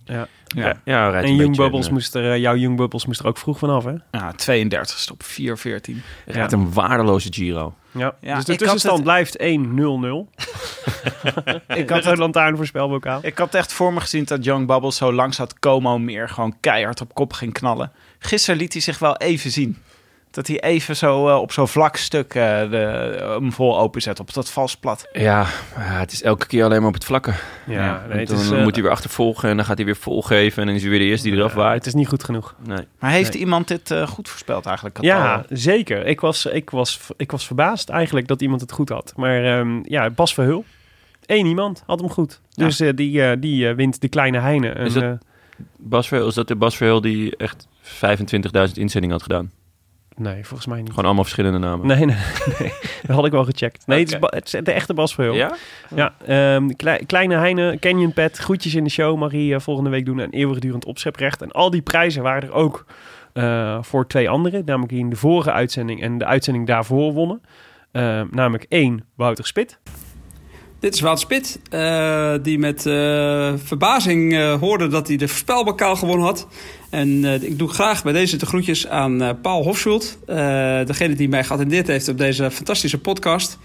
Ja. 0.05 0.27
Ja, 0.45 0.75
Ja, 0.85 1.09
rijdt 1.09 1.25
En 1.25 1.31
een 1.31 1.37
Young 1.37 1.47
beetje 1.49 1.63
Bubbles 1.63 1.87
een, 1.87 1.93
moest 1.93 2.15
er, 2.15 2.31
eh, 2.31 2.37
jouw 2.37 2.55
Young 2.55 2.77
Bubbles 2.77 3.05
moest 3.05 3.19
er 3.19 3.27
ook 3.27 3.37
vroeg 3.37 3.57
vanaf, 3.57 3.83
hè? 3.83 3.93
ja 4.11 4.31
32 4.31 5.11
op 5.11 5.23
414. 5.23 6.01
eh, 6.25 6.33
rijdt 6.35 6.51
een 6.51 6.73
waardeloze 6.73 7.27
Giro. 7.33 7.73
Ja. 7.91 8.15
Ja, 8.21 8.35
dus 8.35 8.45
de 8.45 8.55
tussenstand 8.55 8.95
het- 8.95 9.03
blijft 9.03 9.37
1-0-0. 9.39 10.29
ik 11.81 11.89
had 11.89 12.05
een 12.05 12.17
lantaarnvoorspelbokaal. 12.17 13.19
Ik 13.23 13.37
had 13.37 13.53
echt 13.55 13.73
voor 13.73 13.93
me 13.93 13.99
gezien 13.99 14.23
dat 14.23 14.43
Young 14.43 14.67
Bubbles 14.67 14.95
zo 14.95 15.13
langs 15.13 15.37
had 15.37 15.59
Como 15.59 15.97
meer 15.97 16.29
gewoon 16.29 16.55
keihard 16.59 17.01
op 17.01 17.13
kop 17.13 17.33
ging 17.33 17.53
knallen. 17.53 17.91
Gisteren 18.19 18.59
liet 18.59 18.73
hij 18.73 18.81
zich 18.81 18.99
wel 18.99 19.17
even 19.17 19.51
zien. 19.51 19.77
Dat 20.33 20.47
hij 20.47 20.59
even 20.61 20.95
zo 20.95 21.27
eh, 21.29 21.35
op 21.41 21.51
zo'n 21.51 21.67
vlak 21.67 21.95
stuk 21.97 22.33
eh, 22.33 22.69
de, 22.69 22.77
hem 23.39 23.51
vol 23.51 23.79
openzet 23.79 24.19
op 24.19 24.33
dat 24.33 24.51
vals 24.51 24.77
plat. 24.77 25.07
Ja, 25.11 25.45
ja, 25.75 25.81
het 25.99 26.11
is 26.11 26.23
elke 26.23 26.47
keer 26.47 26.63
alleen 26.63 26.79
maar 26.79 26.87
op 26.87 26.93
het 26.93 27.05
vlakke. 27.05 27.33
Ja, 27.65 28.05
nee, 28.09 28.19
het 28.19 28.27
dan 28.27 28.37
is, 28.39 28.51
eh, 28.51 28.63
moet 28.63 28.73
hij 28.73 28.83
weer 28.83 28.91
achtervolgen 28.91 29.49
en 29.49 29.55
dan 29.55 29.65
gaat 29.65 29.77
hij 29.77 29.85
weer 29.85 29.95
volgeven. 29.95 30.61
En 30.61 30.67
dan 30.67 30.75
is 30.75 30.81
hij 30.81 30.89
weer 30.89 30.99
de 30.99 31.05
eerste 31.05 31.29
die 31.29 31.37
eraf 31.37 31.47
het 31.53 31.57
waait. 31.61 31.85
is 31.85 31.93
niet 31.93 32.07
goed 32.07 32.23
genoeg. 32.23 32.55
Nee. 32.65 32.87
Maar 32.99 33.11
heeft 33.11 33.31
Nee. 33.33 33.41
iemand 33.41 33.67
dit 33.67 33.91
eh, 33.91 34.07
goed 34.07 34.29
voorspeld 34.29 34.65
eigenlijk? 34.65 35.01
Ja, 35.01 35.45
zeker. 35.49 36.05
Ik 36.05 36.19
was, 36.21 36.45
ik, 36.45 36.69
was, 36.69 36.99
ik 37.17 37.31
was 37.31 37.45
verbaasd 37.45 37.89
eigenlijk 37.89 38.27
dat 38.27 38.41
iemand 38.41 38.61
het 38.61 38.71
goed 38.71 38.89
had. 38.89 39.13
Maar 39.15 39.43
ehm, 39.59 39.79
ja, 39.83 40.09
Bas 40.09 40.33
Verhul. 40.33 40.65
Eén 41.25 41.45
iemand 41.45 41.83
had 41.85 41.99
hem 41.99 42.09
goed. 42.09 42.41
Ja. 42.49 42.65
Dus 42.65 42.79
eh, 42.79 42.89
die, 42.95 43.39
die 43.39 43.73
wint 43.73 44.01
de 44.01 44.07
kleine 44.09 44.39
Heine. 44.39 44.69
En, 44.69 44.85
Is 44.85 44.93
dat- 44.93 45.17
Bas 45.77 46.07
Verheul, 46.07 46.29
is 46.29 46.35
dat 46.35 46.47
de 46.47 46.55
Bas 46.55 46.77
Verheul 46.77 47.01
die 47.01 47.37
echt 47.37 47.67
25.000 47.81 48.71
inzendingen 48.73 49.11
had 49.11 49.21
gedaan? 49.23 49.51
Nee, 50.15 50.45
volgens 50.45 50.67
mij 50.67 50.79
niet. 50.79 50.89
Gewoon 50.89 51.05
allemaal 51.05 51.23
verschillende 51.23 51.57
namen. 51.57 51.87
Nee, 51.87 52.05
nee, 52.05 52.15
nee. 52.59 52.73
Dat 53.05 53.15
had 53.15 53.25
ik 53.25 53.31
wel 53.31 53.43
gecheckt. 53.45 53.87
Nee, 53.87 53.99
het, 53.99 54.11
is 54.11 54.17
het 54.21 54.53
is 54.53 54.63
de 54.63 54.71
echte 54.71 54.93
Bas 54.93 55.13
Verhul. 55.13 55.33
Ja? 55.33 55.55
Ja, 55.95 56.13
ehm, 56.25 56.67
klei- 56.67 57.05
kleine 57.05 57.35
Heine, 57.35 57.77
Canyon 57.79 58.13
Pet, 58.13 58.37
groetjes 58.37 58.75
in 58.75 58.83
de 58.83 58.89
show 58.89 59.17
mag 59.17 59.31
hij 59.31 59.53
eh, 59.53 59.59
volgende 59.59 59.89
week 59.89 60.05
doen. 60.05 60.19
En 60.19 60.29
eeuwigdurend 60.29 60.85
opscheprecht. 60.85 61.41
En 61.41 61.51
al 61.51 61.69
die 61.69 61.81
prijzen 61.81 62.23
waren 62.23 62.43
er 62.43 62.53
ook 62.53 62.85
eh, 63.33 63.77
voor 63.81 64.07
twee 64.07 64.29
anderen. 64.29 64.61
Namelijk 64.65 64.91
die 64.91 64.99
in 65.01 65.09
de 65.09 65.15
vorige 65.15 65.51
uitzending 65.51 66.01
en 66.01 66.17
de 66.17 66.25
uitzending 66.25 66.67
daarvoor 66.67 67.13
wonnen. 67.13 67.41
Ehm, 67.91 68.27
namelijk 68.31 68.65
één, 68.69 69.05
Wouter 69.15 69.45
Spit. 69.47 69.79
Dit 70.83 70.93
is 70.93 70.99
Wout 70.99 71.19
Spit, 71.19 71.59
eh, 71.69 72.33
die 72.41 72.59
met 72.59 72.85
eh, 72.85 73.53
verbazing 73.63 74.33
eh, 74.33 74.59
hoorde 74.59 74.87
dat 74.87 75.07
hij 75.07 75.17
de 75.17 75.27
voorspelbokaal 75.27 75.95
gewonnen 75.95 76.25
had. 76.25 76.47
En 76.89 77.23
ik 77.43 77.57
doe 77.57 77.69
graag 77.69 78.03
bij 78.03 78.13
deze 78.13 78.37
de 78.37 78.45
groetjes 78.45 78.87
aan 78.87 79.37
Paul 79.41 79.63
Hofschult, 79.63 80.17
degene 80.85 81.13
die 81.13 81.29
mij 81.29 81.43
geattendeerd 81.43 81.87
heeft 81.87 82.07
op 82.07 82.17
deze 82.17 82.51
fantastische 82.51 82.99
podcast. 82.99 83.57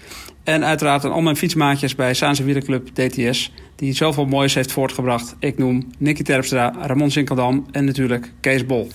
En 0.44 0.64
uiteraard 0.64 1.04
aan 1.04 1.12
al 1.12 1.20
mijn 1.20 1.36
fietsmaatjes 1.36 1.94
bij 1.94 2.14
Saanse 2.14 2.44
Wielerclub 2.44 2.88
DTS, 2.94 3.52
die 3.76 3.92
zoveel 3.92 4.26
moois 4.26 4.54
heeft 4.54 4.72
voortgebracht. 4.72 5.36
Ik 5.38 5.58
noem 5.58 5.90
Nicky 5.98 6.22
Terpstra, 6.22 6.74
Ramon 6.80 7.10
Sinkeldam 7.10 7.66
en 7.70 7.84
natuurlijk 7.84 8.32
Kees 8.40 8.66
Bol. 8.66 8.90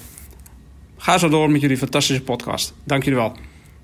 Ga 0.97 1.17
zo 1.17 1.29
door 1.29 1.51
met 1.51 1.61
jullie 1.61 1.77
fantastische 1.77 2.23
podcast. 2.23 2.73
Dank 2.83 3.03
jullie 3.03 3.19
wel. 3.19 3.35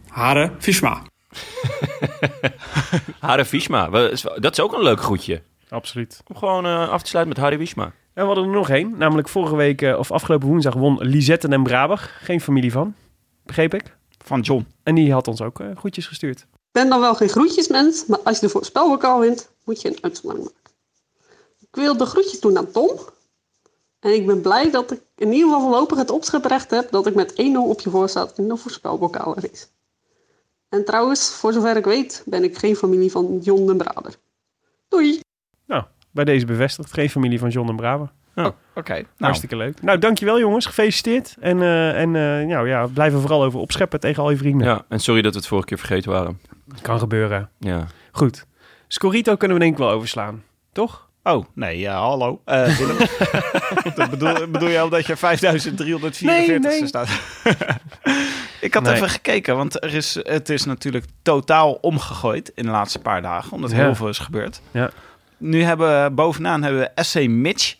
Hare 0.07 0.51
Fischma. 0.59 1.08
Hare 3.19 3.45
Vishma. 3.45 3.89
Wel, 3.89 4.09
is 4.09 4.23
wel- 4.23 4.39
Dat 4.41 4.51
is 4.51 4.59
ook 4.59 4.73
een 4.73 4.83
leuk 4.83 5.01
groetje. 5.01 5.41
Absoluut. 5.69 6.21
Om 6.27 6.35
gewoon 6.35 6.65
eh, 6.65 6.89
af 6.89 7.01
te 7.01 7.09
sluiten 7.09 7.33
met 7.35 7.43
Harry 7.43 7.57
Vishma. 7.57 7.83
En 7.85 7.91
we 8.13 8.21
hadden 8.21 8.43
er 8.43 8.49
nog 8.49 8.69
één. 8.69 8.97
Namelijk 8.97 9.27
vorige 9.29 9.55
week, 9.55 9.81
eh, 9.81 9.97
of 9.97 10.11
afgelopen 10.11 10.47
woensdag, 10.47 10.73
won 10.73 10.97
Lisette 11.01 11.47
en 11.47 11.63
Braber. 11.63 11.97
Geen 12.21 12.41
familie 12.41 12.71
van, 12.71 12.95
begreep 13.43 13.73
ik. 13.73 13.97
Van 14.25 14.41
John. 14.41 14.67
En 14.83 14.95
die 14.95 15.11
had 15.13 15.27
ons 15.27 15.41
ook 15.41 15.59
eh 15.59 15.67
groetjes 15.75 16.07
gestuurd. 16.07 16.39
Ik 16.39 16.45
ben 16.71 16.89
dan 16.89 16.99
wel 16.99 17.15
geen 17.15 17.29
groetjesmens, 17.29 18.05
maar 18.05 18.19
als 18.19 18.39
je 18.39 18.45
de 18.45 18.51
voorspelbokaal 18.51 19.19
wint, 19.19 19.49
moet 19.65 19.81
je 19.81 19.87
een 19.87 19.97
uitzondering 20.01 20.45
maken. 20.47 20.71
Ik 21.59 21.75
wil 21.75 21.97
de 21.97 22.05
groetjes 22.05 22.39
doen 22.39 22.57
aan 22.57 22.71
Tom. 22.71 22.91
En 23.99 24.13
ik 24.13 24.25
ben 24.25 24.41
blij 24.41 24.71
dat 24.71 24.91
ik 24.91 25.01
in 25.15 25.31
ieder 25.31 25.47
geval 25.49 25.61
voorlopig 25.61 25.97
het 25.97 26.09
opscheprecht 26.09 26.71
heb 26.71 26.91
dat 26.91 27.07
ik 27.07 27.15
met 27.15 27.31
1-0 27.31 27.35
op 27.69 27.79
je 27.81 27.89
voor 27.89 28.09
staat 28.09 28.37
in 28.37 28.47
de 28.47 28.57
voorspelbokaal 28.57 29.35
race. 29.39 29.65
En 30.69 30.85
trouwens, 30.85 31.31
voor 31.31 31.53
zover 31.53 31.77
ik 31.77 31.85
weet, 31.85 32.23
ben 32.25 32.43
ik 32.43 32.57
geen 32.57 32.75
familie 32.75 33.11
van 33.11 33.39
John 33.41 33.65
de 33.65 33.75
Braber. 33.75 34.13
Doei! 34.89 35.19
Nou, 35.65 35.83
bij 36.11 36.25
deze 36.25 36.45
bevestigd. 36.45 36.93
Geen 36.93 37.09
familie 37.09 37.39
van 37.39 37.49
John 37.49 37.69
en 37.69 37.75
Braber. 37.75 38.11
Oké. 38.75 38.93
Nou, 38.93 39.05
Hartstikke 39.17 39.55
leuk. 39.55 39.81
Nou, 39.81 39.99
dankjewel 39.99 40.39
jongens. 40.39 40.65
Gefeliciteerd. 40.65 41.35
En, 41.39 41.61
eh, 41.61 42.01
en 42.01 42.15
eh, 42.15 42.47
nou, 42.47 42.67
ja, 42.67 42.87
blijf 42.87 43.13
er 43.13 43.19
vooral 43.19 43.43
over 43.43 43.59
opscheppen 43.59 43.99
tegen 43.99 44.23
al 44.23 44.29
je 44.29 44.37
vrienden. 44.37 44.67
Ja, 44.67 44.85
en 44.89 44.99
sorry 44.99 45.21
dat 45.21 45.31
we 45.33 45.37
het 45.37 45.47
vorige 45.47 45.67
keer 45.67 45.77
vergeten 45.77 46.11
waren. 46.11 46.39
Kan 46.81 46.99
gebeuren. 46.99 47.49
Ja. 47.59 47.87
Goed. 48.11 48.45
Scorito 48.87 49.35
kunnen 49.35 49.57
we 49.57 49.63
denk 49.63 49.75
ik 49.75 49.79
wel 49.79 49.91
overslaan. 49.91 50.43
Toch? 50.71 51.09
Oh, 51.23 51.45
nee, 51.53 51.79
ja, 51.79 51.99
hallo. 51.99 52.41
Eh 52.45 52.77
Willem. 52.77 52.97
dat 53.95 54.09
bedoel, 54.09 54.47
bedoel 54.47 54.69
je 54.69 54.79
al 54.79 54.89
dat 54.89 55.05
je 55.05 55.17
5344 55.17 56.21
Nee, 56.21 56.59
nee. 56.59 56.87
staat? 56.87 57.09
Ik 58.61 58.73
had 58.73 58.83
Nee. 58.83 58.93
even 58.93 59.09
gekeken, 59.09 59.55
want 59.57 59.83
er 59.83 59.93
is, 59.93 60.17
het 60.23 60.49
is 60.49 60.65
natuurlijk 60.65 61.05
totaal 61.21 61.73
omgegooid 61.73 62.51
in 62.55 62.63
de 62.65 62.71
laatste 62.71 62.99
paar 62.99 63.21
dagen, 63.21 63.51
omdat 63.51 63.71
Ja. 63.71 63.77
heel 63.77 63.95
veel 63.95 64.07
is 64.09 64.19
gebeurd. 64.19 64.61
Ja. 64.71 64.89
Nu 65.37 65.63
hebben 65.63 66.03
we 66.03 66.09
bovenaan 66.11 66.63
hebben 66.63 66.81
we 66.95 67.03
SC 67.03 67.27
Mitch. 67.27 67.75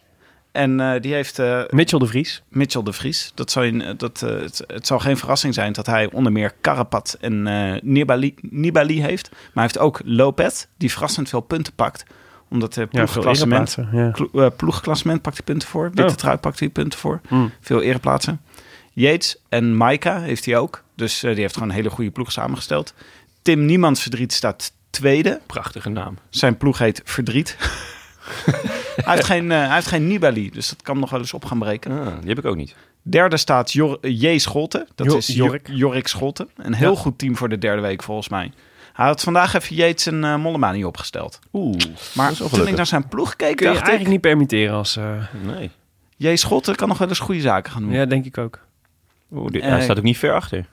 En 0.52 0.80
eh, 0.80 1.02
die 1.02 1.14
heeft 1.14 1.40
eh, 1.40 1.62
Mitchell 1.70 2.00
de 2.00 2.06
Vries. 2.06 2.44
Mitchell 2.50 2.84
de 2.84 2.94
Vries. 2.94 3.32
Dat 3.36 3.52
zal 3.52 3.64
je, 3.64 3.96
dat, 3.98 4.22
eh, 4.22 4.30
het, 4.40 4.64
het 4.68 4.88
zal 4.88 5.00
geen 5.00 5.18
verrassing 5.18 5.54
zijn 5.54 5.74
dat 5.74 5.86
hij 5.86 6.12
onder 6.12 6.32
meer 6.32 6.54
Carapat 6.62 7.18
en 7.22 7.48
eh, 7.48 7.82
Nibali, 7.82 8.36
Nibali 8.42 9.02
heeft. 9.02 9.30
Maar 9.32 9.40
hij 9.54 9.64
heeft 9.64 9.78
ook 9.80 10.02
Lopez, 10.06 10.66
die 10.78 10.92
verrassend 10.92 11.30
veel 11.30 11.42
punten 11.42 11.74
pakt. 11.74 12.04
Omdat 12.50 12.74
de 12.74 12.88
veel 12.92 13.06
ploegklassement. 13.06 13.78
Ja. 13.92 14.12
eh, 14.34 14.46
ploegklassement 14.56 15.22
pakt 15.22 15.36
hij 15.38 15.46
punten 15.46 15.68
voor. 15.68 15.84
Witte 15.94 16.04
Oh. 16.12 16.18
trui 16.18 16.38
pakt 16.38 16.60
hij 16.60 16.70
punten 16.70 17.00
voor. 17.00 17.22
Hmm. 17.28 17.52
Veel 17.62 17.82
ereplaatsen. 17.82 18.42
Yates 18.94 19.38
en 19.50 19.76
Maika 19.78 20.20
heeft 20.22 20.46
hij 20.46 20.58
ook. 20.58 20.84
Dus 20.96 21.24
eh, 21.24 21.32
die 21.32 21.42
heeft 21.42 21.54
gewoon 21.54 21.70
een 21.70 21.76
hele 21.76 21.90
goede 21.90 22.12
ploeg 22.12 22.32
samengesteld. 22.32 22.94
Tim 23.42 23.66
Niemands 23.66 24.02
Verdriet 24.02 24.34
staat 24.34 24.72
tweede. 24.90 25.40
Prachtige 25.46 25.90
naam. 25.90 26.18
Zijn 26.30 26.58
ploeg 26.58 26.78
heet 26.78 27.02
Verdriet. 27.06 27.56
hij, 29.06 29.14
heeft 29.16 29.26
geen, 29.26 29.52
eh, 29.52 29.58
hij 29.66 29.74
heeft 29.74 29.88
geen 29.88 30.08
Nibali, 30.08 30.50
dus 30.50 30.70
dat 30.70 30.82
kan 30.82 31.00
nog 31.00 31.10
wel 31.10 31.20
eens 31.20 31.34
op 31.34 31.46
gaan 31.46 31.60
breken. 31.60 31.92
Ah, 32.00 32.06
die 32.20 32.30
heb 32.30 32.38
ik 32.38 32.46
ook 32.46 32.56
niet. 32.56 32.76
Derde 33.02 33.38
staat 33.38 33.72
Jor 33.72 33.98
J. 34.08 34.38
Scholten. 34.38 34.88
Dat 34.96 35.08
Jo- 35.12 35.18
is 35.18 35.28
Jorik. 35.28 35.68
Jorik. 35.72 36.08
Scholten. 36.08 36.50
Een 36.56 36.74
heel 36.74 36.92
Ja. 36.94 36.98
goed 37.00 37.18
team 37.18 37.36
voor 37.38 37.50
de 37.50 37.58
derde 37.58 37.82
week 37.82 38.04
volgens 38.04 38.30
mij. 38.30 38.52
Hij 38.94 39.06
had 39.08 39.22
vandaag 39.22 39.54
even 39.54 39.76
Yates 39.76 40.06
en 40.06 40.24
eh 40.24 40.36
Mollema 40.36 40.72
niet 40.72 40.86
opgesteld. 40.86 41.40
Oeh, 41.54 41.78
Maar 42.14 42.34
toen 42.34 42.68
ik 42.68 42.76
naar 42.76 42.86
zijn 42.86 43.08
ploeg 43.08 43.36
keek, 43.36 43.56
Kun 43.56 43.68
je 43.68 43.74
dacht 43.74 43.88
eigenlijk 43.88 44.02
ik... 44.02 44.08
niet 44.08 44.22
permitteren 44.22 44.74
als... 44.76 44.96
eh, 44.98 45.24
nee. 45.46 45.70
J. 46.16 46.36
Scholten 46.36 46.76
kan 46.76 46.88
nog 46.88 46.98
wel 46.98 47.08
eens 47.08 47.20
goede 47.20 47.42
zaken 47.42 47.72
gaan 47.72 47.82
doen. 47.82 47.92
ja, 47.92 48.06
denk 48.06 48.26
ik 48.26 48.38
ook. 48.38 48.60
Oeh, 49.32 49.52
die, 49.52 49.62
Eh, 49.62 49.70
hij 49.70 49.82
staat 49.82 49.98
ook 49.98 50.04
niet 50.04 50.18
ver 50.18 50.34
achter. 50.34 50.66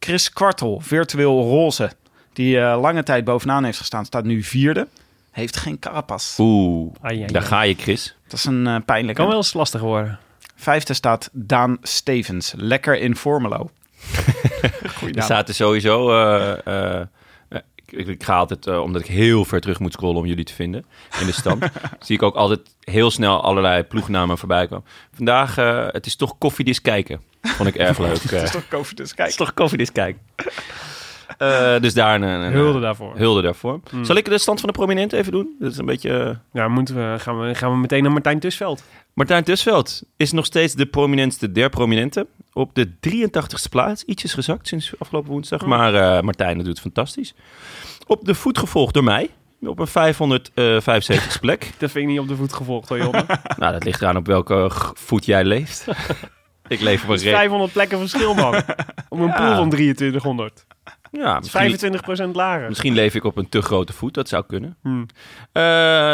Chris 0.00 0.32
Kwartel, 0.32 0.80
virtueel 0.80 1.42
roze. 1.42 1.90
Die 2.32 2.60
eh, 2.60 2.80
lange 2.80 3.02
tijd 3.02 3.24
bovenaan 3.24 3.64
heeft 3.64 3.78
gestaan, 3.78 4.04
staat 4.04 4.24
nu 4.24 4.42
vierde. 4.42 4.88
Heeft 5.30 5.56
geen 5.56 5.78
carapas. 5.78 6.36
Oeh, 6.38 6.92
Ai, 7.00 7.18
ai, 7.22 7.26
daar 7.32 7.42
ai. 7.42 7.48
ga 7.48 7.62
je, 7.62 7.74
Chris. 7.74 8.16
Dat 8.28 8.38
is 8.38 8.44
een 8.44 8.66
eh 8.66 8.76
pijnlijke. 8.86 9.20
Kan 9.20 9.28
wel 9.30 9.36
eens 9.40 9.52
lastig 9.52 9.80
worden. 9.80 10.18
Vijfde 10.56 10.94
staat 10.94 11.28
Daan 11.32 11.78
Stevens. 11.82 12.52
Lekker 12.56 12.98
in 13.00 13.16
Formelo. 13.16 13.70
Goeie 14.96 15.14
Er 15.14 15.22
er 15.48 15.54
sowieso... 15.54 16.10
eh, 16.10 16.50
eh, 16.66 17.00
eh, 17.00 17.06
ik, 17.92 18.06
ik 18.06 18.24
ga 18.24 18.36
altijd, 18.36 18.66
eh, 18.66 18.80
omdat 18.80 19.00
ik 19.00 19.06
heel 19.06 19.44
ver 19.44 19.60
terug 19.60 19.78
moet 19.78 19.92
scrollen 19.92 20.20
om 20.20 20.26
jullie 20.26 20.44
te 20.44 20.54
vinden 20.54 20.84
in 21.20 21.26
de 21.26 21.32
stand, 21.32 21.64
zie 22.06 22.16
ik 22.16 22.22
ook 22.22 22.34
altijd 22.34 22.60
heel 22.80 23.10
snel 23.10 23.42
allerlei 23.42 23.82
ploegnamen 23.82 24.38
voorbij 24.38 24.66
komen. 24.66 24.84
Vandaag, 25.14 25.56
eh, 25.58 25.86
het 25.90 26.06
is 26.06 26.16
toch 26.16 26.38
koffiedis 26.38 26.80
kijken. 26.80 27.20
Vond 27.42 27.68
ik 27.68 27.74
erg 27.76 27.98
leuk. 28.08 28.30
Dat 28.30 28.42
is 28.42 28.50
toch 28.50 28.68
Kofi, 28.68 28.94
dus 28.94 29.12
Het 29.16 29.28
is 29.28 29.36
toch 29.36 29.54
koffiedis 29.54 29.92
kijken. 29.92 30.20
Eh, 31.38 31.80
dus 31.80 31.94
daar 31.94 32.14
een, 32.14 32.22
een 32.22 32.52
Hulde 32.52 32.80
daarvoor. 32.80 33.16
hulde 33.16 33.42
daarvoor. 33.42 33.80
Zal 34.02 34.16
ik 34.16 34.24
de 34.24 34.38
stand 34.38 34.60
van 34.60 34.68
de 34.68 34.74
prominenten 34.74 35.18
even 35.18 35.32
doen? 35.32 35.56
Dat 35.58 35.70
is 35.72 35.78
een 35.78 35.86
beetje... 35.86 36.18
eh, 36.18 36.36
Ja, 36.62 36.68
moeten 36.68 36.94
we, 36.94 37.18
gaan, 37.18 37.40
we, 37.40 37.54
gaan 37.54 37.70
we 37.70 37.76
meteen 37.76 38.02
naar 38.02 38.12
Martijn 38.12 38.40
Tusveld. 38.40 38.82
Martijn 39.14 39.44
Tusveld 39.44 40.02
is 40.16 40.32
nog 40.32 40.44
steeds 40.44 40.74
de 40.74 40.86
prominentste 40.86 41.52
der 41.52 41.68
prominenten. 41.68 42.26
Op 42.52 42.74
de 42.74 42.88
83ste 43.10 43.68
plaats. 43.70 44.04
Ietsjes 44.04 44.34
gezakt 44.34 44.68
sinds 44.68 44.92
afgelopen 44.98 45.30
woensdag. 45.30 45.66
Maar 45.66 45.94
eh, 45.94 46.22
Martijn 46.22 46.56
doet 46.58 46.66
het 46.66 46.80
fantastisch. 46.80 47.34
Op 48.06 48.24
de 48.24 48.34
voet 48.34 48.58
gevolgd 48.58 48.94
door 48.94 49.04
mij. 49.04 49.30
Op 49.60 49.78
een 49.78 49.88
575ste 49.88 51.38
plek. 51.40 51.70
Dat 51.78 51.90
vind 51.90 52.04
ik 52.04 52.10
niet 52.10 52.18
op 52.20 52.28
de 52.28 52.36
voet 52.36 52.52
gevolgd 52.52 52.88
hoor, 52.88 52.98
Jonne. 52.98 53.24
nou, 53.58 53.72
dat 53.72 53.84
ligt 53.84 54.00
eraan 54.02 54.16
op 54.16 54.26
welke 54.26 54.70
voet 54.94 55.24
jij 55.24 55.44
leeft. 55.44 55.86
ik 56.68 56.80
leef 56.80 56.96
op 56.96 57.02
een 57.02 57.08
Dat 57.08 57.18
is 57.18 57.22
reep. 57.24 57.34
500 57.34 57.72
plekken 57.72 57.98
verschil, 57.98 58.34
man. 58.34 58.54
Op 59.08 59.18
een 59.18 59.32
pool 59.34 59.54
van 59.54 59.70
2300. 59.70 60.64
Ja, 61.12 61.38
misschien, 61.38 62.00
25% 62.28 62.32
lager. 62.32 62.68
misschien 62.68 62.94
leef 62.94 63.14
ik 63.14 63.24
op 63.24 63.36
een 63.36 63.48
te 63.48 63.62
grote 63.62 63.92
voet. 63.92 64.14
Dat 64.14 64.28
zou 64.28 64.44
kunnen. 64.46 64.76
Hmm. 64.82 65.06
Eh, 65.52 65.62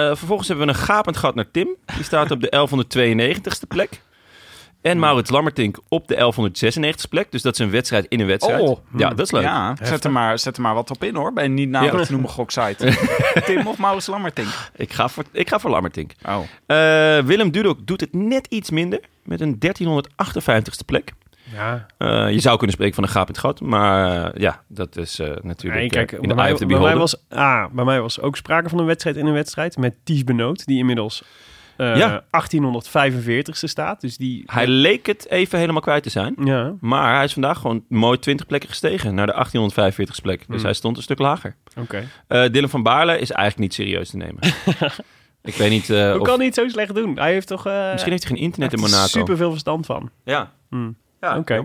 vervolgens 0.07 0.49
hebben 0.49 0.67
we 0.67 0.73
een 0.73 0.79
gapend 0.79 1.17
gat 1.17 1.35
naar 1.35 1.51
Tim. 1.51 1.69
Die 1.95 2.05
staat 2.05 2.31
op 2.31 2.41
de 2.41 2.51
1192ste 2.51 3.67
plek. 3.69 4.01
En 4.83 4.99
Maurits 4.99 5.31
Lammertink 5.31 5.79
op 5.89 6.09
de 6.09 6.15
1196ste 6.17 7.09
plek. 7.09 7.33
Dus 7.33 7.43
dat 7.43 7.53
is 7.53 7.59
een 7.59 7.71
wedstrijd 7.71 8.07
in 8.09 8.21
een 8.21 8.27
wedstrijd. 8.27 8.61
Oh. 8.61 8.79
ja, 8.97 9.09
dat 9.09 9.27
is 9.27 9.31
leuk. 9.33 9.43
Ja, 9.43 9.77
zet 9.83 10.05
er, 10.05 10.11
maar, 10.13 10.39
zet 10.39 10.57
er 10.57 10.63
maar 10.63 10.75
wat 10.75 10.91
op 10.91 11.05
in 11.05 11.15
hoor. 11.15 11.33
Bij 11.33 11.45
een 11.45 11.55
niet 11.55 11.69
nader 11.69 11.99
Ja. 11.99 12.05
te 12.05 12.13
noemen 12.13 12.31
goksite. 12.31 12.93
Tim 13.47 13.67
of 13.67 13.79
Maurits 13.79 14.07
Lammertink? 14.07 14.49
Ik, 14.77 14.93
ga 14.93 15.09
voor, 15.09 15.25
ik 15.33 15.49
ga 15.49 15.59
voor 15.59 15.71
Lammertink. 15.71 16.13
Oh. 16.27 16.39
Eh, 16.67 17.25
Willem 17.25 17.51
Dudok 17.51 17.87
doet 17.87 18.01
het 18.01 18.15
net 18.15 18.47
iets 18.47 18.71
minder. 18.71 19.01
Met 19.23 19.41
een 19.41 19.59
1358ste 19.67 20.85
plek. 20.87 21.13
Ja. 21.55 21.87
Eh, 21.99 22.31
je 22.33 22.41
zou 22.41 22.57
kunnen 22.57 22.75
spreken 22.75 22.95
van 22.95 23.05
een 23.05 23.11
gapend 23.11 23.39
gat. 23.39 23.61
Maar 23.61 24.25
eh, 24.33 24.41
ja, 24.41 24.63
dat 24.69 24.97
is 24.97 25.19
eh, 25.19 25.31
natuurlijk 25.43 25.81
Nee, 25.81 25.89
kijk, 25.91 26.13
in 26.13 26.19
bij, 26.21 26.29
de 26.29 26.35
mij, 26.35 26.45
eye 26.45 26.53
of 26.55 26.59
the 26.61 26.67
bij, 26.67 26.79
mij 26.79 26.97
was, 26.97 27.25
ah, 27.29 27.67
bij 27.73 27.85
mij 27.85 28.01
was 28.01 28.21
ook 28.21 28.37
sprake 28.37 28.69
van 28.69 28.79
een 28.79 28.87
wedstrijd 28.87 29.17
in 29.17 29.27
een 29.27 29.33
wedstrijd 29.33 29.77
met 29.77 29.95
Ties 30.05 30.25
Benoot, 30.25 30.67
die 30.67 30.79
inmiddels 30.79 31.23
eh 31.77 31.97
Ja. 31.97 32.25
1845ste 32.31 33.69
staat. 33.69 34.01
Dus 34.01 34.17
die, 34.17 34.43
Hij 34.47 34.67
leek 34.67 35.07
het 35.07 35.29
even 35.29 35.59
helemaal 35.59 35.81
kwijt 35.81 36.03
te 36.03 36.11
zijn. 36.11 36.35
ja, 36.45 36.75
Maar 36.81 37.15
hij 37.15 37.25
is 37.25 37.33
vandaag 37.33 37.59
gewoon 37.59 37.85
mooi 37.89 38.19
20 38.19 38.47
plekken 38.47 38.69
gestegen 38.69 39.15
naar 39.15 39.27
de 39.27 39.33
1845 39.33 40.21
plek. 40.23 40.39
Dus 40.39 40.47
Hmm. 40.57 40.65
hij 40.65 40.73
stond 40.73 40.97
een 40.97 41.03
stuk 41.03 41.19
lager. 41.19 41.57
oké. 41.77 42.09
Eh 42.27 42.45
Dylan 42.51 42.69
van 42.71 42.83
Baarle 42.83 43.19
is 43.19 43.31
eigenlijk 43.31 43.59
niet 43.59 43.75
serieus 43.75 44.11
te 44.11 44.17
nemen. 44.17 44.39
ik 45.43 45.55
weet 45.55 45.71
niet 45.71 45.89
Hoe 45.89 46.19
of... 46.21 46.27
kan 46.27 46.37
hij 46.37 46.47
het 46.47 46.55
zo 46.55 46.69
slecht 46.69 46.95
doen? 46.95 47.19
Hij 47.19 47.33
heeft 47.33 47.47
toch 47.47 47.67
uh, 47.67 47.91
Misschien 47.93 48.13
heeft 48.13 48.25
hij 48.25 48.33
geen 48.37 48.45
internet 48.45 48.73
in 48.73 48.81
Monaco. 48.81 49.07
super 49.07 49.37
veel 49.37 49.51
verstand 49.51 49.87
van. 49.87 50.11
Ja. 50.25 50.53
Hmm. 50.69 50.97
Ja, 51.21 51.39
Oké. 51.39 51.65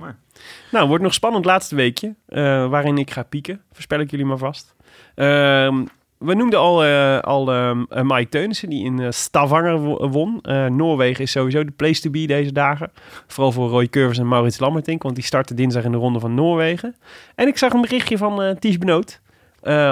Nou, 0.72 0.88
wordt 0.88 1.04
nog 1.04 1.14
spannend 1.14 1.46
laatste 1.46 1.76
weekje, 1.76 2.16
eh, 2.28 2.68
waarin 2.68 2.98
ik 2.98 3.12
ga 3.12 3.24
pieken. 3.24 3.62
Voorspel 3.72 4.00
ik 4.00 4.12
jullie 4.12 4.26
maar 4.26 4.38
vast. 4.38 4.76
Ehm, 5.16 5.84
we 6.18 6.34
noemden 6.34 6.60
al, 6.60 6.84
eh, 6.84 7.20
al 7.20 7.52
ehm, 7.52 7.84
eh, 7.90 8.02
Mike 8.04 8.30
Teunissen, 8.30 8.70
die 8.70 8.86
in 8.86 9.14
Stavanger 9.14 9.80
wo- 9.80 10.10
won. 10.10 10.40
Noorwegen 10.70 11.24
is 11.24 11.32
sowieso 11.32 11.66
de 11.66 11.72
place 11.72 12.02
to 12.02 12.10
be 12.10 12.26
deze 12.26 12.52
dagen. 12.52 12.92
Vooral 13.28 13.52
voor 13.52 13.70
Roy 13.70 13.88
Curvers 13.88 14.18
en 14.18 14.28
Maurits 14.28 14.60
Lammertink, 14.60 15.04
want 15.04 15.16
die 15.16 15.24
starten 15.24 15.56
dinsdag 15.56 15.84
in 15.84 15.92
de 15.92 15.98
ronde 15.98 16.20
van 16.20 16.34
Noorwegen. 16.34 16.96
En 17.36 17.48
ik 17.48 17.58
zag 17.58 17.74
een 17.74 17.82
berichtje 17.82 18.18
van 18.18 18.56
Ties 18.60 18.78
Benoot 18.78 19.22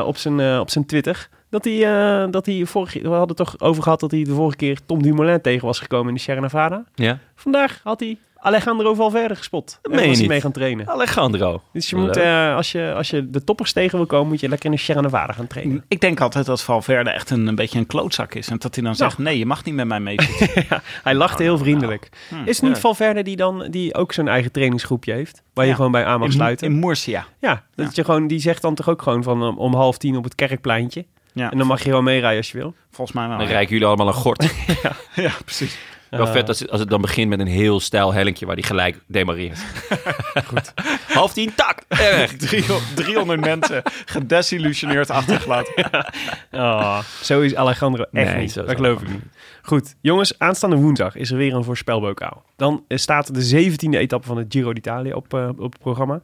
op, 0.06 0.18
zijn, 0.18 0.60
op 0.60 0.70
zijn 0.70 0.86
Twitter. 0.86 1.30
Dat 1.50 1.64
hij, 1.64 1.86
eh, 2.24 2.32
dat 2.32 2.46
hij 2.46 2.66
vorige, 2.66 3.00
we 3.02 3.08
hadden 3.08 3.28
het 3.28 3.38
toch 3.38 3.60
over 3.60 3.84
gehad 3.84 4.00
dat 4.00 4.12
hij 4.12 4.24
de 4.24 4.34
vorige 4.34 4.58
keer 4.58 4.80
Tom 4.86 5.02
Dumoulin 5.02 5.42
tegen 5.42 5.66
was 5.66 5.80
gekomen 5.80 6.08
in 6.08 6.14
de 6.14 6.20
Sierra 6.20 6.42
Nevada. 6.42 6.84
Ja. 6.96 7.18
Vandaag 7.36 7.80
had 7.84 8.00
hij 8.00 8.18
Alejandro 8.44 8.94
Valverde 8.94 9.36
gespot. 9.36 9.80
En 9.82 9.92
meen 9.96 10.10
je 10.12 10.18
niet. 10.18 10.28
mee 10.28 10.42
gaan 10.42 10.52
trainen. 10.52 10.88
Alejandro. 10.90 11.62
Dus 11.74 11.90
je 11.90 11.96
Leuk. 11.96 12.06
moet, 12.06 12.18
eh, 12.18 12.56
als, 12.56 12.72
je, 12.72 12.94
als 12.96 13.10
je 13.10 13.30
de 13.30 13.44
toppers 13.44 13.74
tegen 13.74 13.98
wil 13.98 14.06
komen, 14.08 14.28
moet 14.28 14.40
je 14.40 14.50
lekker 14.50 14.66
in 14.66 14.76
de 14.76 14.82
Sierra 14.82 15.02
Nevada 15.02 15.34
gaan 15.34 15.48
trainen. 15.48 15.84
Ik 15.88 16.02
denk 16.02 16.20
altijd 16.22 16.46
dat 16.46 16.62
Valverde 16.62 17.10
echt 17.10 17.30
een, 17.30 17.48
een 17.48 17.56
beetje 17.56 17.80
een 17.80 17.86
klootzak 17.88 18.34
is. 18.34 18.48
En 18.50 18.58
dat 18.60 18.76
hij 18.76 18.84
dan 18.84 18.96
zegt, 18.96 19.18
nee, 19.18 19.38
je 19.38 19.46
mag 19.46 19.64
niet 19.64 19.76
met 19.76 19.88
mij 19.88 20.00
meefietsen. 20.00 20.64
ja, 20.70 20.82
hij 21.04 21.16
lachte 21.16 21.44
heel 21.44 21.58
vriendelijk. 21.58 22.10
Hmm. 22.30 22.46
Is 22.46 22.56
het 22.56 22.66
niet 22.66 22.76
Ja. 22.76 22.82
Valverde 22.82 23.24
die 23.24 23.36
dan 23.36 23.68
die 23.70 23.94
ook 23.96 24.14
zo'n 24.14 24.28
eigen 24.28 24.52
trainingsgroepje 24.52 25.14
heeft? 25.14 25.44
Waar 25.54 25.64
je 25.66 25.70
Ja. 25.72 25.76
gewoon 25.76 25.92
bij 25.92 26.06
aan 26.06 26.20
mag 26.20 26.28
in, 26.28 26.34
sluiten? 26.34 26.68
in 26.68 26.80
Murcia. 26.80 27.26
ja, 27.40 27.64
dat 27.76 27.96
Je 27.96 28.04
gewoon, 28.04 28.28
die 28.28 28.40
zegt 28.40 28.62
dan 28.62 28.76
toch 28.76 28.90
ook 28.90 29.02
gewoon 29.02 29.24
van 29.24 29.42
um, 29.44 29.58
om 29.58 29.74
half 29.74 29.98
tien 29.98 30.18
op 30.18 30.24
het 30.24 30.36
kerkpleintje. 30.36 31.06
Ja, 31.34 31.52
En 31.52 31.58
dan 31.58 31.68
mag 31.68 31.78
je 31.84 31.90
gewoon 31.90 32.04
meerijden 32.04 32.38
als 32.38 32.52
je 32.52 32.58
wil. 32.58 32.74
volgens 32.92 33.18
mij 33.18 33.28
wel. 33.28 33.38
Dan 33.38 33.46
ja. 33.46 33.52
rijken 33.52 33.72
jullie 33.72 33.88
allemaal 33.88 34.08
een 34.08 34.14
gort. 34.14 34.54
Ja, 35.16 35.32
precies. 35.46 35.78
Wel 36.18 36.28
vet 36.28 36.48
als 36.48 36.60
het, 36.60 36.70
als 36.70 36.80
het 36.80 36.90
dan 36.90 37.02
begint 37.02 37.30
met 37.30 37.40
een 37.40 37.48
heel 37.48 37.80
stijl 37.80 38.14
hellinkje 38.14 38.46
waar 38.46 38.56
die 38.56 38.64
gelijk 38.66 39.04
demareert. 39.08 39.60
Goed. 40.50 40.74
Half 41.08 41.34
tien, 41.34 41.56
tak! 41.56 41.80
en 41.88 41.98
Weg. 41.98 42.32
300 42.38 42.96
300 42.96 43.40
mensen 43.42 43.82
gedesillusioneerd 44.06 45.10
achtergelaten. 45.10 45.74
Oh, 46.52 47.00
zo 47.22 47.42
is 47.42 47.56
Alejandro 47.56 48.06
echt 48.12 48.32
Nee, 48.32 48.42
niet. 48.42 48.52
zo 48.52 48.64
Dat 48.66 48.76
geloof 48.76 49.02
ik 49.02 49.08
niet. 49.08 49.22
Goed, 49.62 49.96
jongens, 50.02 50.40
aanstaande 50.40 50.76
woensdag 50.76 51.16
is 51.16 51.32
er 51.32 51.38
weer 51.38 51.54
een 51.54 51.64
voorspelbokaal. 51.64 52.44
Dan 52.56 52.84
eh, 52.88 52.98
staat 52.98 53.34
de 53.34 53.42
zeventiende 53.42 53.98
etappe 53.98 54.28
van 54.28 54.38
het 54.38 54.46
Giro 54.50 54.74
d'Italia 54.74 55.16
op, 55.16 55.34
eh, 55.34 55.48
op 55.58 55.72
het 55.72 55.80
programma. 55.82 56.22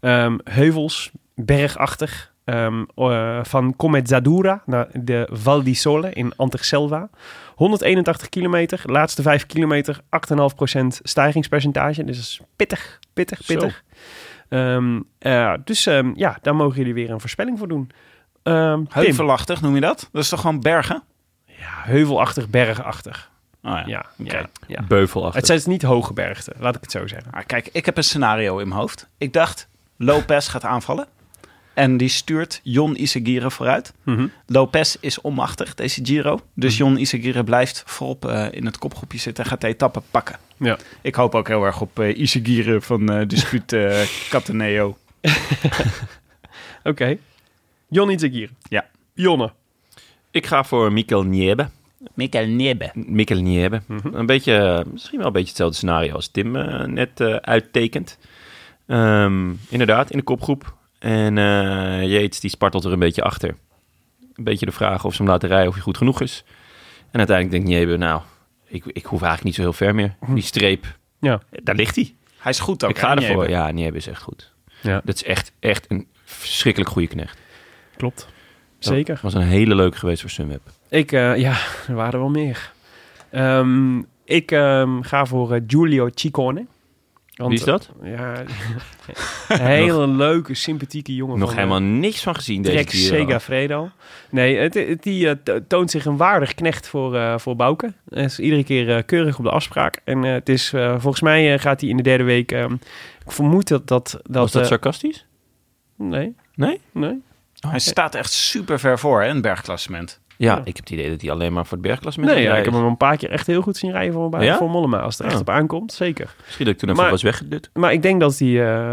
Ehm, 0.00 0.38
heuvels, 0.44 1.10
bergachtig, 1.34 2.32
ehm, 2.48 2.84
eh, 2.94 3.44
van 3.44 3.76
Comezzadura 3.76 4.62
naar 4.66 4.88
de 4.92 5.28
Val 5.32 5.62
di 5.62 5.74
Sole 5.74 6.12
in 6.12 6.32
Anterselva. 6.36 7.08
181 7.54 8.28
kilometer, 8.28 8.82
laatste 8.84 9.22
5 9.22 9.46
kilometer, 9.46 10.00
8,5% 10.10 11.00
stijgingspercentage. 11.02 12.04
Dus 12.04 12.16
dat 12.16 12.24
is 12.24 12.40
pittig, 12.56 12.98
pittig, 13.12 13.46
pittig. 13.46 13.84
Ehm, 14.48 15.00
eh, 15.18 15.54
dus 15.64 15.86
ehm, 15.86 16.12
ja, 16.14 16.38
daar 16.42 16.56
mogen 16.56 16.76
jullie 16.76 16.94
weer 16.94 17.10
een 17.10 17.20
voorspelling 17.20 17.58
voor 17.58 17.68
doen. 17.68 17.90
Ehm. 18.42 18.84
Heuvelachtig 18.88 19.60
noem 19.60 19.74
je 19.74 19.80
dat? 19.80 20.08
Dat 20.12 20.22
is 20.22 20.28
toch 20.28 20.40
gewoon 20.40 20.60
bergen? 20.60 21.02
Ja, 21.44 21.82
heuvelachtig, 21.82 22.48
bergachtig. 22.48 23.30
Oh 23.62 23.70
ja. 23.70 23.84
Ja, 23.86 24.06
Oké. 24.18 24.36
ja, 24.36 24.48
ja. 24.66 24.82
Beuvelachtig. 24.82 25.34
Het 25.36 25.46
zijn 25.46 25.58
dus 25.58 25.66
niet 25.66 25.82
hoge 25.82 26.12
bergten, 26.12 26.54
laat 26.58 26.74
ik 26.74 26.80
het 26.80 26.90
zo 26.90 27.06
zeggen. 27.06 27.32
Ah, 27.32 27.46
kijk, 27.46 27.68
ik 27.72 27.86
heb 27.86 27.96
een 27.96 28.04
scenario 28.04 28.58
in 28.58 28.68
mijn 28.68 28.80
hoofd. 28.80 29.08
Ik 29.18 29.32
dacht, 29.32 29.68
Lopez 29.96 30.50
gaat 30.50 30.64
aanvallen. 30.64 31.06
En 31.78 31.96
die 31.96 32.08
stuurt 32.08 32.60
Jon 32.62 32.96
Isagire 32.96 33.50
vooruit. 33.50 33.92
Mhm. 34.02 34.26
Lopez 34.46 34.96
is 35.00 35.20
onmachtig, 35.20 35.74
deze 35.74 36.04
Giro. 36.04 36.40
Dus 36.54 36.76
Jon 36.76 36.96
Isagire 36.96 37.44
blijft 37.44 37.82
voorop 37.86 38.24
eh, 38.24 38.46
in 38.50 38.66
het 38.66 38.78
kopgroepje 38.78 39.18
zitten 39.18 39.44
en 39.44 39.50
gaat 39.50 39.60
de 39.60 39.66
etappe 39.66 40.02
pakken. 40.10 40.38
Ja. 40.56 40.78
Ik 41.02 41.14
hoop 41.14 41.34
ook 41.34 41.48
heel 41.48 41.64
erg 41.64 41.80
op 41.80 41.98
eh 41.98 42.18
Isagire 42.18 42.80
van 42.80 43.08
eh 43.08 43.28
Dispuut 43.28 43.76
Cataneo. 44.30 44.96
Oké. 46.82 47.18
Jon 47.88 48.10
Itzagir. 48.10 48.50
Ja. 48.68 48.86
Jonne. 49.14 49.52
Ik 50.30 50.46
ga 50.46 50.64
voor 50.64 50.92
Mikkel 50.92 51.22
Niebe. 51.22 51.68
Mikkel 52.14 52.46
Niebe. 52.46 52.90
Mikkel 52.94 53.40
Niebe. 53.40 53.82
Mhm. 53.86 54.14
Een 54.14 54.26
beetje, 54.26 54.84
misschien 54.92 55.18
wel 55.18 55.26
een 55.26 55.32
beetje 55.32 55.48
hetzelfde 55.48 55.76
scenario 55.76 56.14
als 56.14 56.28
Tim 56.28 56.50
net 56.92 57.20
eh, 57.20 57.34
uittekent. 57.34 58.18
Ehm, 58.86 59.52
inderdaad, 59.68 60.10
in 60.10 60.18
de 60.18 60.24
kopgroep. 60.24 60.76
En 60.98 61.38
eh 61.38 62.02
Yates, 62.10 62.40
die 62.40 62.50
spartelt 62.50 62.84
er 62.84 62.92
een 62.92 62.98
beetje 62.98 63.22
achter. 63.22 63.56
Een 64.34 64.44
beetje 64.44 64.66
de 64.66 64.72
vraag 64.72 65.04
of 65.04 65.14
ze 65.14 65.22
hem 65.22 65.30
laten 65.30 65.48
rijden 65.48 65.68
of 65.68 65.74
hij 65.74 65.82
goed 65.82 65.96
genoeg 65.96 66.20
is. 66.20 66.44
En 67.10 67.18
uiteindelijk 67.18 67.50
denkt 67.64 67.78
Niebe, 67.78 67.96
nou, 67.96 68.20
ik, 68.66 68.84
ik 68.86 69.04
hoef 69.04 69.22
eigenlijk 69.22 69.44
niet 69.44 69.54
zo 69.54 69.60
heel 69.62 69.72
ver 69.72 69.94
meer. 69.94 70.16
Die 70.28 70.42
streep, 70.42 70.86
Ja. 71.20 71.40
daar 71.62 71.74
ligt 71.74 71.94
hij. 71.96 72.14
Hij 72.38 72.50
is 72.52 72.60
goed 72.60 72.84
ook. 72.84 72.90
ik 72.90 72.98
ga 72.98 73.08
hè, 73.08 73.14
ervoor. 73.14 73.36
Niebe? 73.36 73.50
Ja, 73.50 73.70
Niebe 73.70 73.96
is 73.96 74.06
echt 74.06 74.22
goed. 74.22 74.52
Ja. 74.80 75.00
Dat 75.04 75.14
is 75.14 75.24
echt, 75.24 75.52
echt 75.60 75.84
een 75.90 76.06
verschrikkelijk 76.24 76.90
goede 76.90 77.08
knecht. 77.08 77.38
Klopt. 77.96 78.28
Zeker. 78.78 79.18
Was 79.22 79.34
een 79.34 79.42
hele 79.42 79.74
leuke 79.74 79.96
geweest 79.98 80.20
voor 80.20 80.30
Sunweb. 80.30 80.60
Ik, 80.88 81.12
eh, 81.12 81.36
ja, 81.36 81.56
er 81.88 81.94
waren 81.94 82.12
er 82.12 82.18
wel 82.18 82.28
meer. 82.30 82.72
Ehm, 83.30 83.98
ik 84.24 84.50
ehm, 84.50 85.00
ga 85.02 85.26
voor 85.26 85.52
eh, 85.52 85.60
Giulio 85.66 86.08
Ciccone. 86.14 86.66
Want, 87.38 87.50
Wie 87.50 87.58
is 87.58 87.64
dat? 87.64 87.90
eh, 88.02 88.10
ja, 88.12 88.42
een 89.48 89.60
hele 89.66 90.06
leuke, 90.08 90.54
sympathieke 90.54 91.14
jongen. 91.14 91.38
Nog 91.38 91.48
van, 91.48 91.58
helemaal 91.58 91.80
niks 91.82 92.22
van 92.22 92.34
gezien 92.34 92.62
deze 92.62 92.74
Trek 92.76 92.90
Giro. 92.90 93.16
Segafredo. 93.16 93.90
Nee, 94.30 94.56
het, 94.56 94.74
het- 94.74 95.02
die 95.02 95.28
eh, 95.28 95.34
to- 95.44 95.58
toont 95.68 95.90
zich 95.90 96.04
een 96.04 96.16
waardig 96.16 96.54
knecht 96.54 96.88
voor, 96.88 97.16
eh 97.16 97.38
voor 97.38 97.56
Bouke. 97.56 97.92
Hij 98.08 98.24
is 98.24 98.38
iedere 98.38 98.64
keer 98.64 99.02
keurig 99.04 99.38
op 99.38 99.44
de 99.44 99.50
afspraak. 99.50 100.00
En 100.04 100.22
het 100.22 100.48
is, 100.48 100.68
volgens 100.96 101.20
mij 101.20 101.58
gaat 101.58 101.80
hij 101.80 101.90
in 101.90 101.96
de 101.96 102.02
derde 102.02 102.24
week... 102.24 102.52
ehm, 102.52 102.72
ik 103.24 103.32
vermoed 103.32 103.68
dat... 103.68 103.86
dat, 103.86 104.10
dat 104.10 104.22
Was 104.42 104.52
dat 104.52 104.66
sarcastisch? 104.66 105.26
Nee, 105.96 106.34
Nee? 106.54 106.80
nee. 106.92 107.22
Hij 107.68 107.78
staat 107.78 108.14
echt 108.14 108.32
super 108.32 108.78
ver 108.80 108.98
voor, 108.98 109.20
hè, 109.20 109.26
in 109.28 109.32
het 109.32 109.42
bergklassement. 109.42 110.20
Ja, 110.40 110.52
Ja. 110.54 110.58
ik 110.64 110.76
heb 110.76 110.76
het 110.76 110.90
idee 110.90 111.10
dat 111.10 111.20
hij 111.20 111.30
alleen 111.30 111.52
maar 111.52 111.66
voor 111.66 111.78
het 111.78 111.86
bergklassement 111.86 112.32
Nee, 112.32 112.42
ja, 112.42 112.56
ik 112.56 112.64
heb 112.64 112.74
hem 112.74 112.84
een 112.84 112.96
paar 112.96 113.16
keer 113.16 113.30
echt 113.30 113.46
heel 113.46 113.62
goed 113.62 113.76
zien 113.76 113.90
rijden 113.90 114.12
voor, 114.12 114.42
Ja? 114.42 114.56
voor 114.56 114.70
Mollema. 114.70 114.98
Als 115.00 115.12
het 115.18 115.20
er 115.20 115.26
echt 115.32 115.34
Oh. 115.34 115.40
op 115.40 115.50
aankomt, 115.50 115.92
zeker. 115.92 116.24
is. 116.24 116.44
Misschien 116.44 116.64
dat 116.64 116.74
ik 116.74 116.80
toen 116.80 116.88
even 116.88 117.02
Maar- 117.02 117.10
was 117.10 117.22
weggedut. 117.22 117.70
Maar 117.74 117.92
ik 117.92 118.02
denk 118.02 118.20
dat 118.20 118.38
hij... 118.38 118.48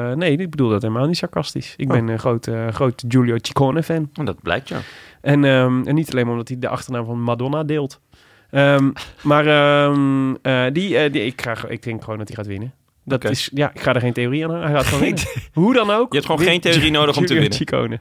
eh, 0.10 0.16
nee, 0.16 0.38
ik 0.38 0.50
bedoel 0.50 0.70
dat 0.70 0.82
helemaal 0.82 1.08
niet 1.08 1.18
sarcastisch. 1.18 1.74
Ik 1.78 1.88
Oh. 1.88 1.94
ben 1.96 2.08
een 2.08 2.20
grote, 2.20 2.68
grote 2.72 3.06
Giulio 3.08 3.36
Ciccone-fan. 3.42 4.10
Oh, 4.20 4.26
dat 4.26 4.42
blijkt 4.42 4.68
ja. 4.70 4.78
En, 5.22 5.44
ehm, 5.46 5.82
en 5.88 5.96
niet 5.96 6.12
alleen 6.12 6.24
maar 6.24 6.34
omdat 6.34 6.48
hij 6.48 6.60
de 6.60 6.68
achternaam 6.68 7.06
van 7.06 7.22
Madonna 7.22 7.64
deelt. 7.64 8.00
Ehm, 8.52 8.90
maar 9.24 9.48
ehm, 9.48 10.36
eh, 10.42 10.64
die, 10.74 10.98
eh, 10.98 11.12
die, 11.12 11.26
ik, 11.26 11.42
ga, 11.42 11.56
ik 11.68 11.84
denk 11.84 12.04
gewoon 12.04 12.18
dat 12.20 12.28
hij 12.28 12.36
gaat 12.38 12.48
winnen. 12.48 12.74
Dat 13.04 13.24
is, 13.24 13.50
ja, 13.54 13.72
ik 13.74 13.80
ga 13.82 13.94
er 13.94 14.02
geen 14.02 14.14
theorie 14.14 14.44
aan 14.44 14.50
hangen. 14.52 14.66
Hij 14.68 14.76
gaat 14.76 14.86
gewoon 14.86 15.04
winnen. 15.04 15.24
Hoe 15.54 15.74
dan 15.74 15.90
ook. 15.92 16.12
Je 16.12 16.18
hebt 16.20 16.26
gewoon 16.32 16.46
geen 16.46 16.60
theorie 16.60 16.92
nodig 16.92 17.18
om 17.18 17.26
te 17.26 17.34
Giulio 17.34 17.50
winnen. 17.50 17.58
Ciccone. 17.58 18.00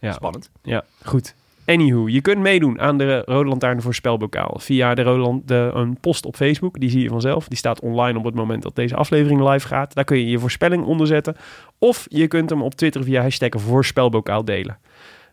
Ja, 0.00 0.12
Spannend. 0.12 0.50
ja, 0.62 0.84
goed. 1.04 1.34
Anywho, 1.66 2.08
je 2.08 2.20
kunt 2.20 2.38
meedoen 2.40 2.80
aan 2.80 2.98
de 2.98 3.22
Rode 3.24 3.48
Lantaarn 3.48 3.82
voorspelbokaal 3.82 4.58
via 4.58 4.94
de, 4.94 5.02
Rode 5.02 5.20
Lan- 5.20 5.42
de 5.44 5.70
een 5.74 6.00
post 6.00 6.26
op 6.26 6.36
Facebook. 6.36 6.80
Die 6.80 6.90
zie 6.90 7.02
je 7.02 7.08
vanzelf. 7.08 7.48
Die 7.48 7.58
staat 7.58 7.80
online 7.80 8.18
op 8.18 8.24
het 8.24 8.34
moment 8.34 8.62
dat 8.62 8.74
deze 8.74 8.96
aflevering 8.96 9.48
live 9.50 9.66
gaat. 9.66 9.94
Daar 9.94 10.04
kun 10.04 10.18
je 10.18 10.26
je 10.26 10.38
voorspelling 10.38 10.84
onder 10.84 11.06
zetten. 11.06 11.36
Of 11.78 12.06
je 12.08 12.26
kunt 12.28 12.50
hem 12.50 12.62
op 12.62 12.74
Twitter 12.74 13.04
via 13.04 13.22
hashtag 13.22 13.50
voorspelbokaal 13.56 14.44
delen. 14.44 14.78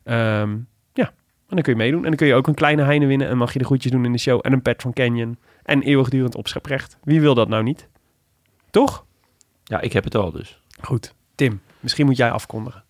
Ehm, 0.03 0.57
ja, 0.93 1.05
en 1.05 1.55
dan 1.55 1.61
kun 1.61 1.73
je 1.73 1.79
meedoen. 1.79 2.01
En 2.01 2.07
dan 2.07 2.15
kun 2.15 2.27
je 2.27 2.35
ook 2.35 2.47
een 2.47 2.53
kleine 2.53 2.83
heine 2.83 3.05
winnen. 3.05 3.27
En 3.27 3.37
mag 3.37 3.53
je 3.53 3.59
de 3.59 3.65
groetjes 3.65 3.91
doen 3.91 4.05
in 4.05 4.11
de 4.11 4.17
show. 4.17 4.39
En 4.41 4.53
een 4.53 4.61
pet 4.61 4.81
van 4.81 4.93
Canyon. 4.93 5.37
En 5.63 5.81
eeuwigdurend 5.81 6.35
opscheprecht. 6.35 6.97
Wie 7.03 7.21
wil 7.21 7.33
dat 7.33 7.49
nou 7.49 7.63
niet? 7.63 7.89
Toch? 8.69 9.05
Ja, 9.63 9.81
ik 9.81 9.93
heb 9.93 10.03
het 10.03 10.15
al 10.15 10.31
dus. 10.31 10.61
Goed. 10.81 11.13
Tim, 11.35 11.61
misschien 11.79 12.05
moet 12.05 12.17
jij 12.17 12.31
afkondigen. 12.31 12.82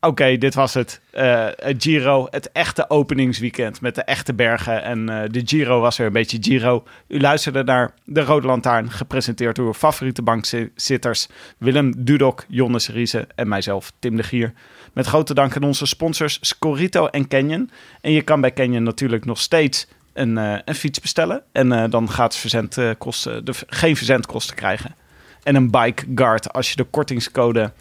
Oké, 0.00 0.38
dit 0.38 0.54
was 0.54 0.74
het. 0.74 1.00
Het 1.10 1.82
Giro, 1.82 2.26
het 2.30 2.52
echte 2.52 2.90
openingsweekend 2.90 3.80
met 3.80 3.94
de 3.94 4.02
echte 4.02 4.34
bergen. 4.34 4.82
En 4.82 5.08
eh, 5.08 5.28
de 5.30 5.42
Giro 5.44 5.80
was 5.80 5.98
er 5.98 6.06
een 6.06 6.12
beetje 6.12 6.38
Giro. 6.40 6.84
U 7.06 7.20
luisterde 7.20 7.64
naar 7.64 7.94
De 8.04 8.20
Rode 8.20 8.46
Lantaarn, 8.46 8.90
gepresenteerd 8.90 9.56
door 9.56 9.66
uw 9.66 9.72
favoriete 9.72 10.22
bankzitters 10.22 11.28
Willem 11.58 12.04
Dudok, 12.04 12.44
Jonnes 12.48 12.88
Riese 12.88 13.26
en 13.34 13.48
mijzelf, 13.48 13.92
Tim 13.98 14.16
de 14.16 14.22
Gier. 14.22 14.52
Met 14.92 15.06
grote 15.06 15.34
dank 15.34 15.56
aan 15.56 15.62
onze 15.62 15.86
sponsors 15.86 16.38
Scorito 16.40 17.06
en 17.06 17.28
Canyon. 17.28 17.70
En 18.00 18.12
je 18.12 18.22
kan 18.22 18.40
bij 18.40 18.52
Canyon 18.52 18.82
natuurlijk 18.82 19.24
nog 19.24 19.38
steeds 19.38 19.86
een, 20.12 20.36
een 20.36 20.74
fiets 20.74 21.00
bestellen. 21.00 21.42
En 21.52 21.90
dan 21.90 22.10
gaat 22.10 22.36
verzendkosten, 22.36 23.44
de, 23.44 23.52
geen 23.66 23.96
verzendkosten 23.96 24.56
krijgen. 24.56 24.94
En 25.42 25.54
een 25.54 25.70
bike 25.70 26.04
guard 26.14 26.52
als 26.52 26.70
je 26.70 26.76
de 26.76 26.84
kortingscode 26.84 27.72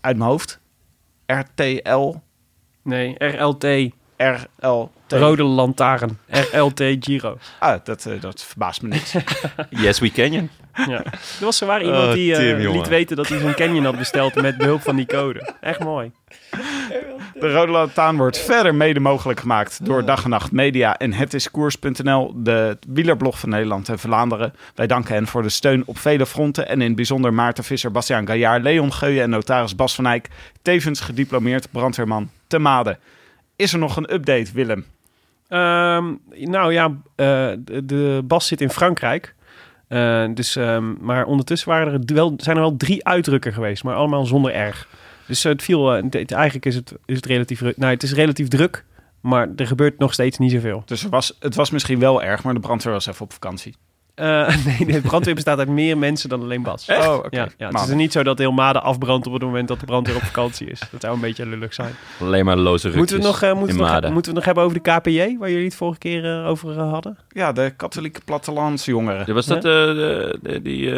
uit 0.00 0.16
mijn 0.16 0.20
hoofd. 0.20 0.62
RTL. 1.26 2.14
Nee, 2.82 3.14
RLT. 3.18 3.64
RLT. 4.16 4.90
Rode 5.08 5.42
Lantaarn. 5.42 6.18
RLT 6.52 6.82
Giro. 7.00 7.38
Ah, 7.58 7.80
dat, 7.84 8.06
eh, 8.06 8.20
dat 8.20 8.42
verbaast 8.44 8.82
me 8.82 8.88
niks. 8.88 9.14
Yes, 9.82 9.98
we 9.98 10.10
Canyon. 10.10 10.50
Ja. 10.86 11.04
Er 11.04 11.18
was 11.40 11.56
zowaar 11.56 11.82
iemand 11.82 12.06
Oh, 12.06 12.12
die 12.12 12.34
Tim, 12.34 12.60
jongen. 12.60 12.78
liet 12.78 12.88
weten 12.88 13.16
dat 13.16 13.28
hij 13.28 13.38
zo'n 13.38 13.54
canyon 13.54 13.84
had 13.84 13.98
besteld 13.98 14.34
met 14.34 14.56
behulp 14.56 14.82
van 14.82 14.96
die 14.96 15.06
code. 15.06 15.54
Echt 15.60 15.78
mooi. 15.80 16.10
De 17.40 17.52
Rode 17.52 17.72
Lantaarn 17.72 18.16
wordt 18.16 18.38
verder 18.38 18.74
mede 18.74 19.00
mogelijk 19.00 19.40
gemaakt 19.40 19.84
door 19.84 20.04
Dag 20.04 20.24
en 20.24 20.30
Nacht 20.30 20.52
Media 20.52 20.98
en 20.98 21.12
hetiskoers.nl, 21.12 22.32
de 22.36 22.78
wielerblog 22.88 23.38
van 23.38 23.48
Nederland 23.48 23.88
en 23.88 23.98
Vlaanderen. 23.98 24.54
Wij 24.74 24.86
danken 24.86 25.14
hen 25.14 25.26
voor 25.26 25.42
de 25.42 25.48
steun 25.48 25.82
op 25.86 25.98
vele 25.98 26.26
fronten 26.26 26.68
en 26.68 26.80
in 26.80 26.86
het 26.86 26.96
bijzonder 26.96 27.34
Maarten 27.34 27.64
Visser, 27.64 27.90
Bastiaan 27.90 28.26
Gaillard, 28.26 28.62
Leon 28.62 28.92
Geuyen 28.92 29.22
en 29.22 29.30
notaris 29.30 29.76
Bas 29.76 29.94
van 29.94 30.06
Eyck, 30.06 30.28
tevens 30.62 31.00
gediplomeerd 31.00 31.70
brandweerman 31.70 32.30
te 32.46 32.58
Made. 32.58 32.98
Is 33.56 33.72
er 33.72 33.78
nog 33.78 33.96
een 33.96 34.14
update, 34.14 34.52
Willem? 34.52 34.84
Ehm, 35.48 36.04
nou 36.34 36.72
ja, 36.72 36.86
eh, 37.16 37.26
de, 37.58 37.84
de 37.84 38.22
Bas 38.24 38.46
zit 38.46 38.60
in 38.60 38.70
Frankrijk. 38.70 39.34
Eh, 39.88 40.24
dus, 40.34 40.56
ehm, 40.56 40.92
maar 41.00 41.24
ondertussen 41.24 41.68
waren 41.68 41.92
er 41.92 42.14
wel, 42.14 42.34
zijn 42.36 42.56
er 42.56 42.62
wel 42.62 42.76
drie 42.76 43.06
uitdrukken 43.06 43.52
geweest, 43.52 43.84
maar 43.84 43.94
allemaal 43.94 44.26
zonder 44.26 44.52
erg. 44.52 44.88
Dus 45.26 45.42
het 45.42 45.62
viel, 45.62 45.94
eh, 45.94 46.02
het- 46.10 46.32
eigenlijk 46.32 46.66
is 46.66 46.74
het, 46.74 46.94
is 47.06 47.16
het 47.16 47.26
relatief, 47.26 47.60
nou, 47.60 47.92
het 47.92 48.02
is 48.02 48.12
relatief 48.12 48.48
druk, 48.48 48.84
maar 49.20 49.48
er 49.56 49.66
gebeurt 49.66 49.98
nog 49.98 50.12
steeds 50.12 50.38
niet 50.38 50.50
zoveel. 50.52 50.82
Dus 50.86 51.04
er 51.04 51.10
was, 51.10 51.36
het 51.40 51.54
was 51.54 51.70
misschien 51.70 51.98
wel 51.98 52.22
erg, 52.22 52.42
maar 52.42 52.54
de 52.54 52.60
brandweer 52.60 52.92
was 52.92 53.06
even 53.06 53.24
op 53.24 53.32
vakantie. 53.32 53.74
Eh, 54.14 54.56
nee, 54.66 54.92
de 54.92 55.00
brandweer 55.00 55.34
bestaat 55.34 55.58
uit 55.58 55.68
meer 55.68 55.98
mensen 55.98 56.28
dan 56.28 56.42
alleen 56.42 56.62
Bas. 56.62 56.88
Oh, 56.88 57.14
oké. 57.14 57.36
Ja, 57.36 57.48
ja, 57.58 57.68
het 57.68 57.88
is 57.88 57.94
niet 57.94 58.12
zo 58.12 58.22
dat 58.22 58.38
heel 58.38 58.52
Maden 58.52 58.82
afbrandt 58.82 59.26
op 59.26 59.32
het 59.32 59.42
moment 59.42 59.68
dat 59.68 59.80
de 59.80 59.86
brandweer 59.86 60.16
op 60.16 60.22
vakantie 60.22 60.70
is. 60.70 60.80
Dat 60.90 61.00
zou 61.00 61.14
een 61.14 61.20
beetje 61.20 61.46
lullig 61.46 61.74
zijn. 61.74 61.94
Alleen 62.20 62.44
maar 62.44 62.56
loze 62.56 62.82
rukjes 62.88 62.96
Moeten 62.96 63.16
we, 63.16 63.22
het 63.22 63.32
nog, 63.32 63.42
eh, 63.50 63.56
moeten, 63.58 63.76
we 63.76 63.82
nog, 63.82 63.90
Maden. 63.90 64.12
moeten 64.12 64.30
we 64.30 64.36
nog 64.36 64.46
hebben 64.46 64.64
over 64.64 64.82
de 64.82 64.90
KPJ, 64.90 65.36
waar 65.38 65.50
jullie 65.50 65.64
het 65.64 65.74
vorige 65.74 65.98
keer 65.98 66.44
over 66.44 66.78
hadden? 66.80 67.18
Ja, 67.28 67.52
de 67.52 67.72
katholieke 67.76 68.20
plattelandsjongeren. 68.24 69.22
Ja, 69.26 69.32
was 69.32 69.46
dat 69.46 69.56
eh, 69.56 69.62
de, 69.62 70.38
de- 70.42 70.62
die 70.62 70.90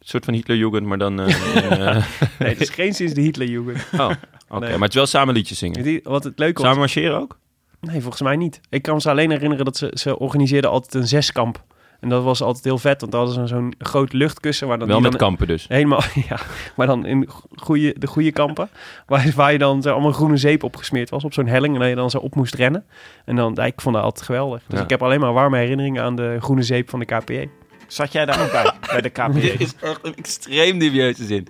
eh, 0.00 0.08
soort 0.08 0.24
van 0.24 0.34
Hitlerjugend, 0.34 0.86
maar 0.86 0.98
dan... 0.98 1.20
eh, 1.20 1.26
eh, 1.96 2.04
Nee, 2.38 2.48
het 2.48 2.60
is 2.60 2.68
geen 2.70 2.94
sinds 2.94 3.14
de 3.14 3.20
Hitlerjugend. 3.20 3.84
oh, 3.92 4.10
oké. 4.48 4.60
Nee. 4.66 4.70
Maar 4.70 4.80
het 4.80 4.88
is 4.88 4.94
wel 4.94 5.06
samen 5.06 5.34
liedjes 5.34 5.58
zingen. 5.58 5.82
Die- 5.82 6.00
Wat 6.02 6.24
het 6.24 6.38
leuke 6.38 6.52
was... 6.54 6.62
Samen 6.62 6.78
marcheren 6.78 7.18
ook? 7.20 7.38
Nee, 7.80 8.00
volgens 8.00 8.22
mij 8.22 8.36
niet. 8.36 8.60
Ik 8.70 8.82
kan 8.82 8.94
me 8.94 9.00
ze 9.00 9.10
alleen 9.10 9.30
herinneren 9.30 9.64
dat 9.64 9.76
ze, 9.76 9.90
ze 9.94 10.18
organiseerden 10.18 10.70
altijd 10.70 10.94
een 10.94 11.08
zeskamp. 11.08 11.62
En 12.00 12.08
dat 12.08 12.22
was 12.22 12.42
altijd 12.42 12.64
heel 12.64 12.78
vet, 12.78 13.00
want 13.00 13.12
dan 13.12 13.26
hadden 13.26 13.48
ze 13.48 13.54
zo'n 13.54 13.74
groot 13.78 14.12
luchtkussen. 14.12 14.68
Waar 14.68 14.78
dan 14.78 14.88
Wel 14.88 15.00
met 15.00 15.10
dan 15.10 15.20
kampen 15.20 15.46
dus. 15.46 15.64
Helemaal, 15.68 16.00
ja. 16.28 16.38
Maar 16.76 16.86
dan 16.86 17.06
in 17.06 17.28
goede, 17.56 17.94
de 17.98 18.06
goede 18.06 18.32
kampen. 18.32 18.68
Waar, 19.06 19.32
waar 19.36 19.52
je 19.52 19.58
dan 19.58 19.82
zo 19.82 19.92
allemaal 19.92 20.12
groene 20.12 20.36
zeep 20.36 20.62
opgesmeerd 20.62 21.10
was 21.10 21.24
op 21.24 21.32
zo'n 21.32 21.46
helling. 21.46 21.74
En 21.74 21.80
dat 21.80 21.88
je 21.88 21.94
dan 21.94 22.10
zo 22.10 22.18
op 22.18 22.34
moest 22.34 22.54
rennen. 22.54 22.84
En 23.24 23.36
dan, 23.36 23.56
ik 23.64 23.80
vond 23.80 23.94
dat 23.94 24.04
altijd 24.04 24.24
geweldig. 24.26 24.62
Dus 24.68 24.78
Ja. 24.78 24.84
ik 24.84 24.90
heb 24.90 25.02
alleen 25.02 25.20
maar 25.20 25.32
warme 25.32 25.58
herinneringen 25.58 26.02
aan 26.02 26.16
de 26.16 26.36
groene 26.40 26.62
zeep 26.62 26.90
van 26.90 26.98
de 26.98 27.04
KPE. 27.04 27.48
Zat 27.90 28.12
jij 28.12 28.24
daar 28.26 28.40
ook 28.42 28.52
bij, 28.52 28.72
bij 28.90 29.00
de 29.00 29.08
KPJ? 29.08 29.40
Dit 29.40 29.60
is 29.60 29.72
echt 29.80 29.98
een 30.02 30.14
extreem 30.16 30.78
dubieuze 30.78 31.24
zin. 31.24 31.46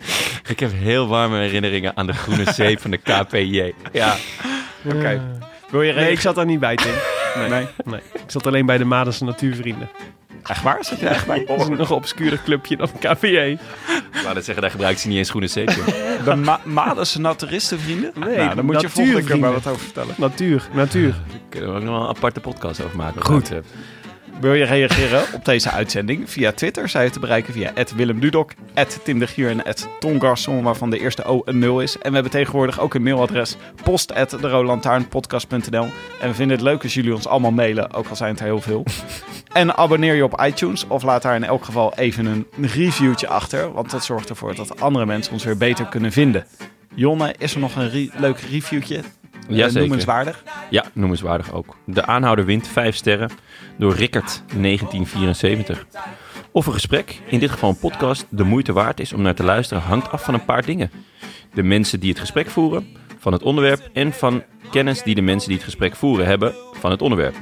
Ik 0.49 0.61
heb 0.61 0.71
heel 0.75 1.07
warme 1.09 1.39
herinneringen 1.39 1.97
aan 1.97 2.07
de 2.07 2.13
groene 2.13 2.53
zeep 2.53 2.81
van 2.81 2.91
de 2.91 2.97
KPJ. 2.97 3.73
Ja, 3.93 4.17
Oké. 4.85 5.21
Wil 5.71 5.83
je 5.83 5.93
Nee, 5.93 6.11
ik 6.11 6.21
zat 6.21 6.35
daar 6.35 6.45
niet 6.47 6.61
bij, 6.61 6.75
Tim. 6.77 6.93
Nee, 7.37 7.49
Nee. 7.49 7.67
nee. 7.85 8.01
Ik 8.15 8.21
zat 8.31 8.47
alleen 8.47 8.67
bij 8.67 8.79
de 8.79 8.85
Madense 8.85 9.25
Natuurvrienden. 9.25 9.89
Echt 10.45 10.63
waar? 10.63 10.85
Zat 10.85 10.99
je 10.99 11.05
daar 11.05 11.15
echt 11.15 11.27
bij? 11.27 11.45
Dat 11.47 11.61
is 11.61 11.69
nog 11.69 11.91
een 11.91 11.97
obscure 11.97 12.39
clubje 12.45 12.77
dan 12.77 12.89
KPE. 12.99 13.29
ik 13.51 13.59
wou 14.23 14.35
net 14.35 14.45
zeggen, 14.45 14.63
daar 14.63 14.71
gebruikt 14.71 15.01
ze 15.01 15.09
niet 15.09 15.17
eens 15.17 15.31
groene 15.31 15.47
zeep. 15.47 15.71
joh. 15.71 15.87
De 16.25 16.35
Ma 16.35 16.61
Madense 16.65 17.21
naturistenvrienden? 17.21 18.13
Nee, 18.15 18.37
nou, 18.37 18.55
dan 18.55 18.65
moet 18.65 18.81
je 18.81 18.89
volgende 18.89 19.25
keer 19.25 19.39
maar 19.39 19.53
wat 19.53 19.67
over 19.67 19.81
vertellen. 19.81 20.15
Natuur, 20.19 20.69
natuur. 20.73 21.15
Kunnen 21.49 21.71
we 21.71 21.77
ook 21.77 21.83
nog 21.83 21.93
wel 21.99 22.03
een 22.09 22.17
aparte 22.17 22.41
podcast 22.41 22.83
over 22.85 22.97
maken. 22.97 23.23
Goed. 23.25 23.53
Wil 24.41 24.55
je 24.55 24.65
reageren 24.65 25.23
op 25.35 25.45
deze 25.45 25.71
uitzending? 25.71 26.31
Via 26.31 26.53
Twitter 26.53 26.89
zijn 26.89 27.05
je 27.05 27.11
te 27.11 27.21
bereiken 27.21 27.53
via 27.53 27.73
Willem 27.97 28.21
Dudok, 28.21 28.53
Tim 29.03 29.19
de 29.19 29.27
Gier 29.27 29.49
en 29.49 29.63
Garçon, 30.21 30.63
waarvan 30.63 30.91
de 30.91 30.99
eerste 30.99 31.25
O 31.25 31.43
een 31.45 31.59
0 31.59 31.81
is. 31.81 31.99
En 31.99 32.09
we 32.09 32.15
hebben 32.15 32.33
tegenwoordig 32.33 32.81
ook 32.81 32.95
een 32.95 33.03
mailadres, 33.03 33.57
post 33.83 34.11
En 36.21 36.29
we 36.29 36.35
vinden 36.35 36.57
het 36.57 36.67
leuk 36.67 36.83
als 36.83 36.95
jullie 36.95 37.15
ons 37.15 37.27
allemaal 37.27 37.51
mailen, 37.51 37.93
ook 37.93 38.09
al 38.09 38.17
zijn 38.17 38.31
het 38.31 38.41
er 38.41 38.47
heel 38.47 38.61
veel. 38.61 38.85
En 39.53 39.77
abonneer 39.77 40.15
je 40.15 40.25
op 40.25 40.43
iTunes 40.45 40.87
of 40.87 41.03
laat 41.03 41.23
daar 41.23 41.35
in 41.35 41.45
elk 41.45 41.65
geval 41.65 41.95
even 41.97 42.27
een 42.27 42.47
reviewtje 42.61 43.29
achter, 43.29 43.73
want 43.73 43.91
dat 43.91 44.05
zorgt 44.05 44.29
ervoor 44.29 44.55
dat 44.55 44.81
andere 44.81 45.07
mensen 45.07 45.33
ons 45.33 45.45
weer 45.45 45.57
beter 45.57 45.87
kunnen 45.87 46.13
vinden. 46.13 46.47
Jonne, 46.95 47.35
is 47.39 47.55
er 47.55 47.61
nog 47.61 47.77
een 47.77 47.91
re- 47.91 48.09
leuk 48.17 48.39
reviewtje? 48.39 49.01
Eh, 49.49 49.57
Jazeker. 49.57 49.81
Noemenswaardig? 49.81 50.43
Ja, 50.71 50.85
noemenswaardig 50.93 51.53
ook. 51.53 51.77
De 51.85 52.07
aanhouder 52.07 52.45
wint 52.45 52.69
5 52.69 52.97
sterren 52.97 53.31
door 53.79 53.95
Rickert 53.95 54.43
1974. 54.57 55.87
Of 56.53 56.67
een 56.67 56.73
gesprek, 56.73 57.21
in 57.27 57.39
dit 57.39 57.51
geval 57.51 57.71
een 57.71 57.79
podcast, 57.79 58.27
de 58.29 58.45
moeite 58.45 58.73
waard 58.73 59.01
is 59.01 59.13
om 59.13 59.23
naar 59.23 59.35
te 59.35 59.45
luisteren, 59.45 59.83
hangt 59.83 60.11
af 60.11 60.25
van 60.25 60.35
een 60.35 60.45
paar 60.45 60.65
dingen. 60.65 60.91
De 61.55 61.63
mensen 61.63 62.01
die 62.01 62.11
het 62.11 62.19
gesprek 62.19 62.51
voeren, 62.51 62.87
van 63.19 63.33
het 63.33 63.43
onderwerp 63.43 63.89
en 63.93 64.13
van 64.13 64.43
kennis 64.71 65.03
die 65.03 65.15
de 65.15 65.21
mensen 65.21 65.49
die 65.49 65.57
het 65.57 65.67
gesprek 65.67 65.97
voeren 65.97 66.27
hebben 66.27 66.55
van 66.73 66.91
het 66.91 67.03
onderwerp. 67.03 67.35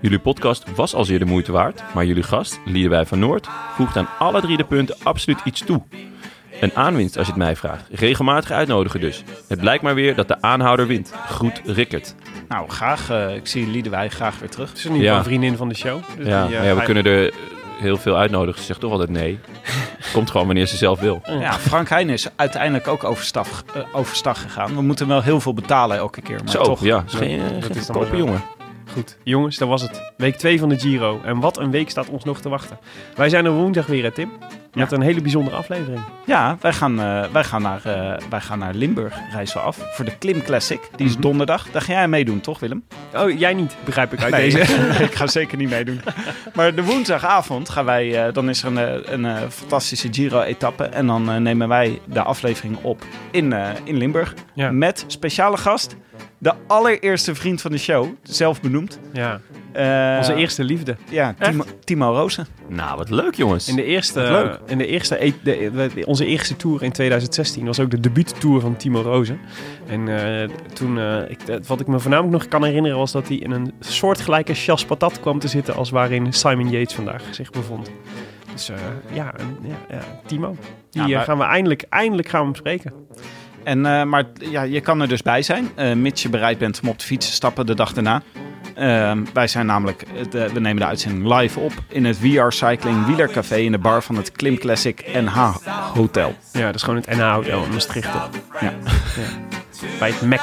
Jullie 0.00 0.18
podcast 0.18 0.74
was 0.74 0.94
al 0.94 1.04
zeer 1.04 1.18
de 1.18 1.24
moeite 1.24 1.52
waard, 1.52 1.82
maar 1.94 2.04
jullie 2.04 2.22
gast, 2.22 2.60
Liedewij 2.64 3.06
van 3.06 3.18
Noord, 3.18 3.48
voegt 3.74 3.96
aan 3.96 4.08
alle 4.18 4.40
drie 4.40 4.56
de 4.56 4.64
punten 4.64 4.96
absoluut 5.02 5.40
iets 5.44 5.60
toe. 5.60 5.82
Een 6.60 6.74
aanwinst 6.76 7.16
als 7.16 7.26
je 7.26 7.32
het 7.32 7.42
mij 7.42 7.56
vraagt. 7.56 7.84
Regelmatig 7.90 8.50
uitnodigen 8.50 9.00
dus. 9.00 9.22
Het 9.48 9.60
blijkt 9.60 9.82
maar 9.82 9.94
weer 9.94 10.14
dat 10.14 10.28
de 10.28 10.42
aanhouder 10.42 10.86
wint. 10.86 11.12
Groet 11.26 11.60
Rickert. 11.64 12.14
Nou, 12.48 12.68
graag. 12.70 13.10
eh, 13.10 13.34
ik 13.34 13.46
zie 13.46 13.66
Liedewij 13.66 14.08
graag 14.08 14.38
weer 14.38 14.48
terug. 14.50 14.68
Het 14.68 14.78
is 14.78 14.84
in 14.84 14.90
ieder 14.94 15.06
geval 15.08 15.22
Ja. 15.22 15.24
een 15.24 15.30
vriendin 15.38 15.56
van 15.58 15.68
de 15.68 15.74
show. 15.74 16.00
Dus 16.16 16.26
Ja, 16.26 16.46
die, 16.46 16.56
eh, 16.56 16.64
ja, 16.64 16.74
we 16.74 16.82
kunnen 16.82 17.04
er 17.04 17.32
heel 17.80 17.96
veel 17.96 18.16
uitnodigen. 18.16 18.60
Ze 18.60 18.66
zegt 18.66 18.80
toch 18.80 18.92
altijd 18.92 19.10
nee. 19.10 19.38
Komt 20.12 20.30
gewoon 20.30 20.46
wanneer 20.46 20.66
ze 20.66 20.76
zelf 20.76 21.00
wil. 21.00 21.22
Ja, 21.40 21.52
Frank 21.52 21.88
Heijn 21.88 22.08
is 22.08 22.28
uiteindelijk 22.36 22.88
ook 22.88 23.04
overstag, 23.04 23.64
overstag 23.92 24.42
gegaan. 24.42 24.74
We 24.74 24.82
moeten 24.82 25.08
wel 25.08 25.22
heel 25.22 25.40
veel 25.40 25.54
betalen 25.54 25.96
elke 25.96 26.20
keer. 26.22 26.38
Maar 26.44 26.52
Zo, 26.52 26.62
toch. 26.62 26.82
ja. 26.84 27.04
Is 27.06 27.14
geen, 27.14 27.38
dat 27.38 27.64
geen 27.64 27.76
is 27.76 27.86
dan 27.86 28.06
zo. 28.06 28.16
jongen. 28.16 28.42
Goed, 28.92 29.16
jongens, 29.22 29.56
dat 29.58 29.68
was 29.68 29.82
het. 29.82 30.12
Week 30.16 30.36
2 30.36 30.58
van 30.58 30.68
de 30.68 30.78
Giro. 30.78 31.20
En 31.24 31.40
wat 31.40 31.58
een 31.58 31.70
week 31.70 31.90
staat 31.90 32.08
ons 32.08 32.24
nog 32.24 32.40
te 32.40 32.48
wachten. 32.48 32.78
Wij 33.16 33.28
zijn 33.28 33.44
er 33.44 33.50
woensdag 33.52 33.86
weer, 33.86 34.02
hè, 34.02 34.10
Tim? 34.10 34.30
Met 34.74 34.92
een 34.92 35.00
hele 35.00 35.20
bijzondere 35.20 35.56
aflevering. 35.56 36.00
Ja, 36.26 36.56
wij 36.60 36.72
gaan, 36.72 37.00
eh, 37.00 37.24
wij, 37.32 37.44
gaan 37.44 37.62
naar, 37.62 37.80
eh, 37.84 38.16
wij 38.30 38.40
gaan 38.40 38.58
naar 38.58 38.74
Limburg, 38.74 39.14
reizen 39.32 39.56
we 39.56 39.62
af. 39.62 39.78
Voor 39.94 40.04
de 40.04 40.16
Klim 40.18 40.42
Classic. 40.42 40.80
Die 40.96 41.06
is 41.06 41.12
Mhm. 41.12 41.20
donderdag. 41.20 41.70
Daar 41.70 41.82
ga 41.82 41.92
jij 41.92 42.08
meedoen, 42.08 42.40
toch 42.40 42.58
Willem? 42.60 42.84
Oh, 43.16 43.38
jij 43.38 43.54
niet, 43.54 43.76
begrijp 43.84 44.12
ik 44.12 44.22
uit 44.22 44.30
Nee, 44.32 44.50
deze. 44.50 44.72
ik 45.04 45.14
ga 45.14 45.26
zeker 45.26 45.58
niet 45.58 45.70
meedoen. 45.70 46.00
Maar 46.54 46.74
de 46.74 46.84
woensdagavond 46.84 47.68
gaan 47.68 47.84
wij, 47.84 48.26
eh, 48.26 48.32
dan 48.32 48.48
is 48.48 48.62
er 48.62 48.76
een, 48.76 49.24
een, 49.24 49.50
fantastische 49.50 50.08
Giro-etappe. 50.10 50.84
En 50.84 51.06
dan 51.06 51.42
nemen 51.42 51.68
wij 51.68 52.00
de 52.04 52.22
aflevering 52.22 52.76
op 52.82 53.02
in, 53.30 53.54
in 53.84 53.96
Limburg. 53.96 54.34
Ja. 54.54 54.70
Met 54.70 55.04
speciale 55.06 55.56
gast, 55.56 55.96
de 56.38 56.52
allereerste 56.66 57.34
vriend 57.34 57.60
van 57.60 57.70
de 57.70 57.78
show, 57.78 58.06
zelf 58.22 58.60
benoemd. 58.60 58.98
Ja, 59.12 59.40
Eh, 59.72 60.14
onze 60.18 60.34
eerste 60.34 60.64
liefde. 60.64 60.96
Ja, 61.10 61.34
Timo, 61.40 61.64
Timo 61.84 62.12
Rozen. 62.14 62.46
Nou, 62.68 62.96
wat 62.96 63.10
leuk 63.10 63.34
jongens. 63.34 63.68
In 63.68 63.76
de 63.76 63.84
eerste, 63.84 64.20
leuk. 64.20 64.58
In 64.66 64.78
de 64.78 64.86
eerste 64.86 65.24
e- 65.24 65.32
de, 65.42 65.70
de- 65.94 66.06
onze 66.06 66.26
eerste 66.26 66.56
tour 66.56 66.82
in 66.82 66.92
2016 66.92 67.64
was 67.66 67.80
ook 67.80 67.90
de 67.90 68.00
debuuttour 68.00 68.60
van 68.60 68.76
Timo 68.76 69.00
Rozen. 69.00 69.38
En 69.86 70.08
eh, 70.42 70.48
toen, 70.72 70.98
eh, 70.98 71.30
ik, 71.30 71.38
wat 71.66 71.80
ik 71.80 71.86
me 71.86 71.98
voornamelijk 71.98 72.32
nog 72.34 72.48
kan 72.48 72.64
herinneren, 72.64 72.98
was 72.98 73.12
dat 73.12 73.28
hij 73.28 73.36
in 73.36 73.50
een 73.50 73.72
soortgelijke 73.80 74.54
chas 74.54 74.84
patat 74.84 75.20
kwam 75.20 75.38
te 75.38 75.48
zitten 75.48 75.74
als 75.74 75.90
waarin 75.90 76.32
Simon 76.32 76.70
Yates 76.70 76.94
vandaag 76.94 77.22
zich 77.30 77.50
bevond. 77.50 77.90
Dus 78.52 78.68
eh, 78.68 78.76
ja, 79.12 79.34
en- 79.36 79.56
ja, 79.68 79.74
ja, 79.96 80.00
Timo. 80.26 80.56
Die 80.90 81.02
Ja, 81.06 81.16
maar- 81.16 81.24
gaan 81.24 81.38
we 81.38 81.44
eindelijk, 81.44 81.84
eindelijk 81.88 82.28
gaan 82.28 82.40
we 82.40 82.46
hem 82.46 82.56
spreken. 82.56 82.92
En, 83.64 83.86
eh, 83.86 84.02
maar 84.04 84.24
ja, 84.50 84.62
je 84.62 84.80
kan 84.80 85.00
er 85.00 85.08
dus 85.08 85.22
bij 85.22 85.42
zijn, 85.42 85.68
eh, 85.74 85.92
mits 85.92 86.22
je 86.22 86.28
bereid 86.28 86.58
bent 86.58 86.80
om 86.82 86.88
op 86.88 86.98
de 86.98 87.04
fiets 87.04 87.26
te 87.26 87.32
stappen 87.32 87.66
de 87.66 87.74
dag 87.74 87.92
daarna. 87.92 88.22
Ehm, 88.80 89.24
wij 89.32 89.46
zijn 89.46 89.66
namelijk, 89.66 90.02
eh, 90.02 90.44
we 90.44 90.60
nemen 90.60 90.76
de 90.76 90.86
uitzending 90.86 91.34
live 91.34 91.60
op 91.60 91.72
in 91.88 92.04
het 92.04 92.16
VR 92.16 92.48
Cycling 92.48 93.06
Wielercafé 93.06 93.56
in 93.56 93.72
de 93.72 93.78
bar 93.78 94.02
van 94.02 94.16
het 94.16 94.32
Klim 94.32 94.58
Classic 94.58 95.04
NH 95.12 95.54
Hotel. 95.94 96.34
Ja, 96.52 96.66
dat 96.66 96.74
is 96.74 96.82
gewoon 96.82 97.00
het 97.00 97.16
NH 97.16 97.32
Hotel 97.32 97.64
in 97.64 97.72
Maastricht. 97.72 98.12
toch? 98.12 98.30
Ja. 98.60 98.72
Bij 99.98 100.08
het 100.10 100.22
MEC. 100.22 100.40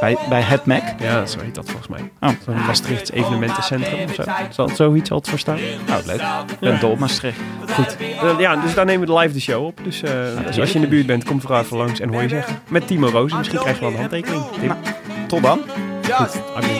Bij, 0.00 0.16
bij 0.28 0.40
het 0.40 0.66
Mac. 0.66 0.82
Ja, 1.00 1.26
zo 1.26 1.40
heet 1.40 1.54
dat 1.54 1.64
volgens 1.64 1.88
mij. 1.88 2.10
Oh. 2.20 2.28
Zo'n 2.44 2.54
Maastrichts 2.66 3.10
evenementencentrum 3.10 3.98
of 4.08 4.14
zo. 4.14 4.24
Zal 4.50 4.68
zoiets 4.68 5.10
altijd 5.10 5.28
voor 5.28 5.38
staan? 5.38 5.58
Nou, 5.86 6.06
leuk. 6.06 6.20
Ik 6.50 6.58
ben 6.60 6.80
dol 6.80 6.90
op 6.90 6.98
Maastricht. 6.98 7.38
Goed. 7.70 7.96
Eh, 8.22 8.38
ja, 8.38 8.56
dus 8.56 8.74
daar 8.74 8.84
nemen 8.84 9.00
we 9.00 9.12
de 9.14 9.18
live 9.18 9.34
de 9.34 9.40
show 9.40 9.64
op. 9.64 9.80
Dus, 9.84 10.02
eh, 10.02 10.10
dus 10.46 10.60
als 10.60 10.68
je 10.68 10.74
in 10.74 10.80
de 10.80 10.86
buurt 10.88 11.06
bent, 11.06 11.24
kom 11.24 11.40
vooral 11.40 11.60
even 11.60 11.76
langs 11.76 12.00
en 12.00 12.08
hoor 12.08 12.22
je 12.22 12.28
zeggen. 12.28 12.58
Met 12.68 12.86
Timo 12.86 13.08
Roos. 13.08 13.32
Misschien 13.32 13.58
krijg 13.58 13.76
je 13.76 13.82
wel 13.82 13.90
een 13.90 13.98
handtekening. 13.98 14.44
Tim. 14.60 14.72
Tot 15.26 15.42
dan. 15.42 15.60
Being 16.60 16.79